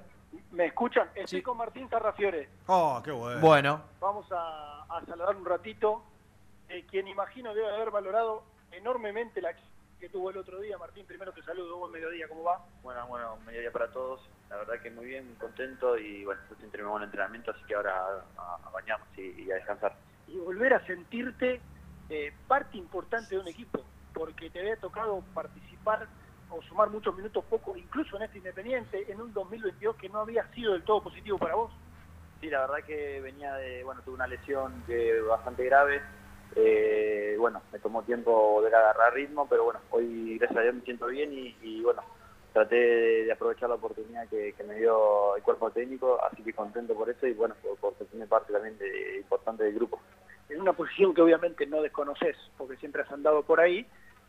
¿Me 0.52 0.66
escuchan? 0.66 1.10
Estoy 1.16 1.42
con 1.42 1.58
Martín 1.58 1.90
Sarrafiore. 1.90 2.50
Oh, 2.68 3.02
qué 3.04 3.12
bueno. 3.12 3.40
Bueno. 3.40 3.82
Vamos 4.00 4.26
a, 4.32 4.84
a 4.90 5.06
saludar 5.06 5.36
un 5.36 5.46
ratito. 5.46 6.04
Eh, 6.70 6.86
quien 6.90 7.08
imagino 7.08 7.54
debe 7.54 7.68
haber 7.74 7.92
valorado 7.92 8.44
enormemente 8.72 9.42
la 9.42 9.54
que 10.00 10.10
tuvo 10.10 10.30
el 10.30 10.38
otro 10.38 10.60
día. 10.60 10.78
Martín, 10.78 11.06
primero 11.06 11.32
te 11.34 11.44
saludo. 11.44 11.78
Buen 11.78 11.92
mediodía, 11.92 12.28
¿cómo 12.28 12.44
va? 12.44 12.66
Bueno, 12.82 13.06
bueno, 13.08 13.38
mediodía 13.46 13.72
para 13.72 13.92
todos. 13.92 14.22
La 14.50 14.56
verdad 14.58 14.82
que 14.82 14.90
muy 14.90 15.06
bien, 15.06 15.28
muy 15.28 15.36
contento 15.36 15.98
y 15.98 16.24
bueno, 16.26 16.42
justo 16.48 16.64
entre 16.64 16.84
buen 16.84 17.04
entrenamiento, 17.04 17.52
así 17.52 17.62
que 17.68 17.76
ahora 17.76 18.24
a, 18.38 18.56
a 18.66 18.70
bañarnos 18.72 19.08
y, 19.18 19.44
y 19.44 19.52
a 19.52 19.56
descansar. 19.56 19.96
y 20.28 20.38
volver 20.38 20.74
a 20.74 20.86
sentirte 20.86 21.60
eh, 22.10 22.34
parte 22.48 22.78
importante 22.78 23.36
de 23.36 23.42
un 23.42 23.48
equipo, 23.48 23.82
porque 24.14 24.50
te 24.50 24.60
había 24.60 24.78
tocado 24.78 25.24
participar 25.34 26.08
o 26.50 26.62
sumar 26.64 26.90
muchos 26.90 27.16
minutos 27.16 27.44
poco, 27.46 27.78
incluso 27.78 28.18
en 28.18 28.24
este 28.24 28.40
Independiente, 28.40 29.12
en 29.12 29.22
un 29.22 29.34
2022 29.34 29.96
que 29.96 30.10
no 30.10 30.20
había 30.20 30.48
sido 30.54 30.74
del 30.74 30.84
todo 30.84 31.04
positivo 31.04 31.38
para 31.38 31.56
vos. 31.56 31.72
Sí, 32.42 32.50
la 32.50 32.62
verdad 32.62 32.86
que 32.86 33.22
venía 33.22 33.54
de, 33.56 33.84
bueno, 33.84 34.02
tuve 34.04 34.16
una 34.16 34.28
lesión 34.28 34.84
que 34.88 35.22
bastante 35.22 35.64
grave. 35.66 36.02
Eh, 36.56 37.36
bueno, 37.38 37.62
me 37.72 37.80
tomó 37.80 38.02
tiempo 38.04 38.64
a 38.64 38.68
agarrar 38.68 39.14
ritmo, 39.14 39.48
pero 39.48 39.66
bueno, 39.66 39.80
hoy 39.92 40.38
gracias 40.40 40.58
a 40.58 40.64
Dios 40.64 40.76
me 40.76 40.82
siento 40.82 41.08
bien 41.08 41.30
y, 41.32 41.84
bueno, 41.84 42.02
traté 42.54 42.76
de, 42.76 43.26
de 43.26 43.32
aprovechar 43.32 43.70
la 43.70 43.76
oportunidad 43.76 44.28
que, 44.30 44.54
que 44.54 44.64
me 44.64 44.76
dio 44.76 45.36
el 45.36 45.44
cuerpo 45.44 45.70
técnico, 45.70 46.20
así 46.24 46.42
que 46.42 46.54
contento 46.54 46.96
por 46.96 47.10
eso 47.10 47.28
y 47.28 47.34
bueno, 47.34 47.54
por, 47.62 47.78
por 47.78 47.98
sentirme 47.98 48.26
parte 48.26 48.52
también 48.52 48.78
de, 48.80 49.18
importante 49.18 49.64
del 49.66 49.76
grupo. 49.76 50.00
En 50.50 50.62
una 50.62 50.74
posición 50.74 51.14
que 51.14 51.22
obviamente 51.22 51.66
no 51.66 51.82
desconoces, 51.82 52.36
porque 52.58 52.78
siempre 52.78 53.04
has 53.04 53.12
andado 53.12 53.44
por 53.44 53.60
ahí, 53.60 53.86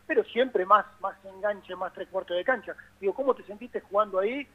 pero 0.07 0.25
siempre 0.25 0.67
más, 0.67 0.85
más 1.01 1.17
enganche, 1.25 1.77
más 1.77 1.93
tres 1.93 2.09
cuartos 2.09 2.37
de 2.37 2.45
cancha. 2.45 2.75
Digo, 3.01 3.15
¿cómo 3.15 3.35
te 3.35 3.45
sentiste 3.45 3.81
jugando 3.81 4.19
ahí? 4.19 4.47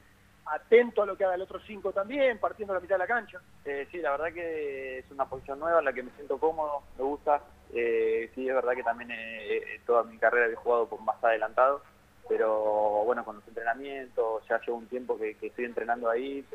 Atento 0.46 1.02
a 1.02 1.06
lo 1.06 1.18
que 1.18 1.26
haga 1.26 1.36
el 1.36 1.42
otro 1.42 1.60
cinco 1.66 1.92
también, 1.92 2.38
partiendo 2.40 2.74
la 2.74 2.80
mitad 2.80 2.96
de 2.96 3.00
la 3.00 3.08
cancha. 3.08 3.40
Eh, 3.64 3.88
sí, 3.92 3.98
la 3.98 4.12
verdad 4.12 4.34
que 4.34 5.00
es 5.00 5.12
una 5.12 5.26
posición 5.26 5.60
nueva 5.60 5.80
en 5.80 5.86
la 5.86 5.94
que 5.94 6.04
me 6.04 6.12
siento 6.12 6.38
cómodo, 6.38 6.84
me 6.98 7.04
gusta. 7.04 7.42
Eh, 7.74 8.30
sí, 8.36 8.48
es 8.48 8.56
verdad 8.56 8.74
que 8.74 8.84
también 8.84 9.12
eh, 9.12 9.58
eh, 9.58 9.82
toda 9.86 10.04
mi 10.04 10.18
carrera 10.18 10.48
he 10.48 10.56
jugado 10.56 10.88
por 10.88 11.02
más 11.02 11.24
adelantado, 11.24 11.82
pero 12.28 13.04
bueno, 13.06 13.26
con 13.26 13.36
los 13.36 13.48
entrenamientos, 13.48 14.44
ya 14.48 14.60
llevo 14.62 14.78
un 14.78 14.88
tiempo 14.88 15.18
que, 15.18 15.38
estoy 15.42 15.66
entrenando 15.66 16.10
ahí, 16.10 16.46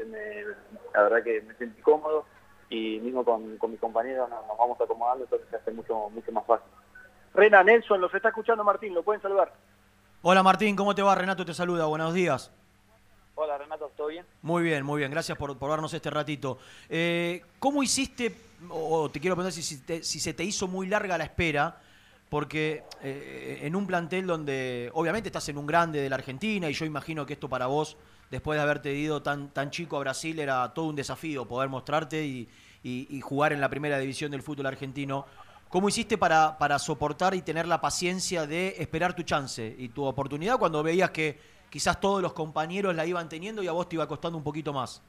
la 0.94 1.02
verdad 1.02 1.22
que 1.22 1.42
me 1.42 1.54
sentí 1.54 1.80
cómodo 1.82 2.26
y 2.70 2.98
mismo 3.00 3.24
con, 3.24 3.58
con 3.58 3.70
mis 3.72 3.80
compañeros 3.80 4.30
nos, 4.30 4.46
nos 4.46 4.56
vamos 4.56 4.80
acomodando, 4.80 5.24
entonces 5.24 5.46
se 5.50 5.56
hace 5.56 5.70
mucho, 5.72 6.08
mucho 6.10 6.32
más 6.32 6.46
fácil. 6.46 6.66
Rena 7.34 7.62
Nelson, 7.62 8.00
los 8.00 8.14
está 8.14 8.28
escuchando 8.28 8.64
Martín, 8.64 8.94
lo 8.94 9.02
pueden 9.02 9.20
saludar. 9.20 9.52
Hola 10.22 10.42
Martín, 10.42 10.76
¿cómo 10.76 10.94
te 10.94 11.02
va? 11.02 11.14
Renato 11.14 11.44
te 11.44 11.52
saluda, 11.52 11.86
buenos 11.86 12.14
días. 12.14 12.50
Hola 13.34 13.56
Renato, 13.58 13.90
¿todo 13.96 14.08
bien? 14.08 14.24
Muy 14.42 14.62
bien, 14.62 14.84
muy 14.84 14.98
bien, 14.98 15.10
gracias 15.10 15.36
por, 15.38 15.56
por 15.58 15.70
darnos 15.70 15.92
este 15.94 16.10
ratito. 16.10 16.58
Eh, 16.88 17.42
¿Cómo 17.58 17.82
hiciste, 17.82 18.34
o 18.68 19.10
te 19.10 19.18
quiero 19.20 19.34
preguntar 19.34 19.52
si, 19.52 19.62
si 19.62 19.80
te- 19.82 20.02
si 20.02 20.20
se 20.20 20.34
te 20.34 20.44
hizo 20.44 20.68
muy 20.68 20.86
larga 20.86 21.16
la 21.18 21.24
espera? 21.24 21.80
Porque 22.28 22.84
eh, 23.02 23.60
en 23.62 23.74
un 23.74 23.86
plantel 23.86 24.26
donde 24.26 24.90
obviamente 24.94 25.28
estás 25.30 25.48
en 25.48 25.58
un 25.58 25.66
grande 25.66 26.00
de 26.00 26.08
la 26.08 26.16
Argentina 26.16 26.68
y 26.70 26.74
yo 26.74 26.84
imagino 26.84 27.26
que 27.26 27.32
esto 27.32 27.48
para 27.48 27.66
vos, 27.66 27.96
después 28.30 28.56
de 28.56 28.62
haberte 28.62 28.92
ido 28.94 29.22
tan, 29.22 29.50
tan 29.50 29.70
chico 29.70 29.96
a 29.96 30.00
Brasil, 30.00 30.38
era 30.38 30.72
todo 30.72 30.86
un 30.86 30.96
desafío 30.96 31.46
poder 31.46 31.68
mostrarte 31.68 32.22
y, 32.24 32.48
jugar 33.20 33.52
en 33.52 33.60
la 33.60 33.68
primera 33.68 33.98
división 33.98 34.30
del 34.30 34.42
fútbol 34.42 34.66
argentino. 34.66 35.26
¿Cómo 35.68 35.88
hiciste 35.88 36.16
para, 36.16 36.56
para 36.58 36.78
soportar 36.78 37.34
y 37.34 37.42
tener 37.42 37.68
la 37.68 37.80
paciencia 37.80 38.46
de 38.46 38.76
esperar 38.78 39.14
tu 39.14 39.22
chance 39.22 39.74
y 39.78 39.90
tu 39.90 40.04
oportunidad 40.04 40.58
cuando 40.58 40.82
veías 40.82 41.10
que 41.10 41.38
quizás 41.68 42.00
todos 42.00 42.22
los 42.22 42.32
compañeros 42.32 42.94
la 42.96 43.04
iban 43.06 43.28
teniendo 43.28 43.62
y 43.62 43.68
a 43.68 43.72
vos 43.72 43.88
te 43.88 43.96
iba 43.96 44.08
costando 44.08 44.38
un 44.38 44.44
poquito 44.44 44.72
más? 44.72 45.02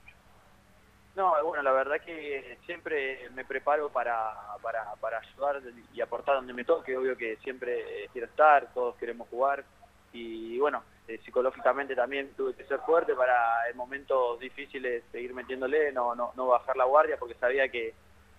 No, 1.16 1.34
bueno, 1.44 1.64
la 1.64 1.72
verdad 1.72 2.00
que 2.06 2.58
siempre 2.66 3.30
me 3.32 3.44
preparo 3.44 3.90
para, 3.90 4.34
para, 4.62 4.94
para 4.96 5.20
ayudar 5.20 5.62
y 5.94 6.02
aportar 6.02 6.36
donde 6.36 6.54
me 6.54 6.64
toque. 6.64 6.96
Obvio 6.96 7.18
que 7.18 7.38
siempre 7.38 8.08
quiero 8.14 8.28
estar, 8.28 8.72
todos 8.74 8.96
queremos 8.96 9.28
jugar. 9.30 9.66
Y 10.14 10.60
bueno, 10.60 10.84
eh, 11.08 11.20
psicológicamente 11.24 11.96
también 11.96 12.34
tuve 12.36 12.54
que 12.54 12.66
ser 12.66 12.80
fuerte 12.80 13.14
para 13.16 13.70
en 13.70 13.78
momentos 13.78 14.40
difíciles 14.40 15.04
seguir 15.12 15.34
metiéndole, 15.34 15.92
no, 15.92 16.16
no, 16.16 16.32
no 16.36 16.48
bajar 16.48 16.76
la 16.78 16.86
guardia 16.86 17.18
porque 17.18 17.36
sabía 17.36 17.70
que, 17.70 17.94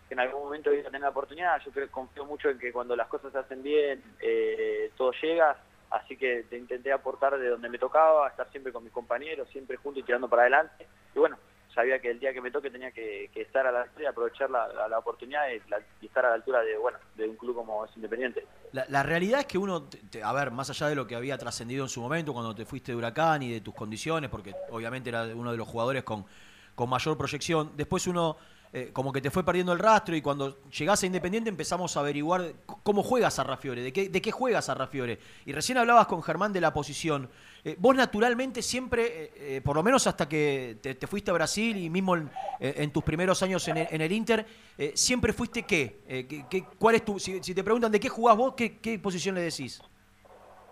que 0.08 0.14
en 0.14 0.20
algún 0.20 0.44
momento 0.44 0.72
iba 0.72 0.82
a 0.82 0.86
tener 0.86 1.00
la 1.00 1.10
oportunidad. 1.10 1.60
Yo 1.64 1.72
creo, 1.72 1.90
confío 1.90 2.24
mucho 2.24 2.50
en 2.50 2.58
que 2.58 2.72
cuando 2.72 2.94
las 2.94 3.08
cosas 3.08 3.32
se 3.32 3.38
hacen 3.38 3.62
bien, 3.62 4.02
eh, 4.20 4.90
todo 4.96 5.12
llega. 5.22 5.56
Así 5.90 6.16
que 6.16 6.44
te 6.44 6.56
intenté 6.56 6.90
aportar 6.90 7.38
de 7.38 7.48
donde 7.48 7.68
me 7.68 7.78
tocaba, 7.78 8.26
estar 8.28 8.50
siempre 8.50 8.72
con 8.72 8.82
mis 8.82 8.92
compañeros, 8.92 9.48
siempre 9.50 9.76
juntos 9.76 10.02
y 10.02 10.06
tirando 10.06 10.28
para 10.28 10.42
adelante. 10.42 10.86
Y 11.14 11.18
bueno, 11.18 11.36
sabía 11.74 11.98
que 12.00 12.10
el 12.10 12.20
día 12.20 12.32
que 12.32 12.40
me 12.40 12.50
toque 12.50 12.70
tenía 12.70 12.90
que, 12.90 13.30
estar 13.34 13.66
a 13.66 13.72
la 13.72 13.82
altura 13.82 14.04
y 14.04 14.06
aprovechar 14.06 14.50
la, 14.50 14.88
la- 14.88 14.98
oportunidad 14.98 15.42
y, 15.50 16.04
estar 16.04 16.24
a 16.26 16.30
la 16.30 16.34
altura 16.34 16.60
de 16.62 16.76
bueno 16.76 16.98
de 17.16 17.28
un 17.28 17.36
club 17.36 17.56
como 17.56 17.84
es 17.84 17.90
Independiente. 17.96 18.46
La, 18.72 19.02
realidad 19.02 19.40
es 19.40 19.46
que 19.46 19.58
uno, 19.58 19.88
a 20.22 20.32
ver, 20.32 20.50
más 20.50 20.70
allá 20.70 20.88
de 20.88 20.94
lo 20.94 21.06
que 21.06 21.14
había 21.14 21.36
trascendido 21.36 21.84
en 21.84 21.88
su 21.88 22.00
momento 22.00 22.32
cuando 22.32 22.54
te 22.54 22.64
fuiste 22.64 22.92
de 22.92 22.96
Huracán 22.96 23.42
y 23.42 23.52
de 23.52 23.60
tus 23.60 23.74
condiciones, 23.74 24.30
porque 24.30 24.54
obviamente 24.70 25.10
era 25.10 25.24
uno 25.24 25.50
de 25.50 25.58
los 25.58 25.68
jugadores 25.68 26.04
con, 26.04 26.24
con 26.74 26.88
mayor 26.88 27.16
proyección, 27.18 27.72
después 27.76 28.06
uno 28.06 28.36
eh, 28.74 28.90
como 28.90 29.12
que 29.12 29.20
te 29.20 29.30
fue 29.30 29.44
perdiendo 29.44 29.74
el 29.74 29.78
rastro 29.78 30.16
y 30.16 30.22
cuando 30.22 30.62
llegás 30.70 31.02
a 31.02 31.06
Independiente 31.06 31.50
empezamos 31.50 31.94
a 31.94 32.00
averiguar 32.00 32.54
cómo 32.82 33.02
juegas 33.02 33.38
a 33.38 33.44
Rafiore, 33.44 33.82
de 33.82 33.92
qué, 33.92 34.08
de 34.08 34.22
qué 34.22 34.32
juegas 34.32 34.70
a 34.70 34.74
Rafiore. 34.74 35.18
Y 35.44 35.52
recién 35.52 35.76
hablabas 35.76 36.06
con 36.06 36.22
Germán 36.22 36.54
de 36.54 36.62
la 36.62 36.72
posición. 36.72 37.28
Eh, 37.64 37.76
vos 37.78 37.94
naturalmente 37.94 38.62
siempre, 38.62 39.30
eh, 39.36 39.60
por 39.60 39.76
lo 39.76 39.82
menos 39.82 40.06
hasta 40.06 40.26
que 40.26 40.78
te, 40.80 40.94
te 40.94 41.06
fuiste 41.06 41.30
a 41.30 41.34
Brasil 41.34 41.76
y 41.76 41.90
mismo 41.90 42.16
en, 42.16 42.90
tus 42.92 43.04
primeros 43.04 43.42
años 43.42 43.68
en 43.68 43.76
el, 43.76 44.12
Inter, 44.12 44.46
siempre 44.94 45.34
fuiste 45.34 45.64
qué? 45.64 46.26
¿qué- 46.48 46.64
¿Cuál 46.78 46.94
es 46.94 47.04
tu, 47.04 47.18
si, 47.18 47.40
te 47.40 47.62
preguntan 47.62 47.92
de 47.92 48.00
qué 48.00 48.08
jugás 48.08 48.36
vos, 48.36 48.54
qué, 48.56 48.78
qué 48.78 48.98
posición 48.98 49.34
le 49.34 49.42
decís? 49.42 49.82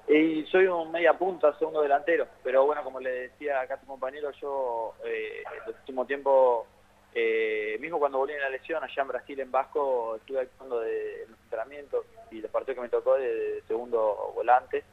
Y 0.09 0.44
soy 0.47 0.66
un 0.66 0.90
media 0.90 1.16
punta, 1.16 1.56
segundo 1.59 1.82
delantero, 1.82 2.27
pero 2.43 2.64
bueno, 2.64 2.82
como 2.82 2.98
le 2.98 3.10
decía 3.10 3.60
acá 3.60 3.74
a 3.74 3.81
tu 3.81 3.86
compañero, 3.86 4.31
yo 4.40 4.94
el 5.05 5.74
último 5.74 6.06
tiempo, 6.06 6.66
eh, 7.15 7.77
mismo 7.81 7.99
cuando 7.99 8.19
volví 8.19 8.32
en 8.32 8.41
la 8.41 8.51
lesión 8.51 8.82
allá 8.82 9.03
en 9.03 9.09
Brasil, 9.09 9.41
en 9.41 9.51
Vasco, 9.51 10.16
estuve 10.16 10.41
actuando 10.41 10.81
de, 10.81 11.23
en 11.24 11.31
los 11.31 11.41
entrenamientos 11.41 12.07
y 12.31 12.39
el 12.39 12.49
partido 12.49 12.77
que 12.77 12.81
me 12.82 12.89
tocó 12.89 13.15
de, 13.16 13.35
de 13.35 13.62
segundo 13.62 14.32
volante. 14.35 14.85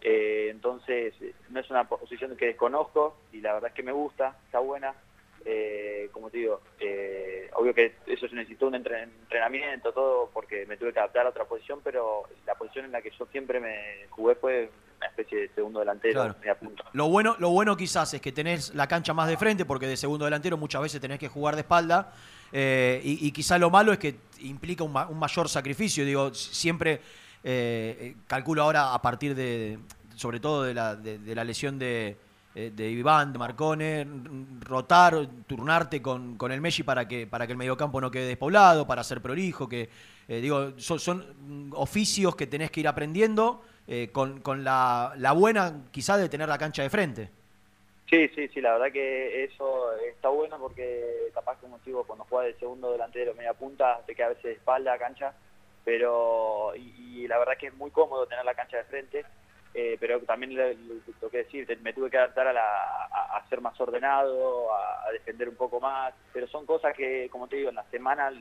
Eh, 0.00 0.48
entonces, 0.50 1.14
eh, 1.20 1.34
no 1.50 1.60
es 1.60 1.70
una 1.70 1.88
posición 1.88 2.36
que 2.36 2.46
desconozco 2.46 3.16
y 3.32 3.40
la 3.40 3.54
verdad 3.54 3.70
es 3.70 3.74
que 3.74 3.82
me 3.82 3.92
gusta, 3.92 4.36
está 4.44 4.60
buena. 4.60 4.94
Eh, 5.44 6.08
como 6.12 6.28
te 6.28 6.38
digo, 6.38 6.60
eh, 6.80 7.48
obvio 7.54 7.72
que 7.72 7.94
eso 8.06 8.26
se 8.28 8.34
necesitó 8.34 8.66
un 8.66 8.74
entre- 8.74 9.02
entrenamiento, 9.02 9.92
todo, 9.92 10.28
porque 10.32 10.66
me 10.66 10.76
tuve 10.76 10.92
que 10.92 10.98
adaptar 10.98 11.26
a 11.26 11.30
otra 11.30 11.44
posición, 11.44 11.80
pero 11.84 12.24
la 12.46 12.56
posición 12.56 12.84
en 12.86 12.92
la 12.92 13.00
que 13.00 13.10
yo 13.10 13.26
siempre 13.26 13.60
me 13.60 14.06
jugué 14.10 14.34
fue 14.34 14.70
una 14.98 15.06
especie 15.08 15.40
de 15.42 15.48
segundo 15.54 15.80
delantero, 15.80 16.34
Claro. 16.34 16.58
punta. 16.58 16.84
Lo 16.92 17.08
bueno, 17.08 17.36
lo 17.38 17.50
bueno 17.50 17.76
quizás 17.76 18.14
es 18.14 18.20
que 18.20 18.32
tenés 18.32 18.74
la 18.74 18.86
cancha 18.86 19.12
más 19.14 19.28
de 19.28 19.36
frente, 19.36 19.64
porque 19.64 19.86
de 19.86 19.96
segundo 19.96 20.24
delantero 20.24 20.56
muchas 20.56 20.80
veces 20.82 21.00
tenés 21.00 21.18
que 21.18 21.28
jugar 21.28 21.54
de 21.54 21.60
espalda. 21.62 22.12
eh, 22.52 23.00
y, 23.04 23.26
y 23.26 23.32
quizá 23.32 23.58
lo 23.58 23.70
malo 23.70 23.92
es 23.92 23.98
que 23.98 24.16
implica 24.40 24.84
un, 24.84 24.92
ma- 24.92 25.06
un 25.08 25.18
mayor 25.18 25.48
sacrificio. 25.48 26.04
Digo, 26.04 26.32
siempre 26.32 27.00
eh, 27.44 27.96
eh, 28.00 28.16
calculo 28.26 28.62
ahora 28.62 28.94
a 28.94 29.02
partir 29.02 29.34
de, 29.34 29.78
sobre 30.14 30.40
todo 30.40 30.62
de 30.62 30.72
la, 30.72 30.94
de, 30.96 31.18
de 31.18 31.34
la 31.34 31.44
lesión 31.44 31.78
de, 31.78 32.16
eh, 32.54 32.72
de 32.74 32.90
Iván, 32.90 33.32
de 33.32 33.38
Marcone, 33.38 34.06
rotar, 34.60 35.26
turnarte 35.46 36.00
con, 36.00 36.36
con 36.36 36.52
el 36.52 36.60
Messi 36.60 36.82
para 36.84 37.06
que, 37.06 37.26
para 37.26 37.46
que 37.46 37.52
el 37.52 37.58
mediocampo 37.58 38.00
no 38.00 38.10
quede 38.10 38.26
despoblado, 38.28 38.86
para 38.86 39.02
ser 39.04 39.20
prolijo, 39.20 39.68
que 39.68 39.90
eh, 40.28 40.40
digo, 40.40 40.72
son, 40.78 40.98
son 40.98 41.24
mm, 41.68 41.72
oficios 41.74 42.34
que 42.36 42.46
tenés 42.46 42.70
que 42.70 42.80
ir 42.80 42.88
aprendiendo 42.88 43.62
eh, 43.88 44.10
con, 44.12 44.40
con 44.40 44.64
la, 44.64 45.14
la 45.16 45.32
buena 45.32 45.84
quizá 45.90 46.16
de 46.16 46.28
tener 46.28 46.48
la 46.48 46.58
cancha 46.58 46.82
de 46.82 46.90
frente. 46.90 47.30
Sí, 48.08 48.28
sí, 48.34 48.48
sí, 48.48 48.60
la 48.60 48.74
verdad 48.74 48.92
que 48.92 49.44
eso 49.44 49.92
está 49.98 50.28
bueno 50.28 50.58
porque 50.58 51.30
capaz 51.34 51.58
como 51.58 51.78
digo, 51.84 52.04
cuando 52.04 52.24
juegas 52.24 52.54
de 52.54 52.60
segundo 52.60 52.92
delantero, 52.92 53.34
media 53.34 53.54
punta, 53.54 54.00
te 54.06 54.14
queda 54.14 54.26
a 54.26 54.30
veces 54.30 54.44
de 54.44 54.52
espalda 54.52 54.92
a 54.92 54.98
cancha, 54.98 55.32
pero 55.84 56.72
y, 56.76 57.22
y 57.22 57.28
la 57.28 57.38
verdad 57.38 57.56
que 57.58 57.68
es 57.68 57.74
muy 57.74 57.90
cómodo 57.90 58.26
tener 58.26 58.44
la 58.44 58.54
cancha 58.54 58.76
de 58.76 58.84
frente, 58.84 59.24
eh, 59.74 59.96
pero 60.00 60.20
también 60.20 60.54
le 60.54 60.74
tengo 60.74 61.30
que 61.30 61.44
decir, 61.44 61.66
me 61.82 61.92
tuve 61.92 62.08
que 62.08 62.16
adaptar 62.16 62.46
a, 62.46 62.52
la, 62.54 63.04
a, 63.34 63.46
ser 63.50 63.60
más 63.60 63.78
ordenado, 63.78 64.72
a, 64.74 65.10
defender 65.12 65.48
un 65.48 65.56
poco 65.56 65.80
más, 65.80 66.14
pero 66.32 66.46
son 66.48 66.64
cosas 66.64 66.96
que, 66.96 67.28
como 67.30 67.46
te 67.46 67.56
digo, 67.56 67.68
en 67.68 67.74
la 67.74 67.84
semana 67.90 68.32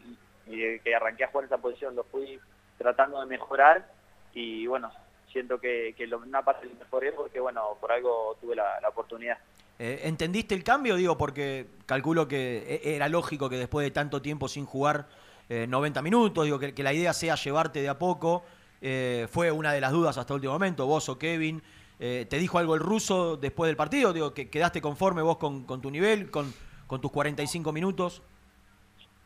y 0.47 0.55
de 0.55 0.79
que 0.79 0.95
arranqué 0.95 1.25
a 1.25 1.27
jugar 1.27 1.45
esa 1.45 1.57
posición 1.57 1.95
lo 1.95 2.03
fui 2.05 2.39
tratando 2.77 3.19
de 3.19 3.25
mejorar 3.25 3.85
y 4.33 4.65
bueno, 4.67 4.91
siento 5.35 5.59
que, 5.59 5.93
que 5.97 6.07
lo- 6.07 6.19
una 6.19 6.43
parte 6.45 6.65
lo 6.65 6.75
mejoré 6.75 7.11
porque 7.11 7.41
bueno, 7.41 7.77
por 7.81 7.91
algo 7.91 8.37
tuve 8.39 8.55
la, 8.55 8.79
la 8.81 8.87
oportunidad. 8.87 9.37
Eh, 9.77 9.99
¿Entendiste 10.05 10.55
el 10.55 10.63
cambio? 10.63 10.95
Digo, 10.95 11.17
porque 11.17 11.65
calculo 11.85 12.25
que 12.29 12.63
e- 12.81 12.95
era 12.95 13.09
lógico 13.09 13.49
que 13.49 13.57
después 13.57 13.83
de 13.83 13.91
tanto 13.91 14.21
tiempo 14.21 14.47
sin 14.47 14.65
jugar 14.65 15.07
eh, 15.49 15.67
90 15.67 16.01
minutos, 16.01 16.45
digo, 16.45 16.57
que, 16.57 16.73
que 16.73 16.83
la 16.83 16.93
idea 16.93 17.11
sea 17.11 17.35
llevarte 17.35 17.81
de 17.81 17.89
a 17.89 17.99
poco. 17.99 18.45
Eh, 18.81 19.27
fue 19.29 19.51
una 19.51 19.73
de 19.73 19.81
las 19.81 19.91
dudas 19.91 20.17
hasta 20.17 20.31
el 20.33 20.35
último 20.35 20.53
momento, 20.53 20.85
vos 20.85 21.09
o 21.09 21.19
Kevin. 21.19 21.61
Eh, 21.99 22.25
¿Te 22.29 22.37
dijo 22.37 22.57
algo 22.57 22.73
el 22.75 22.79
ruso 22.81 23.35
después 23.35 23.67
del 23.67 23.75
partido? 23.75 24.13
Digo, 24.13 24.33
que 24.33 24.49
quedaste 24.49 24.81
conforme 24.81 25.21
vos 25.21 25.35
con, 25.37 25.65
con 25.65 25.81
tu 25.81 25.91
nivel, 25.91 26.31
con, 26.31 26.53
con 26.87 27.01
tus 27.01 27.11
45 27.11 27.73
minutos. 27.73 28.21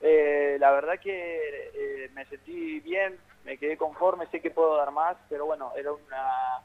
Eh, 0.02 0.57
la 0.60 0.72
verdad 0.72 0.99
que 0.99 1.11
eh, 1.76 2.10
me 2.15 2.26
sentí 2.26 2.80
bien, 2.80 3.18
me 3.49 3.57
quedé 3.57 3.77
conforme, 3.77 4.27
sé 4.27 4.39
que 4.41 4.51
puedo 4.51 4.77
dar 4.77 4.91
más, 4.91 5.17
pero 5.27 5.47
bueno, 5.47 5.71
era 5.76 5.91
una 5.91 6.61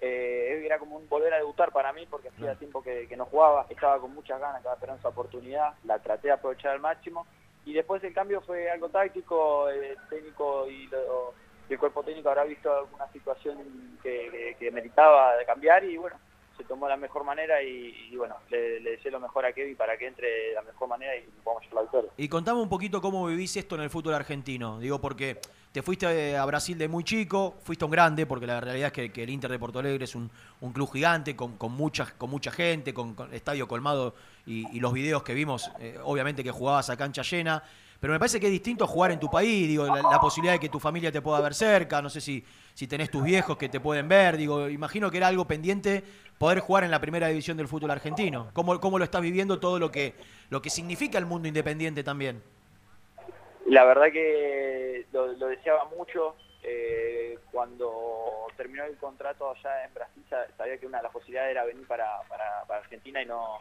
eh, 0.00 0.62
era 0.66 0.80
como 0.80 0.96
un 0.96 1.08
volver 1.08 1.32
a 1.32 1.36
debutar 1.36 1.70
para 1.70 1.92
mí 1.92 2.06
porque 2.10 2.28
hacía 2.28 2.56
tiempo 2.56 2.82
que, 2.82 3.06
que 3.06 3.16
no 3.16 3.24
jugaba, 3.26 3.66
estaba 3.70 4.00
con 4.00 4.12
muchas 4.12 4.40
ganas, 4.40 4.56
estaba 4.58 4.74
esperando 4.74 4.98
esa 4.98 5.10
oportunidad, 5.10 5.74
la 5.84 6.00
traté 6.00 6.26
de 6.28 6.32
aprovechar 6.34 6.72
al 6.72 6.80
máximo. 6.80 7.24
Y 7.64 7.72
después 7.72 8.02
el 8.02 8.12
cambio 8.12 8.40
fue 8.42 8.68
algo 8.68 8.88
táctico, 8.88 9.68
el 9.68 9.96
técnico 10.10 10.66
y 10.68 10.88
lo- 10.88 11.34
el 11.68 11.78
cuerpo 11.78 12.02
técnico 12.02 12.28
habrá 12.28 12.42
visto 12.44 12.76
alguna 12.76 13.06
situación 13.12 13.56
que, 14.02 14.28
que- 14.32 14.56
que 14.58 14.70
meritaba 14.72 15.36
de 15.36 15.46
cambiar 15.46 15.84
y 15.84 15.96
bueno, 15.96 16.16
se 16.56 16.64
tomó 16.64 16.88
la 16.88 16.96
mejor 16.96 17.24
manera 17.24 17.62
y, 17.62 18.14
bueno, 18.16 18.36
le, 18.50 18.80
le 18.80 18.92
deseé 18.92 19.10
lo 19.10 19.20
mejor 19.20 19.44
a 19.44 19.52
Kevin 19.52 19.76
para 19.76 19.96
que 19.96 20.06
entre 20.06 20.28
de 20.28 20.54
la 20.54 20.62
mejor 20.62 20.88
manera 20.88 21.16
y 21.16 21.24
vamos 21.44 21.62
a 21.62 21.66
llevar 21.66 21.76
la 21.76 21.82
victoria. 21.82 22.10
Y 22.16 22.28
contame 22.28 22.60
un 22.60 22.68
poquito 22.68 23.00
cómo 23.00 23.26
vivís 23.26 23.56
esto 23.56 23.74
en 23.74 23.82
el 23.82 23.90
fútbol 23.90 24.14
argentino. 24.14 24.78
Digo, 24.78 25.00
porque 25.00 25.40
te 25.74 25.82
fuiste 25.82 26.36
a 26.36 26.44
Brasil 26.44 26.78
de 26.78 26.86
muy 26.86 27.02
chico, 27.02 27.56
fuiste 27.64 27.84
un 27.84 27.90
grande, 27.90 28.26
porque 28.26 28.46
la 28.46 28.60
realidad 28.60 28.92
es 28.96 29.10
que, 29.10 29.22
el 29.22 29.30
Inter 29.30 29.50
de 29.50 29.58
Porto 29.58 29.80
Alegre 29.80 30.04
es 30.04 30.14
un, 30.14 30.30
un 30.60 30.72
club 30.72 30.92
gigante, 30.92 31.34
con, 31.34 31.56
con, 31.56 31.72
mucha, 31.72 32.06
con 32.16 32.30
mucha 32.30 32.52
gente, 32.52 32.94
con, 32.94 33.14
con 33.14 33.34
estadio 33.34 33.66
colmado 33.66 34.14
y, 34.46 34.78
los 34.78 34.92
videos 34.92 35.24
que 35.24 35.34
vimos, 35.34 35.72
eh, 35.80 35.98
obviamente 36.04 36.44
que 36.44 36.52
jugabas 36.52 36.90
a 36.90 36.96
cancha 36.96 37.22
llena. 37.22 37.60
Pero 37.98 38.12
me 38.12 38.20
parece 38.20 38.38
que 38.38 38.46
es 38.46 38.52
distinto 38.52 38.86
jugar 38.86 39.10
en 39.10 39.18
tu 39.18 39.28
país, 39.28 39.66
digo, 39.66 39.86
la, 39.86 40.02
la 40.02 40.20
posibilidad 40.20 40.52
de 40.52 40.60
que 40.60 40.68
tu 40.68 40.78
familia 40.78 41.10
te 41.10 41.20
pueda 41.20 41.40
ver 41.40 41.54
cerca, 41.54 42.00
no 42.00 42.10
sé 42.10 42.20
si, 42.20 42.44
si 42.74 42.86
tenés 42.86 43.10
tus 43.10 43.22
viejos 43.22 43.56
que 43.56 43.68
te 43.68 43.80
pueden 43.80 44.08
ver, 44.08 44.36
digo, 44.36 44.68
imagino 44.68 45.10
que 45.10 45.16
era 45.16 45.28
algo 45.28 45.46
pendiente 45.46 46.04
poder 46.38 46.60
jugar 46.60 46.84
en 46.84 46.90
la 46.90 47.00
primera 47.00 47.28
división 47.28 47.56
del 47.56 47.68
fútbol 47.68 47.90
argentino. 47.90 48.50
¿Cómo, 48.52 48.80
cómo 48.80 48.98
lo 48.98 49.04
estás 49.04 49.22
viviendo 49.22 49.60
todo 49.60 49.78
lo 49.78 49.90
que, 49.90 50.14
lo 50.50 50.60
que 50.62 50.70
significa 50.70 51.18
el 51.18 51.26
mundo 51.26 51.48
independiente 51.48 52.02
también? 52.04 52.42
La 53.66 53.84
verdad 53.84 54.12
que 54.12 55.06
lo, 55.12 55.32
deseaba 55.48 55.84
mucho. 55.96 56.36
eh, 56.62 57.38
cuando 57.52 58.46
terminó 58.56 58.84
el 58.84 58.96
contrato 58.96 59.50
allá 59.50 59.84
en 59.84 59.94
Brasil 59.94 60.24
sa- 60.30 60.46
sabía 60.56 60.78
que 60.78 60.86
una 60.86 60.98
de 60.98 61.04
las 61.04 61.12
posibilidades 61.12 61.50
era 61.52 61.64
venir 61.64 61.86
para, 61.86 62.06
para, 62.28 62.64
para 62.66 62.80
Argentina 62.80 63.20
y 63.22 63.26
no, 63.26 63.58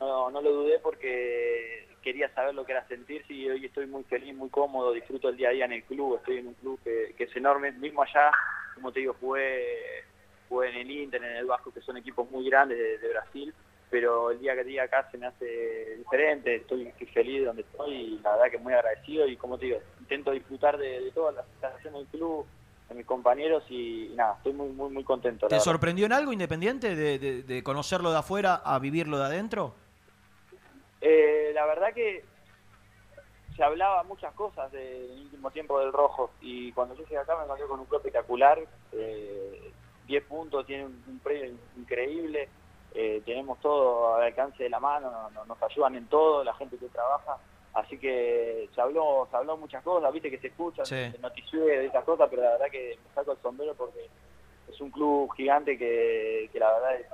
no, 0.00 0.30
no 0.30 0.42
lo 0.42 0.52
dudé 0.52 0.78
porque 0.80 1.88
quería 2.02 2.28
saber 2.34 2.54
lo 2.54 2.64
que 2.64 2.72
era 2.72 2.86
sentirse 2.88 3.32
y 3.32 3.48
hoy 3.48 3.64
estoy 3.66 3.86
muy 3.86 4.02
feliz, 4.04 4.34
muy 4.34 4.48
cómodo, 4.50 4.92
disfruto 4.92 5.28
el 5.28 5.36
día 5.36 5.50
a 5.50 5.52
día 5.52 5.64
en 5.66 5.72
el 5.72 5.84
club, 5.84 6.16
estoy 6.16 6.38
en 6.38 6.48
un 6.48 6.54
club 6.54 6.80
que 6.82 7.14
es 7.16 7.36
enorme, 7.36 7.70
mismo 7.72 8.02
allá, 8.02 8.32
como 8.74 8.90
te 8.90 9.00
digo, 9.00 9.14
jugué, 9.20 10.04
jugué 10.52 10.68
en 10.68 10.76
el 10.76 10.90
Inter, 10.90 11.24
en 11.24 11.36
el 11.36 11.46
Vasco, 11.46 11.72
que 11.72 11.80
son 11.80 11.96
equipos 11.96 12.30
muy 12.30 12.48
grandes 12.48 12.76
de, 12.78 12.98
de 12.98 13.08
Brasil, 13.08 13.54
pero 13.90 14.30
el 14.30 14.38
día 14.38 14.54
que 14.54 14.64
día 14.64 14.82
acá 14.84 15.08
se 15.10 15.16
me 15.18 15.26
hace 15.26 15.96
diferente, 15.96 16.56
estoy, 16.56 16.86
estoy 16.88 17.06
feliz 17.08 17.40
de 17.40 17.46
donde 17.46 17.62
estoy 17.62 17.92
y 17.94 18.18
la 18.22 18.32
verdad 18.32 18.50
que 18.50 18.58
muy 18.58 18.72
agradecido 18.74 19.26
y 19.26 19.36
como 19.36 19.56
te 19.58 19.66
digo, 19.66 19.78
intento 20.00 20.30
disfrutar 20.32 20.76
de, 20.76 21.00
de 21.00 21.10
todas 21.12 21.34
las 21.34 21.46
instalaciones 21.52 22.00
del 22.00 22.06
club, 22.08 22.46
de 22.88 22.94
mis 22.94 23.06
compañeros 23.06 23.64
y, 23.70 24.06
y 24.12 24.14
nada, 24.14 24.34
estoy 24.36 24.52
muy 24.52 24.68
muy 24.68 24.90
muy 24.90 25.04
contento. 25.04 25.48
¿Te 25.48 25.58
sorprendió 25.60 26.04
en 26.06 26.12
algo 26.12 26.32
Independiente 26.32 26.94
de, 26.94 27.18
de- 27.18 27.42
de 27.42 27.62
conocerlo 27.62 28.10
de 28.12 28.18
afuera 28.18 28.56
a 28.64 28.78
vivirlo 28.78 29.18
de 29.18 29.24
adentro? 29.24 29.74
Eh, 31.00 31.50
la 31.54 31.64
verdad 31.66 31.92
que 31.94 32.24
se 33.56 33.62
hablaba 33.62 34.02
muchas 34.04 34.32
cosas 34.34 34.70
del 34.72 35.10
último 35.24 35.50
tiempo 35.50 35.78
del 35.80 35.92
rojo 35.92 36.30
y 36.40 36.72
cuando 36.72 36.94
yo 36.94 37.02
llegué 37.04 37.18
acá 37.18 37.36
me 37.36 37.44
encontré 37.44 37.66
con 37.66 37.80
un 37.80 37.86
club 37.86 37.98
espectacular, 38.00 38.58
eh, 38.92 39.72
10 40.12 40.24
puntos, 40.24 40.66
tiene 40.66 40.84
un, 40.86 41.02
un 41.08 41.18
premio 41.20 41.52
increíble, 41.76 42.48
eh, 42.94 43.22
tenemos 43.24 43.58
todo 43.60 44.14
al 44.16 44.22
alcance 44.24 44.62
de 44.62 44.68
la 44.68 44.78
mano, 44.78 45.10
no- 45.10 45.30
no- 45.30 45.44
nos 45.46 45.62
ayudan 45.62 45.94
en 45.96 46.06
todo, 46.06 46.44
la 46.44 46.52
gente 46.54 46.76
que 46.76 46.86
trabaja, 46.88 47.38
así 47.74 47.96
que 47.98 48.68
se 48.74 48.80
habló, 48.80 49.26
se 49.30 49.36
habló 49.38 49.56
muchas 49.56 49.82
cosas, 49.82 50.12
viste 50.12 50.30
que 50.30 50.38
se 50.38 50.48
escuchan, 50.48 50.84
Sí. 50.84 50.96
se 51.12 51.18
noticié 51.18 51.60
de 51.60 51.86
esas 51.86 52.04
cosas, 52.04 52.28
pero 52.30 52.42
la 52.42 52.50
verdad 52.50 52.66
que 52.70 52.98
me 53.02 53.14
saco 53.14 53.32
el 53.32 53.38
sombrero 53.38 53.74
porque 53.74 54.06
es 54.70 54.78
un 54.80 54.90
club 54.90 55.30
gigante 55.34 55.78
que, 55.78 56.50
que 56.52 56.58
la 56.58 56.70
verdad 56.74 56.94
es 56.96 57.06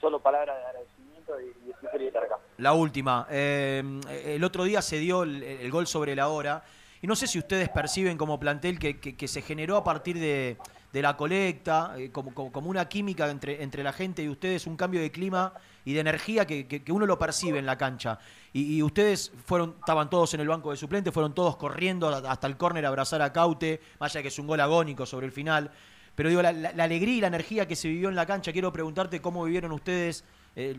solo 0.00 0.18
palabras 0.20 0.56
de 0.56 0.64
agradecimiento 0.64 1.32
y, 1.40 1.66
y 1.66 1.70
estoy 1.72 1.88
feliz 1.90 2.04
de 2.04 2.06
estar 2.08 2.24
acá. 2.24 2.38
La 2.56 2.72
última. 2.72 3.26
eh, 3.30 3.82
el 4.24 4.42
otro 4.44 4.64
día 4.64 4.80
se 4.80 4.96
dio 4.96 5.24
el, 5.24 5.42
el 5.42 5.70
gol 5.70 5.86
sobre 5.86 6.14
la 6.16 6.28
hora. 6.28 6.62
Y 7.02 7.06
no 7.06 7.14
sé 7.16 7.26
si 7.26 7.38
ustedes 7.38 7.68
perciben 7.70 8.18
como 8.18 8.38
plantel 8.38 8.78
que, 8.78 8.98
que- 9.00 9.16
que 9.16 9.26
se 9.28 9.40
generó 9.42 9.76
a 9.76 9.84
partir 9.84 10.18
de, 10.18 10.56
de 10.92 11.02
la 11.02 11.16
colecta, 11.16 11.94
eh, 11.96 12.10
como, 12.10 12.34
como, 12.34 12.50
como 12.50 12.70
una 12.70 12.88
química 12.88 13.30
entre, 13.30 13.62
entre 13.62 13.82
la 13.82 13.92
gente 13.92 14.22
y 14.22 14.28
ustedes, 14.28 14.66
un 14.66 14.76
cambio 14.76 15.00
de 15.00 15.10
clima 15.10 15.52
y 15.84 15.92
de 15.94 16.00
energía 16.00 16.46
que, 16.46 16.66
que- 16.66 16.92
uno 16.92 17.06
lo 17.06 17.18
percibe 17.18 17.58
en 17.58 17.66
la 17.66 17.78
cancha. 17.78 18.18
Y, 18.52 18.82
ustedes 18.82 19.32
fueron, 19.46 19.76
estaban 19.78 20.10
todos 20.10 20.34
en 20.34 20.40
el 20.40 20.48
banco 20.48 20.70
de 20.72 20.76
suplentes, 20.76 21.14
fueron 21.14 21.34
todos 21.34 21.56
corriendo 21.56 22.08
hasta 22.08 22.46
el 22.48 22.56
córner 22.56 22.84
a 22.84 22.88
abrazar 22.88 23.22
a 23.22 23.32
Caute, 23.32 23.80
más 24.00 24.14
allá 24.14 24.22
que 24.22 24.28
es 24.28 24.38
un 24.40 24.48
gol 24.48 24.60
agónico 24.60 25.06
sobre 25.06 25.26
el 25.26 25.32
final. 25.32 25.70
Pero 26.16 26.28
digo, 26.28 26.42
la, 26.42 26.48
alegría 26.50 27.14
y 27.14 27.20
la 27.20 27.28
energía 27.28 27.68
que 27.68 27.76
se 27.76 27.86
vivió 27.88 28.08
en 28.08 28.16
la 28.16 28.26
cancha, 28.26 28.52
quiero 28.52 28.72
preguntarte 28.72 29.20
cómo 29.20 29.44
vivieron 29.44 29.70
ustedes. 29.72 30.24
eh, 30.56 30.76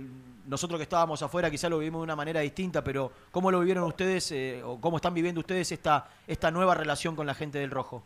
nosotros 0.47 0.77
que 0.79 0.83
estábamos 0.83 1.21
afuera 1.21 1.49
quizá 1.49 1.69
lo 1.69 1.77
vivimos 1.79 1.99
de 2.01 2.03
una 2.03 2.15
manera 2.15 2.41
distinta, 2.41 2.83
pero 2.83 3.11
¿cómo 3.31 3.51
lo 3.51 3.59
vivieron 3.59 3.83
ustedes 3.85 4.31
eh, 4.31 4.61
o 4.65 4.81
cómo 4.81 4.97
están 4.97 5.13
viviendo 5.13 5.39
ustedes 5.39 5.71
esta, 5.71 6.09
esta 6.27 6.51
nueva 6.51 6.75
relación 6.75 7.15
con 7.15 7.25
la 7.27 7.33
gente 7.35 7.59
del 7.59 7.71
Rojo? 7.71 8.03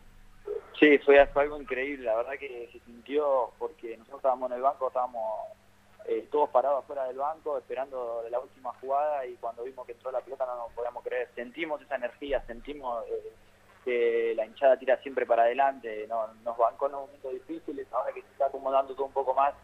Sí, 0.78 0.98
fue, 0.98 1.18
algo 1.18 1.60
increíble, 1.60 2.04
la 2.04 2.16
verdad 2.16 2.32
que 2.38 2.68
se 2.70 2.80
sintió 2.80 3.50
porque 3.58 3.96
nosotros 3.96 4.18
estábamos 4.18 4.50
en 4.50 4.56
el 4.56 4.62
banco, 4.62 4.88
estábamos 4.88 5.48
eh, 6.04 6.28
todos 6.30 6.50
parados 6.50 6.84
afuera 6.84 7.04
del 7.04 7.16
banco 7.16 7.56
esperando 7.56 8.22
la 8.30 8.38
última 8.38 8.72
jugada 8.74 9.24
y 9.26 9.34
cuando 9.36 9.64
vimos 9.64 9.86
que 9.86 9.92
entró 9.92 10.12
la 10.12 10.20
pelota 10.20 10.44
no 10.44 10.56
nos 10.56 10.72
podíamos 10.72 11.02
creer, 11.02 11.30
sentimos 11.34 11.80
esa 11.80 11.96
energía, 11.96 12.44
sentimos 12.46 13.06
eh, 13.08 13.32
que 13.86 14.34
la 14.36 14.44
hinchada 14.44 14.78
tira 14.78 14.98
siempre 14.98 15.24
para 15.24 15.44
adelante, 15.44 16.06
no, 16.08 16.26
nos 16.44 16.58
bancó 16.58 16.86
en 16.86 16.92
momentos 16.92 17.32
difíciles, 17.32 17.86
ahora 17.90 18.12
que 18.12 18.20
se 18.20 18.32
está 18.32 18.46
acomodando 18.46 18.94
todo 18.94 19.06
un 19.06 19.12
poco 19.12 19.32
más, 19.32 19.54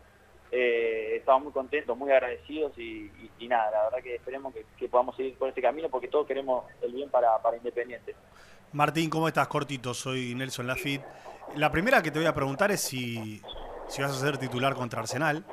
eh, 0.51 1.17
estamos 1.17 1.45
muy 1.45 1.53
contentos, 1.53 1.97
muy 1.97 2.11
agradecidos 2.11 2.73
y 2.79 3.11
nada, 3.49 3.71
la 3.71 3.85
verdad 3.85 4.03
que 4.03 4.15
esperemos 4.15 4.55
que, 4.55 4.65
que 4.79 4.89
podamos 4.89 5.15
seguir 5.15 5.37
por 5.37 5.51
este 5.51 5.61
camino 5.61 5.91
porque 5.91 6.09
todos 6.09 6.27
queremos 6.27 6.65
el 6.81 6.93
bien 6.93 7.11
para, 7.11 7.37
para 7.43 7.59
Independiente. 7.59 8.15
Martín, 8.73 9.11
¿cómo 9.11 9.29
estás? 9.29 9.49
Cortito, 9.49 9.93
soy 9.93 10.35
Nelson 10.35 10.67
Lafitte. 10.67 11.05
La 11.57 11.71
primera 11.71 12.03
que 12.03 12.11
te 12.11 12.19
voy 12.19 12.27
a 12.27 12.35
preguntar 12.35 12.71
es 12.73 12.81
si, 12.81 13.43
si 13.89 14.01
vas 14.03 14.13
a 14.13 14.19
ser 14.19 14.39
titular 14.39 14.75
contra 14.75 15.01
Arsenal. 15.01 15.45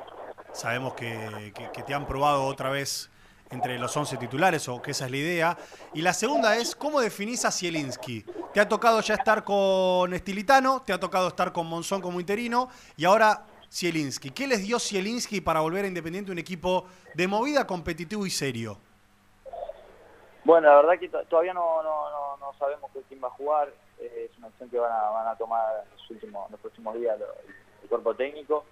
Sabemos 0.54 0.94
que, 0.94 1.52
que- 1.74 1.82
te 1.82 1.94
han 1.94 2.06
probado 2.06 2.44
otra 2.44 2.70
vez 2.70 3.10
entre 3.50 3.78
los 3.78 3.94
11 3.96 4.16
titulares 4.16 4.68
o 4.68 4.80
que 4.80 4.92
esa 4.92 5.04
es 5.06 5.10
la 5.10 5.16
idea. 5.18 5.58
Y 5.92 6.02
la 6.02 6.14
segunda 6.14 6.56
es, 6.56 6.74
¿cómo 6.74 7.00
definís 7.00 7.44
a 7.44 7.50
Zielinski? 7.52 8.24
Te 8.54 8.60
ha 8.60 8.68
tocado 8.68 9.00
ya 9.00 9.14
estar 9.14 9.44
con 9.44 10.12
Estilitano, 10.14 10.82
te 10.82 10.92
ha 10.92 11.00
tocado 11.00 11.28
estar 11.28 11.52
con 11.52 11.66
Monzón 11.66 12.00
como 12.00 12.20
interino 12.20 12.68
y 12.96 13.04
ahora 13.04 13.44
Zielinski. 13.72 14.30
¿Qué 14.30 14.46
les 14.46 14.62
dio 14.62 14.78
Zielinski 14.78 15.40
para 15.40 15.60
volver 15.60 15.84
a 15.84 15.88
Independiente 15.88 16.32
un 16.32 16.38
equipo 16.38 16.86
de 17.14 17.28
movida, 17.28 17.66
competitivo 17.66 18.24
y 18.24 18.30
serio? 18.30 18.80
Bueno, 20.44 20.68
la 20.68 20.76
verdad 20.76 20.98
que 20.98 21.08
to- 21.08 21.24
todavía 21.26 21.52
no, 21.54 21.82
no, 21.82 22.10
no, 22.10 22.36
no 22.38 22.52
sabemos 22.58 22.90
qué 22.92 23.00
quién 23.08 23.22
va 23.22 23.28
a 23.28 23.32
jugar. 23.32 23.68
Eh, 23.98 24.28
es 24.30 24.38
una 24.38 24.46
opción 24.48 24.70
que 24.70 24.78
van 24.78 24.92
a, 24.92 25.10
van 25.10 25.28
a 25.28 25.36
tomar 25.36 25.84
en 25.84 25.90
los, 25.92 26.10
últimos, 26.10 26.50
los 26.50 26.60
próximos 26.60 26.94
días 26.94 27.18
lo- 27.18 27.26
el 27.82 27.88
cuerpo 27.88 28.14
técnico. 28.14 28.64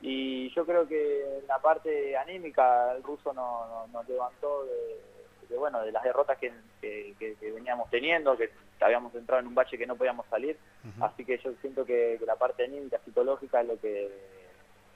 Y 0.00 0.50
yo 0.54 0.64
creo 0.66 0.86
que 0.86 1.38
en 1.38 1.46
la 1.46 1.58
parte 1.58 2.16
anímica 2.16 2.92
el 2.92 3.02
ruso 3.02 3.32
nos 3.32 3.68
no, 3.68 3.86
nos 3.88 4.08
levantó 4.08 4.64
de, 4.66 5.00
de, 5.48 5.56
bueno, 5.56 5.80
de 5.82 5.90
las 5.90 6.02
derrotas 6.04 6.38
que, 6.38 6.52
que- 6.80 7.14
que- 7.18 7.34
que 7.36 7.50
veníamos 7.52 7.90
teniendo, 7.90 8.36
que 8.36 8.50
habíamos 8.80 9.12
entrado 9.14 9.40
en 9.40 9.48
un 9.48 9.54
bache 9.54 9.78
que 9.78 9.86
no 9.86 9.96
podíamos 9.96 10.26
salir. 10.26 10.56
Así 11.02 11.24
que 11.24 11.38
yo 11.38 11.50
siento 11.60 11.84
que, 11.84 12.16
que 12.20 12.26
la 12.26 12.36
parte 12.36 12.64
anímica, 12.64 13.00
psicológica 13.04 13.62
es 13.62 13.66
lo 13.66 13.80
que, 13.80 14.12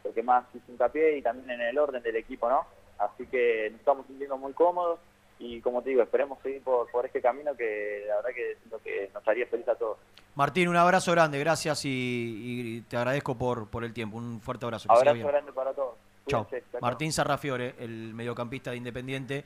lo 0.05 0.12
que 0.15 0.23
más 0.23 0.44
hizo 0.55 0.70
hincapié 0.70 1.16
y 1.19 1.23
también 1.23 1.51
en 1.51 1.61
el 1.62 1.78
orden 1.78 2.02
del 2.02 2.16
equipo, 2.16 2.48
¿no? 2.48 2.65
Así 2.98 3.27
que 3.27 3.69
nos 3.73 3.81
estamos 3.81 4.07
sintiendo 4.07 4.36
muy 4.36 4.52
cómodos 4.52 5.01
y 5.41 5.61
como 5.61 5.83
te 5.83 5.91
digo, 5.91 6.03
esperemos 6.03 6.39
seguir 6.43 6.62
por, 6.62 6.89
por 6.91 7.05
este 7.07 7.21
camino 7.21 7.57
que 7.57 8.05
la 8.07 8.17
verdad 8.17 8.31
que 8.35 8.53
es 8.53 8.59
lo 8.71 8.79
que 8.79 9.11
nos 9.12 9.27
haría 9.27 9.47
feliz 9.47 9.67
a 9.69 9.75
todos. 9.75 9.99
Martín, 10.37 10.69
un 10.69 10.77
abrazo 10.77 11.11
grande, 11.12 11.39
gracias 11.41 11.85
y, 11.85 11.89
y 11.89 12.81
te 12.83 12.97
agradezco 12.97 13.37
por, 13.37 13.67
por 13.69 13.83
el 13.83 13.93
tiempo. 13.93 14.17
Un 14.19 14.41
fuerte 14.41 14.65
abrazo. 14.67 14.89
que 14.89 14.95
Abrazo 14.95 15.15
bien. 15.15 15.27
grande 15.27 15.53
para 15.53 15.73
todos. 15.73 15.95
Chao. 16.29 16.47
Martín 16.81 17.12
Sarrafiore, 17.12 17.75
el 17.81 18.15
mediocampista 18.15 18.71
de 18.71 18.77
Independiente. 18.77 19.45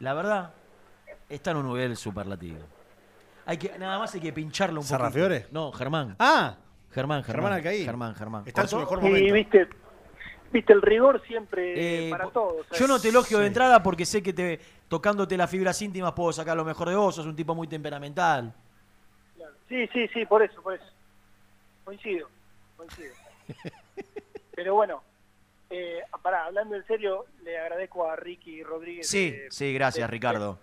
La 0.00 0.14
verdad, 0.14 0.52
está 1.28 1.52
en 1.52 1.58
un 1.58 1.68
nivel 1.68 1.96
superlativo. 1.96 2.58
Hay 3.46 3.58
que, 3.58 3.78
nada 3.78 3.98
más 3.98 4.12
hay 4.14 4.20
que 4.20 4.32
pincharlo 4.32 4.80
un 4.80 4.86
poco. 4.86 4.96
¿Sarrafiore? 4.98 5.46
No, 5.52 5.70
Germán. 5.72 6.16
Ah, 6.18 6.56
Germán, 6.90 7.22
Germán. 7.22 7.42
Germán 7.42 7.52
Alcaín. 7.52 7.84
Germán, 7.84 8.14
Germán. 8.14 8.42
Está 8.46 8.62
en 8.62 8.68
su 8.68 8.78
mejor 8.78 9.00
momento. 9.00 9.18
Y 9.18 9.30
viste, 9.30 9.68
viste 10.52 10.72
el 10.72 10.82
rigor 10.82 11.22
siempre 11.26 12.06
Eh, 12.06 12.10
para 12.10 12.28
todos. 12.30 12.66
Yo 12.78 12.88
no 12.88 12.98
te 12.98 13.10
elogio 13.10 13.38
de 13.38 13.46
entrada 13.46 13.82
porque 13.82 14.04
sé 14.06 14.22
que 14.22 14.32
te 14.32 14.60
tocándote 14.98 15.36
las 15.36 15.50
fibras 15.50 15.82
íntimas 15.82 16.12
puedo 16.12 16.32
sacar 16.32 16.56
lo 16.56 16.64
mejor 16.64 16.88
de 16.88 16.94
vos. 16.94 17.16
Sos 17.16 17.26
un 17.26 17.34
tipo 17.34 17.52
muy 17.52 17.66
temperamental. 17.66 18.54
Sí, 19.68 19.88
sí, 19.92 20.06
sí, 20.08 20.24
por 20.24 20.40
eso, 20.40 20.62
por 20.62 20.74
eso. 20.74 20.84
Coincido, 21.84 22.28
coincido. 22.76 23.12
Pero 24.54 24.74
bueno, 24.74 25.02
eh, 25.68 25.98
pará, 26.22 26.44
hablando 26.44 26.76
en 26.76 26.86
serio, 26.86 27.24
le 27.42 27.58
agradezco 27.58 28.08
a 28.08 28.14
Ricky 28.14 28.62
Rodríguez 28.62 29.08
Sí, 29.08 29.32
de, 29.32 29.50
sí, 29.50 29.74
gracias, 29.74 30.06
de- 30.08 30.12
Ricardo. 30.12 30.60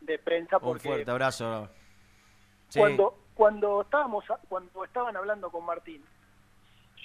de 0.00 0.18
prensa 0.18 0.56
Un 0.56 0.62
porque 0.62 0.88
fuerte 0.88 1.10
abrazo. 1.10 1.68
Sí. 2.68 2.80
cuando 2.80 3.16
cuando 3.34 3.82
estábamos 3.82 4.24
cuando 4.48 4.84
estaban 4.84 5.16
hablando 5.16 5.50
con 5.50 5.64
Martín, 5.64 6.02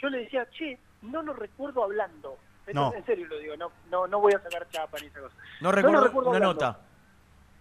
yo 0.02 0.10
le 0.10 0.20
decía, 0.24 0.48
che, 0.58 0.80
no 1.04 1.22
lo 1.22 1.34
recuerdo 1.34 1.84
hablando. 1.84 2.36
Esto 2.66 2.74
No. 2.74 2.94
En 2.94 3.06
serio 3.06 3.28
lo 3.28 3.38
digo, 3.38 3.58
no, 3.58 3.72
no, 3.90 4.08
no 4.08 4.20
voy 4.20 4.34
a 4.34 4.40
sacar 4.40 4.68
chapa 4.70 4.98
ni 5.00 5.08
esa 5.08 5.22
cosa. 5.22 5.36
No 5.62 5.72
recuerdo 5.72 6.04
recuerdo 6.04 6.30
una 6.30 6.38
hablando. 6.38 6.54
nota. 6.54 6.80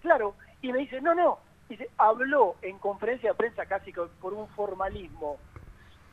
Claro, 0.01 0.35
y 0.61 0.73
me 0.73 0.79
dice, 0.79 1.01
no, 1.01 1.15
no, 1.15 1.39
dice, 1.69 1.89
habló 1.97 2.57
en 2.63 2.79
conferencia 2.79 3.31
de 3.31 3.37
prensa 3.37 3.67
casi 3.67 3.93
por 3.93 4.35
un 4.35 4.49
formalismo 4.49 5.39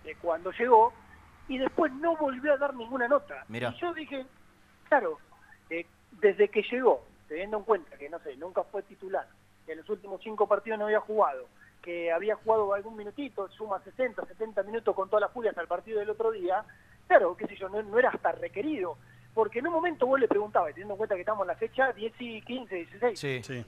de 0.04 0.16
cuando 0.16 0.52
llegó 0.52 0.94
y 1.48 1.58
después 1.58 1.92
no 1.94 2.16
volvió 2.16 2.54
a 2.54 2.58
dar 2.58 2.76
ninguna 2.76 3.08
nota. 3.08 3.44
Mirá. 3.48 3.74
Y 3.76 3.82
yo 3.82 3.94
dije, 3.94 4.26
claro, 4.88 5.18
eh, 5.70 5.86
desde 6.12 6.50
que 6.50 6.62
llegó, 6.64 7.04
teniendo 7.28 7.58
en 7.58 7.64
cuenta 7.64 7.98
que, 7.98 8.10
no 8.10 8.20
sé, 8.20 8.36
nunca 8.38 8.64
fue 8.64 8.84
titular, 8.84 9.28
que 9.66 9.74
en 9.74 9.80
los 9.80 9.90
últimos 9.90 10.22
cinco 10.24 10.48
partidos 10.48 10.80
no 10.80 10.86
había 10.86 11.00
jugado, 11.00 11.48
que 11.82 12.12
había 12.12 12.36
jugado 12.36 12.74
algún 12.74 12.96
minutito, 12.96 13.48
suma 13.50 13.80
60, 13.84 14.26
70 14.26 14.64
minutos 14.64 14.96
con 14.96 15.10
toda 15.10 15.22
la 15.22 15.30
furia 15.30 15.52
hasta 15.52 15.62
el 15.62 15.68
partido 15.68 16.00
del 16.00 16.10
otro 16.10 16.32
día, 16.32 16.64
claro, 17.10 17.36
qué 17.36 17.46
sé 17.48 17.58
yo, 17.58 17.68
no, 17.68 17.82
no 17.84 18.00
era 18.00 18.10
hasta 18.10 18.32
requerido. 18.32 18.98
Porque 19.34 19.60
en 19.60 19.68
un 19.68 19.74
momento 19.74 20.06
vos 20.08 20.20
le 20.20 20.28
preguntabas, 20.28 20.70
teniendo 20.70 20.94
en 20.94 20.98
cuenta 20.98 21.16
que 21.16 21.22
estamos 21.22 21.44
en 21.44 21.48
la 21.48 21.56
fecha 21.56 21.92
10 21.92 22.14
y 22.20 22.42
15, 22.42 22.76
16, 22.76 23.20
Sí. 23.20 23.44
sí. 23.44 23.66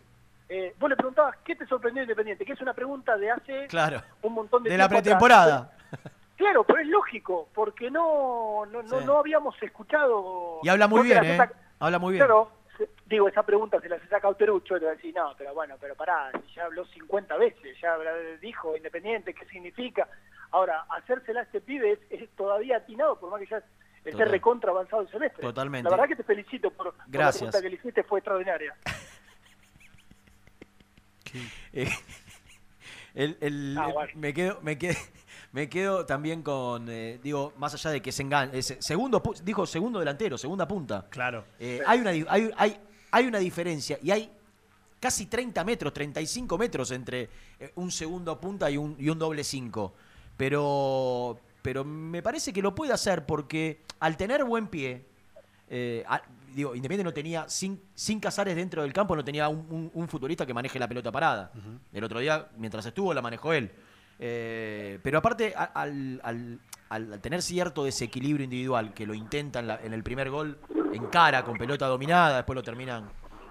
eh, 0.49 0.73
vos 0.79 0.89
le 0.89 0.95
preguntabas, 0.95 1.35
¿qué 1.45 1.55
te 1.55 1.65
sorprendió 1.65 2.03
Independiente? 2.03 2.45
Que 2.45 2.53
es 2.53 2.61
una 2.61 2.73
pregunta 2.73 3.15
de 3.17 3.31
hace 3.31 3.67
Claro. 3.67 4.01
un 4.21 4.33
montón 4.33 4.63
de 4.63 4.69
De 4.69 4.77
la 4.77 4.85
atrás. 4.85 5.01
pretemporada. 5.01 5.71
Claro, 6.37 6.63
pero 6.63 6.79
es 6.79 6.87
lógico, 6.87 7.47
porque 7.53 7.91
no 7.91 8.65
no, 8.65 8.81
no, 8.81 8.99
Sí. 8.99 9.05
no 9.05 9.19
habíamos 9.19 9.53
escuchado... 9.61 10.59
Y 10.63 10.69
habla 10.69 10.87
muy 10.87 11.03
bien, 11.03 11.23
¿eh? 11.23 11.39
Habla 11.79 11.99
muy 11.99 12.13
bien. 12.13 12.25
Claro, 12.25 12.51
se- 12.79 12.89
digo, 13.05 13.27
esa 13.27 13.43
pregunta 13.43 13.79
se 13.79 13.87
la 13.87 13.97
haces 13.97 14.11
a 14.11 14.19
Cauterucho 14.19 14.75
y 14.75 14.79
te 14.79 14.85
va 14.87 14.91
a 14.93 14.95
decir, 14.95 15.13
no, 15.15 15.35
pero 15.37 15.53
bueno, 15.53 15.75
pero 15.79 15.93
pará, 15.93 16.31
ya 16.55 16.65
habló 16.65 16.83
50 16.85 17.37
veces, 17.37 17.77
ya 17.79 17.95
dijo 18.41 18.75
Independiente, 18.75 19.35
qué 19.35 19.45
significa. 19.45 20.07
Ahora, 20.51 20.85
hacérsela 20.89 21.39
a 21.41 21.43
este 21.43 21.61
pibe 21.61 21.93
es, 21.93 21.99
es 22.09 22.29
todavía 22.35 22.77
atinado, 22.77 23.19
por 23.19 23.31
más 23.31 23.39
que 23.39 23.47
ya 23.47 23.57
esté 23.97 24.11
Total. 24.11 24.29
recontra 24.29 24.71
avanzado 24.71 25.01
el 25.03 25.09
semestre. 25.09 25.41
Totalmente. 25.41 25.89
La 25.89 25.95
verdad 25.95 26.09
que 26.09 26.15
te 26.17 26.23
felicito 26.23 26.69
por, 26.71 26.93
por 26.93 27.15
la 27.15 27.31
pregunta 27.31 27.61
que 27.61 27.69
le 27.69 27.75
hiciste, 27.75 28.03
fue 28.03 28.19
extraordinaria. 28.19 28.75
Eh, 31.73 31.87
el- 33.15 33.37
el- 33.39 33.77
Ah, 33.79 33.87
eh, 33.89 33.93
bueno. 33.93 34.11
me 34.15 34.33
quedo, 34.33 34.59
me 34.61 34.77
quedo, 34.77 34.95
me 35.53 35.69
quedo 35.69 36.05
también 36.05 36.43
con, 36.43 36.89
eh, 36.89 37.19
digo, 37.23 37.53
más 37.57 37.73
allá 37.73 37.91
de 37.91 38.01
que 38.01 38.11
se 38.11 38.23
engan 38.23 38.49
ese- 38.53 38.81
segundo, 38.81 39.23
pu- 39.23 39.39
dijo 39.41 39.65
segundo 39.65 39.99
delantero, 39.99 40.37
segunda 40.37 40.67
punta. 40.67 41.07
Claro. 41.09 41.45
Eh, 41.59 41.81
hay, 41.85 41.99
una, 42.01 42.09
hay, 42.09 42.51
hay, 42.57 42.77
hay 43.11 43.25
una 43.27 43.39
diferencia 43.39 43.97
y 44.01 44.11
hay 44.11 44.29
casi 44.99 45.27
30 45.27 45.63
metros, 45.63 45.93
35 45.93 46.57
metros 46.57 46.91
entre 46.91 47.29
eh, 47.59 47.71
un 47.75 47.91
segundo 47.91 48.39
punta 48.39 48.69
y 48.69 48.75
un, 48.77 48.95
y 48.99 49.09
un 49.09 49.17
doble 49.17 49.43
5. 49.43 49.93
Pero, 50.41 51.39
pero 51.61 51.85
me 51.85 52.23
parece 52.23 52.51
que 52.51 52.63
lo 52.63 52.73
puede 52.73 52.91
hacer 52.93 53.27
porque 53.27 53.81
al 53.99 54.17
tener 54.17 54.43
buen 54.43 54.65
pie, 54.65 55.05
eh, 55.69 56.03
a- 56.07 56.23
digo, 56.55 56.73
Independiente 56.73 57.03
no 57.03 57.13
tenía, 57.13 57.47
sin, 57.47 57.79
sin 57.93 58.19
Casares 58.19 58.55
dentro 58.55 58.81
del 58.81 58.91
campo, 58.91 59.15
no 59.15 59.23
tenía 59.23 59.47
un, 59.47 59.59
un- 59.69 59.91
un 59.93 60.07
futbolista 60.07 60.43
que 60.47 60.53
maneje 60.55 60.79
la 60.79 60.87
pelota 60.87 61.11
parada. 61.11 61.51
El 61.93 62.03
otro 62.03 62.19
día, 62.19 62.47
mientras 62.57 62.83
estuvo, 62.87 63.13
la 63.13 63.21
manejó 63.21 63.53
él. 63.53 63.69
Eh, 64.17 64.97
pero 65.03 65.19
aparte, 65.19 65.53
al, 65.55 66.19
al- 66.23 66.59
al- 66.89 67.21
tener 67.21 67.43
cierto 67.43 67.83
desequilibrio 67.83 68.43
individual, 68.43 68.95
que 68.95 69.05
lo 69.05 69.13
intenta 69.13 69.59
en, 69.83 69.93
el 69.93 70.01
primer 70.01 70.31
gol, 70.31 70.57
en 70.91 71.05
cara, 71.05 71.43
con 71.43 71.55
pelota 71.55 71.85
dominada, 71.85 72.37
después 72.37 72.55
lo 72.55 72.63
terminan 72.63 73.07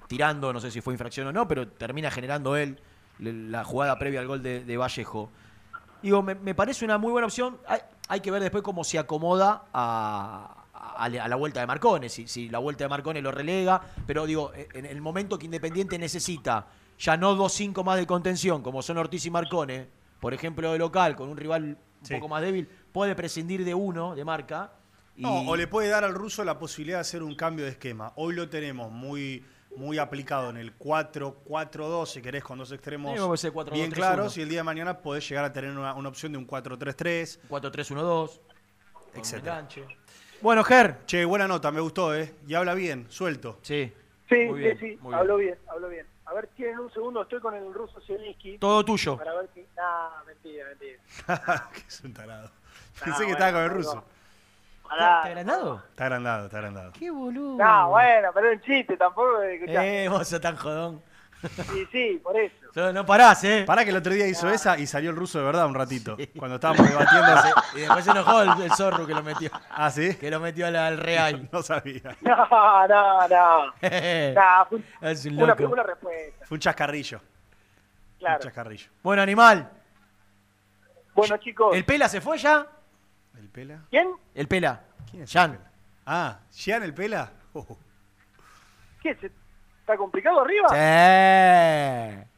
tirando, 0.08 0.52
no 0.52 0.58
sé 0.58 0.72
si 0.72 0.80
fue 0.80 0.92
infracción 0.92 1.28
o 1.28 1.32
no, 1.32 1.46
pero 1.46 1.68
termina 1.68 2.10
generando 2.10 2.56
él 2.56 2.80
la 3.20 3.62
jugada 3.62 3.96
previa 3.96 4.18
al 4.18 4.26
gol 4.26 4.42
de, 4.42 4.64
de 4.64 4.76
Vallejo. 4.76 5.30
Digo, 6.02 6.22
me, 6.22 6.34
me 6.34 6.54
parece 6.54 6.84
una 6.84 6.98
muy 6.98 7.12
buena 7.12 7.26
opción. 7.26 7.58
Hay, 7.66 7.80
hay 8.08 8.20
que 8.20 8.30
ver 8.30 8.42
después 8.42 8.62
cómo 8.62 8.84
se 8.84 8.98
acomoda 8.98 9.64
a, 9.72 10.64
a- 10.72 11.04
a 11.04 11.28
la 11.28 11.36
vuelta 11.36 11.60
de 11.60 11.66
Marcone, 11.66 12.08
si, 12.08 12.26
si 12.26 12.48
la 12.48 12.58
vuelta 12.58 12.84
de 12.84 12.88
Marcone 12.88 13.20
lo 13.22 13.30
relega, 13.32 13.80
pero 14.06 14.26
digo, 14.26 14.52
en 14.54 14.86
el 14.86 15.00
momento 15.00 15.38
que 15.38 15.44
Independiente 15.46 15.98
necesita 15.98 16.66
ya 16.98 17.16
no 17.16 17.34
dos 17.34 17.52
cinco 17.52 17.82
más 17.84 17.96
de 17.98 18.06
contención, 18.06 18.62
como 18.62 18.82
son 18.82 18.98
Ortiz 18.98 19.24
y 19.26 19.30
Marcone, 19.30 19.88
por 20.20 20.34
ejemplo 20.34 20.72
de 20.72 20.78
local, 20.78 21.16
con 21.16 21.28
un 21.30 21.36
rival 21.36 21.64
un 21.64 21.76
Sí. 22.06 22.14
poco 22.14 22.28
más 22.28 22.40
débil, 22.42 22.66
puede 22.92 23.14
prescindir 23.14 23.62
de 23.64 23.74
uno, 23.74 24.14
de 24.14 24.24
marca. 24.24 24.72
Y, 25.16 25.22
No, 25.22 25.40
o 25.42 25.54
le 25.56 25.66
puede 25.66 25.88
dar 25.88 26.02
al 26.04 26.14
ruso 26.14 26.42
la 26.44 26.58
posibilidad 26.58 26.96
de 26.98 27.02
hacer 27.02 27.22
un 27.22 27.34
cambio 27.34 27.66
de 27.66 27.72
esquema. 27.72 28.12
Hoy 28.16 28.34
lo 28.34 28.48
tenemos 28.48 28.90
muy, 28.90 29.44
muy 29.76 29.98
aplicado 29.98 30.50
en 30.50 30.56
el 30.56 30.76
4-4-2, 30.78 32.06
si 32.06 32.22
querés, 32.22 32.42
con 32.42 32.58
dos 32.58 32.72
extremos 32.72 33.12
Sí, 33.18 33.24
puede 33.24 33.36
ser 33.38 33.52
4-2-3-1. 33.52 33.72
bien 33.72 33.90
claros. 33.90 34.36
Y 34.38 34.42
el 34.42 34.48
día 34.48 34.58
de 34.60 34.64
mañana 34.64 34.98
podés 34.98 35.28
llegar 35.28 35.44
a 35.44 35.52
tener 35.52 35.70
una, 35.70 35.94
una 35.94 36.08
opción 36.08 36.32
de 36.32 36.38
un 36.38 36.46
4-3-3. 36.46 37.40
4-3-1-2. 37.48 38.40
Etcétera. 39.14 39.54
enganche. 39.58 39.84
Bueno, 40.40 40.64
Ger. 40.64 40.98
Che, 41.06 41.24
buena 41.24 41.46
nota, 41.48 41.70
me 41.70 41.80
gustó, 41.80 42.14
¿eh? 42.14 42.34
Y 42.46 42.54
habla 42.54 42.74
bien, 42.74 43.06
suelto. 43.10 43.58
Sí. 43.62 43.92
Sí, 44.28 44.36
Muy 44.46 44.60
bien, 44.60 44.78
sí, 44.78 44.90
sí, 44.92 44.98
muy 45.02 45.12
habló 45.12 45.36
bien. 45.38 45.58
habló 45.68 45.88
bien. 45.88 46.06
A 46.26 46.32
ver, 46.34 46.46
tienen 46.54 46.78
un 46.78 46.92
segundo, 46.92 47.22
estoy 47.22 47.40
con 47.40 47.52
el 47.54 47.74
ruso 47.74 48.00
Zielinski. 48.06 48.58
Todo 48.58 48.84
tuyo. 48.84 49.16
Para 49.18 49.34
ver 49.34 49.50
si... 49.52 49.66
Nah, 49.76 50.22
mentira, 50.24 50.66
mentira. 50.68 51.68
que 51.74 51.80
es 51.88 52.00
un 52.04 52.12
tarado. 52.14 52.48
Ah, 52.48 53.04
Pensé 53.04 53.18
que 53.18 53.24
bueno, 53.24 53.32
estaba 53.32 53.52
con 53.52 53.62
el 53.62 53.68
perdón. 53.70 53.82
ruso. 53.84 54.04
Pará. 54.90 55.22
agrandado? 55.22 55.82
Está 55.90 56.04
agrandado, 56.04 56.44
está 56.46 56.58
agrandado. 56.58 56.92
Qué 56.98 57.10
boludo. 57.10 57.56
No, 57.56 57.88
bueno, 57.90 58.28
pero 58.34 58.50
es 58.50 58.56
un 58.58 58.62
chiste, 58.64 58.96
tampoco 58.96 59.40
Eh, 59.42 60.08
vos 60.10 60.26
sos 60.28 60.40
tan 60.40 60.56
jodón. 60.56 61.02
Sí, 61.72 61.86
sí, 61.90 62.20
por 62.22 62.36
eso. 62.38 62.54
No, 62.74 62.92
no 62.92 63.06
parás, 63.06 63.42
¿eh? 63.44 63.64
Pará 63.66 63.82
que 63.82 63.90
el 63.90 63.96
otro 63.96 64.12
día 64.12 64.26
hizo 64.26 64.50
esa 64.50 64.76
y 64.78 64.86
salió 64.86 65.08
el 65.08 65.16
ruso 65.16 65.38
de 65.38 65.44
verdad 65.46 65.64
un 65.66 65.74
ratito. 65.74 66.16
Cuando 66.38 66.56
estábamos 66.56 66.86
debatiendo. 66.86 67.30
Y 67.76 67.80
después 67.80 68.04
se 68.04 68.10
enojó 68.10 68.42
el, 68.42 68.62
el 68.62 68.70
zorro 68.72 69.06
que 69.06 69.14
lo 69.14 69.22
metió. 69.22 69.50
Ah, 69.70 69.90
¿sí? 69.90 70.16
Que 70.16 70.30
lo 70.30 70.38
metió 70.38 70.66
al, 70.66 70.76
al 70.76 70.98
Real. 70.98 71.48
No 71.52 71.62
sabía. 71.62 72.14
No, 72.20 72.88
no, 72.88 73.28
no. 73.28 73.66
Nah, 74.34 74.64
fue 74.66 74.80
es 75.00 75.24
un 75.24 75.38
una, 75.38 75.46
loco. 75.54 75.64
una 75.72 75.82
respuesta, 75.82 76.44
Fue 76.44 76.56
un 76.56 76.60
chascarrillo. 76.60 77.20
claro. 78.18 78.36
Un 78.36 78.42
chascarrillo. 78.42 78.90
Bueno, 79.02 79.22
animal. 79.22 79.70
Bueno, 81.14 81.36
chicos. 81.38 81.74
¿El 81.74 81.84
Pela 81.86 82.08
se 82.08 82.20
fue 82.20 82.36
ya? 82.36 82.66
¿El 83.50 83.52
Pela? 83.52 83.80
¿Quién? 83.90 84.08
El 84.34 84.46
Pela. 84.46 84.80
¿Quién 85.10 85.22
es 85.24 85.32
Jan. 85.32 85.58
Ah, 86.06 86.38
¿Gian 86.52 86.82
el 86.84 86.94
Pela? 86.94 87.32
Oh. 87.52 87.66
¿Qué? 89.02 89.12
¿Se- 89.16 89.26
¿Está 89.80 89.96
complicado 89.96 90.40
arriba? 90.42 90.68
Sí. 90.68 92.28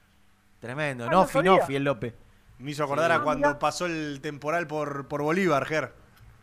Tremendo. 0.59 1.05
Ah, 1.05 1.11
no, 1.11 1.27
no. 1.43 1.43
Nofi, 1.43 1.77
el 1.77 1.85
López. 1.85 2.15
Me 2.61 2.71
hizo 2.71 2.85
acordar 2.85 3.13
a 3.13 3.17
Ah, 3.17 3.23
cuando 3.23 3.49
mirá. 3.49 3.59
pasó 3.59 3.85
el 3.85 4.21
temporal 4.23 4.67
por, 4.67 5.07
por 5.07 5.21
Bolívar, 5.23 5.67
Ger. 5.67 5.93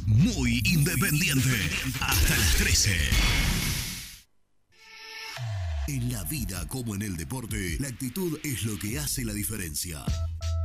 Muy 0.06 0.60
independiente. 0.64 1.70
Hasta 2.00 2.36
las 2.36 2.56
13. 2.56 2.96
En 5.86 6.10
la 6.10 6.24
vida 6.24 6.66
como 6.66 6.96
en 6.96 7.02
el 7.02 7.16
deporte, 7.16 7.76
la 7.78 7.86
actitud 7.88 8.38
es 8.42 8.64
lo 8.64 8.78
que 8.78 8.98
hace 8.98 9.24
la 9.24 9.32
diferencia. 9.32 10.04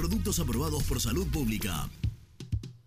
Productos 0.00 0.40
aprobados 0.40 0.82
por 0.84 0.98
salud 0.98 1.26
pública. 1.26 1.90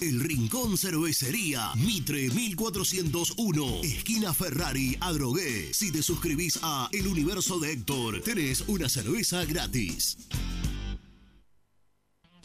El 0.00 0.20
Rincón 0.20 0.76
Cervecería, 0.76 1.72
Mitre 1.76 2.28
1401, 2.28 3.80
esquina 3.82 4.34
Ferrari, 4.34 4.96
Adrogué. 5.00 5.72
Si 5.72 5.92
te 5.92 6.02
suscribís 6.02 6.58
a 6.62 6.88
El 6.92 7.06
Universo 7.06 7.60
de 7.60 7.72
Héctor, 7.72 8.20
tenés 8.22 8.62
una 8.68 8.88
cerveza 8.88 9.44
gratis. 9.44 10.28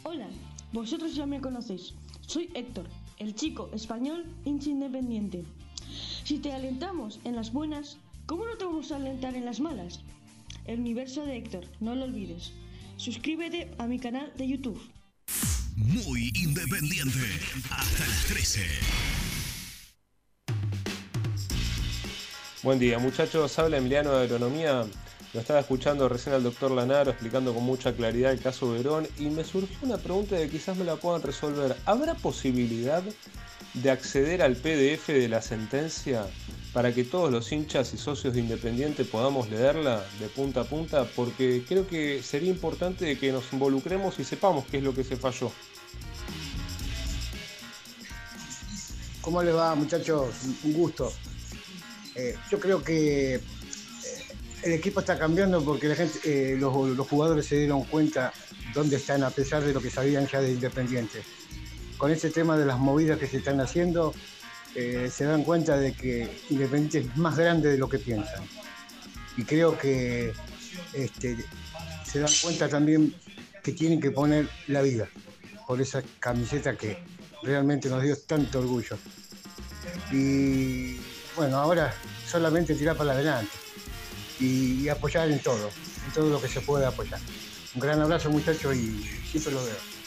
Hola, 0.04 0.28
vosotros 0.72 1.14
ya 1.14 1.26
me 1.26 1.40
conocéis. 1.40 1.94
Soy 2.26 2.50
Héctor, 2.54 2.88
el 3.18 3.34
chico 3.34 3.68
español 3.74 4.24
hincha 4.44 4.70
independiente. 4.70 5.44
Si 6.24 6.38
te 6.38 6.52
alentamos 6.52 7.18
en 7.24 7.34
las 7.34 7.52
buenas, 7.52 7.98
¿cómo 8.26 8.46
no 8.46 8.56
te 8.56 8.64
vamos 8.64 8.92
a 8.92 8.96
alentar 8.96 9.34
en 9.34 9.44
las 9.44 9.60
malas? 9.60 10.00
El 10.66 10.80
universo 10.80 11.26
de 11.26 11.36
Héctor, 11.36 11.66
no 11.80 11.94
lo 11.96 12.04
olvides. 12.04 12.52
Suscríbete 12.96 13.74
a 13.78 13.86
mi 13.86 13.98
canal 13.98 14.32
de 14.36 14.46
YouTube. 14.46 14.80
Muy 15.82 16.30
independiente. 16.34 17.18
Hasta 17.70 18.06
las 18.06 18.26
13. 18.26 18.60
Buen 22.62 22.78
día, 22.78 22.98
muchachos. 22.98 23.58
Habla 23.58 23.78
Emiliano 23.78 24.12
de 24.12 24.24
Agronomía. 24.24 24.84
Lo 25.32 25.40
estaba 25.40 25.60
escuchando 25.60 26.06
recién 26.06 26.34
al 26.34 26.42
doctor 26.42 26.70
Lanaro 26.70 27.10
explicando 27.10 27.54
con 27.54 27.64
mucha 27.64 27.94
claridad 27.94 28.32
el 28.32 28.40
caso 28.40 28.72
Verón 28.72 29.08
y 29.18 29.30
me 29.30 29.42
surgió 29.42 29.78
una 29.80 29.96
pregunta 29.96 30.36
que 30.36 30.50
quizás 30.50 30.76
me 30.76 30.84
la 30.84 30.96
puedan 30.96 31.22
resolver. 31.22 31.74
¿Habrá 31.86 32.14
posibilidad 32.14 33.02
de 33.72 33.90
acceder 33.90 34.42
al 34.42 34.56
PDF 34.56 35.08
de 35.08 35.28
la 35.28 35.40
sentencia 35.40 36.26
para 36.72 36.94
que 36.94 37.04
todos 37.04 37.32
los 37.32 37.50
hinchas 37.50 37.92
y 37.94 37.98
socios 37.98 38.34
de 38.34 38.40
Independiente 38.40 39.04
podamos 39.04 39.50
leerla 39.50 40.04
de 40.20 40.28
punta 40.28 40.62
a 40.62 40.64
punta? 40.64 41.04
Porque 41.04 41.64
creo 41.66 41.86
que 41.86 42.22
sería 42.22 42.50
importante 42.50 43.18
que 43.18 43.32
nos 43.32 43.52
involucremos 43.52 44.18
y 44.18 44.24
sepamos 44.24 44.64
qué 44.70 44.78
es 44.78 44.84
lo 44.84 44.94
que 44.94 45.04
se 45.04 45.16
falló. 45.16 45.50
¿Cómo 49.20 49.42
les 49.42 49.54
va, 49.54 49.74
muchachos? 49.74 50.34
Un 50.64 50.72
gusto. 50.72 51.12
Eh, 52.14 52.36
yo 52.50 52.58
creo 52.58 52.82
que 52.82 53.34
eh, 53.34 53.40
el 54.62 54.72
equipo 54.72 55.00
está 55.00 55.18
cambiando 55.18 55.62
porque 55.62 55.94
eh, 56.24 56.56
los, 56.58 56.96
los 56.96 57.06
jugadores 57.06 57.46
se 57.46 57.58
dieron 57.58 57.84
cuenta 57.84 58.32
dónde 58.74 58.96
están 58.96 59.22
a 59.22 59.30
pesar 59.30 59.64
de 59.64 59.72
lo 59.72 59.80
que 59.80 59.90
sabían 59.90 60.26
ya 60.26 60.40
de 60.40 60.52
Independiente. 60.52 61.22
Con 61.98 62.10
ese 62.10 62.30
tema 62.30 62.56
de 62.56 62.64
las 62.64 62.78
movidas 62.78 63.18
que 63.18 63.26
se 63.26 63.38
están 63.38 63.60
haciendo, 63.60 64.14
eh, 64.74 65.10
se 65.12 65.24
dan 65.24 65.42
cuenta 65.42 65.76
de 65.76 65.92
que 65.92 66.28
Independiente 66.50 66.98
es 66.98 67.16
más 67.16 67.36
grande 67.36 67.70
de 67.70 67.78
lo 67.78 67.88
que 67.88 67.98
piensan. 67.98 68.42
Y 69.36 69.44
creo 69.44 69.78
que 69.78 70.32
este, 70.92 71.36
se 72.04 72.20
dan 72.20 72.30
cuenta 72.42 72.68
también 72.68 73.14
que 73.62 73.72
tienen 73.72 74.00
que 74.00 74.10
poner 74.10 74.48
la 74.68 74.82
vida 74.82 75.08
por 75.66 75.80
esa 75.80 76.02
camiseta 76.18 76.76
que 76.76 76.98
realmente 77.42 77.88
nos 77.88 78.02
dio 78.02 78.16
tanto 78.16 78.60
orgullo. 78.60 78.98
Y 80.12 80.96
bueno, 81.36 81.56
ahora 81.56 81.94
solamente 82.26 82.74
tirar 82.74 82.96
para 82.96 83.12
adelante 83.12 83.52
y, 84.38 84.82
y 84.82 84.88
apoyar 84.88 85.30
en 85.30 85.40
todo, 85.40 85.70
en 86.06 86.12
todo 86.14 86.30
lo 86.30 86.40
que 86.40 86.48
se 86.48 86.60
puede 86.60 86.86
apoyar. 86.86 87.20
Un 87.74 87.80
gran 87.80 88.00
abrazo 88.00 88.30
muchachos 88.30 88.74
y 88.74 89.02
siempre 89.30 89.52
lo 89.52 89.64
veo. 89.64 89.99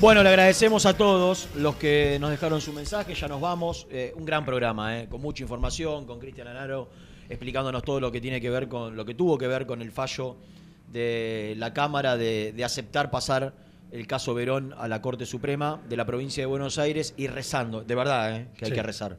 Bueno, 0.00 0.22
le 0.22 0.30
agradecemos 0.30 0.86
a 0.86 0.96
todos 0.96 1.48
los 1.56 1.76
que 1.76 2.16
nos 2.20 2.30
dejaron 2.30 2.60
su 2.62 2.72
mensaje, 2.72 3.14
ya 3.14 3.28
nos 3.28 3.40
vamos. 3.40 3.86
Eh, 3.90 4.14
un 4.16 4.24
gran 4.24 4.46
programa, 4.46 4.98
eh, 4.98 5.08
con 5.10 5.20
mucha 5.20 5.42
información, 5.42 6.06
con 6.06 6.18
Cristian 6.18 6.48
Anaro 6.48 6.88
explicándonos 7.28 7.82
todo 7.84 8.00
lo 8.00 8.10
que 8.10 8.20
tiene 8.20 8.40
que 8.40 8.50
ver 8.50 8.66
con 8.66 8.96
lo 8.96 9.04
que 9.04 9.14
tuvo 9.14 9.38
que 9.38 9.46
ver 9.46 9.64
con 9.66 9.82
el 9.82 9.92
fallo 9.92 10.36
de 10.90 11.54
la 11.58 11.72
Cámara 11.72 12.16
de, 12.16 12.52
de 12.52 12.64
aceptar 12.64 13.08
pasar 13.10 13.52
el 13.92 14.06
caso 14.08 14.34
Verón 14.34 14.74
a 14.78 14.88
la 14.88 15.00
Corte 15.00 15.26
Suprema 15.26 15.80
de 15.88 15.96
la 15.96 16.04
provincia 16.06 16.42
de 16.42 16.46
Buenos 16.46 16.78
Aires 16.78 17.14
y 17.16 17.26
rezando, 17.28 17.82
de 17.84 17.94
verdad, 17.94 18.36
eh, 18.36 18.48
que 18.56 18.64
hay 18.64 18.70
Sí. 18.70 18.74
que 18.74 18.82
rezar. 18.82 19.18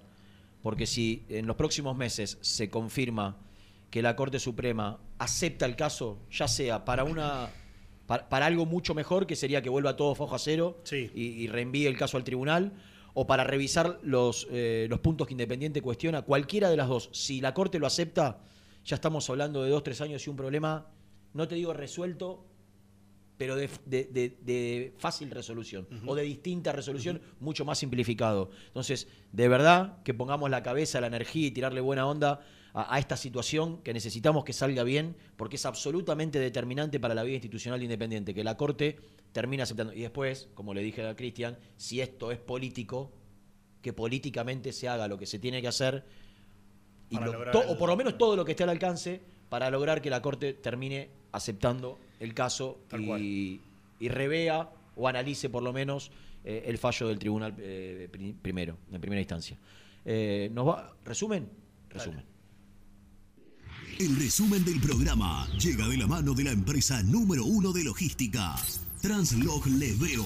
Porque 0.63 0.87
si 0.87 1.23
en 1.29 1.45
los 1.47 1.55
próximos 1.55 1.95
meses 1.95 2.37
se 2.41 2.69
confirma 2.69 3.37
que 3.91 4.01
la 4.01 4.15
Corte 4.15 4.39
Suprema 4.39 4.97
acepta 5.19 5.65
el 5.65 5.75
caso, 5.75 6.17
ya 6.31 6.47
sea 6.47 6.83
para 6.83 7.03
una 7.03 7.49
para, 8.11 8.27
para 8.27 8.45
algo 8.45 8.65
mucho 8.65 8.93
mejor, 8.93 9.25
que 9.25 9.37
sería 9.37 9.61
que 9.61 9.69
vuelva 9.69 9.95
todo 9.95 10.13
fojo 10.15 10.35
a 10.35 10.39
cero 10.39 10.81
y, 11.15 11.21
y 11.43 11.47
reenvíe 11.47 11.85
el 11.87 11.97
caso 11.97 12.17
al 12.17 12.25
tribunal, 12.25 12.73
o 13.13 13.25
para 13.25 13.45
revisar 13.45 13.99
los, 14.03 14.47
eh, 14.51 14.87
los 14.89 14.99
puntos 14.99 15.27
que 15.27 15.33
Independiente 15.33 15.81
cuestiona, 15.81 16.21
cualquiera 16.21 16.69
de 16.69 16.75
las 16.75 16.89
dos. 16.89 17.09
Si 17.13 17.39
la 17.39 17.53
Corte 17.53 17.79
lo 17.79 17.87
acepta, 17.87 18.39
ya 18.83 18.95
estamos 18.95 19.29
hablando 19.29 19.63
de 19.63 19.69
dos, 19.69 19.81
tres 19.83 20.01
años 20.01 20.27
y 20.27 20.29
un 20.29 20.35
problema, 20.35 20.87
no 21.33 21.47
te 21.47 21.55
digo 21.55 21.71
resuelto, 21.71 22.45
pero 23.37 23.55
de, 23.55 23.69
de- 23.85 24.03
de- 24.11 24.37
de 24.41 24.93
fácil 24.97 25.31
resolución 25.31 25.87
o 26.05 26.13
de 26.13 26.23
distinta 26.23 26.73
resolución, 26.73 27.21
mucho 27.39 27.63
más 27.63 27.79
simplificado. 27.79 28.49
Entonces, 28.67 29.07
de 29.31 29.47
verdad 29.47 30.03
que 30.03 30.13
pongamos 30.13 30.49
la 30.49 30.61
cabeza, 30.63 30.99
la 30.99 31.07
energía 31.07 31.47
y 31.47 31.51
tirarle 31.51 31.79
buena 31.79 32.05
onda 32.05 32.41
a, 32.73 32.95
a 32.95 32.99
esta 32.99 33.17
situación 33.17 33.77
que 33.83 33.93
necesitamos 33.93 34.43
que 34.43 34.53
salga 34.53 34.83
bien, 34.83 35.15
porque 35.37 35.55
es 35.57 35.65
absolutamente 35.65 36.39
determinante 36.39 36.99
para 36.99 37.13
la 37.13 37.23
vida 37.23 37.35
institucional 37.35 37.81
independiente, 37.83 38.33
que 38.33 38.43
la 38.43 38.57
Corte 38.57 38.97
termine 39.31 39.63
aceptando. 39.63 39.93
Y 39.93 40.01
después, 40.01 40.49
como 40.53 40.73
le 40.73 40.81
dije 40.81 41.05
a 41.05 41.15
Cristian, 41.15 41.57
si 41.77 42.01
esto 42.01 42.31
es 42.31 42.37
político, 42.39 43.11
que 43.81 43.93
políticamente 43.93 44.73
se 44.73 44.87
haga 44.87 45.07
lo 45.07 45.17
que 45.17 45.25
se 45.25 45.39
tiene 45.39 45.61
que 45.61 45.67
hacer, 45.67 46.03
y 47.09 47.15
Para 47.15 47.25
lo- 47.27 47.33
lograr 47.33 47.51
to- 47.53 47.63
el- 47.63 47.69
o 47.69 47.77
por 47.77 47.89
lo 47.89 47.97
menos 47.97 48.17
todo 48.17 48.35
lo 48.35 48.45
que 48.45 48.51
esté 48.51 48.63
al 48.63 48.69
alcance, 48.69 49.21
para 49.49 49.69
lograr 49.69 50.01
que 50.01 50.09
la 50.09 50.21
Corte 50.21 50.53
termine 50.53 51.09
aceptando 51.33 51.99
el 52.19 52.33
caso 52.33 52.79
y, 53.19 53.59
y 53.99 54.07
revea 54.09 54.69
o 54.95 55.07
analice 55.07 55.49
por 55.49 55.63
lo 55.63 55.73
menos 55.73 56.11
eh, 56.45 56.63
el 56.67 56.77
fallo 56.77 57.07
del 57.07 57.19
tribunal 57.19 57.53
eh, 57.59 58.07
pri- 58.11 58.33
primero, 58.41 58.77
en 58.91 59.01
primera 59.01 59.19
instancia. 59.21 59.57
Eh, 60.05 60.49
¿Nos 60.53 60.67
va? 60.67 60.93
¿Resumen? 61.05 61.49
Resumen. 61.89 62.23
El 64.01 64.15
resumen 64.15 64.65
del 64.65 64.79
programa 64.81 65.47
llega 65.59 65.87
de 65.87 65.95
la 65.95 66.07
mano 66.07 66.33
de 66.33 66.45
la 66.45 66.51
empresa 66.51 67.03
número 67.03 67.45
uno 67.45 67.71
de 67.71 67.83
logística, 67.83 68.55
Translog 68.99 69.67
Leveo. 69.67 70.25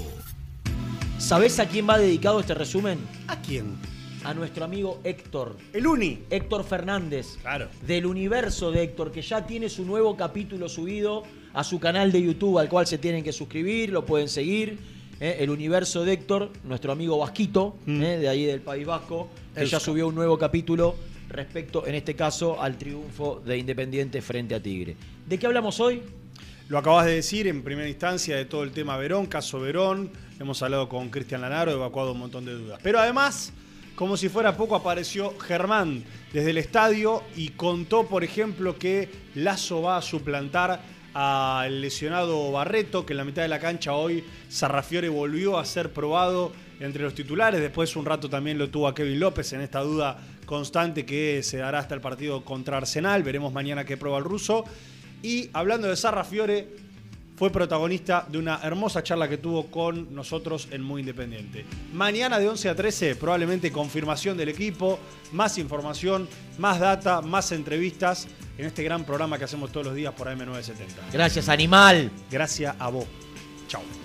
¿Sabés 1.17 1.59
a 1.59 1.67
quién 1.67 1.85
va 1.85 1.97
dedicado 1.97 2.39
este 2.39 2.53
resumen? 2.53 2.99
¿A 3.27 3.41
quién? 3.41 3.75
A 4.23 4.33
nuestro 4.33 4.63
amigo 4.63 5.01
Héctor. 5.03 5.57
El 5.73 5.87
Uni. 5.87 6.19
Héctor 6.29 6.63
Fernández. 6.63 7.35
Claro. 7.41 7.67
Del 7.85 8.05
universo 8.05 8.71
de 8.71 8.81
Héctor, 8.81 9.11
que 9.11 9.21
ya 9.21 9.45
tiene 9.45 9.67
su 9.67 9.83
nuevo 9.83 10.15
capítulo 10.15 10.69
subido 10.69 11.23
a 11.53 11.65
su 11.65 11.77
canal 11.77 12.13
de 12.13 12.21
YouTube, 12.21 12.59
al 12.59 12.69
cual 12.69 12.87
se 12.87 12.97
tienen 12.97 13.25
que 13.25 13.33
suscribir, 13.33 13.89
lo 13.89 14.05
pueden 14.05 14.29
seguir. 14.29 14.79
¿eh? 15.19 15.35
El 15.41 15.49
universo 15.49 16.05
de 16.05 16.13
Héctor, 16.13 16.49
nuestro 16.63 16.93
amigo 16.93 17.17
Vasquito, 17.17 17.75
¿eh? 17.85 18.19
de 18.21 18.29
ahí 18.29 18.45
del 18.45 18.61
País 18.61 18.87
Vasco, 18.87 19.27
que 19.53 19.65
ya 19.65 19.81
subió 19.81 20.07
un 20.07 20.15
nuevo 20.15 20.37
capítulo 20.37 20.95
respecto, 21.35 21.85
en 21.85 21.95
este 21.95 22.15
caso, 22.15 22.61
al 22.61 22.77
triunfo 22.77 23.41
de 23.45 23.57
Independiente 23.57 24.21
frente 24.21 24.55
a 24.55 24.59
Tigre. 24.61 24.95
¿De 25.25 25.37
qué 25.37 25.45
hablamos 25.45 25.79
hoy? 25.79 26.01
Lo 26.67 26.77
acabas 26.79 27.05
de 27.05 27.15
decir 27.15 27.47
en 27.47 27.63
primera 27.63 27.87
instancia 27.87 28.35
de 28.35 28.45
todo 28.45 28.63
el 28.63 28.71
tema 28.71 28.97
Verón, 28.97 29.27
caso 29.27 29.59
Verón. 29.59 30.11
Hemos 30.39 30.63
hablado 30.63 30.89
con 30.89 31.09
Cristian 31.09 31.41
Lanaro, 31.41 31.71
evacuado 31.71 32.13
un 32.13 32.19
montón 32.19 32.45
de 32.45 32.53
dudas. 32.53 32.79
Pero 32.81 32.99
además, 32.99 33.53
como 33.95 34.17
si 34.17 34.29
fuera 34.29 34.57
poco, 34.57 34.75
apareció 34.75 35.37
Germán 35.39 36.03
desde 36.33 36.49
el 36.49 36.57
estadio 36.57 37.23
y 37.35 37.49
contó, 37.49 38.07
por 38.07 38.23
ejemplo, 38.23 38.77
que 38.77 39.09
Lazo 39.35 39.81
va 39.81 39.97
a 39.97 40.01
suplantar 40.01 40.81
al 41.13 41.81
lesionado 41.81 42.51
Barreto, 42.51 43.05
que 43.05 43.13
en 43.13 43.17
la 43.17 43.23
mitad 43.23 43.41
de 43.41 43.47
la 43.47 43.59
cancha 43.59 43.93
hoy 43.93 44.23
Sarrafiore 44.49 45.07
volvió 45.07 45.57
a 45.57 45.65
ser 45.65 45.93
probado 45.93 46.51
entre 46.79 47.03
los 47.03 47.13
titulares. 47.13 47.61
Después 47.61 47.95
un 47.95 48.05
rato 48.05 48.29
también 48.29 48.57
lo 48.57 48.69
tuvo 48.69 48.87
a 48.87 48.95
Kevin 48.95 49.19
López 49.19 49.53
en 49.53 49.61
esta 49.61 49.81
duda 49.81 50.17
constante 50.45 51.05
que 51.05 51.41
se 51.43 51.57
dará 51.57 51.79
hasta 51.79 51.95
el 51.95 52.01
partido 52.01 52.43
contra 52.43 52.77
Arsenal. 52.77 53.23
Veremos 53.23 53.53
mañana 53.53 53.85
qué 53.85 53.97
prueba 53.97 54.17
el 54.17 54.23
ruso. 54.23 54.65
Y 55.21 55.49
hablando 55.53 55.87
de 55.87 55.95
Sarrafiore, 55.95 56.67
fue 57.35 57.49
protagonista 57.49 58.25
de 58.29 58.37
una 58.37 58.59
hermosa 58.63 59.03
charla 59.03 59.27
que 59.27 59.37
tuvo 59.37 59.67
con 59.67 60.13
nosotros 60.15 60.69
en 60.71 60.81
Muy 60.81 61.01
Independiente. 61.01 61.65
Mañana 61.93 62.39
de 62.39 62.47
11 62.47 62.69
a 62.69 62.75
13, 62.75 63.15
probablemente 63.15 63.71
confirmación 63.71 64.37
del 64.37 64.49
equipo, 64.49 64.99
más 65.33 65.57
información, 65.57 66.29
más 66.57 66.79
data, 66.79 67.21
más 67.21 67.51
entrevistas 67.51 68.27
en 68.57 68.65
este 68.65 68.83
gran 68.83 69.03
programa 69.03 69.37
que 69.37 69.43
hacemos 69.43 69.71
todos 69.71 69.87
los 69.87 69.95
días 69.95 70.13
por 70.13 70.27
AM970. 70.27 71.11
Gracias, 71.11 71.49
animal. 71.49 72.09
Gracias 72.31 72.75
a 72.79 72.89
vos. 72.89 73.05
Chao. 73.67 74.04